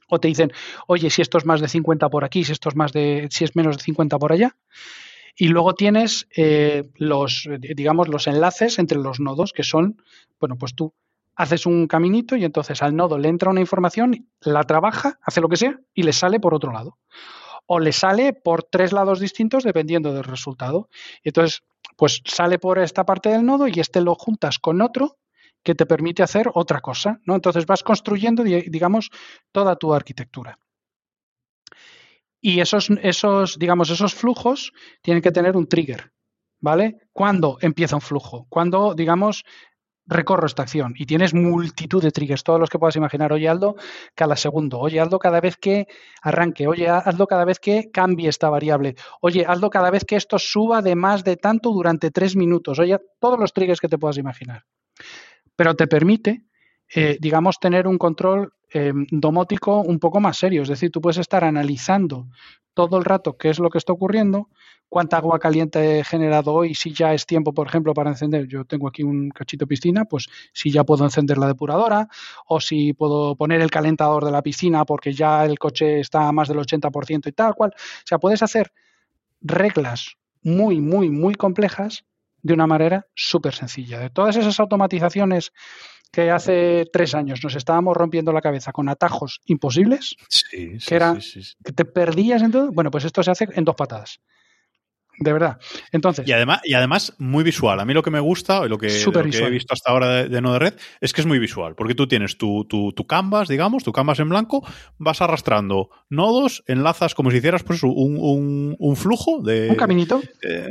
O 0.09 0.21
te 0.21 0.29
dicen, 0.29 0.53
oye, 0.87 1.11
si 1.11 1.23
esto 1.23 1.39
es 1.39 1.45
más 1.45 1.61
de 1.61 1.69
50 1.69 2.09
por 2.09 2.25
aquí, 2.25 2.45
si 2.45 2.53
esto 2.53 2.69
es 2.69 2.77
más 2.77 2.93
de, 2.93 3.29
si 3.31 3.45
es 3.45 3.57
menos 3.57 3.77
de 3.77 3.83
50 3.83 4.19
por 4.19 4.33
allá. 4.33 4.57
Y 5.37 5.49
luego 5.49 5.75
tienes 5.75 6.29
eh, 6.37 6.85
los, 6.95 7.49
digamos, 7.59 8.09
los 8.09 8.27
enlaces 8.27 8.79
entre 8.79 8.99
los 8.99 9.21
nodos, 9.21 9.53
que 9.53 9.65
son, 9.65 10.03
bueno, 10.41 10.57
pues 10.57 10.75
tú 10.75 10.95
haces 11.37 11.67
un 11.67 11.87
caminito 11.87 12.37
y 12.37 12.45
entonces 12.45 12.83
al 12.83 12.97
nodo 12.97 13.19
le 13.19 13.29
entra 13.29 13.51
una 13.51 13.61
información, 13.61 14.29
la 14.41 14.65
trabaja, 14.65 15.19
hace 15.23 15.41
lo 15.41 15.49
que 15.49 15.57
sea 15.57 15.79
y 15.93 16.03
le 16.03 16.13
sale 16.13 16.41
por 16.41 16.55
otro 16.55 16.73
lado. 16.73 16.99
O 17.67 17.81
le 17.81 17.93
sale 17.93 18.33
por 18.33 18.63
tres 18.63 18.93
lados 18.93 19.21
distintos 19.21 19.65
dependiendo 19.65 20.13
del 20.13 20.25
resultado. 20.25 20.89
Entonces, 21.23 21.63
pues 21.97 22.23
sale 22.25 22.59
por 22.59 22.79
esta 22.79 23.05
parte 23.05 23.29
del 23.29 23.45
nodo 23.45 23.69
y 23.69 23.81
este 23.81 24.01
lo 24.01 24.15
juntas 24.15 24.59
con 24.59 24.81
otro 24.83 25.19
que 25.63 25.75
te 25.75 25.87
permite 25.87 26.23
hacer 26.23 26.49
otra 26.55 26.81
cosa, 26.81 27.21
¿no? 27.25 27.35
Entonces 27.35 27.67
vas 27.67 27.83
construyendo, 27.83 28.45
digamos, 28.45 29.11
toda 29.51 29.75
tu 29.77 29.93
arquitectura. 29.93 30.59
Y 32.41 32.61
esos, 32.61 32.91
esos, 33.03 33.59
digamos, 33.59 33.91
esos 33.91 34.15
flujos 34.15 34.73
tienen 35.03 35.23
que 35.23 35.33
tener 35.33 35.57
un 35.57 35.67
trigger, 35.67 36.13
¿vale? 36.61 36.99
¿Cuándo 37.13 37.59
empieza 37.61 37.97
un 37.97 38.03
flujo? 38.03 38.47
Cuando, 38.49 38.95
digamos, 38.95 39.45
recorro 40.07 40.47
esta 40.47 40.63
acción 40.63 40.95
y 40.97 41.07
tienes 41.07 41.35
multitud 41.35 42.03
de 42.03 42.11
triggers, 42.11 42.45
todos 42.45 42.61
los 42.61 42.71
que 42.71 42.79
puedas 42.79 42.97
imaginar. 42.97 43.33
Oye, 43.33 43.49
Aldo, 43.49 43.77
cada 44.15 44.37
segundo. 44.37 44.79
Oye, 44.79 45.01
Aldo, 45.01 45.19
cada 45.19 45.41
vez 45.41 45.57
que 45.57 45.87
arranque. 46.23 46.67
Oye, 46.67 46.89
Aldo, 46.89 47.27
cada 47.27 47.45
vez 47.45 47.59
que 47.59 47.91
cambie 47.91 48.29
esta 48.29 48.49
variable. 48.49 48.95
Oye, 49.21 49.45
Aldo, 49.47 49.71
cada 49.71 49.91
vez 49.91 50.05
que 50.05 50.17
esto 50.17 50.39
suba 50.39 50.83
de 50.83 50.95
más 50.95 51.25
de 51.25 51.37
tanto 51.37 51.71
durante 51.73 52.11
tres 52.11 52.37
minutos. 52.37 52.79
Oye, 52.79 52.99
todos 53.19 53.39
los 53.39 53.53
triggers 53.53 53.81
que 53.81 53.89
te 53.89 53.99
puedas 53.99 54.19
imaginar. 54.19 54.65
Pero 55.57 55.75
te 55.75 55.87
permite, 55.87 56.43
eh, 56.95 57.17
digamos, 57.21 57.59
tener 57.59 57.87
un 57.87 57.99
control 57.99 58.53
eh, 58.73 58.93
domótico 59.11 59.81
un 59.81 59.99
poco 59.99 60.21
más 60.21 60.37
serio. 60.39 60.63
Es 60.63 60.69
decir, 60.69 60.91
tú 60.91 61.01
puedes 61.01 61.19
estar 61.19 61.45
analizando 61.45 62.27
todo 62.75 62.99
el 62.99 63.05
rato 63.05 63.37
qué 63.37 63.51
es 63.51 63.59
lo 63.59 63.71
que 63.71 63.79
está 63.79 63.93
ocurriendo, 63.93 64.51
cuánta 64.89 65.17
agua 65.17 65.39
caliente 65.39 65.99
he 65.99 66.05
generado 66.05 66.53
hoy, 66.53 66.75
si 66.75 66.93
ya 66.93 67.15
es 67.15 67.25
tiempo, 67.27 67.55
por 67.55 67.67
ejemplo, 67.67 67.95
para 67.95 68.11
encender. 68.11 68.47
Yo 68.47 68.65
tengo 68.65 68.89
aquí 68.89 69.03
un 69.03 69.31
cachito 69.31 69.67
piscina, 69.67 70.05
pues 70.05 70.27
si 70.53 70.71
ya 70.71 70.85
puedo 70.85 71.05
encender 71.05 71.39
la 71.39 71.47
depuradora 71.47 72.09
o 72.47 72.61
si 72.61 72.93
puedo 72.93 73.35
poner 73.37 73.61
el 73.61 73.71
calentador 73.71 74.25
de 74.25 74.31
la 74.31 74.43
piscina 74.43 74.85
porque 74.85 75.13
ya 75.13 75.45
el 75.45 75.59
coche 75.59 76.01
está 76.01 76.29
a 76.29 76.33
más 76.33 76.49
del 76.49 76.59
80% 76.59 77.29
y 77.29 77.33
tal 77.33 77.55
cual. 77.55 77.71
O 77.75 78.07
sea, 78.07 78.19
puedes 78.19 78.43
hacer 78.43 78.73
reglas 79.41 80.17
muy, 80.43 80.81
muy, 80.81 81.11
muy 81.11 81.35
complejas 81.35 82.05
de 82.43 82.55
una 82.55 82.67
manera 82.67 83.07
súper 83.15 83.55
sencilla. 83.55 83.99
De 83.99 84.11
todas 84.11 84.37
esas 84.37 84.61
automatizaciones 84.61 85.53
que 86.13 86.31
hace 86.31 86.85
tres 86.93 87.15
años 87.15 87.41
nos 87.43 87.55
estábamos 87.57 87.97
rompiendo 87.97 88.33
la 88.33 88.41
cabeza 88.41 88.73
con 88.73 88.89
atajos 88.89 89.41
imposibles, 89.47 90.17
que, 90.51 90.79
era, 90.95 91.17
que 91.65 91.73
te 91.73 91.85
perdías 91.85 92.43
en 92.43 92.53
todo, 92.53 92.73
bueno, 92.73 92.91
pues 92.91 93.05
esto 93.05 93.23
se 93.23 93.31
hace 93.31 93.49
en 93.53 93.65
dos 93.65 93.77
patadas. 93.77 94.21
De 95.19 95.33
verdad. 95.33 95.59
Entonces. 95.93 96.29
Y 96.29 96.33
además, 96.33 96.61
y 96.65 96.75
además, 96.75 97.15
muy 97.19 97.43
visual. 97.43 97.81
A 97.81 97.85
mí 97.85 97.95
lo 97.95 98.03
que 98.03 98.11
me 98.11 98.21
gusta, 98.21 98.67
y 98.67 98.69
lo 98.69 98.77
que, 98.77 98.89
he 98.89 99.51
visto 99.51 99.73
hasta 99.73 99.91
ahora 99.91 100.25
de, 100.25 100.29
de 100.29 100.59
Red, 100.59 100.75
es 101.01 101.13
que 101.13 101.23
es 101.23 101.27
muy 101.27 101.39
visual. 101.39 101.75
Porque 101.75 101.95
tú 101.95 102.07
tienes 102.07 102.37
tu, 102.37 102.67
tu, 102.67 102.93
tu, 102.93 103.07
canvas, 103.07 103.49
digamos, 103.49 103.83
tu 103.83 103.93
canvas 103.93 104.19
en 104.21 104.29
blanco, 104.29 104.67
vas 104.99 105.23
arrastrando 105.23 105.89
nodos, 106.11 106.63
enlazas 106.67 107.15
como 107.15 107.31
si 107.31 107.39
hicieras 107.39 107.63
pues, 107.63 107.83
un, 107.83 108.77
un, 108.79 108.97
flujo 108.97 109.41
de. 109.43 109.71
Un 109.71 109.77
caminito. 109.77 110.21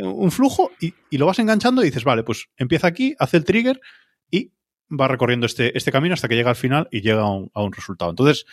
un 0.04 0.32
flujo, 0.32 0.72
y, 0.80 0.94
y, 1.10 1.18
lo 1.18 1.26
vas 1.26 1.40
enganchando 1.40 1.82
y 1.82 1.86
dices, 1.86 2.04
vale, 2.04 2.24
pues 2.24 2.46
empieza 2.58 2.88
aquí, 2.88 3.16
hace 3.18 3.38
el 3.38 3.46
trigger 3.46 3.80
y 4.30 4.52
va 4.90 5.08
recorriendo 5.08 5.46
este, 5.46 5.78
este 5.78 5.92
camino 5.92 6.14
hasta 6.14 6.28
que 6.28 6.36
llega 6.36 6.50
al 6.50 6.56
final 6.56 6.88
y 6.92 7.02
llega 7.02 7.22
a 7.22 7.32
un, 7.32 7.52
a 7.54 7.64
un 7.64 7.72
resultado. 7.72 8.12
Entonces, 8.12 8.46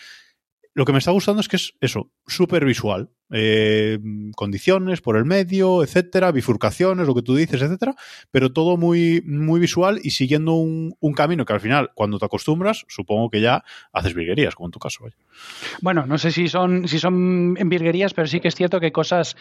lo 0.74 0.84
que 0.84 0.92
me 0.92 0.98
está 0.98 1.10
gustando 1.10 1.40
es 1.40 1.48
que 1.48 1.56
es 1.56 1.74
eso, 1.80 2.10
súper 2.26 2.64
visual. 2.64 3.10
Eh, 3.34 3.98
condiciones 4.36 5.00
por 5.00 5.16
el 5.16 5.24
medio, 5.24 5.82
etcétera, 5.82 6.32
bifurcaciones, 6.32 7.06
lo 7.06 7.14
que 7.14 7.22
tú 7.22 7.34
dices, 7.34 7.62
etcétera, 7.62 7.94
pero 8.30 8.52
todo 8.52 8.76
muy, 8.76 9.22
muy 9.24 9.58
visual 9.58 10.00
y 10.02 10.10
siguiendo 10.10 10.52
un, 10.54 10.94
camino 11.14 11.44
que 11.44 11.52
al 11.52 11.60
final, 11.60 11.90
cuando 11.94 12.18
te 12.18 12.26
acostumbras, 12.26 12.84
supongo 12.88 13.30
que 13.30 13.40
ya 13.40 13.64
haces 13.92 14.14
virguerías, 14.14 14.54
como 14.54 14.68
en 14.68 14.72
tu 14.72 14.78
caso. 14.78 15.04
Bueno, 15.80 16.06
no 16.06 16.18
sé 16.18 16.30
si 16.30 16.48
son, 16.48 16.88
si 16.88 16.98
son 16.98 17.54
virguerías, 17.54 18.12
pero 18.12 18.26
sí 18.26 18.40
que 18.40 18.48
es 18.48 18.54
cierto 18.54 18.80
que 18.80 18.92
cosas 18.92 19.36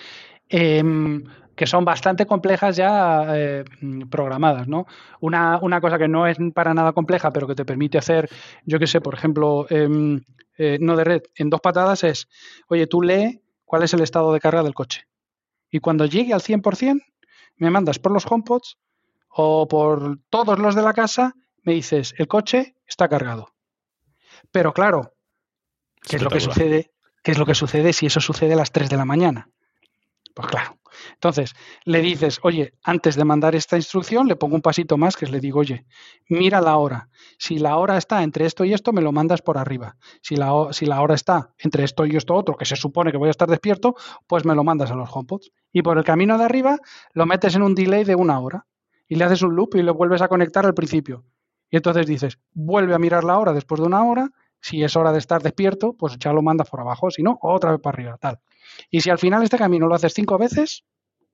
em, 0.47 1.23
que 1.55 1.67
son 1.67 1.85
bastante 1.85 2.25
complejas 2.25 2.75
ya 2.75 3.25
eh, 3.35 3.65
programadas, 4.09 4.67
¿no? 4.67 4.87
Una, 5.19 5.59
una, 5.61 5.81
cosa 5.81 5.97
que 5.97 6.07
no 6.07 6.27
es 6.27 6.37
para 6.53 6.73
nada 6.73 6.93
compleja, 6.93 7.31
pero 7.31 7.47
que 7.47 7.55
te 7.55 7.65
permite 7.65 7.97
hacer, 7.97 8.29
yo 8.65 8.79
qué 8.79 8.87
sé, 8.87 9.01
por 9.01 9.13
ejemplo, 9.13 9.65
em, 9.69 10.21
eh, 10.57 10.77
no 10.79 10.95
de 10.95 11.03
red, 11.03 11.21
en 11.35 11.49
dos 11.49 11.61
patadas 11.61 12.03
es, 12.03 12.27
oye, 12.67 12.87
tú 12.87 13.01
lee 13.01 13.41
cuál 13.65 13.83
es 13.83 13.93
el 13.93 14.01
estado 14.01 14.33
de 14.33 14.39
carga 14.39 14.63
del 14.63 14.73
coche. 14.73 15.07
Y 15.69 15.79
cuando 15.79 16.05
llegue 16.05 16.33
al 16.33 16.41
100%, 16.41 17.01
me 17.57 17.69
mandas 17.69 17.99
por 17.99 18.11
los 18.11 18.25
HomePods 18.29 18.77
o 19.29 19.67
por 19.67 20.19
todos 20.29 20.59
los 20.59 20.75
de 20.75 20.81
la 20.81 20.93
casa, 20.93 21.35
me 21.63 21.73
dices, 21.73 22.13
el 22.17 22.27
coche 22.27 22.75
está 22.85 23.07
cargado. 23.07 23.53
Pero 24.51 24.73
claro, 24.73 25.13
¿qué 26.01 26.17
es 26.17 26.21
lo 26.21 26.29
que 26.29 26.39
sucede? 26.39 26.91
¿Qué 27.23 27.31
es 27.31 27.37
lo 27.37 27.45
que 27.45 27.55
sucede 27.55 27.93
si 27.93 28.07
eso 28.07 28.19
sucede 28.19 28.53
a 28.53 28.57
las 28.57 28.71
3 28.71 28.89
de 28.89 28.97
la 28.97 29.05
mañana? 29.05 29.49
Pues 30.33 30.47
claro, 30.47 30.77
entonces, 31.13 31.53
le 31.85 32.01
dices, 32.01 32.39
oye, 32.43 32.73
antes 32.83 33.15
de 33.15 33.25
mandar 33.25 33.55
esta 33.55 33.77
instrucción, 33.77 34.27
le 34.27 34.35
pongo 34.35 34.55
un 34.55 34.61
pasito 34.61 34.97
más 34.97 35.15
que 35.15 35.25
le 35.27 35.39
digo, 35.39 35.59
oye, 35.59 35.85
mira 36.29 36.61
la 36.61 36.77
hora. 36.77 37.09
Si 37.37 37.59
la 37.59 37.77
hora 37.77 37.97
está 37.97 38.23
entre 38.23 38.45
esto 38.45 38.65
y 38.65 38.73
esto, 38.73 38.93
me 38.93 39.01
lo 39.01 39.11
mandas 39.11 39.41
por 39.41 39.57
arriba. 39.57 39.97
Si 40.21 40.35
la, 40.35 40.51
si 40.71 40.85
la 40.85 41.01
hora 41.01 41.15
está 41.15 41.53
entre 41.57 41.83
esto 41.83 42.05
y 42.05 42.15
esto 42.15 42.35
otro, 42.35 42.55
que 42.55 42.65
se 42.65 42.75
supone 42.75 43.11
que 43.11 43.17
voy 43.17 43.27
a 43.27 43.31
estar 43.31 43.49
despierto, 43.49 43.95
pues 44.27 44.45
me 44.45 44.55
lo 44.55 44.63
mandas 44.63 44.91
a 44.91 44.95
los 44.95 45.09
HomePods. 45.11 45.51
Y 45.71 45.81
por 45.81 45.97
el 45.97 46.03
camino 46.03 46.37
de 46.37 46.45
arriba, 46.45 46.77
lo 47.13 47.25
metes 47.25 47.55
en 47.55 47.61
un 47.61 47.75
delay 47.75 48.03
de 48.03 48.15
una 48.15 48.39
hora. 48.39 48.65
Y 49.07 49.15
le 49.15 49.25
haces 49.25 49.41
un 49.41 49.55
loop 49.55 49.75
y 49.75 49.81
lo 49.81 49.93
vuelves 49.93 50.21
a 50.21 50.27
conectar 50.27 50.65
al 50.65 50.73
principio. 50.73 51.25
Y 51.69 51.77
entonces 51.77 52.05
dices, 52.05 52.39
vuelve 52.53 52.93
a 52.93 52.99
mirar 52.99 53.23
la 53.23 53.37
hora 53.37 53.53
después 53.53 53.79
de 53.79 53.87
una 53.87 54.03
hora. 54.03 54.29
Si 54.59 54.83
es 54.83 54.95
hora 54.95 55.11
de 55.11 55.17
estar 55.19 55.41
despierto, 55.41 55.93
pues 55.93 56.17
ya 56.17 56.33
lo 56.33 56.41
mandas 56.41 56.69
por 56.69 56.81
abajo. 56.81 57.09
Si 57.09 57.23
no, 57.23 57.39
otra 57.41 57.71
vez 57.71 57.81
para 57.81 57.95
arriba, 57.95 58.17
tal. 58.17 58.39
Y 58.89 59.01
si 59.01 59.09
al 59.09 59.17
final 59.17 59.43
este 59.43 59.57
camino 59.57 59.87
lo 59.87 59.95
haces 59.95 60.13
cinco 60.13 60.37
veces, 60.37 60.83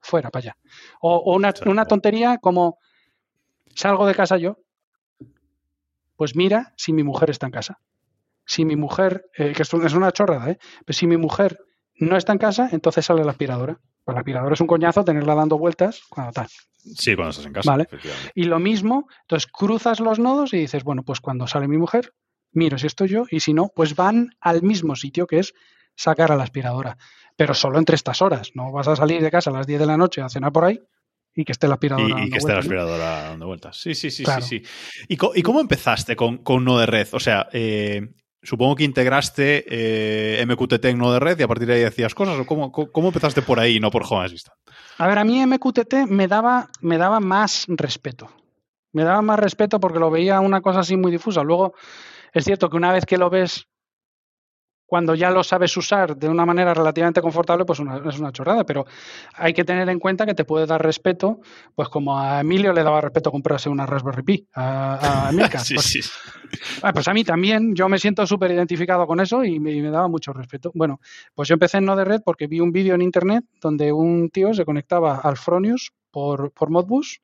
fuera 0.08 0.32
para 0.32 0.44
allá. 0.44 0.58
O, 1.02 1.36
una, 1.36 1.86
tontería 1.86 2.38
como 2.38 2.80
salgo 3.76 4.08
de 4.08 4.16
casa 4.16 4.38
yo, 4.38 4.58
pues 6.16 6.36
mira 6.36 6.74
si 6.78 6.94
mi 6.94 7.04
mujer 7.04 7.30
está 7.30 7.46
en 7.46 7.52
casa. 7.52 7.80
Si 8.46 8.64
mi 8.64 8.78
mujer, 8.78 9.26
eh, 9.38 9.52
que 9.54 9.62
esto 9.62 9.86
es 9.86 9.94
una 9.94 10.12
chorrada, 10.12 10.50
¿eh? 10.50 10.58
Pero 10.86 10.98
si 10.98 11.06
mi 11.06 11.18
mujer 11.18 11.60
no 11.96 12.16
está 12.16 12.32
en 12.32 12.40
casa, 12.40 12.70
entonces 12.72 13.06
sale 13.06 13.26
la 13.26 13.32
aspiradora. 13.32 13.80
Pues 14.06 14.16
la 14.16 14.22
aspiradora 14.22 14.54
es 14.54 14.62
un 14.62 14.68
coñazo 14.68 15.04
tenerla 15.04 15.36
dando 15.36 15.58
vueltas 15.58 16.02
cuando 16.08 16.32
tal. 16.32 16.48
Sí, 16.78 17.16
cuando 17.16 17.32
estás 17.32 17.46
en 17.46 17.54
casa. 17.54 17.70
Vale. 17.70 17.90
Y 18.34 18.46
lo 18.46 18.60
mismo, 18.60 19.10
entonces 19.24 19.52
cruzas 19.52 20.00
los 20.00 20.18
nodos 20.18 20.54
y 20.54 20.60
dices, 20.60 20.86
bueno, 20.86 21.04
pues 21.04 21.20
cuando 21.20 21.46
sale 21.46 21.68
mi 21.68 21.78
mujer, 21.78 22.14
miro 22.54 22.78
si 22.78 22.88
estoy 22.88 23.10
yo, 23.10 23.26
y 23.30 23.42
si 23.42 23.54
no, 23.54 23.70
pues 23.76 23.96
van 23.96 24.30
al 24.40 24.62
mismo 24.64 24.96
sitio 24.96 25.28
que 25.28 25.40
es 25.40 25.54
sacar 25.96 26.32
a 26.32 26.38
la 26.38 26.44
aspiradora 26.44 26.98
pero 27.38 27.54
solo 27.54 27.78
entre 27.78 27.96
estas 27.96 28.22
horas. 28.22 28.52
No 28.56 28.72
vas 28.74 28.88
a 28.90 28.96
salir 28.98 29.22
de 29.22 29.32
casa 29.32 29.52
a 29.52 29.54
las 29.54 29.68
10 29.68 29.80
de 29.80 29.86
la 29.86 29.96
noche 29.96 30.22
a 30.22 30.28
cenar 30.28 30.52
por 30.52 30.66
ahí 30.66 30.82
y 31.34 31.46
que 31.46 31.52
esté 31.52 31.68
la 31.68 31.76
aspiradora. 31.76 32.26
Y, 32.26 32.32
que 32.32 32.40
esté 32.40 32.52
la 32.52 32.60
aspiradora 32.60 33.30
dando 33.30 33.46
vueltas. 33.46 33.78
Sí, 33.78 33.94
sí, 33.94 34.10
sí, 34.10 34.26
sí, 34.26 34.42
sí. 34.42 34.64
¿Y, 35.08 35.16
cómo 35.16 35.62
empezaste 35.62 36.16
con, 36.16 36.40
con 36.40 36.66
No 36.66 36.80
de 36.80 36.88
Red? 36.88 37.10
O 37.12 37.20
sea, 37.20 37.48
eh, 37.54 38.10
supongo 38.42 38.76
que 38.76 38.84
integraste 38.84 39.66
eh, 39.70 40.46
MQTT 40.46 40.86
en 40.86 40.98
No 40.98 41.14
de 41.14 41.20
Red 41.20 41.40
y 41.40 41.44
a 41.44 41.48
partir 41.48 41.68
de 41.68 41.76
ahí 41.76 41.84
hacías 41.84 42.16
cosas. 42.16 42.40
¿O 42.40 42.46
cómo, 42.48 42.72
cómo 42.72 43.08
empezaste 43.08 43.44
por 43.44 43.60
ahí 43.60 43.76
y 43.76 43.80
no 43.80 43.92
por 43.92 44.04
Home 44.10 44.26
Assistant? 44.26 44.58
A 44.98 45.08
ver, 45.08 45.20
a 45.20 45.24
mí 45.24 45.46
MQTT 45.46 46.08
me 46.08 46.28
daba, 46.28 46.70
me 46.82 46.98
daba 46.98 47.20
más 47.20 47.66
respeto. 47.68 48.32
Me 48.92 49.04
daba 49.04 49.22
más 49.22 49.38
respeto 49.38 49.80
porque 49.80 50.00
lo 50.00 50.10
veía 50.10 50.40
una 50.40 50.62
cosa 50.62 50.80
así 50.80 50.98
muy 50.98 51.12
difusa. 51.12 51.44
Luego, 51.44 51.76
es 52.34 52.46
cierto 52.46 52.68
que 52.72 52.78
una 52.78 52.92
vez 52.92 53.06
que 53.06 53.20
lo 53.20 53.30
ves 53.30 53.68
cuando 54.88 55.14
ya 55.14 55.30
lo 55.30 55.44
sabes 55.44 55.76
usar 55.76 56.16
de 56.16 56.30
una 56.30 56.46
manera 56.46 56.74
relativamente 56.74 57.22
confortable, 57.22 57.66
pues 57.66 57.80
es 57.80 58.20
una 58.20 58.32
chorrada, 58.32 58.64
pero 58.64 58.86
hay 59.36 59.54
que 59.54 59.66
tener 59.66 59.88
en 59.90 60.00
cuenta 60.00 60.26
que 60.26 60.34
te 60.34 60.46
puede 60.46 60.66
dar 60.66 60.82
respeto, 60.82 61.42
pues 61.76 61.90
como 61.90 62.18
a 62.18 62.40
Emilio 62.40 62.72
le 62.72 62.84
daba 62.84 63.02
respeto 63.02 63.30
comprarse 63.30 63.70
una 63.70 63.86
Raspberry 63.86 64.24
Pi, 64.24 64.48
a, 64.56 65.28
a 65.28 65.32
sí, 65.60 65.76
pues, 65.76 65.86
sí. 65.86 66.00
Ah, 66.82 66.94
pues, 66.94 67.08
a 67.10 67.14
mí 67.14 67.26
también, 67.26 67.76
yo 67.76 67.90
me 67.90 68.00
siento 68.00 68.26
súper 68.26 68.52
identificado 68.52 69.06
con 69.06 69.20
eso 69.20 69.44
y 69.44 69.60
me, 69.60 69.82
daba 69.92 70.08
mucho 70.08 70.32
respeto. 70.32 70.72
Bueno, 70.74 71.02
pues 71.36 71.50
yo 71.50 71.54
empecé 71.54 71.80
en 71.80 71.86
No 71.86 71.96
de 71.98 72.06
Red 72.06 72.22
porque 72.24 72.48
vi 72.48 72.62
un 72.62 72.72
vídeo 72.72 72.96
en 72.96 73.02
internet 73.02 73.44
donde 73.62 73.92
un 73.92 74.30
tío 74.30 74.54
se 74.54 74.64
conectaba 74.64 75.18
al 75.18 75.36
Fronius 75.36 75.92
por, 76.12 76.52
por 76.52 76.70
Modbus 76.70 77.22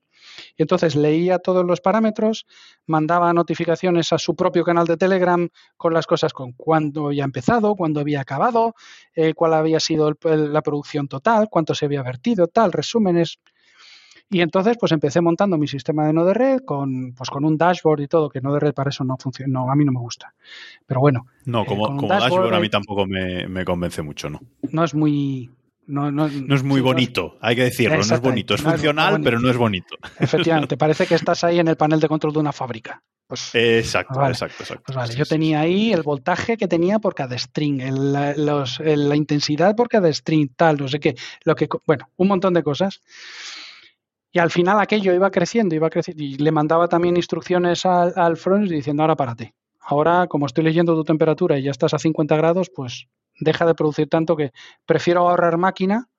y 0.57 0.61
entonces 0.61 0.95
leía 0.95 1.39
todos 1.39 1.65
los 1.65 1.81
parámetros, 1.81 2.45
mandaba 2.85 3.33
notificaciones 3.33 4.13
a 4.13 4.17
su 4.17 4.35
propio 4.35 4.63
canal 4.63 4.85
de 4.85 4.97
Telegram 4.97 5.47
con 5.77 5.93
las 5.93 6.07
cosas 6.07 6.33
con 6.33 6.53
cuándo 6.53 7.07
había 7.07 7.23
empezado, 7.23 7.75
cuándo 7.75 7.99
había 7.99 8.21
acabado, 8.21 8.75
eh, 9.15 9.33
cuál 9.33 9.53
había 9.53 9.79
sido 9.79 10.13
la 10.23 10.61
producción 10.61 11.07
total, 11.07 11.47
cuánto 11.49 11.75
se 11.75 11.85
había 11.85 12.03
vertido, 12.03 12.47
tal, 12.47 12.71
resúmenes. 12.71 13.39
Y 14.29 14.41
entonces, 14.41 14.77
pues 14.79 14.91
empecé 14.91 15.21
montando 15.21 15.57
mi 15.57 15.67
sistema 15.67 16.07
de 16.07 16.13
Node 16.13 16.33
red 16.33 16.59
con, 16.65 17.13
pues 17.13 17.29
con 17.29 17.45
un 17.45 17.57
dashboard 17.57 18.01
y 18.01 18.07
todo, 18.07 18.29
que 18.29 18.41
Node 18.41 18.59
red 18.59 18.73
para 18.73 18.89
eso 18.89 19.03
no 19.03 19.15
funciona, 19.17 19.51
no, 19.53 19.71
a 19.71 19.75
mí 19.75 19.85
no 19.85 19.91
me 19.91 19.99
gusta. 19.99 20.33
Pero 20.87 21.01
bueno. 21.01 21.27
No, 21.45 21.61
eh, 21.61 21.65
como, 21.67 22.07
dashboard, 22.07 22.53
a 22.53 22.59
mí 22.59 22.69
tampoco 22.69 23.05
me, 23.05 23.47
me, 23.47 23.63
convence 23.63 24.01
mucho, 24.01 24.29
¿no? 24.29 24.39
No 24.71 24.83
es 24.83 24.95
muy, 24.95 25.51
no, 25.85 26.11
no, 26.11 26.27
no, 26.27 26.55
es 26.55 26.63
muy 26.63 26.81
bonito, 26.81 27.37
hay 27.41 27.55
que 27.55 27.63
decirlo, 27.63 27.97
no 27.97 28.15
es 28.15 28.21
bonito. 28.21 28.55
Es 28.55 28.61
funcional, 28.61 29.21
pero 29.21 29.39
no 29.39 29.49
es 29.49 29.57
bonito. 29.57 29.95
Efectivamente, 30.19 30.77
parece 30.77 31.05
que 31.05 31.15
estás 31.15 31.43
ahí 31.43 31.59
en 31.59 31.67
el 31.67 31.75
panel 31.75 31.99
de 31.99 32.07
control 32.07 32.33
de 32.33 32.39
una 32.39 32.53
fábrica. 32.53 33.01
Pues, 33.27 33.55
exacto, 33.55 34.25
exacto, 34.27 34.63
exacto. 34.63 34.83
Pues 34.85 34.95
vale, 34.95 35.15
yo 35.15 35.25
tenía 35.25 35.61
ahí 35.61 35.91
el 35.91 36.03
voltaje 36.03 36.55
que 36.55 36.67
tenía 36.67 36.99
por 36.99 37.15
cada 37.15 37.37
string, 37.37 37.81
la 37.81 39.15
intensidad 39.15 39.75
por 39.75 39.89
cada 39.89 40.11
string, 40.11 40.49
tal, 40.55 40.77
no 40.77 40.87
sé 40.87 40.99
qué, 40.99 41.15
lo 41.43 41.55
que, 41.55 41.67
bueno, 41.85 42.09
un 42.17 42.27
montón 42.27 42.53
de 42.53 42.63
cosas. 42.63 43.01
Y 44.31 44.39
al 44.39 44.51
final 44.51 44.79
aquello 44.79 45.13
iba 45.13 45.29
creciendo, 45.31 45.75
iba 45.75 45.89
creciendo, 45.89 46.23
y 46.23 46.37
le 46.37 46.51
mandaba 46.51 46.87
también 46.87 47.17
instrucciones 47.17 47.85
al, 47.85 48.13
al 48.15 48.37
front 48.37 48.69
diciendo, 48.69 49.03
ahora 49.03 49.15
párate. 49.15 49.53
Ahora, 49.79 50.27
como 50.27 50.45
estoy 50.45 50.63
leyendo 50.63 50.95
tu 50.95 51.03
temperatura 51.03 51.59
y 51.59 51.63
ya 51.63 51.71
estás 51.71 51.93
a 51.93 51.99
50 51.99 52.37
grados, 52.37 52.71
pues 52.73 53.07
deja 53.39 53.65
de 53.65 53.75
producir 53.75 54.09
tanto 54.09 54.35
que 54.35 54.51
prefiero 54.85 55.27
ahorrar 55.27 55.57
máquina 55.57 56.09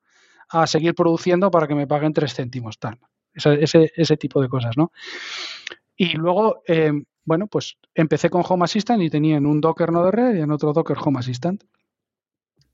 a 0.49 0.67
seguir 0.67 0.93
produciendo 0.93 1.51
para 1.51 1.67
que 1.67 1.75
me 1.75 1.87
paguen 1.87 2.13
3 2.13 2.33
céntimos, 2.33 2.79
tal. 2.79 2.99
Ese, 3.33 3.91
ese, 3.95 4.17
tipo 4.17 4.41
de 4.41 4.47
cosas, 4.47 4.77
¿no? 4.77 4.91
Y 5.97 6.13
luego, 6.13 6.61
eh, 6.67 6.93
bueno, 7.25 7.47
pues 7.47 7.77
empecé 7.93 8.29
con 8.29 8.43
Home 8.47 8.63
Assistant 8.63 9.01
y 9.01 9.09
tenía 9.09 9.35
en 9.35 9.45
un 9.45 9.59
Docker 9.59 9.91
no 9.91 10.05
de 10.05 10.11
red 10.11 10.35
y 10.35 10.41
en 10.41 10.51
otro 10.51 10.71
Docker 10.71 10.97
Home 11.03 11.19
Assistant. 11.19 11.63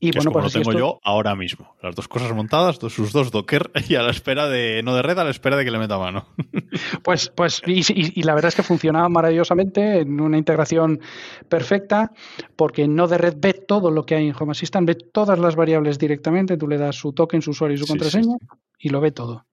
Y 0.03 0.11
bueno, 0.13 0.31
pues 0.31 0.45
lo 0.45 0.49
tengo 0.49 0.73
yo 0.73 0.99
ahora 1.03 1.35
mismo. 1.35 1.75
Las 1.79 1.93
dos 1.93 2.07
cosas 2.07 2.33
montadas, 2.33 2.79
sus 2.89 3.13
dos 3.13 3.29
Docker 3.29 3.69
y 3.87 3.93
a 3.93 4.01
la 4.01 4.09
espera 4.09 4.49
de, 4.49 4.81
no 4.81 4.95
de 4.95 5.03
red, 5.03 5.15
a 5.19 5.23
la 5.23 5.29
espera 5.29 5.55
de 5.55 5.63
que 5.63 5.69
le 5.69 5.77
meta 5.77 5.97
mano. 5.97 6.27
Pues, 7.03 7.29
pues, 7.29 7.61
y, 7.65 8.23
la 8.23 8.33
verdad 8.33 8.49
es 8.49 8.55
que 8.55 8.63
funcionaba 8.63 9.09
maravillosamente 9.09 9.99
en 9.99 10.21
una 10.21 10.37
integración 10.37 11.01
perfecta, 11.49 12.11
porque 12.55 12.87
no 12.87 13.07
de 13.07 13.17
red 13.17 13.35
ve 13.37 13.53
todo 13.53 13.91
lo 13.91 14.05
que 14.05 14.15
hay 14.15 14.27
en 14.27 14.35
Home 14.39 14.51
Assistant, 14.51 14.87
ve 14.87 14.95
todas 14.95 15.37
las 15.37 15.55
variables 15.55 15.99
directamente, 15.99 16.57
tú 16.57 16.67
le 16.67 16.77
das 16.77 16.95
su 16.95 17.11
token, 17.11 17.41
su 17.41 17.51
usuario 17.51 17.75
y 17.75 17.77
su 17.77 17.87
contraseña 17.87 18.37
y 18.79 18.89
lo 18.89 19.01
ve 19.01 19.11
todo. 19.11 19.45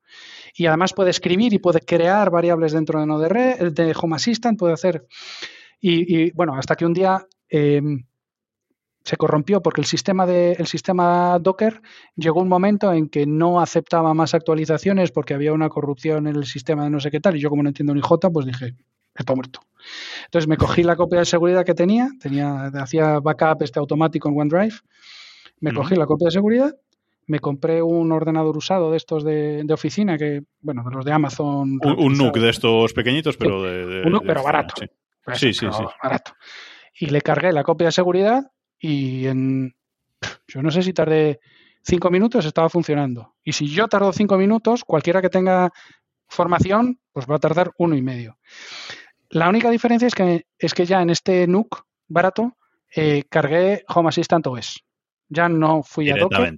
Y 0.54 0.66
además 0.66 0.94
puede 0.94 1.10
escribir 1.10 1.52
y 1.52 1.58
puede 1.58 1.80
crear 1.80 2.30
variables 2.30 2.72
dentro 2.72 3.00
de 3.00 3.06
no 3.06 3.18
de 3.18 3.28
red, 3.28 3.72
de 3.72 3.94
Home 4.00 4.16
Assistant, 4.16 4.58
puede 4.58 4.74
hacer. 4.74 5.06
Y, 5.80 6.30
bueno, 6.32 6.54
hasta 6.56 6.76
que 6.76 6.86
un 6.86 6.94
día. 6.94 7.26
Eh, 7.50 7.82
se 9.09 9.16
corrompió 9.16 9.62
porque 9.62 9.80
el 9.80 9.86
sistema, 9.86 10.26
de, 10.26 10.52
el 10.52 10.66
sistema 10.66 11.39
Docker 11.39 11.80
llegó 12.14 12.43
un 12.43 12.48
momento 12.48 12.93
en 12.93 13.09
que 13.09 13.24
no 13.24 13.59
aceptaba 13.59 14.12
más 14.12 14.35
actualizaciones 14.35 15.12
porque 15.12 15.32
había 15.32 15.55
una 15.55 15.70
corrupción 15.70 16.26
en 16.26 16.36
el 16.36 16.44
sistema 16.44 16.85
de 16.85 16.90
no 16.90 17.01
sé 17.01 17.10
qué 17.10 17.18
tal. 17.18 17.35
Y 17.35 17.40
yo, 17.40 17.48
como 17.48 17.62
no 17.62 17.70
entiendo 17.70 17.94
ni 17.94 18.02
J, 18.02 18.28
pues 18.28 18.44
dije, 18.44 18.74
está 19.14 19.35
muerto. 19.35 19.60
Entonces 20.26 20.47
me 20.47 20.59
cogí 20.59 20.82
la 20.82 20.94
copia 20.94 21.20
de 21.20 21.24
seguridad 21.24 21.64
que 21.64 21.72
tenía, 21.72 22.10
tenía 22.20 22.66
hacía 22.74 23.18
backup 23.20 23.62
este 23.62 23.78
automático 23.78 24.28
en 24.28 24.39
OneDrive, 24.39 24.74
me 25.60 25.72
cogí 25.72 25.94
la 25.94 26.05
copia 26.05 26.26
de 26.26 26.32
seguridad, 26.32 26.76
me 27.26 27.39
compré 27.39 27.80
un 27.80 28.12
ordenador 28.12 28.59
usado 28.59 28.90
de 28.90 28.98
estos 28.98 29.24
de, 29.24 29.64
oficina, 29.72 30.18
que, 30.18 30.43
bueno, 30.60 30.85
de 30.85 30.94
los 30.94 31.05
de 31.06 31.12
Amazon. 31.12 31.78
Un, 31.82 32.18
NUC 32.18 32.36
de 32.36 32.51
estos 32.51 32.93
pequeñitos, 32.93 33.39
pero 33.39 33.62
de. 33.62 34.02
un 34.05 34.12
NUC, 34.12 34.26
pero 34.26 34.43
barato. 34.43 34.74
Sí, 35.32 35.55
sí, 35.55 35.66
sí. 35.72 35.85
Barato. 36.02 36.32
Y 37.01 37.06
le 37.06 37.22
cargué 37.22 37.52
la 37.52 37.62
copia 37.62 37.86
de 37.86 37.93
seguridad 37.93 38.51
y 38.78 39.26
en, 39.26 39.74
yo 40.46 40.62
no 40.62 40.70
sé 40.70 40.82
si 40.82 40.92
tardé 40.92 41.40
cinco 41.82 42.10
minutos, 42.10 42.44
estaba 42.44 42.68
funcionando. 42.68 43.34
Y 43.42 43.52
si 43.52 43.68
yo 43.68 43.88
tardo 43.88 44.12
cinco 44.12 44.36
minutos, 44.36 44.84
cualquiera 44.84 45.22
que 45.22 45.30
tenga 45.30 45.72
formación, 46.28 47.00
pues 47.12 47.26
va 47.26 47.36
a 47.36 47.40
tardar 47.40 47.72
uno 47.78 47.96
y 47.96 48.02
medio. 48.02 48.38
La 49.30 49.48
única 49.48 49.70
diferencia 49.70 50.06
es 50.06 50.14
que, 50.14 50.46
es 50.59 50.74
que 50.74 50.86
ya 50.86 51.02
en 51.02 51.10
este 51.10 51.46
NUC 51.46 51.84
barato 52.06 52.56
eh, 52.94 53.24
cargué 53.28 53.84
Home 53.88 54.09
Assistant 54.09 54.46
OS. 54.46 54.84
Ya 55.28 55.48
no 55.48 55.82
fui 55.82 56.10
a 56.10 56.16
Docker 56.16 56.56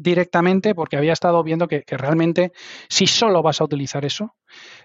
directamente 0.00 0.74
porque 0.74 0.96
había 0.96 1.12
estado 1.12 1.42
viendo 1.42 1.68
que, 1.68 1.84
realmente 1.86 2.52
si 2.88 3.06
solo 3.06 3.42
vas 3.42 3.60
a 3.60 3.64
utilizar 3.64 4.04
eso, 4.06 4.34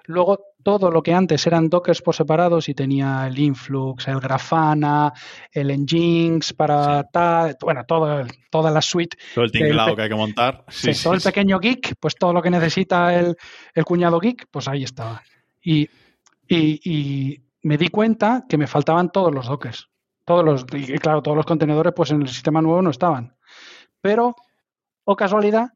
luego 0.04 0.44
todo 0.66 0.90
lo 0.90 1.04
que 1.04 1.14
antes 1.14 1.46
eran 1.46 1.70
dockers 1.70 2.02
por 2.02 2.16
separados 2.16 2.68
y 2.70 2.74
tenía 2.74 3.28
el 3.28 3.38
Influx, 3.38 4.08
el 4.08 4.20
Grafana, 4.20 5.14
el 5.52 5.68
Nginx 5.68 6.54
para 6.54 7.04
tal, 7.04 7.56
bueno, 7.62 7.86
todo, 7.86 8.26
toda 8.50 8.72
la 8.72 8.82
suite. 8.82 9.16
Todo 9.36 9.46
el 9.46 9.52
tinglado 9.52 9.96
que 9.96 10.02
hay 10.02 10.10
que 10.10 10.16
montar. 10.16 10.66
Sí, 10.70 10.92
todo 11.04 11.14
el 11.14 11.22
pequeño 11.22 11.60
geek, 11.60 11.94
pues 12.00 12.16
todo 12.16 12.34
lo 12.34 12.42
que 12.42 12.50
necesita 12.50 13.14
el, 13.14 13.36
cuñado 13.86 14.20
geek, 14.20 14.48
pues 14.50 14.68
ahí 14.68 14.84
estaba. 14.84 15.22
Y, 15.62 15.88
y, 16.48 17.40
me 17.62 17.78
di 17.78 17.90
cuenta 17.90 18.46
que 18.50 18.58
me 18.58 18.66
faltaban 18.66 19.12
todos 19.12 19.32
los 19.32 19.46
dockers. 19.46 19.88
Todos 20.26 20.44
los, 20.44 20.66
y 20.74 20.98
claro, 20.98 21.22
todos 21.22 21.38
los 21.38 21.46
contenedores, 21.46 21.94
pues 21.96 22.10
en 22.10 22.24
el 22.24 22.28
sistema 22.28 22.64
nuevo 22.64 22.82
no 22.82 22.90
estaban. 22.90 23.38
Pero 24.02 24.36
o 25.04 25.16
casualidad 25.16 25.74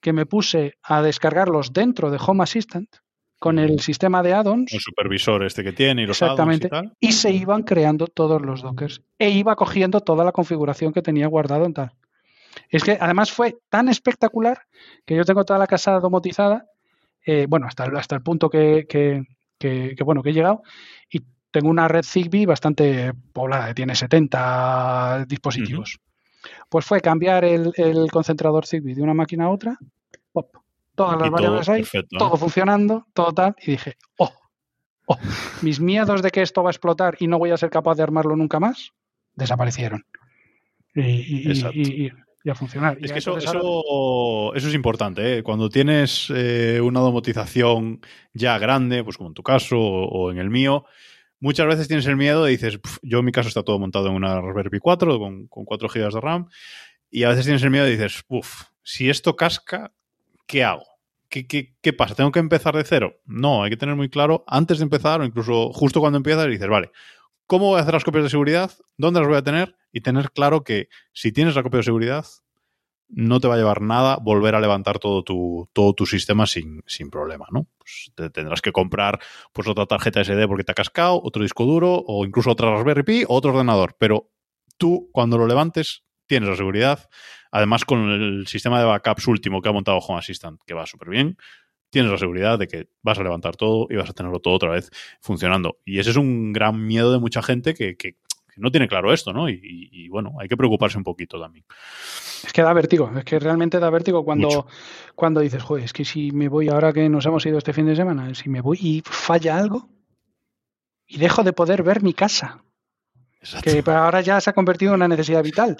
que 0.00 0.12
me 0.12 0.26
puse 0.26 0.76
a 0.82 1.02
descargarlos 1.02 1.72
dentro 1.72 2.10
de 2.10 2.18
Home 2.20 2.42
Assistant 2.42 2.88
con 3.44 3.58
el 3.58 3.78
sistema 3.80 4.22
de 4.22 4.32
add-ons. 4.32 4.72
El 4.72 4.80
supervisor 4.80 5.44
este 5.44 5.62
que 5.62 5.74
tiene 5.74 6.00
y 6.00 6.06
los 6.06 6.22
Exactamente. 6.22 6.68
Y, 6.68 6.70
tal. 6.70 6.92
y, 6.98 7.12
se 7.12 7.30
iban 7.30 7.62
creando 7.62 8.06
todos 8.06 8.40
los 8.40 8.62
dockers. 8.62 9.02
E 9.18 9.28
iba 9.28 9.54
cogiendo 9.54 10.00
toda 10.00 10.24
la 10.24 10.32
configuración 10.32 10.94
que 10.94 11.02
tenía 11.02 11.26
guardado 11.26 11.66
en 11.66 11.74
tal. 11.74 11.92
Es 12.70 12.82
que 12.82 12.96
además 12.98 13.32
fue 13.32 13.58
tan 13.68 13.90
espectacular 13.90 14.62
que 15.04 15.14
yo 15.14 15.26
tengo 15.26 15.44
toda 15.44 15.58
la 15.58 15.66
casa 15.66 16.00
domotizada, 16.00 16.64
eh, 17.26 17.44
bueno, 17.46 17.66
hasta 17.66 17.84
hasta 17.84 18.16
el 18.16 18.22
punto 18.22 18.48
que, 18.48 18.86
bueno, 20.02 20.22
que 20.22 20.30
he 20.30 20.32
llegado, 20.32 20.62
y 21.10 21.20
tengo 21.50 21.68
una 21.68 21.86
red 21.86 22.02
Zigbee 22.02 22.46
bastante 22.46 23.12
poblada, 23.34 23.74
tiene 23.74 23.94
70 23.94 25.26
dispositivos. 25.28 25.98
Pues 26.70 26.86
fue 26.86 27.02
cambiar 27.02 27.44
el, 27.44 27.74
concentrador 28.10 28.66
Zigbee 28.66 28.94
de 28.94 29.02
una 29.02 29.12
máquina 29.12 29.44
a 29.44 29.50
otra, 29.50 29.76
todas 30.94 31.20
las 31.20 31.30
variables 31.30 31.68
ahí, 31.68 31.84
todo 32.18 32.36
funcionando, 32.36 33.06
todo 33.12 33.32
tal, 33.32 33.54
y 33.62 33.72
dije, 33.72 33.96
oh, 34.18 34.32
oh, 35.06 35.18
mis 35.62 35.80
miedos 35.80 36.22
de 36.22 36.30
que 36.30 36.42
esto 36.42 36.62
va 36.62 36.70
a 36.70 36.72
explotar 36.72 37.16
y 37.18 37.26
no 37.26 37.38
voy 37.38 37.50
a 37.50 37.56
ser 37.56 37.70
capaz 37.70 37.96
de 37.96 38.02
armarlo 38.02 38.36
nunca 38.36 38.60
más, 38.60 38.92
desaparecieron. 39.34 40.04
Y, 40.94 42.10
a 42.46 42.54
funcionar. 42.54 42.98
Es 43.00 43.10
que 43.10 43.20
eso, 43.20 43.38
eso, 43.38 44.54
es 44.54 44.74
importante. 44.74 45.38
¿eh? 45.38 45.42
Cuando 45.42 45.70
tienes 45.70 46.30
eh, 46.34 46.78
una 46.82 47.00
domotización 47.00 48.02
ya 48.34 48.58
grande, 48.58 49.02
pues 49.02 49.16
como 49.16 49.30
en 49.30 49.34
tu 49.34 49.42
caso 49.42 49.78
o 49.78 50.30
en 50.30 50.36
el 50.36 50.50
mío, 50.50 50.84
muchas 51.40 51.66
veces 51.66 51.88
tienes 51.88 52.06
el 52.06 52.16
miedo 52.16 52.46
y 52.46 52.52
dices, 52.52 52.78
yo 53.02 53.20
en 53.20 53.24
mi 53.24 53.32
caso 53.32 53.48
está 53.48 53.62
todo 53.62 53.78
montado 53.78 54.08
en 54.08 54.14
una 54.14 54.42
Raspberry 54.42 54.68
Pi 54.68 54.78
4 54.78 55.18
con, 55.18 55.46
4 55.46 55.88
GB 55.88 56.12
de 56.12 56.20
RAM, 56.20 56.48
y 57.10 57.24
a 57.24 57.30
veces 57.30 57.44
tienes 57.44 57.62
el 57.62 57.70
miedo 57.70 57.88
y 57.88 57.92
dices, 57.92 58.24
uff, 58.28 58.64
si 58.82 59.08
esto 59.08 59.36
casca, 59.36 59.93
¿qué 60.46 60.64
hago? 60.64 60.84
¿Qué, 61.28 61.46
¿Qué, 61.46 61.92
pasa? 61.92 62.14
¿Tengo 62.14 62.30
que 62.30 62.38
empezar 62.38 62.76
de 62.76 62.84
cero? 62.84 63.20
No, 63.24 63.64
hay 63.64 63.70
que 63.70 63.76
tener 63.76 63.96
muy 63.96 64.08
claro 64.08 64.44
antes 64.46 64.78
de 64.78 64.84
empezar 64.84 65.20
o 65.20 65.24
incluso 65.24 65.72
justo 65.72 65.98
cuando 65.98 66.16
empiezas 66.16 66.46
dices, 66.46 66.68
vale, 66.68 66.92
¿cómo 67.46 67.66
voy 67.66 67.78
a 67.78 67.82
hacer 67.82 67.94
las 67.94 68.04
copias 68.04 68.24
de 68.24 68.30
seguridad? 68.30 68.70
¿Dónde 68.96 69.18
las 69.18 69.28
voy 69.28 69.38
a 69.38 69.42
tener? 69.42 69.74
Y 69.90 70.00
tener 70.00 70.30
claro 70.30 70.62
que 70.62 70.88
si 71.12 71.32
tienes 71.32 71.56
la 71.56 71.64
copia 71.64 71.78
de 71.78 71.84
seguridad, 71.84 72.24
no 73.08 73.40
te 73.40 73.48
va 73.48 73.54
a 73.54 73.56
llevar 73.56 73.80
nada 73.80 74.18
volver 74.20 74.54
a 74.54 74.60
levantar 74.60 74.98
todo 74.98 75.22
tu, 75.22 75.68
todo 75.72 75.92
tu 75.92 76.06
sistema 76.06 76.46
sin, 76.46 76.82
sin 76.86 77.10
problema, 77.10 77.46
¿no? 77.50 77.66
Pues 77.78 78.12
te 78.14 78.30
tendrás 78.30 78.62
que 78.62 78.72
comprar 78.72 79.20
pues 79.52 79.68
otra 79.68 79.86
tarjeta 79.86 80.22
SD 80.24 80.46
porque 80.46 80.64
te 80.64 80.72
ha 80.72 80.74
cascado, 80.74 81.20
otro 81.22 81.42
disco 81.42 81.64
duro 81.64 82.02
o 82.06 82.24
incluso 82.24 82.50
otra 82.50 82.70
Raspberry 82.70 83.02
Pi 83.02 83.24
o 83.24 83.34
otro 83.34 83.52
ordenador, 83.52 83.96
pero 83.98 84.30
tú 84.76 85.10
cuando 85.12 85.38
lo 85.38 85.46
levantes 85.46 86.04
tienes 86.26 86.48
la 86.48 86.56
seguridad, 86.56 87.08
además 87.54 87.84
con 87.84 88.10
el 88.10 88.48
sistema 88.48 88.80
de 88.80 88.84
backups 88.84 89.28
último 89.28 89.62
que 89.62 89.68
ha 89.68 89.72
montado 89.72 89.98
Home 89.98 90.18
Assistant, 90.18 90.60
que 90.66 90.74
va 90.74 90.86
súper 90.86 91.08
bien, 91.08 91.36
tienes 91.88 92.10
la 92.10 92.18
seguridad 92.18 92.58
de 92.58 92.66
que 92.66 92.88
vas 93.00 93.16
a 93.20 93.22
levantar 93.22 93.54
todo 93.54 93.86
y 93.88 93.94
vas 93.94 94.10
a 94.10 94.12
tenerlo 94.12 94.40
todo 94.40 94.54
otra 94.54 94.70
vez 94.70 94.90
funcionando. 95.20 95.78
Y 95.84 96.00
ese 96.00 96.10
es 96.10 96.16
un 96.16 96.52
gran 96.52 96.84
miedo 96.84 97.12
de 97.12 97.20
mucha 97.20 97.42
gente 97.42 97.74
que, 97.74 97.96
que 97.96 98.16
no 98.56 98.72
tiene 98.72 98.88
claro 98.88 99.12
esto, 99.12 99.32
¿no? 99.32 99.48
Y, 99.48 100.08
bueno, 100.08 100.34
hay 100.40 100.48
que 100.48 100.56
preocuparse 100.56 100.98
un 100.98 101.04
poquito 101.04 101.40
también. 101.40 101.64
Es 102.44 102.52
que 102.52 102.62
da 102.62 102.72
vértigo, 102.72 103.08
es 103.16 103.24
que 103.24 103.38
realmente 103.38 103.78
da 103.78 103.88
vértigo 103.88 104.24
cuando, 104.24 104.66
cuando 105.14 105.40
dices, 105.40 105.62
joder, 105.62 105.84
es 105.84 105.92
que 105.92 106.04
si 106.04 106.32
me 106.32 106.48
voy 106.48 106.70
ahora 106.70 106.92
que 106.92 107.08
nos 107.08 107.24
hemos 107.24 107.46
ido 107.46 107.58
este 107.58 107.72
fin 107.72 107.86
de 107.86 107.94
semana, 107.94 108.34
si 108.34 108.48
me 108.48 108.62
voy 108.62 108.78
y 108.80 109.02
falla 109.04 109.56
algo 109.56 109.88
y 111.06 111.18
dejo 111.18 111.44
de 111.44 111.52
poder 111.52 111.84
ver 111.84 112.02
mi 112.02 112.14
casa, 112.14 112.63
que 113.62 113.82
ahora 113.90 114.20
ya 114.20 114.40
se 114.40 114.50
ha 114.50 114.52
convertido 114.52 114.92
en 114.92 114.96
una 114.96 115.08
necesidad 115.08 115.42
vital, 115.42 115.76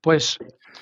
pues 0.00 0.38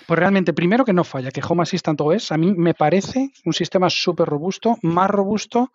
pues 0.06 0.18
realmente, 0.18 0.52
primero 0.52 0.84
que 0.84 0.92
no 0.92 1.05
falla, 1.05 1.30
que 1.30 1.40
Home 1.46 1.62
Assistant 1.62 2.01
OS 2.01 2.32
a 2.32 2.36
mí 2.36 2.52
me 2.55 2.74
parece 2.74 3.30
un 3.44 3.52
sistema 3.52 3.88
súper 3.88 4.28
robusto, 4.28 4.76
más 4.82 5.10
robusto 5.10 5.72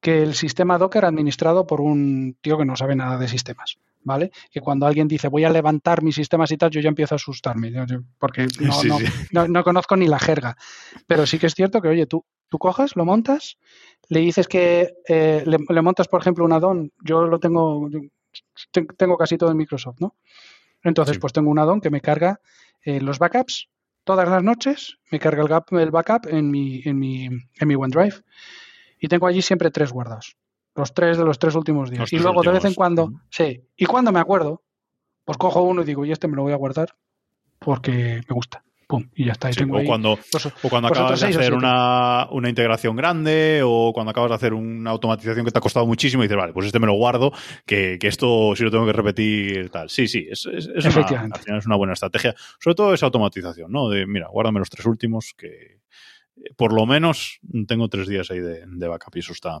que 0.00 0.22
el 0.22 0.34
sistema 0.34 0.78
Docker 0.78 1.04
administrado 1.04 1.66
por 1.66 1.80
un 1.80 2.36
tío 2.40 2.58
que 2.58 2.64
no 2.64 2.76
sabe 2.76 2.96
nada 2.96 3.18
de 3.18 3.28
sistemas. 3.28 3.78
¿Vale? 4.04 4.30
Que 4.50 4.60
cuando 4.60 4.86
alguien 4.86 5.08
dice 5.08 5.28
voy 5.28 5.44
a 5.44 5.50
levantar 5.50 6.02
mis 6.02 6.14
sistemas 6.14 6.50
y 6.52 6.56
tal, 6.56 6.70
yo 6.70 6.80
ya 6.80 6.88
empiezo 6.88 7.14
a 7.14 7.16
asustarme, 7.16 7.72
porque 8.18 8.46
no, 9.32 9.64
conozco 9.64 9.96
ni 9.96 10.06
la 10.06 10.18
jerga. 10.18 10.56
Pero 11.06 11.26
sí 11.26 11.38
que 11.38 11.46
es 11.46 11.54
cierto 11.54 11.82
que, 11.82 11.88
oye, 11.88 12.06
tú, 12.06 12.24
tú 12.48 12.58
cojas, 12.58 12.96
lo 12.96 13.04
montas, 13.04 13.58
le 14.08 14.20
dices 14.20 14.46
que 14.48 14.94
eh, 15.08 15.44
le, 15.44 15.82
montas, 15.82 16.08
por 16.08 16.20
ejemplo, 16.20 16.44
un 16.44 16.52
addon, 16.52 16.92
yo 17.04 17.26
lo 17.26 17.38
tengo, 17.38 17.88
tengo 18.96 19.16
casi 19.16 19.38
todo 19.38 19.50
en 19.50 19.56
Microsoft, 19.56 20.00
¿no? 20.00 20.16
Entonces, 20.82 21.18
pues 21.18 21.32
tengo 21.32 21.50
un 21.50 21.58
addon 21.58 21.80
que 21.80 21.90
me 21.90 22.00
carga 22.00 22.40
eh, 22.82 23.00
los 23.00 23.18
backups 23.18 23.68
todas 24.08 24.26
las 24.26 24.42
noches, 24.42 24.98
me 25.10 25.18
carga 25.18 25.42
el, 25.42 25.78
el 25.80 25.90
backup 25.90 26.28
en 26.28 26.50
mi, 26.50 26.80
en, 26.86 26.98
mi, 26.98 27.26
en 27.26 27.68
mi 27.68 27.74
OneDrive. 27.74 28.14
Y 28.98 29.06
tengo 29.06 29.26
allí 29.26 29.42
siempre 29.42 29.70
tres 29.70 29.92
guardados. 29.92 30.38
Los 30.74 30.94
tres 30.94 31.18
de 31.18 31.24
los 31.24 31.38
tres 31.38 31.54
últimos 31.54 31.90
días. 31.90 32.10
y 32.10 32.18
luego 32.18 32.42
de 32.42 32.52
vez 32.52 32.64
en 32.64 32.72
cuando, 32.72 33.12
sí, 33.28 33.68
y 33.76 33.84
cuando 33.84 34.10
me 34.10 34.20
acuerdo, 34.20 34.62
pues 35.26 35.36
cojo 35.36 35.60
uno 35.60 35.82
y 35.82 35.84
digo, 35.84 36.06
y 36.06 36.12
este 36.12 36.26
me 36.26 36.36
lo 36.36 36.42
voy 36.42 36.52
a 36.52 36.56
guardar 36.56 36.94
porque 37.58 38.22
me 38.26 38.34
gusta 38.34 38.64
y 39.14 39.26
ya 39.26 39.32
está. 39.32 39.50
o, 39.50 39.84
cuando, 39.84 40.12
o 40.12 40.68
cuando 40.68 40.88
acabas 40.88 41.20
de 41.20 41.26
hacer 41.26 41.52
una, 41.52 42.28
integración 42.48 42.96
grande 42.96 43.60
o 43.64 43.92
cuando 43.92 44.10
acabas 44.10 44.30
de 44.30 44.34
hacer 44.36 44.54
una 44.54 44.90
automatización 44.90 45.44
que 45.44 45.52
te 45.52 45.58
ha 45.58 45.60
costado 45.60 45.86
muchísimo 45.86 46.22
y 46.22 46.26
dices, 46.26 46.38
vale, 46.38 46.52
pues 46.52 46.66
este 46.66 46.78
me 46.78 46.86
lo 46.86 46.94
guardo, 46.94 47.32
que, 47.66 47.98
esto 48.00 48.54
si 48.56 48.64
lo 48.64 48.70
tengo 48.70 48.86
que 48.86 48.92
repetir, 48.92 49.70
tal. 49.70 49.90
Sí, 49.90 50.08
sí, 50.08 50.26
es, 50.30 50.46
es, 50.46 50.66
una, 50.96 51.58
es 51.58 51.66
una 51.66 51.76
buena 51.76 51.92
estrategia. 51.92 52.34
Sobre 52.58 52.74
todo 52.74 52.94
esa 52.94 53.06
automatización, 53.06 53.70
¿no? 53.70 53.90
De, 53.90 54.06
mira, 54.06 54.28
guárdame 54.28 54.60
los 54.60 54.70
tres 54.70 54.86
últimos 54.86 55.34
que 55.36 55.80
por 56.56 56.72
lo 56.72 56.86
menos 56.86 57.40
tengo 57.66 57.88
tres 57.88 58.08
días 58.08 58.30
ahí 58.30 58.40
de, 58.40 58.64
de 58.66 58.88
backup 58.88 59.16
y 59.16 59.18
eso 59.18 59.32
está, 59.32 59.60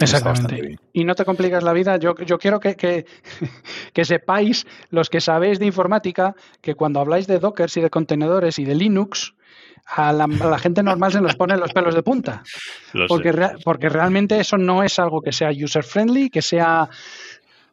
Exactamente. 0.00 0.78
Y 0.92 1.04
no 1.04 1.14
te 1.14 1.24
complicas 1.24 1.62
la 1.62 1.72
vida. 1.72 1.96
Yo, 1.96 2.14
yo 2.16 2.38
quiero 2.38 2.60
que, 2.60 2.76
que, 3.92 4.04
sepáis, 4.04 4.66
los 4.90 5.10
que 5.10 5.20
sabéis 5.20 5.58
de 5.58 5.66
informática, 5.66 6.34
que 6.60 6.74
cuando 6.74 7.00
habláis 7.00 7.26
de 7.26 7.38
Docker 7.38 7.70
y 7.74 7.80
de 7.80 7.90
contenedores 7.90 8.58
y 8.58 8.64
de 8.64 8.74
Linux, 8.74 9.34
a 9.86 10.12
la, 10.12 10.24
a 10.24 10.46
la 10.46 10.58
gente 10.58 10.82
normal 10.82 11.12
se 11.12 11.20
nos 11.20 11.34
pone 11.34 11.56
los 11.56 11.72
pelos 11.72 11.94
de 11.94 12.02
punta. 12.02 12.42
porque, 13.08 13.32
porque 13.64 13.88
realmente 13.88 14.38
eso 14.38 14.58
no 14.58 14.82
es 14.82 14.98
algo 14.98 15.22
que 15.22 15.32
sea 15.32 15.50
user-friendly, 15.50 16.30
que 16.30 16.42
sea... 16.42 16.88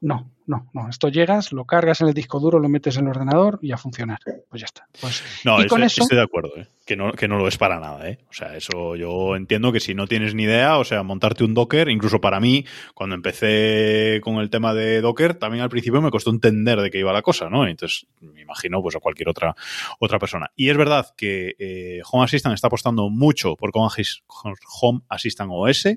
No, 0.01 0.29
no, 0.47 0.69
no. 0.73 0.89
Esto 0.89 1.09
llegas, 1.09 1.51
lo 1.51 1.65
cargas 1.65 2.01
en 2.01 2.07
el 2.07 2.13
disco 2.13 2.39
duro, 2.39 2.59
lo 2.59 2.69
metes 2.69 2.97
en 2.97 3.05
el 3.05 3.09
ordenador 3.11 3.59
y 3.61 3.71
a 3.71 3.77
funcionar. 3.77 4.19
Pues 4.49 4.61
ya 4.61 4.65
está. 4.65 4.87
Pues, 4.99 5.23
no, 5.43 5.61
y 5.61 5.67
con 5.67 5.83
eso, 5.83 6.03
estoy 6.03 6.17
de 6.17 6.23
acuerdo, 6.23 6.51
¿eh? 6.57 6.67
que, 6.85 6.95
no, 6.95 7.11
que 7.13 7.27
no 7.27 7.37
lo 7.37 7.47
es 7.47 7.57
para 7.57 7.79
nada. 7.79 8.07
¿eh? 8.07 8.19
O 8.29 8.33
sea, 8.33 8.55
eso 8.55 8.95
yo 8.95 9.35
entiendo 9.35 9.71
que 9.71 9.79
si 9.79 9.95
no 9.95 10.07
tienes 10.07 10.35
ni 10.35 10.43
idea, 10.43 10.77
o 10.77 10.83
sea, 10.83 11.01
montarte 11.03 11.43
un 11.43 11.53
Docker, 11.53 11.89
incluso 11.89 12.21
para 12.21 12.39
mí, 12.39 12.65
cuando 12.93 13.15
empecé 13.15 14.19
con 14.21 14.35
el 14.35 14.49
tema 14.49 14.73
de 14.73 15.01
Docker, 15.01 15.33
también 15.33 15.63
al 15.63 15.69
principio 15.69 16.01
me 16.01 16.11
costó 16.11 16.29
entender 16.29 16.79
de 16.79 16.91
qué 16.91 16.99
iba 16.99 17.11
la 17.11 17.23
cosa, 17.23 17.49
¿no? 17.49 17.67
Entonces, 17.67 18.05
me 18.21 18.41
imagino 18.41 18.81
pues 18.81 18.95
a 18.95 18.99
cualquier 18.99 19.29
otra, 19.29 19.55
otra 19.99 20.19
persona. 20.19 20.51
Y 20.55 20.69
es 20.69 20.77
verdad 20.77 21.07
que 21.17 21.55
eh, 21.57 22.01
Home 22.11 22.25
Assistant 22.25 22.53
está 22.53 22.67
apostando 22.67 23.09
mucho 23.09 23.55
por 23.55 23.71
Home 23.73 25.01
Assistant 25.09 25.49
OS, 25.51 25.87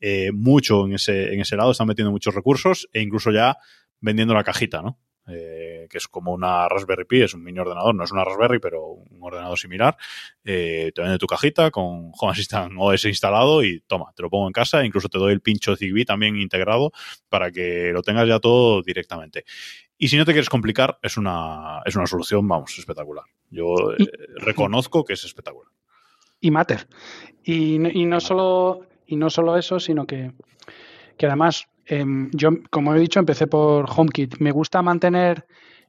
eh, 0.00 0.30
mucho 0.32 0.86
en 0.86 0.94
ese, 0.94 1.34
en 1.34 1.40
ese 1.40 1.56
lado, 1.56 1.72
están 1.72 1.86
metiendo 1.86 2.10
muchos 2.10 2.34
recursos 2.34 2.88
e 2.92 3.02
incluso 3.02 3.30
ya 3.30 3.58
vendiendo 4.00 4.34
la 4.34 4.44
cajita, 4.44 4.82
¿no? 4.82 4.98
Eh, 5.28 5.86
que 5.88 5.98
es 5.98 6.08
como 6.08 6.32
una 6.32 6.68
Raspberry 6.68 7.04
Pi, 7.04 7.22
es 7.22 7.34
un 7.34 7.44
mini 7.44 7.60
ordenador, 7.60 7.94
no 7.94 8.04
es 8.04 8.10
una 8.10 8.24
Raspberry, 8.24 8.58
pero 8.58 8.86
un 8.86 9.18
ordenador 9.20 9.58
similar. 9.58 9.96
Eh, 10.44 10.90
te 10.94 11.02
vende 11.02 11.18
tu 11.18 11.26
cajita 11.26 11.70
con 11.70 12.10
Home 12.18 12.32
Assistant 12.32 12.72
OS 12.76 13.04
instalado 13.04 13.62
y 13.62 13.80
toma, 13.80 14.12
te 14.14 14.22
lo 14.22 14.30
pongo 14.30 14.46
en 14.46 14.52
casa, 14.52 14.84
incluso 14.84 15.08
te 15.08 15.18
doy 15.18 15.32
el 15.32 15.40
pincho 15.40 15.76
Zigbee 15.76 16.04
también 16.04 16.36
integrado 16.36 16.90
para 17.28 17.50
que 17.50 17.90
lo 17.92 18.02
tengas 18.02 18.26
ya 18.26 18.40
todo 18.40 18.82
directamente. 18.82 19.44
Y 19.96 20.08
si 20.08 20.16
no 20.16 20.24
te 20.24 20.32
quieres 20.32 20.48
complicar, 20.48 20.98
es 21.02 21.16
una, 21.16 21.82
es 21.84 21.94
una 21.94 22.06
solución, 22.06 22.48
vamos, 22.48 22.76
espectacular. 22.78 23.24
Yo 23.50 23.92
eh, 23.98 24.06
reconozco 24.36 25.04
que 25.04 25.12
es 25.12 25.24
espectacular. 25.24 25.70
Y 26.40 26.50
Matter. 26.50 26.88
Y, 27.44 27.74
y, 27.74 28.06
no 28.06 28.18
solo, 28.20 28.86
y 29.06 29.16
no 29.16 29.28
solo 29.28 29.58
eso, 29.58 29.78
sino 29.78 30.06
que, 30.06 30.32
que 31.18 31.26
además 31.26 31.68
Em, 31.90 32.30
yo, 32.32 32.50
como 32.70 32.94
he 32.94 33.00
dicho, 33.00 33.18
empecé 33.18 33.48
por 33.48 33.84
HomeKit. 33.90 34.38
Me 34.38 34.52
gusta 34.52 34.80
mantener 34.80 35.44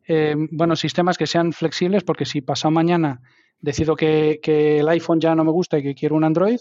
em, 0.05 0.47
bueno, 0.51 0.75
sistemas 0.75 1.15
que 1.15 1.27
sean 1.27 1.53
flexibles 1.53 2.03
porque 2.03 2.25
si 2.25 2.41
pasado 2.41 2.71
mañana 2.71 3.21
decido 3.59 3.95
que, 3.95 4.39
el 4.79 4.89
iPhone 4.89 5.19
ya 5.19 5.35
no 5.35 5.43
me 5.43 5.51
gusta 5.51 5.77
y 5.77 5.83
que 5.83 5.93
quiero 5.93 6.15
un 6.15 6.23
Android, 6.23 6.59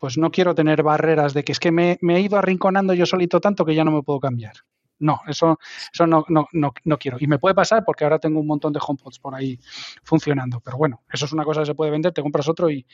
pues 0.00 0.18
no 0.18 0.32
quiero 0.32 0.56
tener 0.56 0.82
barreras 0.82 1.34
de 1.34 1.44
que 1.44 1.52
es 1.52 1.60
que 1.60 1.70
me, 1.70 1.98
he 2.02 2.20
ido 2.20 2.36
arrinconando 2.36 2.92
yo 2.92 3.06
solito 3.06 3.40
tanto 3.40 3.64
que 3.64 3.76
ya 3.76 3.84
no 3.84 3.92
me 3.92 4.02
puedo 4.02 4.18
cambiar. 4.18 4.54
No, 4.98 5.20
eso, 5.28 5.60
eso 5.94 6.06
no, 6.08 6.24
no, 6.28 6.48
no, 6.52 6.98
quiero. 6.98 7.16
Y 7.20 7.28
me 7.28 7.38
puede 7.38 7.54
pasar 7.54 7.84
porque 7.86 8.02
ahora 8.02 8.18
tengo 8.18 8.40
un 8.40 8.46
montón 8.48 8.72
de 8.72 8.80
HomePods 8.84 9.20
por 9.20 9.36
ahí 9.36 9.56
funcionando. 10.02 10.60
Pero 10.60 10.78
bueno, 10.78 11.04
eso 11.12 11.26
es 11.26 11.32
una 11.32 11.44
cosa 11.44 11.60
que 11.60 11.66
se 11.66 11.74
puede 11.76 11.92
vender, 11.92 12.12
te 12.12 12.22
compras 12.22 12.48
otro 12.48 12.68
y, 12.68 12.84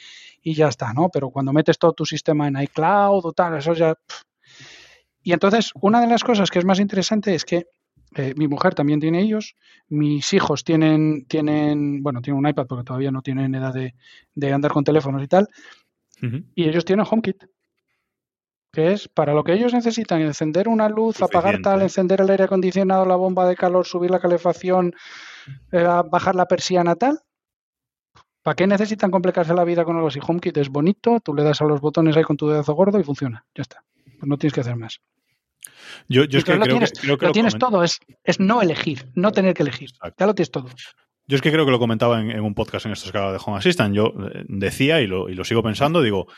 ya 0.45 0.69
está, 0.69 0.93
¿no? 0.93 1.09
Pero 1.09 1.31
cuando 1.31 1.55
metes 1.55 1.79
todo 1.79 1.95
tu 1.95 2.05
sistema 2.05 2.47
en 2.49 2.61
iCloud 2.61 3.25
o 3.25 3.33
tal, 3.33 3.57
eso 3.57 3.73
ya 3.73 3.97
y 5.27 5.33
entonces, 5.33 5.73
una 5.81 6.01
de 6.01 6.07
las 6.07 6.23
cosas 6.23 6.53
que 6.53 6.61
es 6.61 6.65
más 6.65 6.79
interesante 6.79 7.35
es 7.35 7.45
que 7.45 7.67
eh, 8.15 8.33
mi 8.37 8.47
mujer 8.47 8.77
también 8.77 9.01
tiene 9.01 9.21
ellos, 9.21 9.57
mis 9.89 10.33
hijos 10.33 10.63
tienen, 10.63 11.27
tienen, 11.27 12.01
bueno, 12.01 12.23
tienen 12.23 12.39
un 12.39 12.49
iPad 12.49 12.69
porque 12.69 12.85
todavía 12.85 13.11
no 13.11 13.23
tienen 13.23 13.53
edad 13.57 13.75
de, 13.75 14.53
andar 14.53 14.71
con 14.71 14.85
teléfonos 14.85 15.21
y 15.25 15.27
tal, 15.27 15.49
y 16.55 16.69
ellos 16.69 16.85
tienen 16.85 17.05
HomeKit, 17.11 17.43
que 18.71 18.93
es 18.93 19.09
para 19.09 19.35
lo 19.35 19.43
que 19.43 19.55
ellos 19.55 19.75
necesitan, 19.75 20.21
encender 20.21 20.69
una 20.69 20.89
luz, 20.89 21.21
apagar 21.21 21.61
tal, 21.61 21.83
encender 21.83 22.21
el 22.21 22.31
aire 22.31 22.45
acondicionado, 22.45 23.05
la 23.05 23.17
bomba 23.17 23.49
de 23.49 23.57
calor, 23.57 23.85
subir 23.85 24.13
la 24.13 24.21
calefacción, 24.21 24.95
eh, 25.73 25.89
bajar 26.09 26.37
la 26.37 26.47
persiana 26.47 26.95
tal. 26.95 27.19
¿Para 28.45 28.55
qué 28.55 28.69
necesitan 28.69 29.11
complicarse 29.11 29.55
la 29.55 29.65
vida 29.65 29.85
con 29.85 29.97
algo 29.97 30.07
así? 30.07 30.21
HomeKit 30.25 30.57
es 30.59 30.69
bonito, 30.69 31.19
tú 31.19 31.35
le 31.35 31.43
das 31.43 31.61
a 31.63 31.65
los 31.65 31.81
botones 31.81 32.17
ahí 32.17 32.23
con 32.23 32.37
tu 32.37 32.47
dedo 32.47 32.63
gordo 32.77 33.01
y 33.01 33.03
funciona, 33.03 33.45
ya 33.57 33.63
está. 33.63 33.83
Pues 34.19 34.29
no 34.29 34.39
tienes 34.39 34.55
que 34.55 34.61
hacer 34.61 34.77
más. 34.77 35.01
Yo, 36.09 36.23
es 36.23 36.45
que 36.45 36.55
lo 36.55 36.61
creo 36.61 36.77
tienes, 36.77 36.93
que, 36.93 37.07
lo, 37.07 37.33
tienes 37.33 37.59
todo, 37.59 37.83
es, 37.83 38.01
es 38.25 38.41
no 38.41 38.63
elegir, 38.63 39.09
no 39.15 39.33
tener 39.33 39.55
que 39.55 39.63
elegir. 39.63 39.91
Ya 40.19 40.27
lo 40.27 40.35
tienes 40.35 40.51
todo. 40.51 40.69
Yo 41.29 41.35
es 41.35 41.43
que 41.43 41.51
creo 41.51 41.65
que 41.65 41.73
lo 41.73 41.81
comentaba 41.81 42.21
en, 42.21 42.41
un 42.41 42.55
podcast 42.55 42.87
en 42.87 42.93
estos 42.93 43.11
casos 43.11 43.33
de 43.33 43.41
Home 43.45 43.59
Assistant. 43.59 43.95
Yo 43.95 44.15
eh, 44.33 44.45
decía 44.49 45.01
y 45.01 45.09
lo, 45.09 45.29
y 45.29 45.35
lo 45.35 45.45
sigo 45.45 45.63
pensando, 45.63 46.01
digo, 46.01 46.29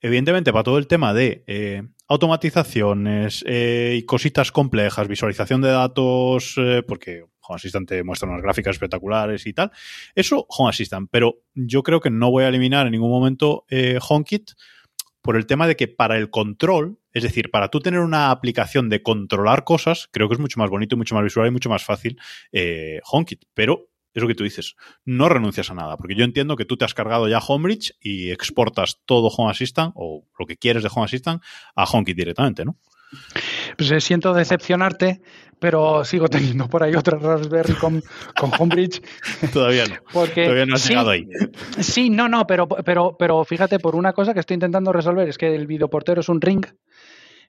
evidentemente 0.00 0.52
para 0.52 0.62
todo 0.62 0.78
el 0.78 0.86
tema 0.86 1.12
de 1.12 1.42
eh, 1.48 1.82
automatizaciones 2.06 3.44
eh, 3.48 3.96
y 3.98 4.04
cositas 4.04 4.52
complejas, 4.52 5.08
visualización 5.08 5.60
de 5.60 5.70
datos, 5.70 6.54
porque 6.86 7.24
Home 7.40 7.56
Assistant 7.56 7.88
te 7.88 8.04
muestra 8.04 8.28
unas 8.28 8.42
gráficas 8.42 8.76
espectaculares 8.76 9.44
y 9.46 9.52
tal, 9.52 9.72
eso 10.14 10.46
Home 10.50 10.70
Assistant, 10.70 11.08
pero 11.10 11.40
yo 11.54 11.82
creo 11.82 12.00
que 12.00 12.10
no 12.10 12.30
voy 12.30 12.44
a 12.44 12.48
eliminar 12.48 12.86
en 12.86 12.92
ningún 12.92 13.10
momento 13.10 13.64
HomeKit 14.08 14.52
por 15.28 15.36
el 15.36 15.44
tema 15.44 15.66
de 15.66 15.76
que 15.76 15.88
para 15.88 16.16
el 16.16 16.30
control, 16.30 17.00
es 17.12 17.22
decir, 17.22 17.50
para 17.50 17.68
tú 17.68 17.80
tener 17.80 18.00
una 18.00 18.30
aplicación 18.30 18.88
de 18.88 19.02
controlar 19.02 19.62
cosas, 19.62 20.08
creo 20.10 20.26
que 20.26 20.32
es 20.32 20.40
mucho 20.40 20.58
más 20.58 20.70
bonito, 20.70 20.96
mucho 20.96 21.14
más 21.14 21.22
visual 21.22 21.46
y 21.46 21.50
mucho 21.50 21.68
más 21.68 21.84
fácil 21.84 22.18
eh, 22.50 23.00
HomeKit. 23.04 23.44
Pero 23.52 23.90
es 24.14 24.22
lo 24.22 24.26
que 24.26 24.34
tú 24.34 24.42
dices, 24.42 24.74
no 25.04 25.28
renuncias 25.28 25.70
a 25.70 25.74
nada, 25.74 25.98
porque 25.98 26.14
yo 26.14 26.24
entiendo 26.24 26.56
que 26.56 26.64
tú 26.64 26.78
te 26.78 26.86
has 26.86 26.94
cargado 26.94 27.28
ya 27.28 27.40
HomeBridge 27.46 27.98
y 28.00 28.30
exportas 28.30 29.02
todo 29.04 29.28
Home 29.28 29.50
Assistant 29.50 29.92
o 29.96 30.24
lo 30.38 30.46
que 30.46 30.56
quieres 30.56 30.82
de 30.82 30.88
Home 30.94 31.04
Assistant 31.04 31.42
a 31.76 31.84
HomeKit 31.84 32.16
directamente, 32.16 32.64
¿no? 32.64 32.78
Pues 33.76 33.90
eh, 33.90 34.00
siento 34.00 34.32
decepcionarte, 34.32 35.20
pero 35.58 36.04
sigo 36.04 36.28
teniendo 36.28 36.68
por 36.68 36.82
ahí 36.82 36.94
otra 36.94 37.18
Raspberry 37.18 37.74
con, 37.74 38.02
con 38.38 38.50
Homebridge. 38.58 39.02
Todavía 39.52 39.86
no. 39.86 39.96
Porque, 40.12 40.44
Todavía 40.44 40.66
no 40.66 40.74
has 40.74 40.88
llegado 40.88 41.10
ahí. 41.10 41.28
Sí, 41.80 42.10
no, 42.10 42.28
no, 42.28 42.46
pero, 42.46 42.68
pero, 42.68 43.16
pero 43.18 43.44
fíjate, 43.44 43.78
por 43.78 43.96
una 43.96 44.12
cosa 44.12 44.34
que 44.34 44.40
estoy 44.40 44.54
intentando 44.54 44.92
resolver, 44.92 45.28
es 45.28 45.38
que 45.38 45.54
el 45.54 45.66
videoportero 45.66 46.20
es 46.20 46.28
un 46.28 46.40
ring 46.40 46.64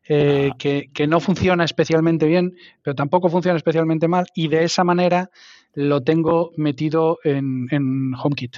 eh, 0.08 0.50
ah. 0.52 0.56
que, 0.58 0.90
que, 0.94 1.08
no 1.08 1.20
funciona 1.20 1.64
especialmente 1.64 2.26
bien, 2.26 2.56
pero 2.82 2.96
tampoco 2.96 3.30
funciona 3.30 3.58
especialmente 3.58 4.08
mal, 4.08 4.26
y 4.34 4.48
de 4.48 4.64
esa 4.64 4.84
manera 4.84 5.30
lo 5.74 6.02
tengo 6.02 6.52
metido 6.58 7.20
en, 7.24 7.68
en 7.72 8.14
HomeKit. 8.16 8.58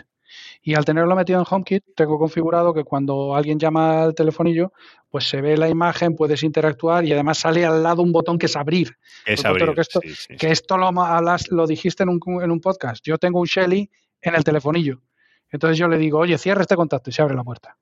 Y 0.62 0.76
al 0.76 0.86
tenerlo 0.86 1.16
metido 1.16 1.40
en 1.40 1.46
HomeKit, 1.50 1.84
tengo 1.96 2.20
configurado 2.20 2.74
que 2.74 2.84
cuando 2.84 3.36
alguien 3.36 3.60
llama 3.60 4.04
al 4.04 4.16
telefonillo, 4.16 4.74
pues 5.10 5.28
se 5.28 5.42
ve 5.42 5.58
la 5.58 5.70
imagen, 5.70 6.16
puedes 6.16 6.44
interactuar 6.44 7.06
y 7.06 7.14
además 7.14 7.40
sale 7.40 7.66
al 7.66 7.84
lado 7.84 8.02
un 8.02 8.12
botón 8.12 8.38
que 8.38 8.46
es 8.46 8.56
abrir. 8.56 8.98
Es 9.26 9.44
abrir 9.46 9.74
que 9.74 9.82
esto, 9.82 10.00
que 10.38 10.52
esto 10.52 10.78
lo, 10.78 10.92
lo, 10.92 11.68
dijiste 11.68 12.04
en 12.04 12.10
un, 12.10 12.20
en 12.42 12.52
un 12.52 12.62
podcast. 12.62 13.06
Yo 13.06 13.18
tengo 13.18 13.40
un 13.40 13.48
Shelly 13.48 13.90
en 14.22 14.36
el 14.36 14.44
telefonillo. 14.44 15.02
Entonces 15.50 15.78
yo 15.78 15.88
le 15.88 15.98
digo, 15.98 16.20
oye, 16.20 16.38
cierra 16.38 16.62
este 16.62 16.76
contacto 16.76 17.10
y 17.10 17.14
se 17.14 17.22
abre 17.22 17.36
la 17.36 17.44
puerta. 17.44 17.78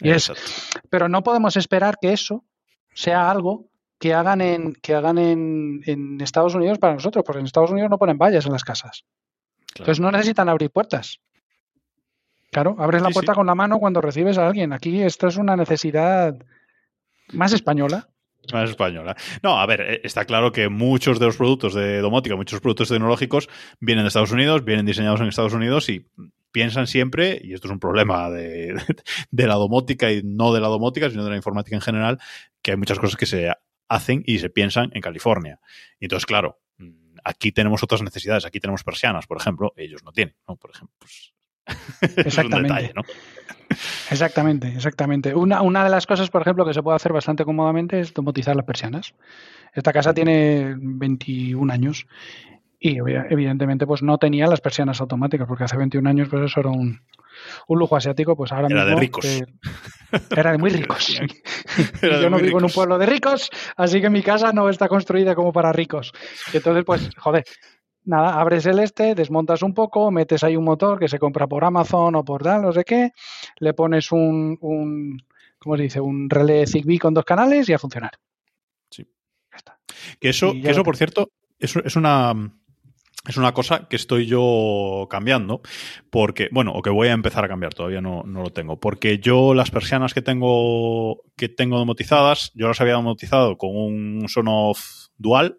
Y 0.00 0.10
es, 0.10 0.30
pero 0.90 1.08
no 1.08 1.22
podemos 1.22 1.56
esperar 1.56 1.98
que 2.00 2.12
eso 2.12 2.44
sea 2.92 3.30
algo 3.30 3.68
que 3.98 4.12
hagan 4.12 4.40
en, 4.40 4.74
que 4.74 4.94
hagan 4.94 5.18
en, 5.18 5.80
en, 5.86 6.20
Estados 6.20 6.54
Unidos 6.54 6.78
para 6.78 6.94
nosotros, 6.94 7.24
porque 7.24 7.40
en 7.40 7.46
Estados 7.46 7.70
Unidos 7.70 7.90
no 7.90 7.98
ponen 7.98 8.18
vallas 8.18 8.44
en 8.44 8.52
las 8.52 8.64
casas. 8.64 9.04
Entonces 9.70 10.00
no 10.00 10.10
necesitan 10.10 10.48
abrir 10.48 10.70
puertas. 10.70 11.20
Claro, 12.54 12.76
abres 12.78 13.02
la 13.02 13.10
puerta 13.10 13.34
con 13.34 13.46
la 13.48 13.56
mano 13.56 13.80
cuando 13.80 14.00
recibes 14.00 14.38
a 14.38 14.46
alguien. 14.46 14.72
Aquí 14.72 15.02
esto 15.02 15.26
es 15.26 15.36
una 15.38 15.56
necesidad 15.56 16.36
más 17.32 17.52
española. 17.52 18.08
Más 18.52 18.70
española. 18.70 19.16
No, 19.42 19.58
a 19.58 19.66
ver, 19.66 19.80
eh, 19.80 20.00
está 20.04 20.24
claro 20.24 20.52
que 20.52 20.68
muchos 20.68 21.18
de 21.18 21.26
los 21.26 21.36
productos 21.36 21.74
de 21.74 21.98
domótica, 21.98 22.36
muchos 22.36 22.60
productos 22.60 22.90
tecnológicos 22.90 23.48
vienen 23.80 24.04
de 24.04 24.08
Estados 24.08 24.30
Unidos, 24.30 24.64
vienen 24.64 24.86
diseñados 24.86 25.20
en 25.20 25.26
Estados 25.26 25.52
Unidos 25.52 25.88
y 25.88 26.06
piensan 26.52 26.86
siempre, 26.86 27.40
y 27.42 27.54
esto 27.54 27.66
es 27.66 27.72
un 27.72 27.80
problema 27.80 28.30
de, 28.30 28.76
de, 29.32 29.46
la 29.48 29.54
domótica 29.54 30.12
y 30.12 30.22
no 30.22 30.52
de 30.52 30.60
la 30.60 30.68
domótica, 30.68 31.10
sino 31.10 31.24
de 31.24 31.30
la 31.30 31.36
informática 31.36 31.74
en 31.74 31.82
general, 31.82 32.20
que 32.62 32.70
hay 32.70 32.76
muchas 32.76 33.00
cosas 33.00 33.16
que 33.16 33.26
se 33.26 33.50
hacen 33.88 34.22
y 34.26 34.38
se 34.38 34.48
piensan 34.48 34.92
en 34.94 35.00
California. 35.00 35.58
Y 35.98 36.04
entonces, 36.04 36.24
claro, 36.24 36.60
aquí 37.24 37.50
tenemos 37.50 37.82
otras 37.82 38.02
necesidades, 38.02 38.44
aquí 38.44 38.60
tenemos 38.60 38.84
persianas, 38.84 39.26
por 39.26 39.38
ejemplo, 39.38 39.72
ellos 39.76 40.04
no 40.04 40.12
tienen, 40.12 40.36
¿no? 40.46 40.54
Por 40.54 40.70
ejemplo, 40.70 40.94
pues, 41.00 41.33
Exactamente. 42.16 42.92
Exactamente, 44.10 44.68
exactamente. 44.68 45.34
Una, 45.34 45.62
una 45.62 45.84
de 45.84 45.90
las 45.90 46.06
cosas, 46.06 46.30
por 46.30 46.42
ejemplo, 46.42 46.64
que 46.64 46.74
se 46.74 46.82
puede 46.82 46.96
hacer 46.96 47.12
bastante 47.12 47.44
cómodamente 47.44 47.98
es 48.00 48.12
domotizar 48.12 48.54
las 48.54 48.66
persianas. 48.66 49.14
Esta 49.72 49.92
casa 49.92 50.14
tiene 50.14 50.74
21 50.76 51.72
años 51.72 52.06
y 52.84 52.98
evidentemente 52.98 53.86
pues 53.86 54.02
no 54.02 54.18
tenía 54.18 54.46
las 54.46 54.60
persianas 54.60 55.00
automáticas 55.00 55.48
porque 55.48 55.64
hace 55.64 55.78
21 55.78 56.06
años 56.06 56.28
pues 56.28 56.44
eso 56.44 56.60
era 56.60 56.68
un, 56.68 57.00
un 57.66 57.78
lujo 57.78 57.96
asiático 57.96 58.36
pues 58.36 58.52
ahora 58.52 58.68
era 58.70 58.84
de 58.84 58.94
ricos 59.00 59.42
era 60.36 60.52
de 60.52 60.58
muy 60.58 60.68
ricos 60.70 61.18
yo 62.02 62.28
no 62.28 62.36
vivo 62.36 62.58
en 62.58 62.64
un 62.66 62.70
pueblo 62.70 62.98
de 62.98 63.06
ricos 63.06 63.48
así 63.78 64.02
que 64.02 64.10
mi 64.10 64.22
casa 64.22 64.52
no 64.52 64.68
está 64.68 64.86
construida 64.86 65.34
como 65.34 65.50
para 65.50 65.72
ricos 65.72 66.12
entonces 66.52 66.84
pues 66.84 67.08
joder 67.16 67.44
nada, 68.04 68.40
abres 68.40 68.66
el 68.66 68.78
este, 68.78 69.14
desmontas 69.14 69.62
un 69.62 69.74
poco, 69.74 70.10
metes 70.10 70.44
ahí 70.44 70.56
un 70.56 70.64
motor 70.64 70.98
que 70.98 71.08
se 71.08 71.18
compra 71.18 71.46
por 71.46 71.64
Amazon 71.64 72.14
o 72.16 72.24
por 72.24 72.42
tal, 72.42 72.62
no 72.62 72.72
sé 72.72 72.84
qué, 72.84 73.12
le 73.58 73.74
pones 73.74 74.12
un, 74.12 74.58
un 74.60 75.22
¿cómo 75.58 75.76
se 75.76 75.84
dice? 75.84 76.00
Un 76.00 76.28
relé 76.28 76.66
Zigbee 76.66 76.98
con 76.98 77.14
dos 77.14 77.24
canales 77.24 77.68
y 77.68 77.72
a 77.72 77.78
funcionar. 77.78 78.12
Sí. 78.90 79.06
Ya 79.50 79.56
está. 79.56 79.78
Que 80.20 80.28
eso, 80.28 80.52
que 80.52 80.70
eso 80.70 80.82
por 80.82 80.96
cierto, 80.96 81.30
eso 81.58 81.80
es 81.84 81.96
una 81.96 82.34
es 83.26 83.38
una 83.38 83.54
cosa 83.54 83.88
que 83.88 83.96
estoy 83.96 84.26
yo 84.26 85.06
cambiando, 85.08 85.62
porque, 86.10 86.48
bueno, 86.52 86.72
o 86.72 86.82
que 86.82 86.90
voy 86.90 87.08
a 87.08 87.12
empezar 87.12 87.44
a 87.44 87.48
cambiar, 87.48 87.72
todavía 87.72 88.02
no, 88.02 88.22
no 88.24 88.42
lo 88.42 88.50
tengo, 88.50 88.78
porque 88.78 89.18
yo 89.18 89.54
las 89.54 89.70
persianas 89.70 90.12
que 90.12 90.20
tengo, 90.20 91.22
que 91.36 91.48
tengo 91.48 91.78
domotizadas, 91.78 92.52
yo 92.54 92.68
las 92.68 92.80
había 92.82 92.94
domotizado 92.94 93.56
con 93.56 93.74
un 93.74 94.28
Sonoff 94.28 95.03
dual, 95.16 95.58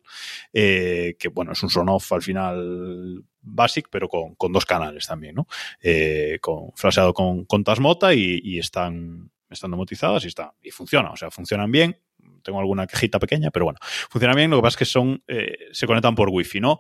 eh, 0.54 1.16
que 1.20 1.30
bueno, 1.30 1.54
es 1.54 1.64
un 1.64 1.70
Sonoff 1.70 2.12
al 2.12 2.22
final 2.22 3.24
basic, 3.42 3.88
pero 3.90 4.08
con, 4.10 4.36
con 4.36 4.52
dos 4.52 4.66
canales 4.66 5.08
también, 5.08 5.36
¿no? 5.36 5.48
Eh, 5.82 6.40
con, 6.42 6.72
flasheado 6.76 7.14
con, 7.14 7.46
con 7.46 7.64
Tasmota 7.64 8.14
y, 8.14 8.58
están, 8.58 9.32
están 9.50 9.72
y, 9.74 10.28
está, 10.28 10.54
y 10.62 10.72
funciona, 10.72 11.12
o 11.12 11.16
sea, 11.16 11.32
funcionan 11.32 11.72
bien, 11.72 12.00
tengo 12.44 12.60
alguna 12.60 12.88
quejita 12.88 13.20
pequeña, 13.20 13.52
pero 13.52 13.66
bueno, 13.66 13.80
funcionan 14.10 14.36
bien, 14.36 14.52
lo 14.52 14.58
que 14.58 14.64
pasa 14.64 14.76
es 14.76 14.80
que 14.80 14.86
son, 14.86 15.24
eh, 15.28 15.58
se 15.72 15.88
conectan 15.88 16.16
por 16.16 16.30
wifi, 16.30 16.60
¿no? 16.60 16.80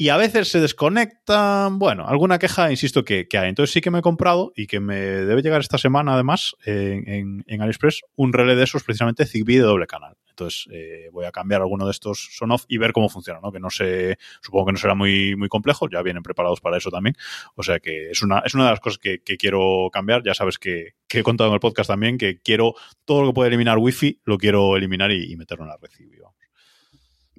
y 0.00 0.10
a 0.10 0.16
veces 0.16 0.48
se 0.48 0.60
desconectan. 0.60 1.80
Bueno, 1.80 2.06
alguna 2.06 2.38
queja, 2.38 2.70
insisto, 2.70 3.04
que, 3.04 3.26
hay. 3.32 3.48
Entonces 3.48 3.72
sí 3.72 3.80
que 3.80 3.90
me 3.90 3.98
he 3.98 4.02
comprado 4.02 4.52
y 4.54 4.68
que 4.68 4.78
me 4.78 4.96
debe 4.96 5.42
llegar 5.42 5.60
esta 5.60 5.76
semana, 5.76 6.14
además, 6.14 6.54
en, 6.64 7.44
en, 7.44 7.60
AliExpress, 7.60 8.02
un 8.14 8.32
relé 8.32 8.54
de 8.54 8.62
esos, 8.62 8.84
precisamente 8.84 9.26
Zigbee 9.26 9.56
de 9.56 9.64
doble 9.64 9.88
canal. 9.88 10.14
Entonces 10.38 10.68
eh, 10.70 11.08
voy 11.12 11.24
a 11.24 11.32
cambiar 11.32 11.62
alguno 11.62 11.84
de 11.84 11.90
estos 11.90 12.28
son 12.30 12.52
off 12.52 12.64
y 12.68 12.78
ver 12.78 12.92
cómo 12.92 13.08
funciona, 13.08 13.40
¿no? 13.42 13.50
Que 13.50 13.58
no 13.58 13.70
sé, 13.70 14.18
supongo 14.40 14.66
que 14.66 14.72
no 14.72 14.78
será 14.78 14.94
muy, 14.94 15.34
muy 15.34 15.48
complejo, 15.48 15.88
ya 15.90 16.00
vienen 16.00 16.22
preparados 16.22 16.60
para 16.60 16.76
eso 16.76 16.90
también. 16.90 17.16
O 17.56 17.64
sea 17.64 17.80
que 17.80 18.10
es 18.10 18.22
una, 18.22 18.40
es 18.44 18.54
una 18.54 18.64
de 18.64 18.70
las 18.70 18.80
cosas 18.80 18.98
que, 18.98 19.20
quiero 19.20 19.88
cambiar. 19.92 20.22
Ya 20.24 20.34
sabes 20.34 20.58
que, 20.58 20.94
he 21.08 21.22
contado 21.24 21.50
en 21.50 21.54
el 21.54 21.60
podcast 21.60 21.88
también 21.88 22.18
que 22.18 22.38
quiero 22.38 22.74
todo 23.04 23.22
lo 23.22 23.28
que 23.28 23.34
puede 23.34 23.48
eliminar 23.48 23.78
Wi-Fi, 23.78 24.20
lo 24.24 24.38
quiero 24.38 24.76
eliminar 24.76 25.10
y, 25.10 25.36
meterlo 25.36 25.64
en 25.64 25.70
la 25.70 25.76
red. 25.76 25.90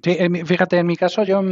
Sí, 0.02 0.44
fíjate, 0.44 0.78
en 0.78 0.86
mi 0.86 0.96
caso 0.96 1.24
yo 1.24 1.42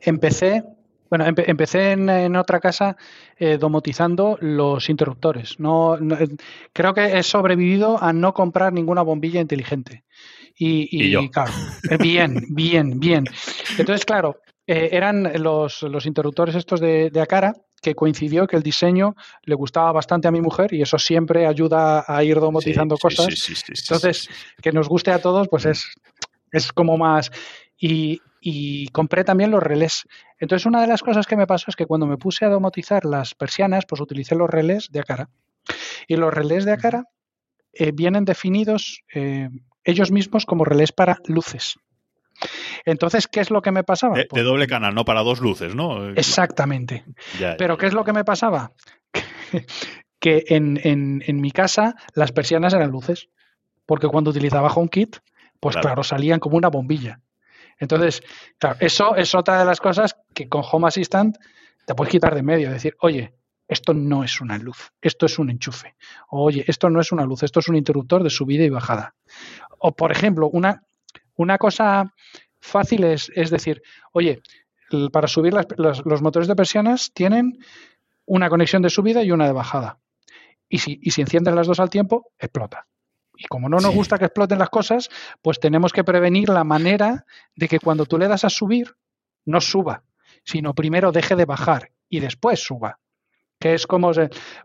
empecé, 0.00 0.64
bueno, 1.10 1.26
empecé 1.26 1.92
en, 1.92 2.36
otra 2.36 2.60
casa 2.60 2.96
eh, 3.38 3.58
domotizando 3.58 4.38
los 4.40 4.88
interruptores. 4.88 5.60
No, 5.60 5.96
eh, 5.96 6.28
creo 6.72 6.94
que 6.94 7.18
he 7.18 7.22
sobrevivido 7.22 8.02
a 8.02 8.12
no 8.12 8.32
comprar 8.32 8.72
ninguna 8.72 9.02
bombilla 9.02 9.40
inteligente. 9.40 10.04
Y, 10.62 11.30
claro, 11.30 11.52
eh, 11.90 11.96
bien, 11.98 12.44
bien, 12.50 13.00
bien. 13.00 13.24
Entonces, 13.78 14.04
claro, 14.04 14.36
eran 14.66 15.42
los, 15.42 15.82
los, 15.82 16.04
interruptores 16.04 16.54
estos 16.54 16.80
de, 16.80 17.08
de 17.10 17.20
Acara, 17.22 17.54
que 17.80 17.94
coincidió 17.94 18.46
que 18.46 18.56
el 18.56 18.62
diseño 18.62 19.16
le 19.44 19.54
gustaba 19.54 19.90
bastante 19.92 20.28
a 20.28 20.30
mi 20.30 20.40
mujer 20.40 20.72
y 20.74 20.82
eso 20.82 20.98
siempre 20.98 21.46
ayuda 21.46 22.04
a 22.06 22.22
ir 22.22 22.38
domotizando 22.38 22.96
cosas. 22.96 23.28
Entonces, 23.68 24.28
que 24.62 24.72
nos 24.72 24.88
guste 24.88 25.10
a 25.10 25.20
todos, 25.20 25.48
pues 25.48 25.64
es, 25.64 25.86
es 26.52 26.72
como 26.72 26.98
más 26.98 27.30
y, 27.78 28.20
compré 28.92 29.24
también 29.24 29.50
los 29.50 29.62
relés. 29.62 30.04
Entonces, 30.38 30.66
una 30.66 30.80
de 30.80 30.86
las 30.86 31.02
cosas 31.02 31.26
que 31.26 31.36
me 31.36 31.46
pasó 31.46 31.66
es 31.68 31.76
que 31.76 31.86
cuando 31.86 32.06
me 32.06 32.16
puse 32.16 32.44
a 32.44 32.48
domotizar 32.48 33.04
las 33.04 33.34
persianas, 33.34 33.84
pues 33.86 34.00
utilicé 34.00 34.34
los 34.34 34.48
relés 34.48 34.88
de 34.90 35.00
Acara. 35.00 35.28
Y 36.06 36.16
los 36.16 36.32
relés 36.32 36.64
de 36.64 36.72
Acara 36.72 37.04
eh, 37.72 37.92
vienen 37.92 38.24
definidos 38.24 39.02
eh, 39.14 39.48
ellos 39.90 40.10
mismos 40.10 40.46
como 40.46 40.64
relés 40.64 40.92
para 40.92 41.18
luces. 41.26 41.78
Entonces, 42.84 43.26
¿qué 43.26 43.40
es 43.40 43.50
lo 43.50 43.62
que 43.62 43.70
me 43.70 43.84
pasaba? 43.84 44.16
De, 44.16 44.24
pues 44.24 44.44
doble 44.44 44.66
canal, 44.66 44.94
no 44.94 45.04
para 45.04 45.22
dos 45.22 45.40
luces, 45.40 45.74
¿no? 45.74 46.08
Exactamente. 46.10 47.04
Pero, 47.58 47.76
¿qué 47.76 47.86
es 47.86 47.92
lo 47.92 48.04
que 48.04 48.12
me 48.12 48.24
pasaba? 48.24 48.72
que 50.20 50.44
en, 50.48 50.80
en, 50.82 51.40
mi 51.40 51.50
casa 51.50 51.96
las 52.14 52.32
persianas 52.32 52.72
eran 52.72 52.90
luces. 52.90 53.28
Porque 53.86 54.06
cuando 54.06 54.30
utilizaba 54.30 54.72
HomeKit, 54.72 55.16
pues 55.58 55.76
claro, 55.76 56.02
salían 56.04 56.38
como 56.38 56.56
una 56.56 56.68
bombilla. 56.68 57.20
Entonces, 57.78 58.22
claro, 58.58 58.76
eso 58.80 59.16
es 59.16 59.34
otra 59.34 59.58
de 59.58 59.64
las 59.64 59.80
cosas 59.80 60.16
que 60.32 60.48
con 60.48 60.62
Home 60.70 60.88
Assistant 60.88 61.36
te 61.86 61.94
puedes 61.94 62.12
quitar 62.12 62.34
de 62.34 62.42
medio, 62.42 62.70
decir, 62.70 62.94
oye, 63.00 63.34
esto 63.66 63.94
no 63.94 64.22
es 64.22 64.40
una 64.40 64.58
luz, 64.58 64.92
esto 65.00 65.26
es 65.26 65.38
un 65.38 65.50
enchufe. 65.50 65.96
oye, 66.28 66.64
esto 66.66 66.90
no 66.90 67.00
es 67.00 67.12
una 67.12 67.24
luz, 67.24 67.42
esto 67.42 67.60
es 67.60 67.68
un 67.68 67.76
interruptor 67.76 68.22
de 68.22 68.30
subida 68.30 68.64
y 68.64 68.68
bajada. 68.68 69.14
O, 69.80 69.92
por 69.92 70.12
ejemplo, 70.12 70.48
una, 70.48 70.84
una 71.34 71.58
cosa 71.58 72.12
fácil 72.60 73.04
es, 73.04 73.32
es 73.34 73.50
decir, 73.50 73.82
oye, 74.12 74.42
para 75.10 75.26
subir 75.26 75.54
los, 75.76 76.04
los, 76.04 76.22
motores 76.22 76.48
de 76.48 76.54
persianas 76.54 77.12
tienen 77.14 77.58
una 78.26 78.50
conexión 78.50 78.82
de 78.82 78.90
subida 78.90 79.22
y 79.22 79.32
una 79.32 79.46
de 79.46 79.52
bajada. 79.52 79.98
Y 80.68 80.78
si, 80.78 81.00
y 81.02 81.12
si 81.12 81.22
enciendes 81.22 81.54
las 81.54 81.66
dos 81.66 81.80
al 81.80 81.90
tiempo, 81.90 82.30
explota. 82.38 82.86
Y 83.34 83.46
como 83.46 83.70
no 83.70 83.78
nos 83.78 83.94
gusta 83.94 84.18
que 84.18 84.26
exploten 84.26 84.58
las 84.58 84.68
cosas, 84.68 85.08
pues 85.40 85.58
tenemos 85.58 85.92
que 85.92 86.04
prevenir 86.04 86.50
la 86.50 86.62
manera 86.62 87.24
de 87.56 87.68
que 87.68 87.80
cuando 87.80 88.04
tú 88.04 88.18
le 88.18 88.28
das 88.28 88.44
a 88.44 88.50
subir, 88.50 88.94
no 89.46 89.62
suba, 89.62 90.04
sino 90.44 90.74
primero 90.74 91.10
deje 91.10 91.36
de 91.36 91.46
bajar 91.46 91.90
y 92.08 92.20
después 92.20 92.60
suba. 92.60 92.98
Que 93.58 93.74
es 93.74 93.86
como, 93.86 94.10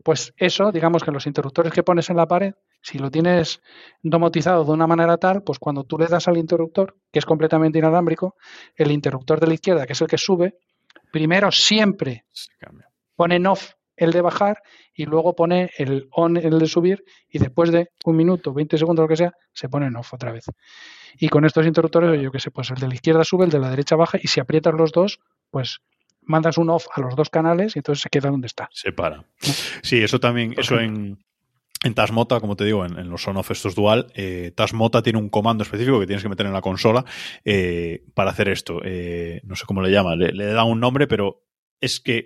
pues 0.04 0.34
eso, 0.38 0.72
digamos 0.72 1.04
que 1.04 1.12
los 1.12 1.26
interruptores 1.26 1.72
que 1.72 1.84
pones 1.84 2.10
en 2.10 2.18
la 2.18 2.28
pared, 2.28 2.54
si 2.86 3.00
lo 3.00 3.10
tienes 3.10 3.64
domotizado 4.04 4.64
de 4.64 4.72
una 4.72 4.86
manera 4.86 5.18
tal, 5.18 5.42
pues 5.42 5.58
cuando 5.58 5.86
tú 5.86 5.98
le 5.98 6.06
das 6.06 6.28
al 6.28 6.38
interruptor, 6.38 6.96
que 7.12 7.18
es 7.18 7.26
completamente 7.26 7.80
inalámbrico, 7.80 8.36
el 8.76 8.92
interruptor 8.92 9.40
de 9.40 9.48
la 9.48 9.56
izquierda, 9.56 9.88
que 9.88 9.94
es 9.94 10.02
el 10.02 10.08
que 10.08 10.20
sube, 10.20 10.60
primero 11.12 11.52
siempre 11.52 12.26
pone 13.16 13.38
en 13.38 13.48
off 13.48 13.72
el 13.96 14.12
de 14.12 14.22
bajar 14.22 14.62
y 14.94 15.06
luego 15.06 15.36
pone 15.36 15.72
el 15.80 16.08
on, 16.12 16.38
el 16.38 16.60
de 16.60 16.68
subir 16.68 17.04
y 17.28 17.40
después 17.40 17.72
de 17.72 17.90
un 18.06 18.18
minuto, 18.18 18.54
20 18.54 18.78
segundos, 18.78 19.02
lo 19.02 19.10
que 19.10 19.16
sea, 19.16 19.34
se 19.52 19.68
pone 19.68 19.88
en 19.88 19.96
off 19.96 20.14
otra 20.14 20.32
vez. 20.32 20.46
Y 21.18 21.30
con 21.30 21.44
estos 21.44 21.66
interruptores, 21.66 22.22
yo 22.22 22.32
qué 22.32 22.40
sé, 22.40 22.52
pues 22.52 22.70
el 22.70 22.78
de 22.78 22.88
la 22.88 22.94
izquierda 22.94 23.24
sube, 23.24 23.46
el 23.46 23.52
de 23.52 23.60
la 23.60 23.72
derecha 23.72 23.96
baja 23.96 24.20
y 24.22 24.28
si 24.28 24.40
aprietas 24.40 24.76
los 24.76 24.92
dos, 24.92 25.20
pues 25.50 25.80
mandas 26.22 26.60
un 26.60 26.70
off 26.70 26.86
a 26.94 27.02
los 27.02 27.16
dos 27.16 27.32
canales 27.32 27.76
y 27.76 27.80
entonces 27.80 28.04
se 28.04 28.10
queda 28.10 28.30
donde 28.30 28.46
está. 28.46 28.70
Se 28.72 28.92
para. 28.92 29.26
Sí, 29.82 30.04
eso 30.04 30.20
también, 30.20 30.54
eso 30.56 30.80
en, 30.80 31.18
en 31.84 31.94
Tasmota, 31.94 32.40
como 32.40 32.56
te 32.56 32.66
digo, 32.66 32.86
en, 32.86 33.10
los 33.10 33.28
on-off 33.28 33.52
estos 33.52 33.76
dual, 33.76 34.08
eh, 34.16 34.52
Tasmota 34.56 35.04
tiene 35.04 35.20
un 35.20 35.30
comando 35.30 35.64
específico 35.64 36.00
que 36.00 36.08
tienes 36.08 36.24
que 36.24 36.30
meter 36.30 36.46
en 36.46 36.54
la 36.54 36.62
consola 36.62 37.06
eh, 37.44 38.04
para 38.14 38.32
hacer 38.32 38.50
esto. 38.50 38.80
Eh, 38.84 39.42
no 39.44 39.56
sé 39.56 39.66
cómo 39.66 39.82
le 39.82 39.92
llama, 39.92 40.16
le, 40.16 40.32
le 40.32 40.46
da 40.46 40.64
un 40.64 40.80
nombre, 40.80 41.08
pero 41.08 41.44
es 41.80 42.00
que 42.00 42.24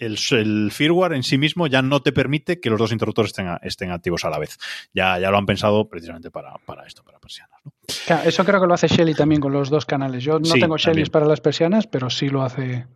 el, 0.00 0.16
el, 0.32 0.70
firmware 0.72 1.12
en 1.12 1.22
sí 1.22 1.38
mismo 1.38 1.66
ya 1.66 1.82
no 1.82 2.00
te 2.00 2.12
permite 2.12 2.60
que 2.60 2.70
los 2.70 2.78
dos 2.78 2.92
interruptores 2.92 3.30
estén, 3.30 3.48
estén 3.62 3.90
activos 3.90 4.24
a 4.24 4.30
la 4.30 4.38
vez. 4.38 4.58
Ya, 4.94 5.18
ya 5.18 5.30
lo 5.30 5.38
han 5.38 5.46
pensado 5.46 5.88
precisamente 5.88 6.30
para, 6.30 6.54
para 6.64 6.86
esto, 6.86 7.02
para 7.04 7.18
persianas. 7.18 7.60
¿no? 7.64 7.72
Claro, 8.06 8.28
eso 8.28 8.44
creo 8.44 8.60
que 8.60 8.66
lo 8.66 8.74
hace 8.74 8.88
Shelly 8.88 9.14
también 9.14 9.40
con 9.40 9.52
los 9.52 9.70
dos 9.70 9.86
canales. 9.86 10.24
Yo 10.24 10.38
no 10.38 10.46
sí, 10.46 10.58
tengo 10.58 10.78
Shelly 10.78 11.04
para 11.06 11.26
las 11.26 11.40
persianas, 11.40 11.86
pero 11.86 12.10
sí 12.10 12.28
lo 12.28 12.42
hace. 12.42 12.86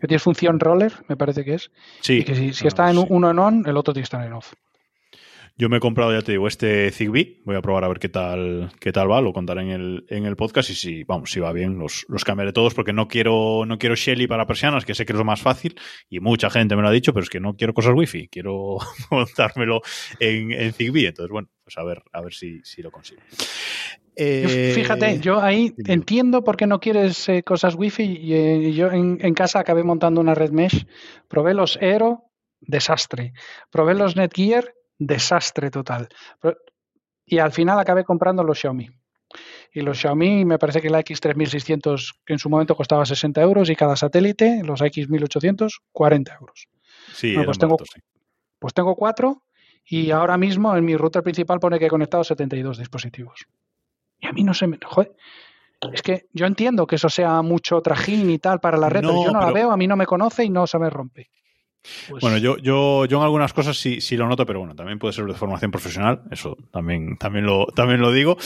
Que 0.00 0.08
tiene 0.08 0.18
función 0.18 0.58
roller, 0.58 0.92
me 1.08 1.16
parece 1.16 1.44
que 1.44 1.54
es. 1.54 1.70
Sí. 2.00 2.18
Y 2.18 2.24
que 2.24 2.34
si, 2.34 2.52
si 2.52 2.66
está 2.66 2.90
en 2.90 2.98
uno 3.08 3.30
en 3.30 3.38
on, 3.38 3.64
el 3.66 3.76
otro 3.76 3.92
tiene 3.92 4.02
que 4.02 4.16
estar 4.16 4.24
en 4.24 4.32
off. 4.32 4.54
Yo 5.56 5.68
me 5.68 5.76
he 5.76 5.80
comprado, 5.80 6.12
ya 6.12 6.22
te 6.22 6.32
digo, 6.32 6.48
este 6.48 6.90
Zigbee. 6.90 7.42
Voy 7.44 7.54
a 7.54 7.62
probar 7.62 7.84
a 7.84 7.88
ver 7.88 8.00
qué 8.00 8.08
tal, 8.08 8.72
qué 8.80 8.90
tal 8.90 9.08
va. 9.08 9.20
Lo 9.20 9.32
contaré 9.32 9.62
en 9.62 9.68
el, 9.68 10.04
en 10.08 10.26
el 10.26 10.34
podcast 10.34 10.70
y 10.70 10.74
si, 10.74 11.04
vamos, 11.04 11.30
si 11.30 11.38
va 11.38 11.52
bien, 11.52 11.78
los, 11.78 12.04
los 12.08 12.24
cambiaré 12.24 12.52
todos 12.52 12.74
porque 12.74 12.92
no 12.92 13.06
quiero, 13.06 13.64
no 13.64 13.78
quiero 13.78 13.94
Shelly 13.94 14.26
para 14.26 14.46
persianas, 14.46 14.84
que 14.84 14.96
sé 14.96 15.06
que 15.06 15.12
es 15.12 15.18
lo 15.18 15.24
más 15.24 15.40
fácil 15.40 15.76
y 16.10 16.18
mucha 16.18 16.50
gente 16.50 16.74
me 16.74 16.82
lo 16.82 16.88
ha 16.88 16.92
dicho, 16.92 17.12
pero 17.12 17.22
es 17.22 17.30
que 17.30 17.38
no 17.38 17.54
quiero 17.54 17.72
cosas 17.72 17.94
wifi. 17.94 18.26
Quiero 18.26 18.78
montármelo 19.12 19.82
en, 20.18 20.50
en 20.50 20.72
Zigbee. 20.72 21.06
Entonces, 21.06 21.30
bueno, 21.30 21.48
pues 21.62 21.78
a 21.78 21.84
ver, 21.84 22.02
a 22.12 22.20
ver 22.20 22.34
si, 22.34 22.60
si 22.64 22.82
lo 22.82 22.90
consigo. 22.90 23.22
Eh, 24.16 24.72
Fíjate, 24.74 25.20
yo 25.20 25.40
ahí 25.40 25.72
entiendo 25.86 26.42
por 26.42 26.56
qué 26.56 26.66
no 26.66 26.80
quieres 26.80 27.28
eh, 27.28 27.44
cosas 27.44 27.76
wifi. 27.76 28.02
Y, 28.02 28.34
eh, 28.34 28.72
yo 28.72 28.90
en, 28.90 29.18
en, 29.20 29.34
casa 29.34 29.60
acabé 29.60 29.84
montando 29.84 30.20
una 30.20 30.34
red 30.34 30.50
mesh. 30.50 30.84
Probé 31.28 31.54
los 31.54 31.76
Aero, 31.80 32.24
desastre. 32.60 33.32
Probé 33.70 33.94
los 33.94 34.16
Netgear, 34.16 34.74
desastre 34.98 35.70
total. 35.70 36.08
Y 37.26 37.38
al 37.38 37.52
final 37.52 37.78
acabé 37.78 38.04
comprando 38.04 38.42
los 38.42 38.58
Xiaomi. 38.58 38.88
Y 39.72 39.80
los 39.80 39.98
Xiaomi, 39.98 40.44
me 40.44 40.58
parece 40.58 40.80
que 40.80 40.90
la 40.90 41.00
X3600, 41.00 42.20
que 42.24 42.32
en 42.34 42.38
su 42.38 42.48
momento 42.48 42.76
costaba 42.76 43.04
60 43.04 43.40
euros, 43.42 43.70
y 43.70 43.76
cada 43.76 43.96
satélite, 43.96 44.62
los 44.64 44.80
X1800, 44.80 45.80
40 45.92 46.34
euros. 46.40 46.68
Sí, 47.12 47.34
bueno, 47.34 47.46
pues, 47.46 47.58
tengo, 47.58 47.76
sí. 47.78 48.00
pues 48.58 48.74
tengo 48.74 48.94
cuatro 48.94 49.42
y 49.86 50.10
ahora 50.10 50.38
mismo 50.38 50.74
en 50.76 50.84
mi 50.84 50.96
router 50.96 51.22
principal 51.22 51.60
pone 51.60 51.78
que 51.78 51.86
he 51.86 51.90
conectado 51.90 52.24
72 52.24 52.78
dispositivos. 52.78 53.46
Y 54.18 54.26
a 54.26 54.32
mí 54.32 54.42
no 54.42 54.54
se 54.54 54.66
me... 54.66 54.78
Joder, 54.82 55.14
es 55.92 56.02
que 56.02 56.26
yo 56.32 56.46
entiendo 56.46 56.86
que 56.86 56.96
eso 56.96 57.10
sea 57.10 57.42
mucho 57.42 57.80
trajín 57.82 58.30
y 58.30 58.38
tal 58.38 58.60
para 58.60 58.78
la 58.78 58.88
red, 58.88 59.02
no, 59.02 59.08
pero 59.08 59.24
yo 59.24 59.32
no 59.32 59.40
pero... 59.40 59.50
la 59.50 59.52
veo, 59.52 59.70
a 59.70 59.76
mí 59.76 59.86
no 59.86 59.96
me 59.96 60.06
conoce 60.06 60.44
y 60.44 60.50
no 60.50 60.66
se 60.66 60.78
me 60.78 60.88
rompe. 60.88 61.30
Pues... 62.08 62.20
Bueno, 62.22 62.38
yo, 62.38 62.56
yo, 62.58 63.04
yo 63.04 63.18
en 63.18 63.24
algunas 63.24 63.52
cosas 63.52 63.76
sí, 63.76 64.00
sí 64.00 64.16
lo 64.16 64.26
noto, 64.26 64.46
pero 64.46 64.60
bueno, 64.60 64.74
también 64.74 64.98
puede 64.98 65.12
ser 65.12 65.26
de 65.26 65.34
formación 65.34 65.70
profesional, 65.70 66.22
eso 66.30 66.56
también, 66.70 67.16
también, 67.18 67.46
lo, 67.46 67.66
también 67.66 68.00
lo 68.00 68.10
digo. 68.10 68.36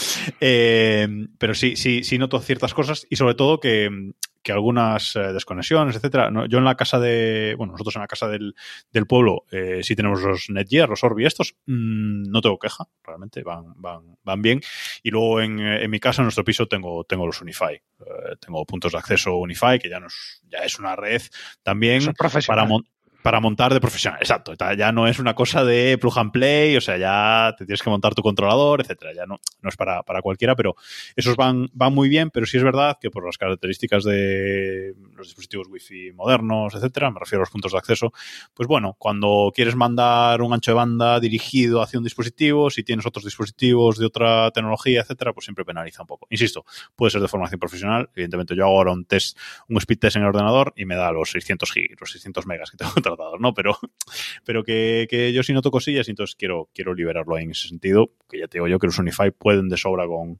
Eh, 0.41 1.09
pero 1.39 1.55
sí, 1.55 1.77
sí, 1.77 2.03
sí 2.05 2.19
noto 2.19 2.41
ciertas 2.41 2.75
cosas 2.75 3.07
y 3.09 3.17
sobre 3.17 3.35
todo 3.35 3.61
que, 3.61 4.13
que 4.43 4.53
algunas 4.53 5.15
eh, 5.17 5.33
desconexiones, 5.33 5.97
etcétera. 5.97 6.31
No, 6.31 6.47
yo 6.47 6.59
en 6.59 6.65
la 6.65 6.77
casa 6.77 6.99
de, 6.99 7.55
bueno, 7.57 7.73
nosotros 7.73 7.97
en 7.97 8.03
la 8.03 8.09
casa 8.09 8.29
del, 8.29 8.55
del 8.91 9.07
pueblo 9.07 9.45
eh, 9.51 9.81
sí 9.83 9.95
tenemos 9.95 10.23
los 10.23 10.51
Netgear, 10.51 10.89
los 10.89 11.05
Orbi 11.05 11.25
estos, 11.27 11.55
mmm, 11.67 12.23
no 12.31 12.41
tengo 12.41 12.59
queja, 12.59 12.87
realmente 13.05 13.43
van, 13.43 13.75
van, 13.77 14.17
van 14.23 14.43
bien. 14.43 14.61
Y 15.03 15.11
luego 15.11 15.41
en, 15.41 15.61
en 15.61 15.91
mi 15.91 16.01
casa, 16.01 16.23
en 16.23 16.27
nuestro 16.27 16.45
piso, 16.45 16.67
tengo, 16.67 17.05
tengo 17.05 17.27
los 17.27 17.41
Unify. 17.41 17.75
Eh, 17.75 18.37
tengo 18.41 18.65
puntos 18.65 18.93
de 18.93 18.99
acceso 18.99 19.37
Unify, 19.37 19.79
que 19.79 19.89
ya, 19.89 20.01
no 20.01 20.07
es, 20.07 20.43
ya 20.49 20.59
es 20.59 20.79
una 20.79 20.97
red 20.97 21.23
también 21.63 22.03
para, 22.47 22.65
mon 22.65 22.85
para 23.23 23.41
montar 23.41 23.75
de 23.75 23.81
profesional, 23.81 24.21
exacto. 24.21 24.55
Ya 24.77 24.93
no 24.93 25.07
es 25.07 25.19
una 25.19 25.35
cosa 25.35 25.65
de 25.65 25.99
plug 25.99 26.19
and 26.19 26.33
play, 26.33 26.77
o 26.77 26.81
sea, 26.81 26.97
ya 26.97 27.55
te 27.57 27.67
tienes 27.67 27.83
que 27.83 27.91
montar 27.91 28.15
tu 28.15 28.23
controlador, 28.23 28.81
etcétera. 28.81 29.13
Ya 29.15 29.27
no, 29.27 29.41
no 29.61 29.69
es 29.69 29.77
para, 29.77 30.03
para 30.03 30.23
cualquiera, 30.23 30.55
pero 30.55 30.77
esos 31.17 31.37
van, 31.37 31.69
van 31.73 31.93
muy 31.93 32.09
bien, 32.09 32.31
pero 32.31 32.47
sí 32.47 32.57
es 32.57 32.63
verdad 32.63 32.97
que 33.01 33.11
por 33.11 33.27
las 33.27 33.37
características 33.37 34.05
de 34.05 34.95
los 35.17 35.27
dispositivos 35.27 35.69
wifi 35.69 36.13
modernos, 36.13 36.75
etcétera, 36.75 37.11
me 37.11 37.19
refiero 37.19 37.41
a 37.41 37.45
los 37.45 37.51
puntos 37.51 37.73
de 37.73 37.79
acceso, 37.79 38.13
pues 38.55 38.69
bueno, 38.69 38.95
cuando 38.99 39.53
quieres 39.55 39.75
mandar 39.75 40.41
un 40.43 40.53
ancho 40.53 40.71
de 40.71 40.77
banda 40.77 41.19
dirigido 41.21 41.83
hacia 41.83 41.99
un 41.99 42.05
dispositivo, 42.05 42.71
si 42.71 42.85
tienes 42.85 43.05
otros 43.05 43.25
dispositivos 43.25 43.99
de 43.99 44.07
otra 44.07 44.51
tecnología, 44.53 45.01
etcétera, 45.01 45.33
pues 45.33 45.45
siempre 45.45 45.65
penaliza 45.65 46.03
un 46.03 46.07
poco. 46.07 46.27
Insisto, 46.31 46.65
puede 46.95 47.11
ser 47.11 47.21
de 47.21 47.29
formación 47.29 47.59
profesional. 47.59 48.11
Evidentemente, 48.15 48.55
yo 48.55 48.65
hago 48.65 48.79
ahora 48.79 48.93
un 48.93 49.05
test, 49.05 49.37
un 49.69 49.77
speed 49.79 49.99
test 49.99 50.17
en 50.17 50.23
el 50.23 50.29
ordenador 50.29 50.73
y 50.77 50.85
me 50.85 50.95
da 50.95 51.11
los 51.11 51.31
600 51.31 51.73
gigas, 51.73 52.01
los 52.01 52.13
600 52.13 52.47
megas 52.47 52.71
que 52.71 52.77
tengo 52.77 52.93
¿no? 53.39 53.55
Pero, 53.55 53.79
pero 54.45 54.65
que, 54.65 55.07
que, 55.09 55.33
yo 55.33 55.43
sí 55.43 55.53
noto 55.53 55.71
cosillas 55.71 56.09
y 56.09 56.11
entonces 56.11 56.37
quiero, 56.37 56.69
quiero 56.75 56.95
liberarlo 56.95 57.39
en 57.39 57.51
ese 57.51 57.69
sentido, 57.69 58.13
que 58.29 58.39
ya 58.39 58.49
te 58.49 58.59
digo 58.59 58.69
yo 58.69 58.79
que 58.79 58.87
los 58.87 58.99
Unify 58.99 59.31
pueden 59.31 59.69
de 59.69 59.77
sobra 59.77 60.07
con 60.07 60.29
un 60.31 60.39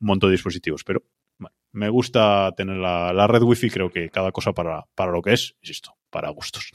montón 0.00 0.30
de 0.30 0.32
dispositivos, 0.32 0.84
pero 0.84 1.02
bueno, 1.38 1.54
me 1.72 1.88
gusta 1.88 2.52
tener 2.56 2.76
la, 2.76 3.12
la, 3.12 3.26
red 3.26 3.42
wifi, 3.42 3.70
creo 3.70 3.90
que 3.90 4.10
cada 4.10 4.32
cosa 4.32 4.52
para, 4.52 4.86
para 4.94 5.12
lo 5.12 5.22
que 5.22 5.34
es, 5.34 5.56
insisto, 5.60 5.96
para 6.10 6.30
gustos. 6.30 6.70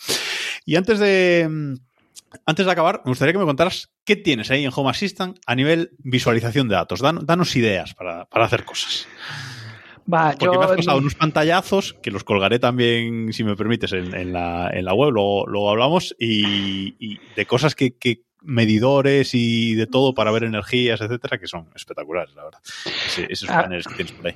Y 0.66 0.76
antes 0.76 1.00
de... 1.00 1.78
Antes 2.46 2.66
de 2.66 2.72
acabar, 2.72 3.02
me 3.04 3.12
gustaría 3.12 3.34
que 3.34 3.40
me 3.40 3.46
contaras 3.46 3.92
qué 4.06 4.16
tienes 4.16 4.50
ahí 4.52 4.64
en 4.64 4.72
Home 4.74 4.90
Assistant 4.90 5.38
a 5.46 5.54
nivel 5.54 5.92
visualización 5.98 6.70
de 6.70 6.76
datos. 6.76 7.02
Dan, 7.02 7.26
danos 7.26 7.58
ideas 7.58 7.94
para, 7.94 8.24
para 8.24 8.46
hacer 8.46 8.64
cosas. 8.64 9.06
Va, 10.12 10.32
Porque 10.32 10.46
yo... 10.46 10.60
me 10.60 10.66
has 10.66 10.76
pasado 10.78 10.98
unos 10.98 11.16
pantallazos 11.16 11.94
que 12.02 12.12
los 12.12 12.24
colgaré 12.24 12.60
también, 12.60 13.32
si 13.34 13.44
me 13.44 13.56
permites, 13.56 13.94
en, 13.94 14.16
en, 14.16 14.34
la, 14.34 14.70
en 14.72 14.86
la, 14.86 14.94
web, 14.94 15.12
luego, 15.12 15.46
luego 15.48 15.70
hablamos, 15.70 16.16
y, 16.20 16.96
y, 17.00 17.20
de 17.36 17.46
cosas 17.46 17.76
que, 17.76 17.96
que, 17.98 18.24
medidores 18.42 19.34
y 19.34 19.76
de 19.76 19.88
todo 19.88 20.14
para 20.14 20.32
ver 20.32 20.44
energías, 20.44 21.00
etcétera, 21.02 21.38
que 21.38 21.48
son 21.48 21.68
espectaculares, 21.76 22.34
la 22.36 22.46
verdad. 22.46 22.60
Ese, 23.06 23.28
esos 23.30 23.50
ah. 23.50 23.64
paneles 23.64 23.88
que 23.88 23.96
tienes 23.96 24.14
por 24.14 24.28
ahí. 24.28 24.36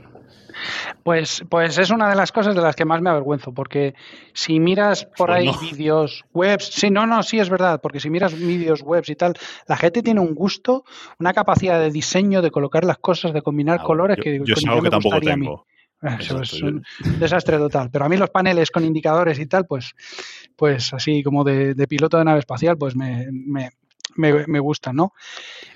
Pues, 1.03 1.43
pues 1.49 1.77
es 1.77 1.89
una 1.89 2.09
de 2.09 2.15
las 2.15 2.31
cosas 2.31 2.55
de 2.55 2.61
las 2.61 2.75
que 2.75 2.85
más 2.85 3.01
me 3.01 3.09
avergüenzo, 3.09 3.53
porque 3.53 3.95
si 4.33 4.59
miras 4.59 5.05
por 5.05 5.27
pues 5.27 5.37
ahí 5.37 5.45
no. 5.47 5.59
vídeos 5.59 6.23
webs, 6.33 6.65
sí, 6.65 6.89
no, 6.89 7.05
no, 7.05 7.23
sí 7.23 7.39
es 7.39 7.49
verdad, 7.49 7.79
porque 7.81 7.99
si 7.99 8.09
miras 8.09 8.37
vídeos 8.37 8.81
webs 8.81 9.09
y 9.09 9.15
tal, 9.15 9.33
la 9.67 9.77
gente 9.77 10.01
tiene 10.01 10.19
un 10.19 10.33
gusto, 10.33 10.83
una 11.19 11.33
capacidad 11.33 11.79
de 11.79 11.91
diseño, 11.91 12.41
de 12.41 12.51
colocar 12.51 12.85
las 12.85 12.97
cosas, 12.97 13.33
de 13.33 13.41
combinar 13.41 13.83
colores 13.83 14.17
yo, 14.17 14.23
que, 14.23 14.41
yo 14.43 14.53
es 14.55 14.65
algo 14.65 14.81
que 14.81 14.89
tampoco 14.89 15.19
tengo. 15.19 15.65
Eso 16.19 16.41
es 16.41 16.61
un 16.61 16.83
desastre 17.19 17.57
total. 17.57 17.89
Pero 17.91 18.05
a 18.05 18.09
mí 18.09 18.17
los 18.17 18.29
paneles 18.29 18.69
con 18.69 18.83
indicadores 18.83 19.39
y 19.39 19.47
tal, 19.47 19.65
pues, 19.65 19.95
pues 20.55 20.93
así 20.93 21.23
como 21.23 21.43
de, 21.43 21.73
de 21.73 21.87
piloto 21.87 22.17
de 22.17 22.25
nave 22.25 22.39
espacial, 22.39 22.77
pues 22.77 22.95
me, 22.95 23.27
me, 23.31 23.71
me, 24.15 24.45
me 24.45 24.59
gustan, 24.59 24.95
¿no? 24.97 25.13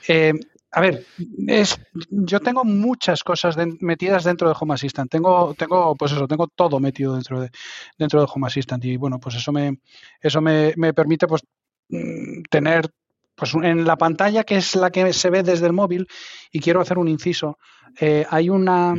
Eh, 0.07 0.33
a 0.71 0.81
ver, 0.81 1.05
es, 1.47 1.79
yo 2.09 2.39
tengo 2.39 2.63
muchas 2.63 3.23
cosas 3.23 3.55
de, 3.55 3.75
metidas 3.79 4.23
dentro 4.23 4.47
de 4.47 4.55
Home 4.59 4.75
Assistant. 4.75 5.09
Tengo, 5.09 5.53
tengo, 5.55 5.95
pues 5.95 6.11
eso, 6.11 6.27
tengo 6.27 6.47
todo 6.47 6.79
metido 6.79 7.15
dentro 7.15 7.41
de, 7.41 7.49
dentro 7.97 8.19
de 8.19 8.27
Home 8.33 8.47
Assistant. 8.47 8.83
Y 8.85 8.97
bueno, 8.97 9.19
pues 9.19 9.35
eso 9.35 9.51
me, 9.51 9.79
eso 10.21 10.41
me, 10.41 10.73
me 10.77 10.93
permite 10.93 11.27
pues 11.27 11.41
mm, 11.89 12.43
tener 12.49 12.89
pues 13.35 13.53
en 13.55 13.85
la 13.85 13.95
pantalla 13.95 14.43
que 14.43 14.57
es 14.57 14.75
la 14.75 14.91
que 14.91 15.13
se 15.13 15.29
ve 15.29 15.43
desde 15.43 15.65
el 15.65 15.73
móvil 15.73 16.07
y 16.51 16.59
quiero 16.59 16.81
hacer 16.81 16.97
un 16.97 17.07
inciso 17.07 17.57
eh, 18.01 18.25
hay 18.29 18.49
una 18.49 18.93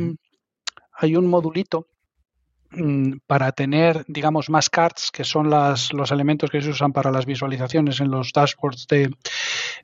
hay 1.01 1.15
un 1.15 1.27
modulito 1.27 1.87
mm, 2.71 3.13
para 3.25 3.51
tener, 3.51 4.05
digamos, 4.07 4.49
más 4.49 4.69
cards, 4.69 5.09
que 5.11 5.23
son 5.23 5.49
las, 5.49 5.91
los 5.93 6.11
elementos 6.11 6.49
que 6.49 6.61
se 6.61 6.69
usan 6.69 6.93
para 6.93 7.11
las 7.11 7.25
visualizaciones 7.25 7.99
en 7.99 8.11
los 8.11 8.31
dashboards 8.33 8.85
de, 8.87 9.11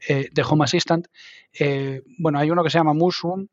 eh, 0.08 0.30
de 0.32 0.44
Home 0.44 0.64
Assistant. 0.64 1.08
Eh, 1.60 2.02
bueno, 2.20 2.40
hay 2.40 2.50
uno 2.52 2.64
que 2.64 2.70
se 2.70 2.78
llama 2.78 2.94
Mushroom, 2.94 3.48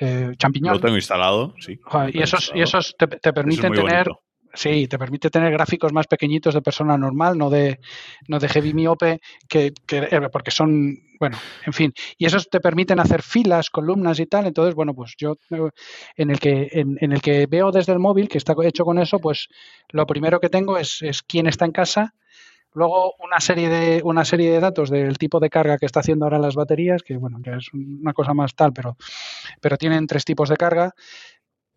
eh, 0.00 0.32
champiñón. 0.38 0.74
Lo 0.74 0.80
tengo 0.80 0.96
instalado, 0.96 1.54
sí. 1.58 1.78
Y 2.12 2.22
esos, 2.22 2.52
y 2.54 2.62
esos 2.62 2.94
te, 2.98 3.06
te 3.06 3.32
permiten 3.32 3.72
tener... 3.72 4.08
Bonito. 4.08 4.20
Sí, 4.54 4.86
te 4.86 4.98
permite 4.98 5.30
tener 5.30 5.50
gráficos 5.50 5.94
más 5.94 6.06
pequeñitos 6.06 6.52
de 6.52 6.60
persona 6.60 6.98
normal, 6.98 7.38
no 7.38 7.48
de, 7.48 7.80
no 8.28 8.38
de 8.38 8.50
heavy 8.50 8.74
miope, 8.74 9.18
que, 9.48 9.72
que, 9.86 10.28
porque 10.30 10.50
son, 10.50 10.94
bueno, 11.18 11.38
en 11.64 11.72
fin. 11.72 11.94
Y 12.18 12.26
esos 12.26 12.50
te 12.50 12.60
permiten 12.60 13.00
hacer 13.00 13.22
filas, 13.22 13.70
columnas 13.70 14.20
y 14.20 14.26
tal. 14.26 14.44
Entonces, 14.44 14.74
bueno, 14.74 14.92
pues 14.92 15.14
yo 15.16 15.36
en 16.16 16.30
el 16.30 16.38
que, 16.38 16.68
en, 16.70 16.98
en 17.00 17.12
el 17.12 17.22
que 17.22 17.46
veo 17.46 17.70
desde 17.70 17.94
el 17.94 17.98
móvil, 17.98 18.28
que 18.28 18.36
está 18.36 18.54
hecho 18.62 18.84
con 18.84 18.98
eso, 18.98 19.20
pues 19.20 19.48
lo 19.88 20.06
primero 20.06 20.38
que 20.38 20.50
tengo 20.50 20.76
es, 20.76 21.00
es 21.00 21.22
quién 21.22 21.46
está 21.46 21.64
en 21.64 21.72
casa, 21.72 22.12
Luego 22.74 23.14
una 23.18 23.38
serie 23.40 23.68
de 23.68 24.00
una 24.02 24.24
serie 24.24 24.50
de 24.50 24.60
datos 24.60 24.88
del 24.88 25.18
tipo 25.18 25.40
de 25.40 25.50
carga 25.50 25.78
que 25.78 25.86
está 25.86 26.00
haciendo 26.00 26.24
ahora 26.24 26.38
las 26.38 26.54
baterías, 26.54 27.02
que 27.02 27.16
bueno, 27.16 27.40
que 27.42 27.50
es 27.50 27.72
una 27.74 28.12
cosa 28.12 28.32
más 28.32 28.54
tal, 28.54 28.72
pero, 28.72 28.96
pero 29.60 29.76
tienen 29.76 30.06
tres 30.06 30.24
tipos 30.24 30.48
de 30.48 30.56
carga 30.56 30.94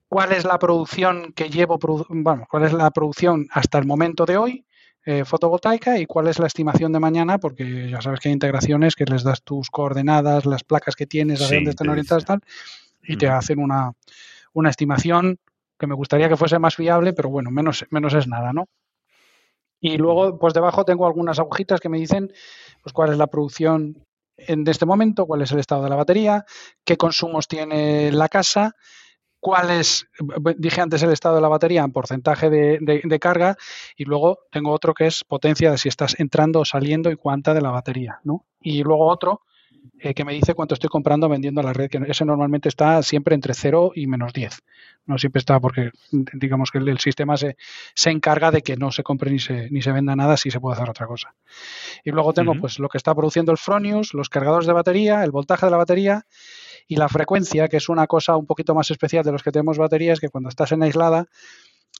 cuál 0.07 0.31
es 0.31 0.45
la 0.45 0.57
producción 0.59 1.33
que 1.33 1.49
llevo, 1.49 1.77
bueno, 2.09 2.45
cuál 2.49 2.63
es 2.63 2.73
la 2.73 2.91
producción 2.91 3.47
hasta 3.51 3.77
el 3.77 3.85
momento 3.85 4.25
de 4.25 4.37
hoy 4.37 4.65
eh, 5.05 5.23
fotovoltaica 5.25 5.99
y 5.99 6.05
cuál 6.05 6.27
es 6.27 6.39
la 6.39 6.47
estimación 6.47 6.91
de 6.91 6.99
mañana, 6.99 7.37
porque 7.37 7.89
ya 7.89 8.01
sabes 8.01 8.19
que 8.19 8.29
hay 8.29 8.33
integraciones 8.33 8.95
que 8.95 9.05
les 9.05 9.23
das 9.23 9.43
tus 9.43 9.69
coordenadas, 9.69 10.45
las 10.45 10.63
placas 10.63 10.95
que 10.95 11.05
tienes, 11.05 11.41
a 11.41 11.47
sí, 11.47 11.55
dónde 11.55 11.71
están 11.71 11.89
orientadas 11.89 12.25
tal, 12.25 12.39
y 13.03 13.15
mm. 13.15 13.17
te 13.19 13.27
hacen 13.27 13.59
una, 13.59 13.91
una 14.53 14.69
estimación 14.69 15.37
que 15.77 15.85
me 15.85 15.95
gustaría 15.95 16.29
que 16.29 16.37
fuese 16.37 16.57
más 16.57 16.75
fiable, 16.75 17.13
pero 17.13 17.29
bueno, 17.29 17.51
menos, 17.51 17.85
menos 17.91 18.13
es 18.13 18.27
nada, 18.27 18.53
¿no? 18.53 18.67
Y 19.85 19.97
luego, 19.97 20.39
pues 20.39 20.55
debajo 20.55 20.83
tengo 20.83 21.05
algunas 21.05 21.37
agujitas 21.37 21.79
que 21.79 21.89
me 21.89 21.99
dicen 21.99 22.33
pues 22.81 22.91
cuál 22.91 23.11
es 23.11 23.19
la 23.19 23.27
producción 23.27 24.03
en 24.35 24.67
este 24.67 24.87
momento, 24.87 25.27
cuál 25.27 25.43
es 25.43 25.51
el 25.51 25.59
estado 25.59 25.83
de 25.83 25.91
la 25.91 25.95
batería, 25.95 26.43
qué 26.83 26.97
consumos 26.97 27.47
tiene 27.47 28.11
la 28.11 28.27
casa, 28.27 28.75
cuál 29.39 29.69
es, 29.69 30.07
dije 30.57 30.81
antes 30.81 31.03
el 31.03 31.11
estado 31.11 31.35
de 31.35 31.41
la 31.41 31.49
batería 31.49 31.83
en 31.83 31.91
porcentaje 31.91 32.49
de, 32.49 33.19
carga 33.21 33.57
y 33.95 34.05
luego 34.05 34.39
tengo 34.49 34.71
otro 34.71 34.95
que 34.95 35.05
es 35.05 35.23
potencia 35.23 35.69
de 35.69 35.77
si 35.77 35.87
estás 35.87 36.19
entrando 36.19 36.61
o 36.61 36.65
saliendo 36.65 37.11
y 37.11 37.15
cuánta 37.15 37.53
de 37.53 37.61
la 37.61 37.69
batería, 37.69 38.21
¿no? 38.23 38.43
Y 38.59 38.81
luego 38.81 39.05
otro 39.07 39.41
eh, 39.99 40.13
que 40.13 40.25
me 40.25 40.33
dice 40.33 40.53
cuánto 40.53 40.73
estoy 40.73 40.89
comprando 40.89 41.29
vendiendo 41.29 41.61
a 41.61 41.63
la 41.63 41.73
red, 41.73 41.89
que 41.89 41.99
ese 42.07 42.25
normalmente 42.25 42.69
está 42.69 43.01
siempre 43.03 43.35
entre 43.35 43.53
0 43.53 43.91
y 43.95 44.07
menos 44.07 44.33
10. 44.33 44.59
No 45.05 45.17
siempre 45.17 45.39
está 45.39 45.59
porque 45.59 45.91
digamos 46.11 46.71
que 46.71 46.79
el, 46.79 46.99
sistema 46.99 47.37
se, 47.37 47.57
se, 47.93 48.09
encarga 48.09 48.51
de 48.51 48.61
que 48.61 48.75
no 48.75 48.91
se 48.91 49.03
compre 49.03 49.31
ni 49.31 49.39
se, 49.39 49.69
ni 49.69 49.81
se 49.81 49.91
venda 49.91 50.15
nada 50.15 50.37
si 50.37 50.49
se 50.51 50.59
puede 50.59 50.75
hacer 50.75 50.89
otra 50.89 51.05
cosa. 51.05 51.35
Y 52.03 52.11
luego 52.11 52.33
tengo 52.33 52.55
pues 52.55 52.79
lo 52.79 52.89
que 52.89 52.97
está 52.97 53.13
produciendo 53.13 53.51
el 53.51 53.57
Fronius, 53.57 54.13
los 54.13 54.29
cargadores 54.29 54.67
de 54.67 54.73
batería, 54.73 55.23
el 55.23 55.31
voltaje 55.31 55.65
de 55.65 55.71
la 55.71 55.77
batería 55.77 56.25
y 56.87 56.95
la 56.95 57.09
frecuencia, 57.09 57.67
que 57.67 57.77
es 57.77 57.89
una 57.89 58.07
cosa 58.07 58.35
un 58.35 58.45
poquito 58.45 58.73
más 58.73 58.91
especial 58.91 59.23
de 59.23 59.31
los 59.31 59.43
que 59.43 59.51
tenemos 59.51 59.77
baterías, 59.77 60.19
que 60.19 60.29
cuando 60.29 60.49
estás 60.49 60.71
en 60.71 60.83
aislada, 60.83 61.27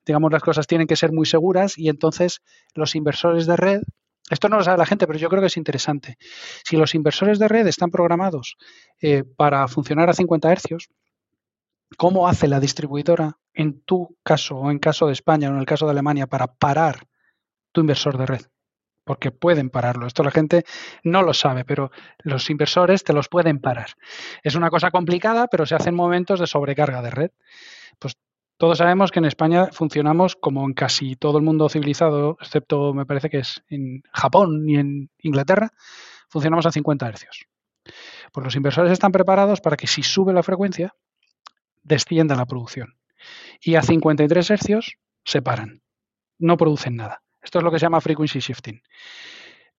digamos, 0.05 0.31
las 0.31 0.43
cosas 0.43 0.67
tienen 0.67 0.87
que 0.87 0.95
ser 0.95 1.11
muy 1.11 1.25
seguras 1.25 1.77
y 1.77 1.89
entonces 1.89 2.41
los 2.73 2.95
inversores 2.95 3.45
de 3.45 3.55
red 3.55 3.81
esto 4.29 4.49
no 4.49 4.57
lo 4.57 4.63
sabe 4.63 4.77
la 4.77 4.85
gente, 4.85 5.05
pero 5.05 5.19
yo 5.19 5.29
creo 5.29 5.41
que 5.41 5.47
es 5.47 5.57
interesante. 5.57 6.17
Si 6.63 6.77
los 6.77 6.95
inversores 6.95 7.37
de 7.37 7.47
red 7.47 7.67
están 7.67 7.91
programados 7.91 8.57
eh, 8.99 9.23
para 9.23 9.67
funcionar 9.67 10.09
a 10.09 10.13
50 10.13 10.51
hercios, 10.51 10.89
¿cómo 11.97 12.27
hace 12.27 12.47
la 12.47 12.59
distribuidora 12.59 13.37
en 13.53 13.81
tu 13.81 14.17
caso 14.23 14.57
o 14.57 14.71
en 14.71 14.79
caso 14.79 15.07
de 15.07 15.13
España 15.13 15.49
o 15.49 15.53
en 15.53 15.59
el 15.59 15.65
caso 15.65 15.85
de 15.85 15.91
Alemania 15.91 16.25
para 16.25 16.47
parar 16.47 17.07
tu 17.71 17.81
inversor 17.81 18.17
de 18.17 18.25
red? 18.25 18.41
Porque 19.03 19.29
pueden 19.29 19.69
pararlo. 19.69 20.07
Esto 20.07 20.23
la 20.23 20.31
gente 20.31 20.65
no 21.03 21.21
lo 21.21 21.35
sabe, 21.35 21.63
pero 21.63 21.91
los 22.23 22.49
inversores 22.49 23.03
te 23.03 23.13
los 23.13 23.29
pueden 23.29 23.59
parar. 23.59 23.91
Es 24.41 24.55
una 24.55 24.71
cosa 24.71 24.89
complicada, 24.89 25.45
pero 25.47 25.67
se 25.67 25.75
hacen 25.75 25.93
momentos 25.93 26.39
de 26.39 26.47
sobrecarga 26.47 27.03
de 27.03 27.11
red. 27.11 27.31
Pues 27.99 28.17
todos 28.57 28.77
sabemos 28.77 29.11
que 29.11 29.19
en 29.19 29.25
España 29.25 29.67
funcionamos 29.71 30.35
como 30.35 30.65
en 30.65 30.73
casi 30.73 31.15
todo 31.15 31.37
el 31.37 31.43
mundo 31.43 31.67
civilizado, 31.69 32.37
excepto 32.39 32.93
me 32.93 33.05
parece 33.05 33.29
que 33.29 33.39
es 33.39 33.63
en 33.69 34.03
Japón 34.11 34.67
y 34.67 34.77
en 34.77 35.09
Inglaterra, 35.19 35.71
funcionamos 36.29 36.65
a 36.65 36.71
50 36.71 37.07
hercios. 37.07 37.47
Pues 38.31 38.43
los 38.43 38.55
inversores 38.55 38.91
están 38.91 39.11
preparados 39.11 39.61
para 39.61 39.77
que 39.77 39.87
si 39.87 40.03
sube 40.03 40.33
la 40.33 40.43
frecuencia, 40.43 40.95
descienda 41.83 42.35
la 42.35 42.45
producción. 42.45 42.97
Y 43.61 43.75
a 43.75 43.81
53 43.81 44.49
hercios 44.49 44.97
se 45.23 45.41
paran. 45.41 45.81
No 46.37 46.57
producen 46.57 46.95
nada. 46.95 47.23
Esto 47.41 47.59
es 47.59 47.63
lo 47.63 47.71
que 47.71 47.79
se 47.79 47.85
llama 47.85 48.01
frequency 48.01 48.39
shifting. 48.39 48.81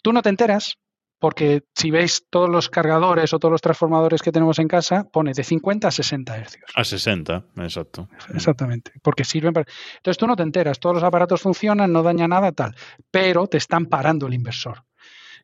Tú 0.03 0.13
no 0.13 0.23
te 0.23 0.29
enteras 0.29 0.79
porque 1.19 1.65
si 1.75 1.91
veis 1.91 2.27
todos 2.29 2.49
los 2.49 2.69
cargadores 2.69 3.33
o 3.33 3.39
todos 3.39 3.53
los 3.53 3.61
transformadores 3.61 4.21
que 4.21 4.33
tenemos 4.33 4.59
en 4.59 4.69
casa, 4.69 5.05
pone 5.11 5.33
de 5.33 5.45
50 5.45 5.89
a 5.89 5.91
60 5.91 6.37
hercios. 6.37 6.71
A 6.75 6.85
60, 6.85 7.45
exacto. 7.57 8.09
Exactamente, 8.35 8.93
porque 9.03 9.25
sirven 9.25 9.53
para... 9.53 9.67
Entonces 9.97 10.19
tú 10.19 10.27
no 10.27 10.37
te 10.37 10.43
enteras, 10.43 10.79
todos 10.79 10.97
los 10.97 11.05
aparatos 11.05 11.41
funcionan, 11.41 11.93
no 11.93 12.03
daña 12.03 12.29
nada, 12.29 12.53
tal, 12.53 12.75
pero 13.11 13.47
te 13.47 13.57
están 13.57 13.87
parando 13.87 14.27
el 14.27 14.35
inversor. 14.35 14.85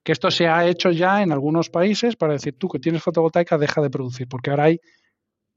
Que 0.05 0.13
esto 0.13 0.31
se 0.31 0.49
ha 0.49 0.67
hecho 0.67 0.91
ya 0.91 1.23
en 1.23 1.33
algunos 1.33 1.71
países 1.71 2.17
para 2.17 2.35
decir, 2.35 2.59
tú 2.59 2.69
que 2.69 2.79
tienes 2.79 3.03
fotovoltaica, 3.03 3.57
deja 3.57 3.81
de 3.81 3.89
producir, 3.89 4.29
porque 4.29 4.51
ahora 4.51 4.65
hay 4.65 4.81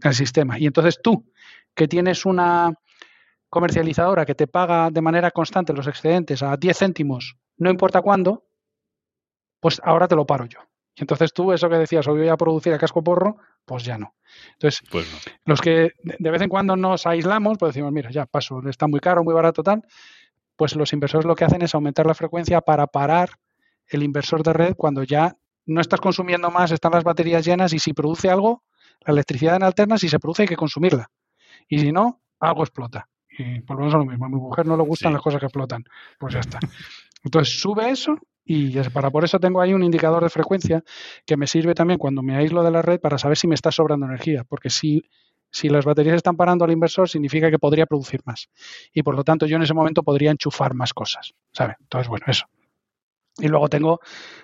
el 0.01 0.13
sistema. 0.13 0.59
Y 0.59 0.67
entonces 0.67 0.99
tú, 1.01 1.31
que 1.73 1.87
tienes 1.87 2.25
una 2.25 2.71
comercializadora 3.49 4.25
que 4.25 4.35
te 4.35 4.47
paga 4.47 4.89
de 4.91 5.01
manera 5.01 5.31
constante 5.31 5.73
los 5.73 5.87
excedentes 5.87 6.43
a 6.43 6.55
10 6.57 6.77
céntimos, 6.77 7.37
no 7.57 7.69
importa 7.69 8.01
cuándo, 8.01 8.45
pues 9.59 9.81
ahora 9.83 10.07
te 10.07 10.15
lo 10.15 10.25
paro 10.25 10.45
yo. 10.45 10.59
Y 10.95 11.01
entonces 11.01 11.33
tú, 11.33 11.51
eso 11.51 11.69
que 11.69 11.75
decías, 11.75 12.07
hoy 12.07 12.19
voy 12.19 12.29
a 12.29 12.37
producir 12.37 12.73
a 12.73 12.77
casco 12.77 13.03
porro, 13.03 13.37
pues 13.65 13.83
ya 13.83 13.97
no. 13.97 14.15
Entonces, 14.53 14.81
pues 14.89 15.07
los 15.45 15.59
que 15.59 15.91
de 16.03 16.31
vez 16.31 16.41
en 16.41 16.49
cuando 16.49 16.75
nos 16.77 17.05
aislamos, 17.05 17.57
pues 17.57 17.73
decimos, 17.73 17.91
mira, 17.91 18.11
ya 18.11 18.25
paso, 18.25 18.61
está 18.69 18.87
muy 18.87 19.01
caro, 19.01 19.23
muy 19.23 19.33
barato, 19.33 19.61
tal, 19.61 19.83
pues 20.55 20.75
los 20.75 20.93
inversores 20.93 21.25
lo 21.25 21.35
que 21.35 21.43
hacen 21.43 21.61
es 21.61 21.75
aumentar 21.75 22.05
la 22.05 22.13
frecuencia 22.13 22.61
para 22.61 22.87
parar 22.87 23.31
el 23.87 24.03
inversor 24.03 24.41
de 24.41 24.53
red 24.53 24.75
cuando 24.75 25.03
ya 25.03 25.35
no 25.65 25.81
estás 25.81 25.99
consumiendo 25.99 26.49
más, 26.49 26.71
están 26.71 26.93
las 26.93 27.03
baterías 27.03 27.45
llenas 27.45 27.73
y 27.73 27.79
si 27.79 27.93
produce 27.93 28.29
algo, 28.29 28.63
la 29.01 29.11
electricidad 29.11 29.55
en 29.55 29.63
alterna, 29.63 29.97
si 29.97 30.07
se 30.07 30.19
produce 30.19 30.43
hay 30.43 30.47
que 30.47 30.55
consumirla. 30.55 31.11
Y 31.67 31.79
si 31.79 31.91
no, 31.91 32.21
algo 32.39 32.63
explota. 32.63 33.09
Y 33.37 33.61
por 33.61 33.77
lo 33.77 33.85
menos 33.85 33.99
lo 33.99 34.05
mismo. 34.05 34.25
A 34.25 34.29
mi 34.29 34.35
mujer 34.35 34.65
no 34.65 34.77
le 34.77 34.83
gustan 34.83 35.13
las 35.13 35.21
cosas 35.21 35.39
que 35.39 35.47
explotan. 35.47 35.83
Pues 36.19 36.33
ya 36.35 36.39
está. 36.39 36.59
Entonces 37.23 37.59
sube 37.59 37.89
eso 37.89 38.17
y 38.45 38.79
para 38.89 39.09
por 39.09 39.23
eso 39.23 39.39
tengo 39.39 39.59
ahí 39.59 39.73
un 39.73 39.83
indicador 39.83 40.23
de 40.23 40.29
frecuencia 40.29 40.83
que 41.25 41.35
me 41.35 41.47
sirve 41.47 41.73
también 41.73 41.97
cuando 41.97 42.21
me 42.21 42.35
aíslo 42.35 42.63
de 42.63 42.69
la 42.69 42.83
red 42.83 42.99
para 42.99 43.17
saber 43.17 43.37
si 43.37 43.47
me 43.47 43.55
está 43.55 43.71
sobrando 43.71 44.05
energía, 44.05 44.43
porque 44.43 44.69
si, 44.69 45.09
si 45.49 45.67
las 45.67 45.83
baterías 45.83 46.15
están 46.15 46.37
parando 46.37 46.63
al 46.63 46.71
inversor 46.71 47.09
significa 47.09 47.49
que 47.49 47.57
podría 47.57 47.87
producir 47.87 48.21
más. 48.23 48.49
Y 48.93 49.01
por 49.01 49.15
lo 49.15 49.23
tanto 49.23 49.47
yo 49.47 49.55
en 49.55 49.63
ese 49.63 49.73
momento 49.73 50.03
podría 50.03 50.29
enchufar 50.29 50.75
más 50.75 50.93
cosas, 50.93 51.33
¿sabes? 51.51 51.77
Entonces, 51.81 52.07
bueno, 52.07 52.25
eso. 52.27 52.45
Y 53.39 53.47
luego 53.47 53.67
tengo 53.67 53.99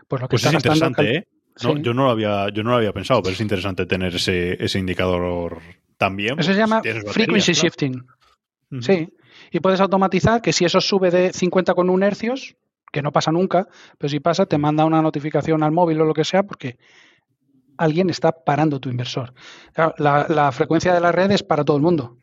pues 0.07 0.22
lo 0.22 0.28
que 0.28 0.34
pues 0.34 0.45
está 0.45 0.57
es 0.57 0.65
interesante, 0.65 1.15
¿eh? 1.15 1.28
yo, 1.60 1.94
no 1.94 2.06
lo 2.06 2.10
había, 2.10 2.49
yo 2.49 2.64
no 2.64 2.72
lo 2.72 2.78
había 2.78 2.94
pensado, 2.94 3.22
pero 3.22 3.34
es 3.34 3.41
interesante 3.41 3.86
tener 3.86 4.15
ese, 4.15 4.64
ese 4.64 4.80
indicador 4.80 5.60
también. 5.98 6.40
Eso 6.40 6.53
se 6.53 6.57
llama 6.57 6.82
frequency 6.82 7.53
shifting. 7.53 8.03
Sí. 8.80 9.10
Y 9.52 9.60
puedes 9.60 9.80
automatizar 9.80 10.41
que 10.41 10.53
si 10.53 10.65
eso 10.65 10.82
sube 10.82 11.11
de 11.11 11.32
50,1 11.32 12.06
hercios, 12.06 12.56
que 12.92 13.02
no 13.02 13.12
pasa 13.12 13.32
nunca, 13.32 13.68
pero 13.98 14.10
si 14.10 14.20
pasa, 14.20 14.46
te 14.46 14.58
manda 14.58 14.86
una 14.86 15.02
notificación 15.02 15.64
al 15.64 15.72
móvil 15.72 16.02
o 16.02 16.06
lo 16.06 16.14
que 16.14 16.24
sea, 16.24 16.44
porque 16.44 16.78
alguien 17.78 18.10
está 18.10 18.32
parando 18.32 18.80
tu 18.80 18.90
inversor. 18.90 19.34
la, 19.98 20.52
frecuencia 20.52 20.94
de 20.94 21.00
la 21.00 21.12
red 21.12 21.32
es 21.32 21.44
para 21.44 21.64
todo 21.64 21.78
el 21.78 21.84
mundo. 21.84 22.18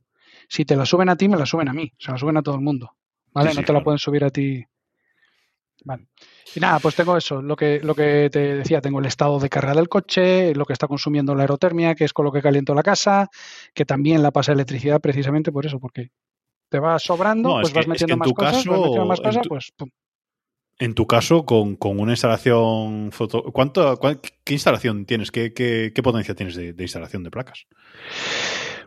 Si 0.49 0.65
te 0.65 0.77
la 0.77 0.87
suben 0.87 1.09
a 1.09 1.17
ti, 1.17 1.29
me 1.29 1.37
la 1.37 1.47
suben 1.47 1.69
a 1.69 1.73
mí, 1.73 1.93
se 1.99 2.13
la 2.13 2.19
suben 2.19 2.37
a 2.37 2.43
todo 2.43 2.55
el 2.55 2.61
mundo. 2.61 2.95
¿Vale? 3.33 3.53
no 3.55 3.63
te 3.63 3.73
la 3.73 3.83
pueden 3.83 3.99
subir 3.99 4.25
a 4.25 4.31
ti. 4.31 4.65
Vale. 5.85 6.09
Y 6.55 6.61
nada, 6.61 6.79
pues 6.81 6.95
tengo 6.95 7.17
eso, 7.17 7.43
lo 7.43 7.55
que, 7.55 7.81
lo 7.83 7.95
que 7.95 8.31
te 8.33 8.57
decía, 8.57 8.81
tengo 8.81 8.99
el 9.01 9.07
estado 9.07 9.39
de 9.39 9.49
carga 9.49 9.75
del 9.75 9.89
coche, 9.89 10.55
lo 10.55 10.65
que 10.65 10.73
está 10.73 10.87
consumiendo 10.89 11.35
la 11.35 11.43
aerotermia, 11.43 11.95
que 11.95 12.05
es 12.05 12.13
con 12.13 12.25
lo 12.25 12.33
que 12.33 12.43
caliento 12.43 12.75
la 12.75 12.83
casa, 12.83 13.29
que 13.75 13.85
también 13.85 14.23
la 14.23 14.31
pasa 14.31 14.53
electricidad 14.53 15.01
precisamente 15.01 15.53
por 15.53 15.67
eso, 15.67 15.79
porque 15.79 16.11
te 16.69 16.79
va 16.79 16.99
sobrando, 16.99 17.59
pues 17.61 17.73
vas 17.73 17.87
metiendo 17.87 18.17
más 18.17 18.33
cosas, 18.33 18.65
vas 18.67 18.79
metiendo 18.79 19.07
más 19.07 19.21
cosas, 19.21 19.47
pues 19.49 19.73
pum. 19.77 19.91
En 20.81 20.95
tu 20.95 21.07
caso, 21.09 21.45
con, 21.45 21.77
una 21.81 22.13
instalación 22.13 23.11
foto, 23.11 23.43
¿cuánto, 23.53 23.99
¿qué 24.45 24.53
instalación 24.53 25.07
tienes? 25.07 25.33
¿Qué, 25.33 25.53
qué, 25.53 26.03
potencia 26.03 26.37
tienes 26.37 26.55
de, 26.55 26.75
instalación 26.79 27.25
de 27.25 27.33
placas? 27.33 27.67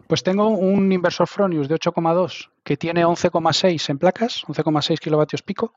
Pues 0.08 0.24
tengo 0.24 0.48
un 0.48 0.90
inversor 0.92 1.28
Fronius 1.28 1.68
de 1.68 1.76
8,2 1.76 2.50
que 2.64 2.78
tiene 2.78 3.06
11,6 3.06 3.90
en 3.90 3.98
placas, 3.98 4.44
11,6 4.46 5.00
kilovatios 5.00 5.42
pico, 5.42 5.74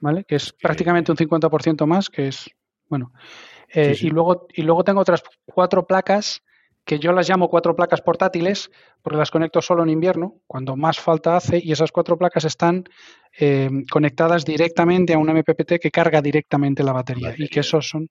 ¿vale? 0.00 0.24
Que 0.24 0.34
es 0.34 0.52
prácticamente 0.52 1.12
un 1.12 1.18
50% 1.18 1.86
más, 1.86 2.10
que 2.10 2.26
es, 2.28 2.50
bueno. 2.88 3.12
Eh, 3.72 3.96
y, 4.00 4.10
luego, 4.10 4.48
y 4.52 4.62
luego 4.62 4.82
tengo 4.82 5.00
otras 5.00 5.22
cuatro 5.44 5.86
placas 5.86 6.42
que 6.90 6.98
yo 6.98 7.12
las 7.12 7.28
llamo 7.28 7.48
cuatro 7.48 7.76
placas 7.76 8.00
portátiles 8.00 8.68
porque 9.00 9.16
las 9.16 9.30
conecto 9.30 9.62
solo 9.62 9.84
en 9.84 9.90
invierno, 9.90 10.40
cuando 10.48 10.74
más 10.74 10.98
falta 10.98 11.36
hace, 11.36 11.60
y 11.62 11.70
esas 11.70 11.92
cuatro 11.92 12.18
placas 12.18 12.44
están 12.44 12.82
eh, 13.38 13.70
conectadas 13.88 14.44
directamente 14.44 15.14
a 15.14 15.18
un 15.18 15.28
MPPT 15.28 15.74
que 15.80 15.92
carga 15.92 16.20
directamente 16.20 16.82
la 16.82 16.92
batería. 16.92 17.32
Y 17.38 17.46
que 17.46 17.60
esos 17.60 17.88
son, 17.88 18.08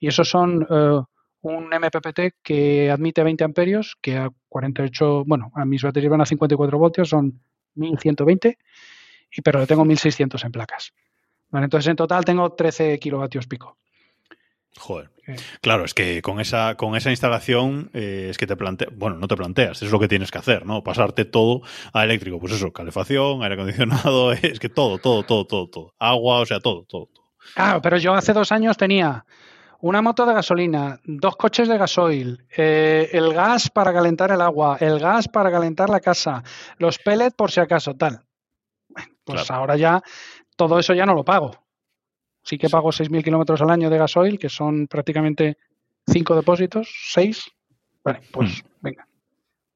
y 0.00 0.08
esos 0.08 0.26
son 0.26 0.66
eh, 0.70 1.00
un 1.42 1.66
MPPT 1.66 2.36
que 2.42 2.90
admite 2.90 3.22
20 3.22 3.44
amperios, 3.44 3.94
que 4.00 4.16
a 4.16 4.30
48, 4.48 5.24
bueno, 5.26 5.52
a 5.54 5.66
mis 5.66 5.82
baterías 5.82 6.10
van 6.10 6.22
a 6.22 6.24
54 6.24 6.78
voltios, 6.78 7.10
son 7.10 7.42
1120, 7.74 8.56
y, 9.32 9.42
pero 9.42 9.66
tengo 9.66 9.84
1600 9.84 10.42
en 10.42 10.50
placas. 10.50 10.94
entonces 11.52 11.90
en 11.90 11.96
total 11.96 12.24
tengo 12.24 12.50
13 12.54 12.98
kilovatios 12.98 13.46
pico. 13.46 13.76
Joder. 14.78 15.10
Claro, 15.60 15.84
es 15.84 15.94
que 15.94 16.20
con 16.20 16.40
esa, 16.40 16.74
con 16.74 16.96
esa 16.96 17.10
instalación 17.10 17.90
eh, 17.94 18.28
es 18.30 18.38
que 18.38 18.46
te 18.46 18.56
planteas, 18.56 18.90
bueno, 18.94 19.16
no 19.16 19.28
te 19.28 19.36
planteas, 19.36 19.80
es 19.82 19.90
lo 19.90 19.98
que 19.98 20.08
tienes 20.08 20.30
que 20.30 20.38
hacer, 20.38 20.66
¿no? 20.66 20.82
Pasarte 20.82 21.24
todo 21.24 21.62
a 21.92 22.04
eléctrico. 22.04 22.38
Pues 22.40 22.52
eso, 22.52 22.72
calefacción, 22.72 23.42
aire 23.42 23.54
acondicionado, 23.54 24.32
es 24.32 24.58
que 24.58 24.68
todo, 24.68 24.98
todo, 24.98 25.22
todo, 25.22 25.46
todo, 25.46 25.68
todo. 25.68 25.94
Agua, 25.98 26.40
o 26.40 26.46
sea, 26.46 26.60
todo, 26.60 26.84
todo, 26.88 27.06
todo. 27.06 27.24
Claro, 27.54 27.80
pero 27.80 27.98
yo 27.98 28.14
hace 28.14 28.32
dos 28.32 28.52
años 28.52 28.76
tenía 28.76 29.24
una 29.80 30.02
moto 30.02 30.26
de 30.26 30.34
gasolina, 30.34 31.00
dos 31.04 31.36
coches 31.36 31.68
de 31.68 31.78
gasoil, 31.78 32.44
eh, 32.56 33.10
el 33.12 33.32
gas 33.32 33.70
para 33.70 33.92
calentar 33.92 34.32
el 34.32 34.40
agua, 34.40 34.78
el 34.80 34.98
gas 34.98 35.28
para 35.28 35.50
calentar 35.50 35.88
la 35.88 36.00
casa, 36.00 36.42
los 36.78 36.98
pellets 36.98 37.34
por 37.34 37.50
si 37.50 37.60
acaso, 37.60 37.94
tal. 37.94 38.20
Pues 39.24 39.50
ahora 39.50 39.76
ya 39.76 40.02
todo 40.56 40.78
eso 40.78 40.94
ya 40.94 41.06
no 41.06 41.14
lo 41.14 41.24
pago 41.24 41.63
sí 42.44 42.58
que 42.58 42.68
pago 42.68 42.90
6.000 42.90 43.24
kilómetros 43.24 43.60
al 43.62 43.70
año 43.70 43.90
de 43.90 43.98
gasoil, 43.98 44.38
que 44.38 44.48
son 44.48 44.86
prácticamente 44.86 45.56
5 46.06 46.36
depósitos, 46.36 46.88
6. 47.08 47.50
Vale, 48.04 48.20
pues 48.30 48.62
hmm. 48.62 48.68
venga. 48.82 49.08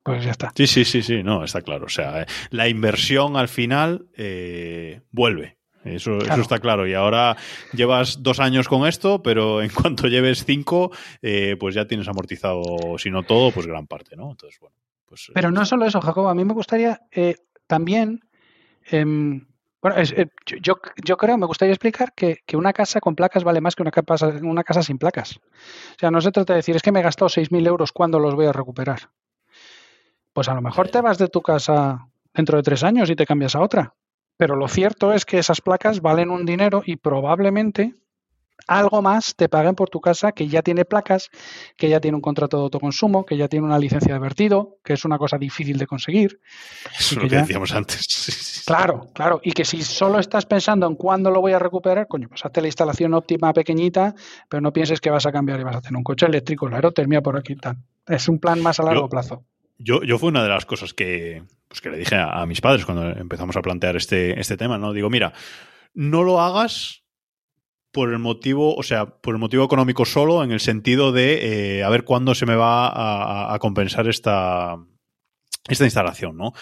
Pues 0.03 0.25
ya 0.25 0.31
está. 0.31 0.53
Sí, 0.55 0.67
sí, 0.67 0.85
sí, 0.85 1.03
sí, 1.03 1.23
no, 1.23 1.45
está 1.45 1.61
claro. 1.63 1.87
O 1.87 1.91
sea, 1.91 2.23
eh, 2.23 2.27
la 2.51 2.69
inversión 2.69 3.37
al 3.37 3.49
final 3.49 4.09
eh, 4.17 5.03
vuelve. 5.11 5.59
Eso, 5.85 6.19
eso, 6.19 6.41
está 6.41 6.59
claro. 6.59 6.87
Y 6.87 6.95
ahora 6.95 7.37
llevas 7.73 8.23
dos 8.23 8.41
años 8.41 8.69
con 8.69 8.87
esto, 8.87 9.23
pero 9.23 9.63
en 9.63 9.71
cuanto 9.71 10.09
lleves 10.09 10.45
cinco, 10.45 10.91
eh, 11.23 11.57
pues 11.59 11.75
ya 11.75 11.87
tienes 11.87 12.09
amortizado, 12.09 12.63
si 12.99 13.11
no 13.11 13.23
todo, 13.23 13.51
pues 13.51 13.67
gran 13.67 13.87
parte, 13.87 14.17
¿no? 14.17 14.31
Entonces, 14.31 14.59
bueno. 14.61 14.77
Pues, 15.07 15.31
Pero 15.33 15.51
no 15.51 15.65
solo 15.65 15.87
eso, 15.87 16.03
Jacobo, 16.03 16.29
a 16.29 16.35
mí 16.35 16.45
me 16.45 16.53
gustaría 16.53 17.01
también, 17.67 18.21
em, 18.91 19.47
bueno, 19.81 19.97
es, 19.97 20.13
eh, 20.13 20.29
yo, 20.61 20.79
yo 21.05 21.17
creo, 21.17 21.39
me 21.39 21.47
gustaría 21.47 21.73
explicar 21.73 22.13
que, 22.13 22.39
que, 22.45 22.57
una 22.57 22.73
casa 22.73 23.01
con 23.01 23.15
placas 23.15 23.45
vale 23.45 23.61
más 23.61 23.77
que 23.77 23.83
una 23.83 23.93
casa, 23.93 24.29
una 24.43 24.65
casa 24.65 24.83
sin 24.83 24.99
placas. 24.99 25.37
O 25.37 25.99
sea, 25.99 26.11
no 26.11 26.21
se 26.21 26.33
trata 26.33 26.53
de 26.53 26.59
decir, 26.59 26.75
es 26.75 26.83
que 26.83 26.93
me 26.93 27.01
he 27.01 27.03
gastado 27.03 27.29
6.000 27.29 27.67
euros, 27.67 27.93
¿cuándo 27.93 28.19
los 28.19 28.35
voy 28.35 28.47
a 28.47 28.53
recuperar? 28.53 29.11
Pues 30.33 30.49
a 30.49 30.55
lo 30.55 30.63
mejor 30.63 30.89
te 30.89 31.01
vas 31.01 31.19
de 31.19 31.29
tu 31.29 31.43
casa 31.43 32.09
dentro 32.35 32.57
de 32.57 32.63
tres 32.63 32.83
años 32.83 33.11
y 33.11 33.17
te 33.17 33.27
cambias 33.27 33.55
a 33.55 33.61
otra. 33.61 33.95
Pero 34.37 34.57
lo 34.57 34.69
cierto 34.69 35.13
es 35.13 35.25
que 35.25 35.39
esas 35.39 35.61
placas 35.61 36.01
valen 36.01 36.31
un 36.31 36.47
dinero 36.47 36.83
y 36.85 36.97
probablemente 36.97 37.95
algo 38.69 39.03
más 39.03 39.35
te 39.35 39.49
paguen 39.49 39.75
por 39.75 39.89
tu 39.89 40.01
casa 40.01 40.33
que 40.33 40.47
ya 40.47 40.63
tiene 40.63 40.85
placas, 40.85 41.31
que 41.77 41.89
ya 41.89 42.01
tiene 42.01 42.15
un 42.15 42.21
contrato 42.21 42.59
de 42.59 42.63
autoconsumo, 42.65 43.25
que 43.25 43.37
ya 43.37 43.49
tiene 43.49 43.67
una 43.67 43.79
licencia 43.79 44.13
de 44.13 44.21
vertido, 44.21 44.77
que 44.85 44.93
es 44.93 45.05
una 45.05 45.19
cosa 45.19 45.39
difícil 45.39 45.79
de 45.79 45.87
conseguir. 45.87 46.41
Eso 46.99 47.15
es 47.15 47.17
lo 47.17 47.23
que 47.23 47.29
ya... 47.31 47.41
decíamos 47.41 47.73
antes. 47.73 48.05
Claro, 48.69 49.09
claro. 49.15 49.41
Y 49.43 49.53
que 49.53 49.65
si 49.65 49.81
solo 49.81 50.19
estás 50.19 50.45
pensando 50.45 50.87
en 50.87 50.95
cuándo 50.95 51.31
lo 51.31 51.41
voy 51.41 51.53
a 51.53 51.59
recuperar, 51.59 52.07
coño, 52.07 52.29
pues 52.29 52.45
hazte 52.45 52.61
la 52.61 52.67
instalación 52.67 53.15
óptima 53.15 53.55
pequeñita, 53.55 54.15
pero 54.47 54.61
no 54.61 54.75
pienses 54.75 55.01
que 55.01 55.09
vas 55.09 55.25
a 55.25 55.33
cambiar 55.33 55.59
y 55.59 55.65
vas 55.65 55.77
a 55.77 55.81
tener 55.81 55.97
un 55.97 56.05
coche 56.05 56.27
eléctrico, 56.27 56.69
la 56.69 56.77
aerotermia 56.77 57.23
por 57.23 57.39
aquí 57.39 57.57
tal. 57.57 57.79
Es 58.07 58.29
un 58.29 58.39
plan 58.39 58.61
más 58.61 58.79
a 58.79 58.83
largo 58.83 59.05
yo, 59.05 59.09
plazo. 59.09 59.45
Yo, 59.79 60.03
yo 60.03 60.19
fue 60.19 60.29
una 60.29 60.43
de 60.43 60.51
las 60.51 60.67
cosas 60.67 60.93
que, 60.93 61.45
pues 61.67 61.81
que 61.81 61.89
le 61.89 61.97
dije 61.97 62.17
a, 62.17 62.43
a 62.43 62.45
mis 62.45 62.61
padres 62.61 62.85
cuando 62.85 63.09
empezamos 63.09 63.57
a 63.57 63.63
plantear 63.63 63.97
este, 63.97 64.39
este 64.39 64.59
tema, 64.59 64.77
¿no? 64.77 64.93
Digo, 64.93 65.09
mira, 65.09 65.33
no 65.95 66.23
lo 66.23 66.43
hagas 66.43 67.05
por 67.99 68.13
el 68.13 68.21
motivo, 68.21 68.77
o 68.77 68.85
sea, 68.85 69.07
por 69.07 69.35
el 69.35 69.41
motivo 69.41 69.65
económico 69.65 70.05
solo, 70.05 70.45
en 70.45 70.53
el 70.53 70.61
sentido 70.61 71.11
de 71.11 71.79
eh, 71.79 71.83
a 71.83 71.89
ver 71.89 72.05
cuándo 72.05 72.33
se 72.37 72.47
me 72.47 72.55
va 72.55 73.53
a, 73.53 73.59
compensar 73.59 74.07
esta, 74.07 74.77
esta 75.67 75.83
instalación, 75.83 76.37
¿no? 76.37 76.53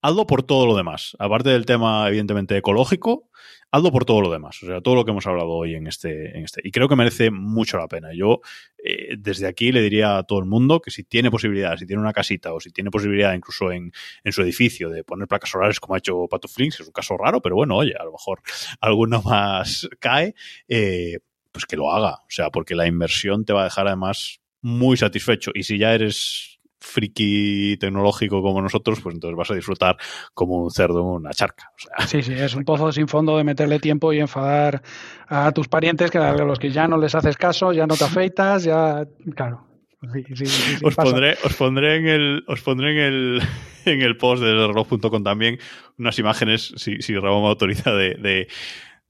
Hazlo 0.00 0.26
por 0.26 0.42
todo 0.42 0.64
lo 0.66 0.74
demás. 0.74 1.14
Aparte 1.18 1.50
del 1.50 1.66
tema, 1.66 2.08
evidentemente, 2.08 2.56
ecológico, 2.56 3.28
hazlo 3.76 3.92
por 3.92 4.04
todo 4.04 4.20
lo 4.20 4.30
demás. 4.30 4.62
O 4.62 4.66
sea, 4.66 4.80
todo 4.80 4.94
lo 4.94 5.04
que 5.04 5.10
hemos 5.10 5.26
hablado 5.26 5.50
hoy 5.50 5.74
en 5.74 5.86
este. 5.86 6.36
En 6.36 6.44
este. 6.44 6.60
Y 6.64 6.70
creo 6.70 6.88
que 6.88 6.96
merece 6.96 7.30
mucho 7.30 7.78
la 7.78 7.88
pena. 7.88 8.08
Yo, 8.14 8.40
eh, 8.82 9.16
desde 9.18 9.46
aquí, 9.46 9.72
le 9.72 9.80
diría 9.80 10.18
a 10.18 10.22
todo 10.24 10.38
el 10.38 10.46
mundo 10.46 10.80
que 10.80 10.90
si 10.90 11.04
tiene 11.04 11.30
posibilidad, 11.30 11.76
si 11.76 11.86
tiene 11.86 12.02
una 12.02 12.12
casita 12.12 12.52
o 12.52 12.60
si 12.60 12.70
tiene 12.70 12.90
posibilidad 12.90 13.34
incluso 13.34 13.70
en, 13.70 13.92
en 14.24 14.32
su 14.32 14.42
edificio 14.42 14.90
de 14.90 15.04
poner 15.04 15.28
placas 15.28 15.50
solares 15.50 15.80
como 15.80 15.94
ha 15.94 15.98
hecho 15.98 16.26
Pato 16.28 16.48
Flinks, 16.48 16.80
es 16.80 16.86
un 16.86 16.92
caso 16.92 17.16
raro, 17.16 17.40
pero 17.40 17.56
bueno, 17.56 17.76
oye, 17.76 17.94
a 17.98 18.04
lo 18.04 18.12
mejor 18.12 18.40
alguno 18.80 19.22
más 19.22 19.88
cae, 20.00 20.34
eh, 20.68 21.18
pues 21.52 21.66
que 21.66 21.76
lo 21.76 21.90
haga. 21.90 22.22
O 22.22 22.30
sea, 22.30 22.50
porque 22.50 22.74
la 22.74 22.86
inversión 22.86 23.44
te 23.44 23.52
va 23.52 23.62
a 23.62 23.64
dejar 23.64 23.86
además 23.86 24.40
muy 24.60 24.96
satisfecho. 24.96 25.52
Y 25.54 25.62
si 25.62 25.78
ya 25.78 25.94
eres 25.94 26.55
friki 26.86 27.76
tecnológico 27.78 28.42
como 28.42 28.62
nosotros, 28.62 29.00
pues 29.00 29.14
entonces 29.14 29.36
vas 29.36 29.50
a 29.50 29.54
disfrutar 29.54 29.96
como 30.32 30.62
un 30.62 30.70
cerdo 30.70 31.00
en 31.00 31.06
una 31.06 31.30
charca. 31.32 31.70
O 31.74 31.78
sea. 31.78 32.06
Sí, 32.06 32.22
sí, 32.22 32.32
es 32.32 32.54
un 32.54 32.64
pozo 32.64 32.92
sin 32.92 33.08
fondo 33.08 33.36
de 33.36 33.44
meterle 33.44 33.78
tiempo 33.78 34.12
y 34.12 34.20
enfadar 34.20 34.82
a 35.28 35.52
tus 35.52 35.68
parientes, 35.68 36.10
que 36.10 36.18
a 36.18 36.32
los 36.32 36.58
que 36.58 36.70
ya 36.70 36.86
no 36.88 36.96
les 36.96 37.14
haces 37.14 37.36
caso, 37.36 37.72
ya 37.72 37.86
no 37.86 37.96
te 37.96 38.04
afeitas, 38.04 38.64
ya. 38.64 39.06
Claro. 39.34 39.66
Sí, 40.12 40.24
sí, 40.34 40.46
sí, 40.46 40.84
os, 40.84 40.94
pondré, 40.94 41.36
os 41.42 41.54
pondré 41.54 41.96
en 41.96 42.06
el 42.06 42.44
os 42.46 42.60
pondré 42.60 42.92
en 42.92 42.98
el 42.98 43.42
en 43.86 44.02
el 44.02 44.16
post 44.16 44.42
de 44.42 44.52
reloj.com 44.52 45.22
también 45.22 45.58
unas 45.98 46.18
imágenes 46.18 46.74
si, 46.76 47.00
si 47.00 47.16
Ramón 47.16 47.42
me 47.42 47.48
autoriza 47.48 47.92
de, 47.92 48.14
de, 48.14 48.46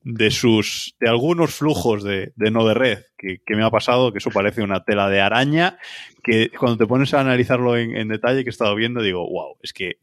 de 0.08 0.30
sus 0.30 0.94
de 1.00 1.08
algunos 1.08 1.52
flujos 1.52 2.04
de, 2.04 2.32
de 2.36 2.52
no 2.52 2.64
de 2.64 2.74
red 2.74 3.02
que, 3.18 3.42
que, 3.44 3.56
me 3.56 3.64
ha 3.64 3.70
pasado, 3.70 4.12
que 4.12 4.18
eso 4.18 4.30
parece 4.30 4.62
una 4.62 4.84
tela 4.84 5.08
de 5.08 5.20
araña, 5.20 5.78
que 6.22 6.48
cuando 6.50 6.78
te 6.78 6.86
pones 6.86 7.12
a 7.12 7.20
analizarlo 7.20 7.76
en, 7.76 8.06
detalle 8.06 8.44
que 8.44 8.50
he 8.50 8.50
estado 8.50 8.76
viendo, 8.76 9.02
digo, 9.02 9.28
wow, 9.28 9.56
es 9.62 9.72
que 9.72 9.98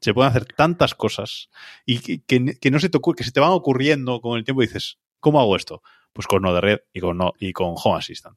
se 0.00 0.12
pueden 0.12 0.30
hacer 0.30 0.46
tantas 0.46 0.96
cosas 0.96 1.48
y 1.84 2.00
que, 2.00 2.58
que, 2.58 2.70
no 2.72 2.80
se 2.80 2.88
te 2.88 2.98
que 3.16 3.22
se 3.22 3.30
te 3.30 3.38
van 3.38 3.52
ocurriendo 3.52 4.20
con 4.20 4.36
el 4.36 4.42
tiempo 4.42 4.64
y 4.64 4.66
dices, 4.66 4.98
¿cómo 5.20 5.40
hago 5.40 5.54
esto? 5.54 5.80
Pues 6.12 6.26
con 6.26 6.42
no 6.42 6.52
de 6.52 6.60
red 6.60 6.78
y 6.92 6.98
con 6.98 7.16
no 7.16 7.32
y 7.38 7.52
con 7.52 7.74
Home 7.76 7.98
Assistant. 7.98 8.36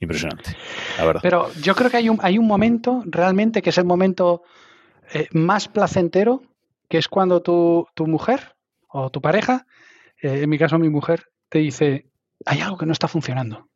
Impresionante, 0.00 0.56
la 0.96 1.04
verdad. 1.04 1.20
Pero 1.22 1.52
yo 1.62 1.76
creo 1.76 1.88
que 1.88 1.98
hay 1.98 2.08
un, 2.08 2.18
hay 2.20 2.36
un 2.36 2.48
momento 2.48 3.04
realmente 3.06 3.62
que 3.62 3.70
es 3.70 3.78
el 3.78 3.84
momento 3.84 4.42
eh, 5.14 5.28
más 5.30 5.68
placentero, 5.68 6.42
que 6.88 6.98
es 6.98 7.06
cuando 7.06 7.42
tu, 7.42 7.86
tu 7.94 8.08
mujer 8.08 8.56
o 8.88 9.10
tu 9.10 9.20
pareja 9.20 9.64
eh, 10.22 10.42
en 10.42 10.50
mi 10.50 10.58
caso 10.58 10.78
mi 10.78 10.88
mujer, 10.88 11.26
te 11.48 11.58
dice, 11.58 12.06
hay 12.44 12.60
algo 12.60 12.78
que 12.78 12.86
no 12.86 12.92
está 12.92 13.08
funcionando. 13.08 13.68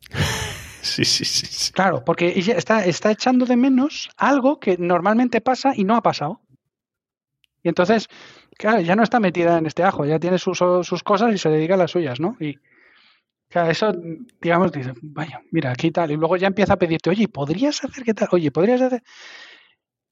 Sí, 0.86 1.04
sí, 1.04 1.24
sí, 1.24 1.46
sí. 1.46 1.72
Claro, 1.72 2.04
porque 2.04 2.32
ella 2.36 2.54
está, 2.54 2.84
está 2.84 3.10
echando 3.10 3.44
de 3.44 3.56
menos 3.56 4.08
algo 4.16 4.60
que 4.60 4.76
normalmente 4.78 5.40
pasa 5.40 5.72
y 5.74 5.82
no 5.82 5.96
ha 5.96 6.00
pasado. 6.00 6.42
Y 7.60 7.68
entonces, 7.68 8.06
claro, 8.56 8.80
ya 8.80 8.94
no 8.94 9.02
está 9.02 9.18
metida 9.18 9.58
en 9.58 9.66
este 9.66 9.82
ajo, 9.82 10.04
ya 10.04 10.20
tiene 10.20 10.38
sus, 10.38 10.58
sus 10.58 11.02
cosas 11.02 11.34
y 11.34 11.38
se 11.38 11.50
dedica 11.50 11.74
a 11.74 11.78
las 11.78 11.90
suyas, 11.90 12.20
¿no? 12.20 12.36
Y 12.38 12.56
claro, 13.48 13.70
eso, 13.72 13.92
digamos, 14.40 14.70
dice, 14.70 14.92
vaya, 15.02 15.42
mira, 15.50 15.72
aquí 15.72 15.90
tal. 15.90 16.12
Y 16.12 16.16
luego 16.16 16.36
ya 16.36 16.46
empieza 16.46 16.74
a 16.74 16.78
pedirte, 16.78 17.10
oye, 17.10 17.26
¿podrías 17.26 17.82
hacer 17.82 18.04
qué 18.04 18.14
tal? 18.14 18.28
Oye, 18.30 18.52
¿podrías 18.52 18.80
hacer...? 18.80 19.02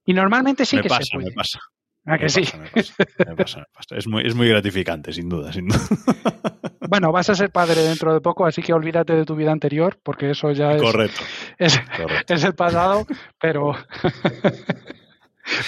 Y 0.05 0.13
normalmente 0.13 0.67
sí 0.67 0.77
me 0.77 0.83
que 0.83 0.89
pasa, 0.89 1.05
se 1.05 1.17
puede. 1.17 1.31
Me 1.31 1.35
pasa. 1.37 1.61
¿A 2.07 2.19
que 2.19 2.25
me 2.25 2.29
sí? 2.29 2.43
Pasa, 2.43 2.59
me, 2.59 2.69
pasa, 2.69 2.95
me, 2.99 3.37
pasa, 3.37 3.59
me 3.61 3.65
pasa, 3.73 3.97
Es 3.97 4.07
muy, 4.07 4.27
es 4.27 4.35
muy 4.35 4.49
gratificante, 4.49 5.13
sin 5.13 5.29
duda, 5.29 5.53
sin 5.53 5.69
duda. 5.69 5.81
Bueno, 6.87 7.11
vas 7.13 7.31
a 7.31 7.35
ser 7.35 7.51
padre 7.51 7.81
dentro 7.81 8.13
de 8.13 8.21
poco, 8.21 8.45
así 8.45 8.61
que 8.61 8.75
olvídate 8.75 9.15
de 9.15 9.25
tu 9.25 9.35
vida 9.35 9.51
anterior, 9.51 9.99
porque 10.03 10.31
eso 10.31 10.53
ya 10.53 10.73
es, 10.73 10.83
Correcto. 10.83 11.23
es, 11.59 11.81
Correcto. 11.97 12.35
es 12.35 12.45
el 12.45 12.55
pasado, 12.55 13.07
pero... 13.41 13.73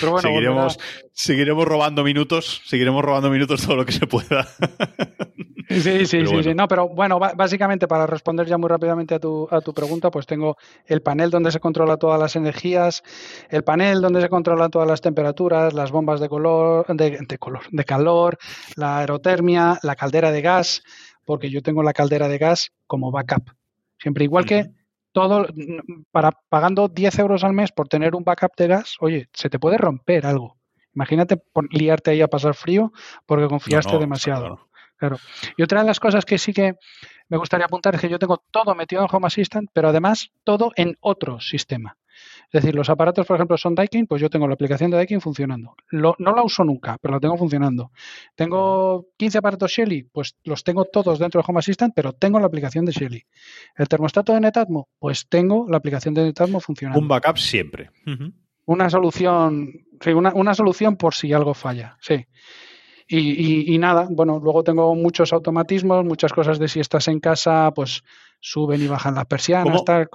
pero 0.00 0.12
bueno, 0.12 0.28
seguiremos, 0.28 0.76
volverá... 0.76 1.08
seguiremos 1.12 1.64
robando 1.66 2.04
minutos, 2.04 2.62
seguiremos 2.64 3.04
robando 3.04 3.30
minutos 3.30 3.64
todo 3.64 3.76
lo 3.76 3.84
que 3.84 3.92
se 3.92 4.06
pueda. 4.06 4.46
Sí, 5.68 5.80
sí, 5.80 6.06
sí, 6.06 6.22
bueno. 6.22 6.42
sí, 6.44 6.54
No, 6.54 6.68
pero 6.68 6.88
bueno, 6.88 7.18
básicamente 7.18 7.88
para 7.88 8.06
responder 8.06 8.46
ya 8.46 8.56
muy 8.56 8.68
rápidamente 8.68 9.16
a 9.16 9.18
tu, 9.18 9.48
a 9.50 9.60
tu 9.60 9.74
pregunta, 9.74 10.10
pues 10.10 10.24
tengo 10.24 10.56
el 10.86 11.02
panel 11.02 11.30
donde 11.30 11.50
se 11.50 11.58
controla 11.58 11.96
todas 11.96 12.20
las 12.20 12.36
energías, 12.36 13.02
el 13.50 13.64
panel 13.64 14.00
donde 14.00 14.20
se 14.20 14.28
controlan 14.28 14.70
todas 14.70 14.86
las 14.86 15.00
temperaturas, 15.00 15.74
las 15.74 15.90
bombas 15.90 16.20
de 16.20 16.28
color, 16.28 16.86
de, 16.86 17.18
de 17.26 17.38
color, 17.38 17.62
de 17.70 17.84
calor, 17.84 18.38
la 18.76 18.98
aerotermia, 18.98 19.78
la 19.82 19.96
caldera 19.96 20.30
de 20.30 20.40
gas, 20.40 20.82
porque 21.24 21.50
yo 21.50 21.62
tengo 21.62 21.82
la 21.82 21.92
caldera 21.92 22.28
de 22.28 22.38
gas 22.38 22.70
como 22.86 23.10
backup. 23.10 23.50
Siempre 23.98 24.24
igual 24.24 24.44
uh 24.44 24.46
-huh. 24.46 24.48
que 24.48 24.70
todo, 25.16 25.46
para 26.10 26.30
pagando 26.50 26.88
10 26.88 27.20
euros 27.20 27.42
al 27.42 27.54
mes 27.54 27.72
por 27.72 27.88
tener 27.88 28.14
un 28.14 28.22
backup 28.22 28.54
de 28.58 28.66
gas, 28.66 28.96
oye, 29.00 29.30
se 29.32 29.48
te 29.48 29.58
puede 29.58 29.78
romper 29.78 30.26
algo. 30.26 30.58
Imagínate 30.94 31.42
liarte 31.70 32.10
ahí 32.10 32.20
a 32.20 32.28
pasar 32.28 32.54
frío 32.54 32.92
porque 33.24 33.48
confiaste 33.48 33.92
no, 33.92 33.94
no, 33.94 34.00
demasiado. 34.00 34.40
Claro. 34.40 34.68
Claro. 34.98 35.16
Y 35.56 35.62
otra 35.62 35.80
de 35.80 35.86
las 35.86 36.00
cosas 36.00 36.26
que 36.26 36.36
sí 36.36 36.52
que 36.52 36.74
me 37.30 37.38
gustaría 37.38 37.64
apuntar 37.64 37.94
es 37.94 38.00
que 38.02 38.10
yo 38.10 38.18
tengo 38.18 38.42
todo 38.50 38.74
metido 38.74 39.02
en 39.02 39.08
Home 39.10 39.26
Assistant, 39.26 39.70
pero 39.72 39.88
además 39.88 40.32
todo 40.44 40.72
en 40.76 40.98
otro 41.00 41.40
sistema. 41.40 41.96
Es 42.52 42.62
decir, 42.62 42.74
los 42.74 42.88
aparatos, 42.88 43.26
por 43.26 43.36
ejemplo, 43.36 43.56
son 43.56 43.74
Daikin, 43.74 44.06
pues 44.06 44.22
yo 44.22 44.30
tengo 44.30 44.46
la 44.46 44.54
aplicación 44.54 44.90
de 44.90 44.96
Daikin 44.96 45.20
funcionando. 45.20 45.74
Lo, 45.90 46.14
no 46.18 46.32
la 46.32 46.42
uso 46.42 46.64
nunca, 46.64 46.96
pero 47.00 47.14
la 47.14 47.20
tengo 47.20 47.36
funcionando. 47.36 47.90
Tengo 48.34 49.08
15 49.16 49.38
aparatos 49.38 49.72
Shelly, 49.72 50.04
pues 50.04 50.36
los 50.44 50.62
tengo 50.64 50.84
todos 50.84 51.18
dentro 51.18 51.40
de 51.40 51.44
Home 51.48 51.58
Assistant, 51.58 51.92
pero 51.94 52.12
tengo 52.12 52.38
la 52.38 52.46
aplicación 52.46 52.84
de 52.84 52.92
Shelly. 52.92 53.24
El 53.76 53.88
termostato 53.88 54.32
de 54.32 54.40
Netatmo, 54.40 54.88
pues 54.98 55.26
tengo 55.28 55.66
la 55.68 55.78
aplicación 55.78 56.14
de 56.14 56.24
Netatmo 56.24 56.60
funcionando. 56.60 57.00
Un 57.00 57.08
backup 57.08 57.38
siempre. 57.38 57.90
Uh 58.06 58.10
-huh. 58.10 58.32
Una 58.66 58.90
solución, 58.90 59.72
sí, 60.00 60.10
una, 60.10 60.32
una 60.34 60.54
solución 60.54 60.96
por 60.96 61.14
si 61.14 61.32
algo 61.32 61.54
falla, 61.54 61.96
sí. 62.00 62.26
Y, 63.08 63.18
y, 63.18 63.74
y, 63.74 63.78
nada, 63.78 64.08
bueno, 64.10 64.40
luego 64.42 64.64
tengo 64.64 64.92
muchos 64.96 65.32
automatismos, 65.32 66.04
muchas 66.04 66.32
cosas 66.32 66.58
de 66.58 66.66
si 66.66 66.80
estás 66.80 67.06
en 67.06 67.20
casa, 67.20 67.70
pues 67.72 68.02
suben 68.40 68.82
y 68.82 68.88
bajan 68.88 69.14
las 69.14 69.26
persianas. 69.26 69.84
Tal. 69.84 70.08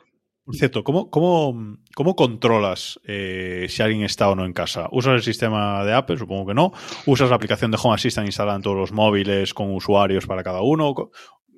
Cierto, 0.54 0.84
¿cómo, 0.84 1.10
cómo, 1.10 1.78
cómo 1.96 2.16
controlas 2.16 3.00
eh, 3.06 3.68
si 3.70 3.82
alguien 3.82 4.04
está 4.04 4.30
o 4.30 4.36
no 4.36 4.46
en 4.46 4.54
casa? 4.54 4.88
¿Usas 4.92 5.14
el 5.14 5.22
sistema 5.22 5.84
de 5.86 5.94
Apple? 5.94 6.18
Supongo 6.18 6.48
que 6.48 6.54
no. 6.54 6.72
¿Usas 7.06 7.30
la 7.30 7.36
aplicación 7.36 7.72
de 7.72 7.78
Home 7.82 7.96
Assistant 7.96 8.28
instalada 8.28 8.58
en 8.58 8.64
todos 8.64 8.78
los 8.78 8.92
móviles 8.92 9.54
con 9.54 9.74
usuarios 9.74 10.26
para 10.26 10.44
cada 10.44 10.62
uno? 10.62 10.94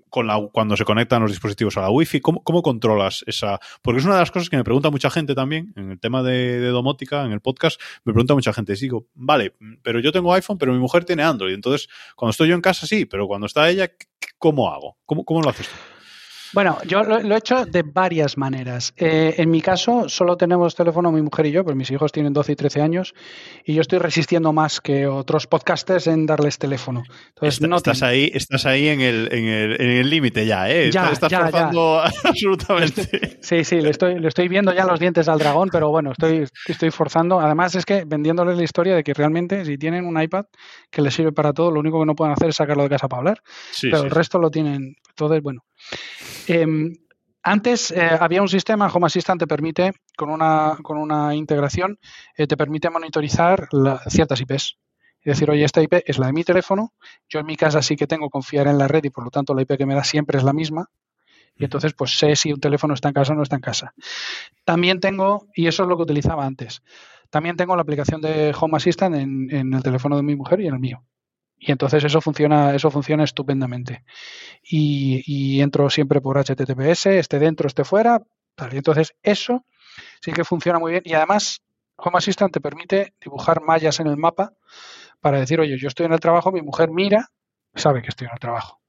Con 0.09 0.27
la, 0.27 0.39
cuando 0.51 0.77
se 0.77 0.85
conectan 0.85 1.23
los 1.23 1.31
dispositivos 1.31 1.75
a 1.77 1.81
la 1.81 1.89
Wi-Fi, 1.89 2.21
¿cómo, 2.21 2.43
¿cómo, 2.43 2.61
controlas 2.61 3.23
esa? 3.25 3.59
Porque 3.81 3.99
es 3.99 4.05
una 4.05 4.13
de 4.13 4.19
las 4.19 4.29
cosas 4.29 4.47
que 4.47 4.57
me 4.57 4.63
pregunta 4.63 4.91
mucha 4.91 5.09
gente 5.09 5.33
también 5.33 5.73
en 5.75 5.89
el 5.89 5.99
tema 5.99 6.21
de, 6.21 6.59
de 6.59 6.67
domótica, 6.67 7.25
en 7.25 7.31
el 7.31 7.41
podcast, 7.41 7.81
me 8.05 8.13
pregunta 8.13 8.35
mucha 8.35 8.53
gente. 8.53 8.75
Digo, 8.75 9.07
vale, 9.15 9.55
pero 9.81 9.99
yo 9.99 10.11
tengo 10.11 10.31
iPhone, 10.33 10.59
pero 10.59 10.71
mi 10.71 10.77
mujer 10.77 11.03
tiene 11.03 11.23
Android. 11.23 11.55
Entonces, 11.55 11.89
cuando 12.15 12.29
estoy 12.29 12.49
yo 12.49 12.55
en 12.55 12.61
casa, 12.61 12.85
sí, 12.85 13.05
pero 13.05 13.27
cuando 13.27 13.47
está 13.47 13.67
ella, 13.69 13.89
¿cómo 14.37 14.71
hago? 14.71 14.97
¿Cómo, 15.05 15.25
cómo 15.25 15.41
lo 15.41 15.49
haces 15.49 15.67
tú? 15.67 15.92
Bueno, 16.53 16.77
yo 16.85 17.03
lo, 17.03 17.17
he 17.17 17.37
hecho 17.37 17.65
de 17.65 17.83
varias 17.83 18.37
maneras. 18.37 18.93
Eh, 18.97 19.35
en 19.37 19.49
mi 19.49 19.61
caso, 19.61 20.07
solo 20.07 20.37
tenemos 20.37 20.75
teléfono 20.75 21.11
mi 21.11 21.21
mujer 21.21 21.47
y 21.47 21.51
yo, 21.51 21.63
pues 21.63 21.75
mis 21.75 21.89
hijos 21.89 22.11
tienen 22.11 22.31
12 22.31 22.51
y 22.51 22.55
13 22.55 22.81
años, 22.81 23.13
y 23.65 23.73
yo 23.73 23.81
estoy 23.81 23.99
resistiendo 23.99 24.53
más 24.53 24.79
que 24.79 25.07
otros 25.07 25.47
podcasters 25.47 26.07
en 26.07 26.25
darles 26.25 26.59
teléfono. 26.59 27.03
Entonces, 27.29 27.61
no 27.61 27.77
estás, 27.77 28.03
ahí, 28.03 28.29
estás 28.33 28.65
ahí 28.67 28.87
en 28.87 29.01
el 29.01 30.09
límite 30.09 30.45
ya, 30.45 30.69
¿eh? 30.69 30.91
Ya, 30.91 31.09
estás 31.09 31.31
ya, 31.31 31.41
forzando 31.41 32.01
absolutamente. 32.23 33.39
sí, 33.41 33.63
sí, 33.63 33.81
le 33.81 33.89
estoy, 33.89 34.19
le 34.19 34.27
estoy 34.27 34.47
viendo 34.47 34.73
ya 34.73 34.85
los 34.85 34.99
dientes 34.99 35.27
al 35.27 35.39
dragón, 35.39 35.69
pero 35.71 35.89
bueno, 35.89 36.11
estoy, 36.11 36.45
estoy 36.67 36.91
forzando. 36.91 37.39
Además, 37.39 37.73
es 37.75 37.85
que 37.85 38.05
vendiéndoles 38.05 38.57
la 38.57 38.63
historia 38.63 38.95
de 38.95 39.03
que 39.03 39.13
realmente, 39.13 39.65
si 39.65 39.77
tienen 39.77 40.05
un 40.05 40.21
iPad 40.21 40.45
que 40.91 41.01
les 41.01 41.13
sirve 41.13 41.31
para 41.31 41.51
todo, 41.53 41.71
lo 41.71 41.79
único 41.79 41.99
que 41.99 42.05
no 42.05 42.15
pueden 42.15 42.33
hacer 42.33 42.49
es 42.49 42.55
sacarlo 42.55 42.83
de 42.83 42.89
casa 42.89 43.07
para 43.07 43.19
hablar. 43.19 43.37
pero 43.81 44.03
el 44.03 44.11
resto 44.11 44.37
lo 44.37 44.49
tienen. 44.49 44.95
Todo 45.15 45.35
es 45.35 45.43
bueno. 45.43 45.61
Em, 46.47 46.93
antes 47.41 47.91
eh, 47.91 48.09
había 48.19 48.41
un 48.41 48.47
sistema, 48.47 48.87
Home 48.87 49.07
Assistant 49.07 49.39
te 49.39 49.47
permite, 49.47 49.91
con 50.15 50.29
una, 50.29 50.77
con 50.81 50.97
una 50.97 51.35
integración, 51.35 51.99
eh, 52.37 52.47
te 52.47 52.55
permite 52.55 52.89
monitorizar 52.89 53.67
ciertas 54.07 54.39
IPs. 54.39 54.77
Es 55.21 55.37
decir, 55.37 55.49
oye, 55.49 55.63
esta 55.63 55.81
IP 55.81 56.03
es 56.05 56.19
la 56.19 56.27
de 56.27 56.33
mi 56.33 56.43
teléfono, 56.43 56.93
yo 57.29 57.39
en 57.39 57.45
mi 57.45 57.55
casa 57.55 57.81
sí 57.81 57.95
que 57.95 58.07
tengo 58.07 58.29
confiar 58.29 58.67
en 58.67 58.77
la 58.77 58.87
red 58.87 59.03
y 59.05 59.09
por 59.09 59.23
lo 59.23 59.29
tanto 59.29 59.53
la 59.53 59.61
IP 59.61 59.77
que 59.77 59.85
me 59.85 59.95
da 59.95 60.03
siempre 60.03 60.37
es 60.37 60.43
la 60.43 60.53
misma. 60.53 60.89
Y 61.55 61.65
entonces, 61.65 61.93
pues 61.93 62.17
sé 62.17 62.35
si 62.35 62.51
un 62.51 62.59
teléfono 62.59 62.93
está 62.93 63.09
en 63.09 63.13
casa 63.13 63.33
o 63.33 63.35
no 63.35 63.43
está 63.43 63.55
en 63.57 63.61
casa. 63.61 63.93
También 64.65 64.99
tengo, 64.99 65.47
y 65.53 65.67
eso 65.67 65.83
es 65.83 65.89
lo 65.89 65.97
que 65.97 66.03
utilizaba 66.03 66.45
antes, 66.45 66.81
también 67.29 67.57
tengo 67.57 67.75
la 67.75 67.81
aplicación 67.81 68.21
de 68.21 68.55
Home 68.59 68.77
Assistant 68.77 69.15
en 69.15 69.73
el 69.73 69.83
teléfono 69.83 70.15
de 70.15 70.23
mi 70.23 70.35
mujer 70.35 70.61
y 70.61 70.67
en 70.67 70.75
el 70.75 70.79
mío. 70.79 71.03
Y 71.65 71.71
entonces 71.71 72.03
eso 72.03 72.19
funciona, 72.19 72.75
eso 72.75 72.91
funciona 72.91 73.23
estupendamente. 73.23 74.03
Y, 74.61 75.61
entro 75.61 75.89
siempre 75.89 76.19
por 76.19 76.37
HTTPS, 76.37 77.05
esté 77.05 77.39
dentro, 77.39 77.67
esté 77.67 77.85
fuera. 77.85 78.21
Y 78.69 78.75
entonces 78.75 79.15
eso 79.23 79.65
sí 80.21 80.33
que 80.33 80.43
funciona 80.43 80.77
muy 80.77 80.91
bien. 80.91 81.03
Y 81.05 81.13
además, 81.13 81.61
Home 81.95 82.17
Assistant 82.17 82.51
te 82.51 82.59
permite 82.59 83.13
dibujar 83.23 83.61
mallas 83.61 84.01
en 84.01 84.07
el 84.07 84.17
mapa 84.17 84.51
para 85.21 85.39
decir, 85.39 85.61
oye, 85.61 85.77
yo 85.77 85.87
estoy 85.87 86.05
en 86.05 86.11
el 86.11 86.19
trabajo, 86.19 86.51
mi 86.51 86.61
mujer 86.61 86.89
mira, 86.91 87.29
sabe 87.73 88.01
que 88.01 88.09
estoy 88.09 88.27
en 88.27 88.33
el 88.33 88.39
trabajo. 88.39 88.81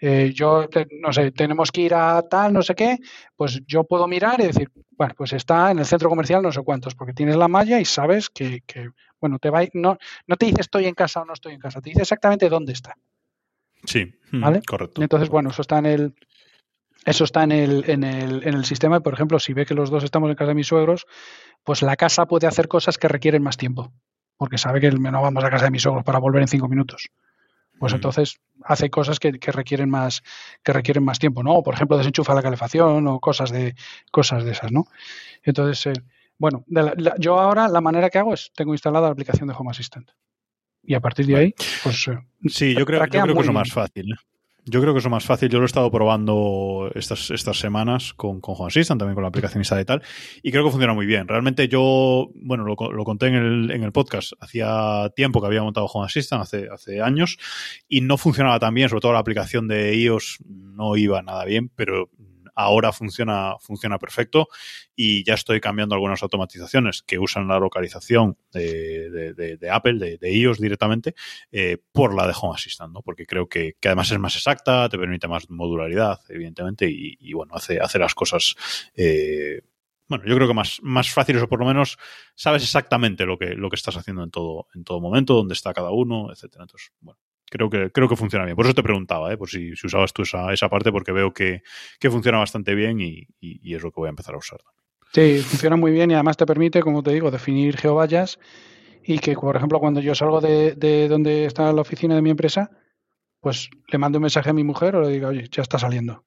Eh, 0.00 0.32
yo, 0.32 0.68
no 1.00 1.12
sé, 1.12 1.32
tenemos 1.32 1.72
que 1.72 1.80
ir 1.80 1.94
a 1.94 2.22
tal, 2.22 2.52
no 2.52 2.62
sé 2.62 2.76
qué, 2.76 2.98
pues 3.34 3.62
yo 3.66 3.82
puedo 3.82 4.06
mirar 4.06 4.40
y 4.40 4.46
decir, 4.46 4.70
bueno, 4.92 5.14
pues 5.16 5.32
está 5.32 5.72
en 5.72 5.80
el 5.80 5.86
centro 5.86 6.08
comercial 6.08 6.40
no 6.40 6.52
sé 6.52 6.62
cuántos, 6.62 6.94
porque 6.94 7.14
tienes 7.14 7.34
la 7.34 7.48
malla 7.48 7.80
y 7.80 7.84
sabes 7.84 8.30
que, 8.30 8.62
bueno, 9.22 9.38
te 9.38 9.48
va, 9.48 9.62
no, 9.72 9.96
no 10.26 10.36
te 10.36 10.46
dice 10.46 10.60
estoy 10.60 10.84
en 10.84 10.94
casa 10.94 11.22
o 11.22 11.24
no 11.24 11.32
estoy 11.32 11.54
en 11.54 11.60
casa, 11.60 11.80
te 11.80 11.88
dice 11.88 12.02
exactamente 12.02 12.50
dónde 12.50 12.74
está. 12.74 12.94
Sí, 13.84 14.14
¿vale? 14.32 14.60
correcto. 14.62 15.00
Entonces, 15.00 15.30
bueno, 15.30 15.50
eso 15.50 15.62
está 15.62 15.78
en 15.78 15.86
el, 15.86 16.14
eso 17.06 17.24
está 17.24 17.44
en 17.44 17.52
el, 17.52 17.88
en 17.88 18.04
el, 18.04 18.46
en 18.46 18.54
el 18.54 18.64
sistema. 18.64 19.00
Por 19.00 19.14
ejemplo, 19.14 19.38
si 19.38 19.54
ve 19.54 19.64
que 19.64 19.74
los 19.74 19.90
dos 19.90 20.04
estamos 20.04 20.28
en 20.28 20.36
casa 20.36 20.48
de 20.48 20.54
mis 20.54 20.66
suegros, 20.66 21.06
pues 21.64 21.82
la 21.82 21.96
casa 21.96 22.26
puede 22.26 22.46
hacer 22.46 22.68
cosas 22.68 22.98
que 22.98 23.08
requieren 23.08 23.42
más 23.42 23.56
tiempo, 23.56 23.92
porque 24.36 24.58
sabe 24.58 24.80
que 24.80 24.90
no 24.90 25.22
vamos 25.22 25.42
a 25.42 25.50
casa 25.50 25.64
de 25.64 25.70
mis 25.70 25.82
suegros 25.82 26.04
para 26.04 26.18
volver 26.18 26.42
en 26.42 26.48
cinco 26.48 26.68
minutos 26.68 27.10
pues 27.82 27.94
entonces 27.94 28.38
hace 28.62 28.90
cosas 28.90 29.18
que, 29.18 29.32
requieren 29.32 29.90
más 29.90 30.22
que 30.62 30.72
requieren 30.72 31.02
más 31.02 31.18
tiempo, 31.18 31.42
¿no? 31.42 31.54
O 31.54 31.62
por 31.64 31.74
ejemplo 31.74 31.98
desenchufa 31.98 32.32
la 32.32 32.40
calefacción 32.40 33.08
o 33.08 33.18
cosas 33.18 33.50
de 33.50 33.74
cosas 34.12 34.44
de 34.44 34.52
esas, 34.52 34.70
¿no? 34.70 34.86
Entonces, 35.42 35.86
eh, 35.86 36.02
bueno, 36.42 36.64
yo 37.18 37.38
ahora 37.38 37.68
la 37.68 37.80
manera 37.80 38.10
que 38.10 38.18
hago 38.18 38.34
es 38.34 38.50
tengo 38.56 38.74
instalada 38.74 39.06
la 39.06 39.12
aplicación 39.12 39.46
de 39.46 39.54
Home 39.56 39.70
Assistant 39.70 40.10
y 40.82 40.94
a 40.94 41.00
partir 41.00 41.24
de 41.26 41.36
ahí, 41.36 41.54
pues 41.84 42.08
eh, 42.08 42.18
sí, 42.48 42.74
yo 42.74 42.84
creo, 42.84 42.98
yo 43.04 43.08
creo 43.08 43.34
que 43.36 43.40
es 43.42 43.46
lo 43.46 43.52
más 43.52 43.70
fácil. 43.70 44.16
Yo 44.64 44.80
creo 44.80 44.92
que 44.92 44.98
eso 44.98 45.06
es 45.06 45.12
más 45.12 45.24
fácil. 45.24 45.48
Yo 45.48 45.58
lo 45.58 45.64
he 45.64 45.66
estado 45.66 45.88
probando 45.90 46.90
estas, 46.96 47.30
estas 47.30 47.58
semanas 47.58 48.12
con, 48.14 48.40
con 48.40 48.56
Home 48.58 48.66
Assistant, 48.68 48.98
también 48.98 49.14
con 49.14 49.22
la 49.22 49.28
aplicación 49.28 49.60
instalada 49.60 49.82
y 49.82 49.84
tal, 49.84 50.02
y 50.42 50.50
creo 50.50 50.64
que 50.64 50.70
funciona 50.72 50.94
muy 50.94 51.06
bien. 51.06 51.28
Realmente 51.28 51.68
yo, 51.68 52.28
bueno, 52.34 52.64
lo, 52.64 52.74
lo 52.74 53.04
conté 53.04 53.28
en 53.28 53.34
el, 53.36 53.70
en 53.70 53.84
el 53.84 53.92
podcast, 53.92 54.32
hacía 54.40 55.12
tiempo 55.14 55.40
que 55.40 55.46
había 55.46 55.62
montado 55.62 55.86
Home 55.86 56.06
Assistant, 56.06 56.42
hace, 56.42 56.68
hace 56.72 57.00
años, 57.00 57.38
y 57.88 58.00
no 58.00 58.18
funcionaba 58.18 58.58
tan 58.58 58.74
bien, 58.74 58.88
sobre 58.88 59.02
todo 59.02 59.12
la 59.12 59.20
aplicación 59.20 59.68
de 59.68 59.96
iOS 59.96 60.38
no 60.44 60.96
iba 60.96 61.22
nada 61.22 61.44
bien, 61.44 61.70
pero 61.76 62.08
ahora 62.54 62.92
funciona, 62.92 63.54
funciona 63.60 63.98
perfecto 63.98 64.48
y 64.94 65.24
ya 65.24 65.34
estoy 65.34 65.60
cambiando 65.60 65.94
algunas 65.94 66.22
automatizaciones 66.22 67.02
que 67.02 67.18
usan 67.18 67.48
la 67.48 67.58
localización 67.58 68.36
de, 68.52 69.58
Apple, 69.70 70.18
de, 70.18 70.32
iOS 70.32 70.60
directamente, 70.60 71.14
eh, 71.50 71.78
por 71.92 72.14
la 72.14 72.26
de 72.26 72.34
Home 72.40 72.54
Assistant, 72.54 72.92
¿no? 72.92 73.02
porque 73.02 73.26
creo 73.26 73.48
que, 73.48 73.76
además 73.84 74.10
es 74.10 74.18
más 74.18 74.36
exacta, 74.36 74.88
te 74.88 74.98
permite 74.98 75.28
más 75.28 75.48
modularidad, 75.50 76.20
evidentemente, 76.28 76.88
y, 76.88 77.32
bueno, 77.32 77.54
hace, 77.54 77.80
hace 77.80 77.98
las 77.98 78.14
cosas 78.14 78.54
eh, 78.94 79.62
bueno, 80.08 80.26
yo 80.26 80.34
creo 80.34 80.46
que 80.46 80.52
más, 80.52 80.78
más 80.82 81.10
fáciles 81.10 81.42
o 81.42 81.48
por 81.48 81.58
lo 81.60 81.64
menos 81.64 81.96
sabes 82.34 82.62
exactamente 82.62 83.24
lo 83.24 83.38
que, 83.38 83.54
lo 83.54 83.70
que 83.70 83.76
estás 83.76 83.96
haciendo 83.96 84.22
en 84.22 84.30
todo, 84.30 84.66
en 84.74 84.84
todo 84.84 85.00
momento, 85.00 85.32
dónde 85.32 85.54
está 85.54 85.72
cada 85.72 85.90
uno, 85.90 86.30
etcétera. 86.30 86.64
Entonces, 86.64 86.92
bueno, 87.00 87.18
creo 87.52 87.68
que, 87.68 87.90
creo 87.92 88.08
que 88.08 88.16
funciona 88.16 88.46
bien. 88.46 88.56
Por 88.56 88.64
eso 88.64 88.74
te 88.74 88.82
preguntaba, 88.82 89.30
¿eh? 89.30 89.36
por 89.36 89.50
si, 89.50 89.72
usabas 89.72 90.14
tú 90.14 90.22
esa, 90.22 90.52
esa, 90.54 90.70
parte, 90.70 90.90
porque 90.90 91.12
veo 91.12 91.34
que, 91.34 91.62
funciona 92.10 92.38
bastante 92.38 92.74
bien 92.74 92.98
y, 93.00 93.28
es 93.42 93.82
lo 93.82 93.90
que 93.90 94.00
voy 94.00 94.06
a 94.06 94.10
empezar 94.10 94.34
a 94.34 94.38
usar. 94.38 94.60
Sí, 95.12 95.38
funciona 95.42 95.76
muy 95.76 95.92
bien 95.92 96.10
y 96.10 96.14
además 96.14 96.38
te 96.38 96.46
permite, 96.46 96.80
como 96.80 97.02
te 97.02 97.12
digo, 97.12 97.30
definir 97.30 97.76
geovallas 97.76 98.38
y 99.04 99.18
que, 99.18 99.34
por 99.34 99.54
ejemplo, 99.54 99.78
cuando 99.80 100.00
yo 100.00 100.14
salgo 100.14 100.40
de, 100.40 100.72
de 100.72 101.08
donde 101.08 101.44
está 101.44 101.70
la 101.72 101.82
oficina 101.82 102.14
de 102.14 102.22
mi 102.22 102.30
empresa, 102.30 102.70
pues 103.40 103.68
le 103.88 103.98
mando 103.98 104.16
un 104.16 104.22
mensaje 104.22 104.48
a 104.48 104.54
mi 104.54 104.64
mujer 104.64 104.96
o 104.96 105.02
le 105.02 105.10
digo, 105.10 105.28
oye, 105.28 105.46
ya 105.50 105.60
está 105.60 105.78
saliendo. 105.78 106.24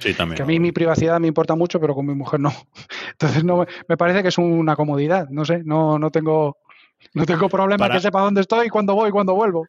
sí, 0.00 0.12
también, 0.12 0.36
que 0.36 0.42
a 0.42 0.46
mí 0.46 0.60
mi 0.60 0.72
privacidad 0.72 1.18
me 1.18 1.28
importa 1.28 1.54
mucho, 1.54 1.80
pero 1.80 1.94
con 1.94 2.04
mi 2.04 2.14
mujer 2.14 2.40
no. 2.40 2.52
Entonces 3.12 3.42
no 3.42 3.64
me 3.88 3.96
parece 3.96 4.20
que 4.20 4.28
es 4.28 4.36
una 4.36 4.76
comodidad, 4.76 5.30
no 5.30 5.46
sé, 5.46 5.62
no, 5.64 5.98
no 5.98 6.10
tengo 6.10 6.58
no 7.14 7.26
tengo 7.26 7.48
problema 7.48 7.90
que 7.90 8.00
sepa 8.00 8.20
dónde 8.20 8.40
estoy, 8.42 8.68
cuándo 8.68 8.94
voy, 8.94 9.10
cuándo 9.10 9.34
vuelvo. 9.34 9.66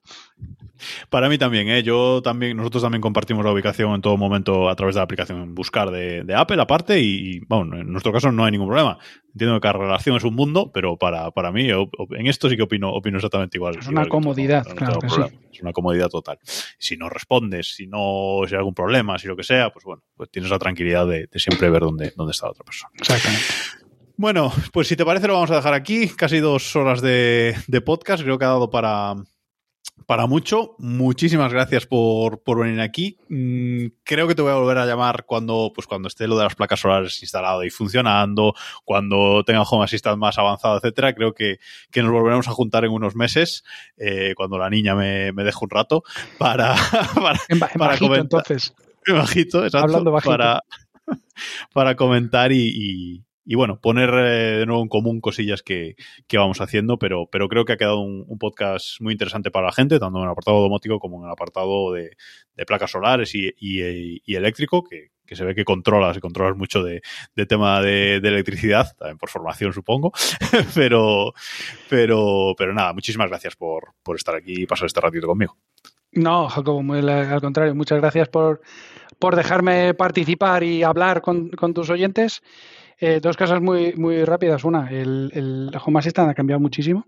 Para 1.10 1.30
mí 1.30 1.38
también, 1.38 1.68
¿eh? 1.70 1.84
Yo 1.84 2.22
también, 2.22 2.58
nosotros 2.58 2.84
también 2.84 3.02
compartimos 3.02 3.44
la 3.44 3.52
ubicación 3.52 3.94
en 3.96 4.02
todo 4.02 4.18
momento 4.18 4.70
a 4.70 4.76
través 4.76 4.96
de 4.96 5.00
la 5.00 5.04
aplicación 5.04 5.56
Buscar 5.56 5.92
de, 5.92 6.34
Apple 6.36 6.62
aparte 6.62 7.00
y, 7.00 7.40
bueno, 7.48 7.78
en 7.78 7.92
nuestro 7.92 8.12
caso 8.12 8.32
no 8.32 8.46
hay 8.46 8.52
ningún 8.52 8.68
problema. 8.68 8.98
Entiendo 9.34 9.56
que 9.56 9.62
cada 9.62 9.74
relación 9.74 10.18
es 10.18 10.24
un 10.24 10.36
mundo, 10.36 10.72
pero 10.74 10.98
para, 10.98 11.32
para 11.32 11.52
mí, 11.52 11.70
en 11.70 12.28
esto 12.28 12.50
sí 12.50 12.58
que 12.58 12.64
opino, 12.64 12.92
opino 12.92 13.18
exactamente 13.18 13.58
igual. 13.58 13.78
Es 13.78 13.88
una 13.88 14.08
comodidad, 14.08 14.66
claro 14.76 15.00
que 15.00 15.10
sí. 15.10 15.22
Es 15.52 15.62
una 15.62 15.74
comodidad 15.74 16.10
total. 16.10 16.40
Si 16.78 16.98
no 16.98 17.10
respondes, 17.10 17.76
si 17.76 17.88
no, 17.88 18.42
si 18.48 18.56
hay 18.56 18.60
algún 18.60 18.74
problema, 18.74 19.18
si 19.18 19.28
lo 19.28 19.36
que 19.36 19.44
sea, 19.44 19.72
pues 19.72 19.86
bueno, 19.86 20.04
pues 20.16 20.30
tienes 20.32 20.50
la 20.50 20.60
tranquilidad 20.60 21.08
de, 21.08 21.28
siempre 21.36 21.70
ver 21.70 21.82
dónde, 21.82 22.14
dónde 22.16 22.32
está 22.32 22.48
la 22.48 22.52
otra 22.52 22.64
persona. 22.64 22.92
Exactamente. 22.98 23.46
Bueno, 24.20 24.52
pues 24.74 24.90
si 24.90 24.98
te 24.98 25.06
parece 25.06 25.28
lo 25.28 25.36
vamos 25.36 25.50
a 25.50 25.56
dejar 25.56 25.74
aquí. 25.74 26.10
Casi 26.10 26.40
dos 26.40 26.76
horas 26.76 27.00
de, 27.02 27.56
podcast. 27.86 28.22
Creo 28.22 28.38
que 28.38 28.44
ha 28.44 28.50
dado 28.50 28.70
para, 28.70 29.16
para 30.10 30.26
mucho. 30.26 30.74
Muchísimas 30.80 31.54
gracias 31.54 31.86
por, 31.86 32.42
venir 32.44 32.82
aquí. 32.82 33.20
Mm, 33.30 33.90
creo 34.04 34.28
que 34.28 34.34
te 34.34 34.42
voy 34.42 34.52
a 34.52 34.56
volver 34.56 34.80
a 34.80 34.88
llamar 34.88 35.24
cuando, 35.28 35.72
pues 35.76 35.86
cuando 35.86 36.08
esté 36.08 36.28
lo 36.28 36.36
de 36.36 36.46
las 36.46 36.56
placas 36.56 36.80
solares 36.80 37.22
instalado 37.22 37.64
y 37.64 37.70
funcionando, 37.70 38.56
cuando 38.84 39.44
tenga 39.44 39.62
Home 39.62 39.84
Assistant 39.84 40.18
más 40.18 40.40
avanzado, 40.40 40.78
etcétera. 40.78 41.14
Creo 41.14 41.36
que, 41.36 41.60
nos 41.96 42.12
volveremos 42.12 42.48
a 42.48 42.54
juntar 42.54 42.86
en 42.86 42.92
unos 42.92 43.16
meses, 43.16 43.64
eh, 43.98 44.34
cuando 44.36 44.58
la 44.58 44.72
niña 44.72 44.96
me, 44.96 45.32
deje 45.32 45.60
un 45.62 45.70
rato, 45.70 46.02
para, 46.40 46.74
para, 47.78 48.00
comentar. 48.00 48.42
entonces. 48.42 48.74
Bajito, 49.08 49.64
exacto. 49.64 49.86
Hablando 49.86 50.12
bajito. 50.12 50.32
Para, 50.32 50.64
para 51.72 51.96
comentar 51.96 52.52
y 52.52 52.74
y 52.76 53.24
bueno, 53.56 53.80
poner 53.82 54.12
eh, 54.14 54.60
de 54.60 54.66
nuevo 54.68 54.84
en 54.84 54.90
común 54.90 55.22
cosillas 55.22 55.64
que, 55.64 55.96
vamos 56.32 56.62
haciendo, 56.62 57.00
pero, 57.00 57.26
pero 57.32 57.50
creo 57.50 57.66
que 57.66 57.74
ha 57.74 57.78
quedado 57.78 58.00
un, 58.00 58.38
podcast 58.38 59.02
muy 59.02 59.14
interesante 59.14 59.50
para 59.50 59.66
la 59.66 59.72
gente, 59.72 60.00
tanto 60.00 60.20
en 60.20 60.26
el 60.26 60.30
apartado 60.30 60.62
domótico 60.62 61.00
como 61.00 61.18
en 61.18 61.26
el 61.26 61.32
apartado 61.32 61.92
de, 61.92 62.16
placas 62.68 62.92
solares 62.92 63.34
y, 63.34 64.22
eléctrico, 64.28 64.84
que, 64.84 65.10
se 65.36 65.44
ve 65.44 65.56
que 65.56 65.66
controlas 65.66 66.16
y 66.16 66.20
controlas 66.20 66.56
mucho 66.56 66.84
de, 66.84 67.02
tema 67.48 67.82
de, 67.82 68.18
electricidad, 68.18 68.96
también 68.96 69.18
por 69.18 69.30
formación 69.30 69.74
supongo, 69.74 70.12
pero, 70.76 71.34
pero, 71.90 72.54
pero 72.56 72.74
nada, 72.76 72.94
muchísimas 72.94 73.30
gracias 73.30 73.56
por, 73.56 73.96
estar 74.16 74.36
aquí 74.36 74.62
y 74.62 74.66
pasar 74.68 74.86
este 74.86 75.02
ratito 75.02 75.26
conmigo. 75.26 75.58
No, 76.12 76.50
Jacobo, 76.50 76.82
al 76.94 77.42
contrario, 77.42 77.74
muchas 77.74 78.00
gracias 78.00 78.30
por, 78.30 78.62
por 79.18 79.36
dejarme 79.36 79.96
participar 79.96 80.64
y 80.64 80.84
hablar 80.84 81.22
con, 81.22 81.50
con 81.50 81.74
tus 81.74 81.90
oyentes. 81.90 82.44
Eh, 83.00 83.20
dos 83.22 83.38
cosas 83.38 83.62
muy, 83.62 83.94
muy 83.96 84.26
rápidas. 84.26 84.64
Una, 84.64 84.90
el, 84.90 85.32
el 85.34 85.72
Home 85.86 86.00
Assistant 86.00 86.30
ha 86.30 86.34
cambiado 86.34 86.60
muchísimo. 86.60 87.06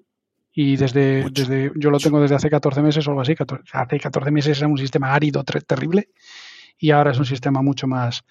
Y 0.54 0.76
desde, 0.76 1.30
desde, 1.32 1.72
yo 1.76 1.90
lo 1.90 1.98
tengo 1.98 2.20
desde 2.20 2.36
hace 2.36 2.50
14 2.50 2.82
meses 2.82 3.08
o 3.08 3.12
algo 3.12 3.22
así. 3.22 3.36
hace 3.72 4.00
14 4.00 4.32
meses 4.32 4.58
era 4.58 4.68
un 4.68 4.78
sistema 4.78 5.14
árido 5.14 5.44
terrible 5.44 6.10
y 6.78 6.92
ahora 6.92 7.12
es 7.12 7.20
un 7.20 7.26
sistema 7.26 7.62
mucho 7.62 7.88
más, 7.88 8.24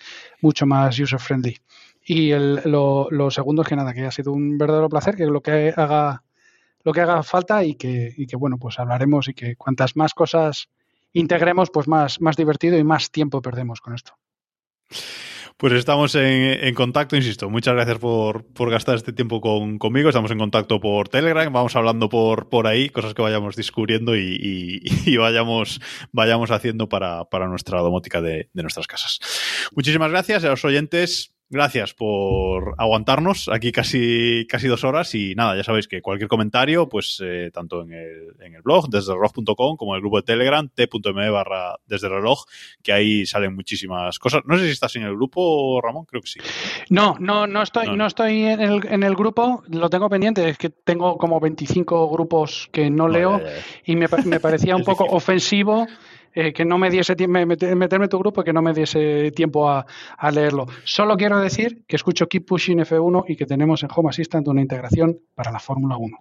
mucho 0.43 0.66
más 0.66 0.99
user 0.99 1.19
friendly. 1.19 1.57
Y 2.05 2.32
el, 2.32 2.61
lo, 2.65 3.09
lo, 3.11 3.31
segundo 3.31 3.62
es 3.62 3.69
que 3.69 3.77
nada, 3.77 3.95
que 3.95 4.05
ha 4.05 4.11
sido 4.11 4.32
un 4.32 4.59
verdadero 4.59 4.89
placer, 4.89 5.16
que 5.16 5.27
lo 5.27 5.41
que 5.41 5.73
haga, 5.74 6.23
lo 6.82 6.93
que 6.93 7.01
haga 7.01 7.23
falta 7.23 7.65
y 7.65 7.74
que, 7.77 8.12
y 8.16 8.27
que 8.27 8.37
bueno, 8.37 8.59
pues 8.59 8.78
hablaremos 8.78 9.28
y 9.28 9.35
que 9.35 9.57
cuantas 9.57 9.97
más 9.97 10.12
cosas 10.12 10.69
integremos, 11.12 11.70
pues 11.70 11.89
más, 11.89 12.20
más 12.20 12.37
divertido 12.37 12.77
y 12.77 12.85
más 12.85 13.11
tiempo 13.11 13.41
perdemos 13.41 13.81
con 13.81 13.95
esto. 13.95 14.15
Pues 15.61 15.74
estamos 15.74 16.15
en, 16.15 16.74
contacto, 16.74 17.16
insisto. 17.16 17.51
Muchas 17.51 17.74
gracias 17.74 17.99
por, 17.99 18.47
gastar 18.70 18.97
este 18.97 19.12
tiempo 19.12 19.43
conmigo. 19.43 20.09
Estamos 20.09 20.31
en 20.31 20.39
contacto 20.39 20.81
por 20.81 21.11
Telegram, 21.11 21.53
vamos 21.53 21.77
hablando 21.77 22.09
por, 22.09 22.49
por 22.49 22.66
ahí, 22.66 22.89
cosas 22.89 23.12
que 23.12 23.20
vayamos 23.20 23.57
descubriendo 23.57 24.16
y, 24.16 24.82
vayamos, 25.19 25.82
vayamos 26.12 26.51
haciendo 26.51 26.89
para, 26.89 27.27
nuestra 27.47 27.81
domótica 27.81 28.23
de, 28.23 28.49
de 28.55 28.62
nuestras 28.62 28.87
casas. 28.87 29.20
Muchísimas 29.77 30.11
gracias 30.11 30.45
a 30.45 30.49
los 30.49 30.65
oyentes 30.65 31.35
gracias 31.51 31.95
por 31.95 32.75
aguantarnos 32.79 33.49
aquí 33.53 33.73
casi, 33.73 34.47
casi 34.49 34.69
dos 34.69 34.85
horas 34.85 35.15
y 35.15 35.35
nada, 35.35 35.57
ya 35.57 35.65
sabéis 35.65 35.89
que 35.89 36.01
cualquier 36.01 36.29
comentario, 36.29 36.89
pues 36.89 37.21
eh, 37.23 37.51
tanto 37.53 37.83
en 37.83 37.93
el, 37.93 38.35
en 38.41 38.55
el 38.55 38.63
blog, 38.63 38.89
desde 38.89 39.13
reloj.com, 39.13 39.77
como 39.77 39.93
en 39.93 39.97
el 39.97 40.01
grupo 40.01 40.19
de 40.19 40.23
Telegram, 40.23 40.69
t.me 40.69 41.31
barra 41.31 41.77
desde 41.87 42.09
reloj, 42.09 42.45
que 42.83 42.93
ahí 42.93 43.27
salen 43.27 43.55
muchísimas 43.55 44.19
cosas. 44.19 44.43
No 44.47 44.57
sé 44.57 44.67
si 44.67 44.71
estás 44.71 44.95
en 44.97 45.03
el 45.03 45.15
grupo, 45.15 45.81
Ramón, 45.83 46.05
creo 46.05 46.23
que 46.23 46.29
sí. 46.29 46.41
No, 46.89 47.17
no, 47.19 47.47
no 47.47 47.63
estoy, 47.63 47.97
no, 47.97 48.07
estoy 48.07 48.45
en 48.45 48.61
el, 48.61 48.87
en 48.87 49.03
el 49.03 49.17
grupo, 49.17 49.65
lo 49.69 49.91
tengo 49.91 50.09
pendiente, 50.09 50.49
es 50.49 50.57
que 50.57 50.71
tengo 50.71 51.19
como 51.19 51.41
25 51.41 52.09
grupos 52.11 52.69
que 52.73 52.89
no 52.91 53.09
leo 53.09 53.41
y 53.85 53.97
me, 53.97 54.07
me 54.25 54.39
parecía 54.39 54.77
un 54.77 54.85
poco 54.85 55.05
ofensivo 55.05 55.87
eh, 56.35 56.52
que 56.52 56.65
no 56.65 56.78
me 56.78 56.90
diese 56.90 57.16
tiempo, 57.16 57.44
meterme 57.47 58.05
en 58.05 58.09
tu 58.09 58.19
grupo, 58.19 58.44
que 58.44 58.52
no 58.52 58.62
me 58.62 58.73
diese 58.73 59.31
tiempo 59.32 59.70
a, 59.70 59.85
leerlo. 60.32 60.66
Solo 60.85 61.16
quiero 61.16 61.40
decir 61.40 61.82
que 61.86 61.97
escucho 61.97 62.28
Keep 62.28 62.47
Pushing 62.47 62.78
F1 62.78 63.24
y 63.28 63.36
que 63.36 63.47
tenemos 63.47 63.82
en 63.82 63.89
Home 63.94 64.11
Assistant 64.11 64.47
una 64.48 64.61
integración 64.61 65.19
para 65.35 65.51
la 65.51 65.59
Fórmula 65.59 65.97
1. 65.97 66.19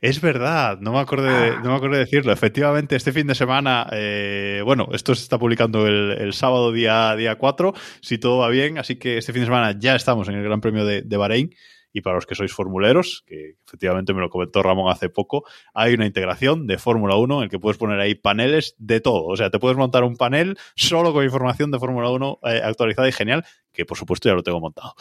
Es 0.00 0.20
verdad, 0.20 0.78
no 0.80 0.92
me 0.92 1.00
acuerdo 1.00 1.26
de, 1.26 1.50
ah. 1.50 1.60
no 1.62 1.80
me 1.80 1.98
decirlo. 1.98 2.32
Efectivamente, 2.32 2.96
este 2.96 3.12
fin 3.12 3.26
de 3.26 3.34
semana, 3.34 3.88
eh, 3.92 4.62
bueno, 4.64 4.88
esto 4.92 5.14
se 5.14 5.22
está 5.22 5.38
publicando 5.38 5.86
el, 5.86 6.32
sábado 6.32 6.72
día, 6.72 7.14
día 7.16 7.36
4, 7.36 7.74
si 8.00 8.18
todo 8.18 8.38
va 8.38 8.48
bien, 8.48 8.78
así 8.78 8.96
que 8.96 9.18
este 9.18 9.32
fin 9.32 9.42
de 9.42 9.46
semana 9.46 9.76
ya 9.78 9.96
estamos 9.96 10.28
en 10.28 10.36
el 10.36 10.44
Gran 10.44 10.60
Premio 10.60 10.84
de, 10.84 11.02
de 11.02 11.16
Bahrein 11.16 11.50
y 11.96 12.02
para 12.02 12.16
los 12.16 12.26
que 12.26 12.34
sois 12.34 12.52
formuleros, 12.52 13.24
que 13.26 13.54
efectivamente 13.66 14.12
me 14.12 14.20
lo 14.20 14.28
comentó 14.28 14.62
Ramón 14.62 14.92
hace 14.92 15.08
poco, 15.08 15.46
hay 15.72 15.94
una 15.94 16.04
integración 16.04 16.66
de 16.66 16.76
Fórmula 16.76 17.16
1 17.16 17.38
en 17.38 17.44
el 17.44 17.48
que 17.48 17.58
puedes 17.58 17.78
poner 17.78 17.98
ahí 17.98 18.14
paneles 18.14 18.74
de 18.76 19.00
todo. 19.00 19.24
O 19.24 19.34
sea, 19.34 19.48
te 19.48 19.58
puedes 19.58 19.78
montar 19.78 20.04
un 20.04 20.18
panel 20.18 20.58
solo 20.74 21.14
con 21.14 21.24
información 21.24 21.70
de 21.70 21.78
Fórmula 21.78 22.10
1 22.10 22.40
eh, 22.42 22.60
actualizada 22.62 23.08
y 23.08 23.12
genial, 23.12 23.46
que 23.72 23.86
por 23.86 23.96
supuesto 23.96 24.28
ya 24.28 24.34
lo 24.34 24.42
tengo 24.42 24.60
montado. 24.60 24.94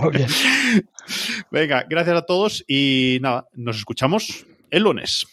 Venga, 1.50 1.84
gracias 1.86 2.16
a 2.16 2.22
todos 2.22 2.64
y 2.66 3.18
nada, 3.20 3.46
nos 3.52 3.76
escuchamos 3.76 4.46
el 4.70 4.84
lunes. 4.84 5.26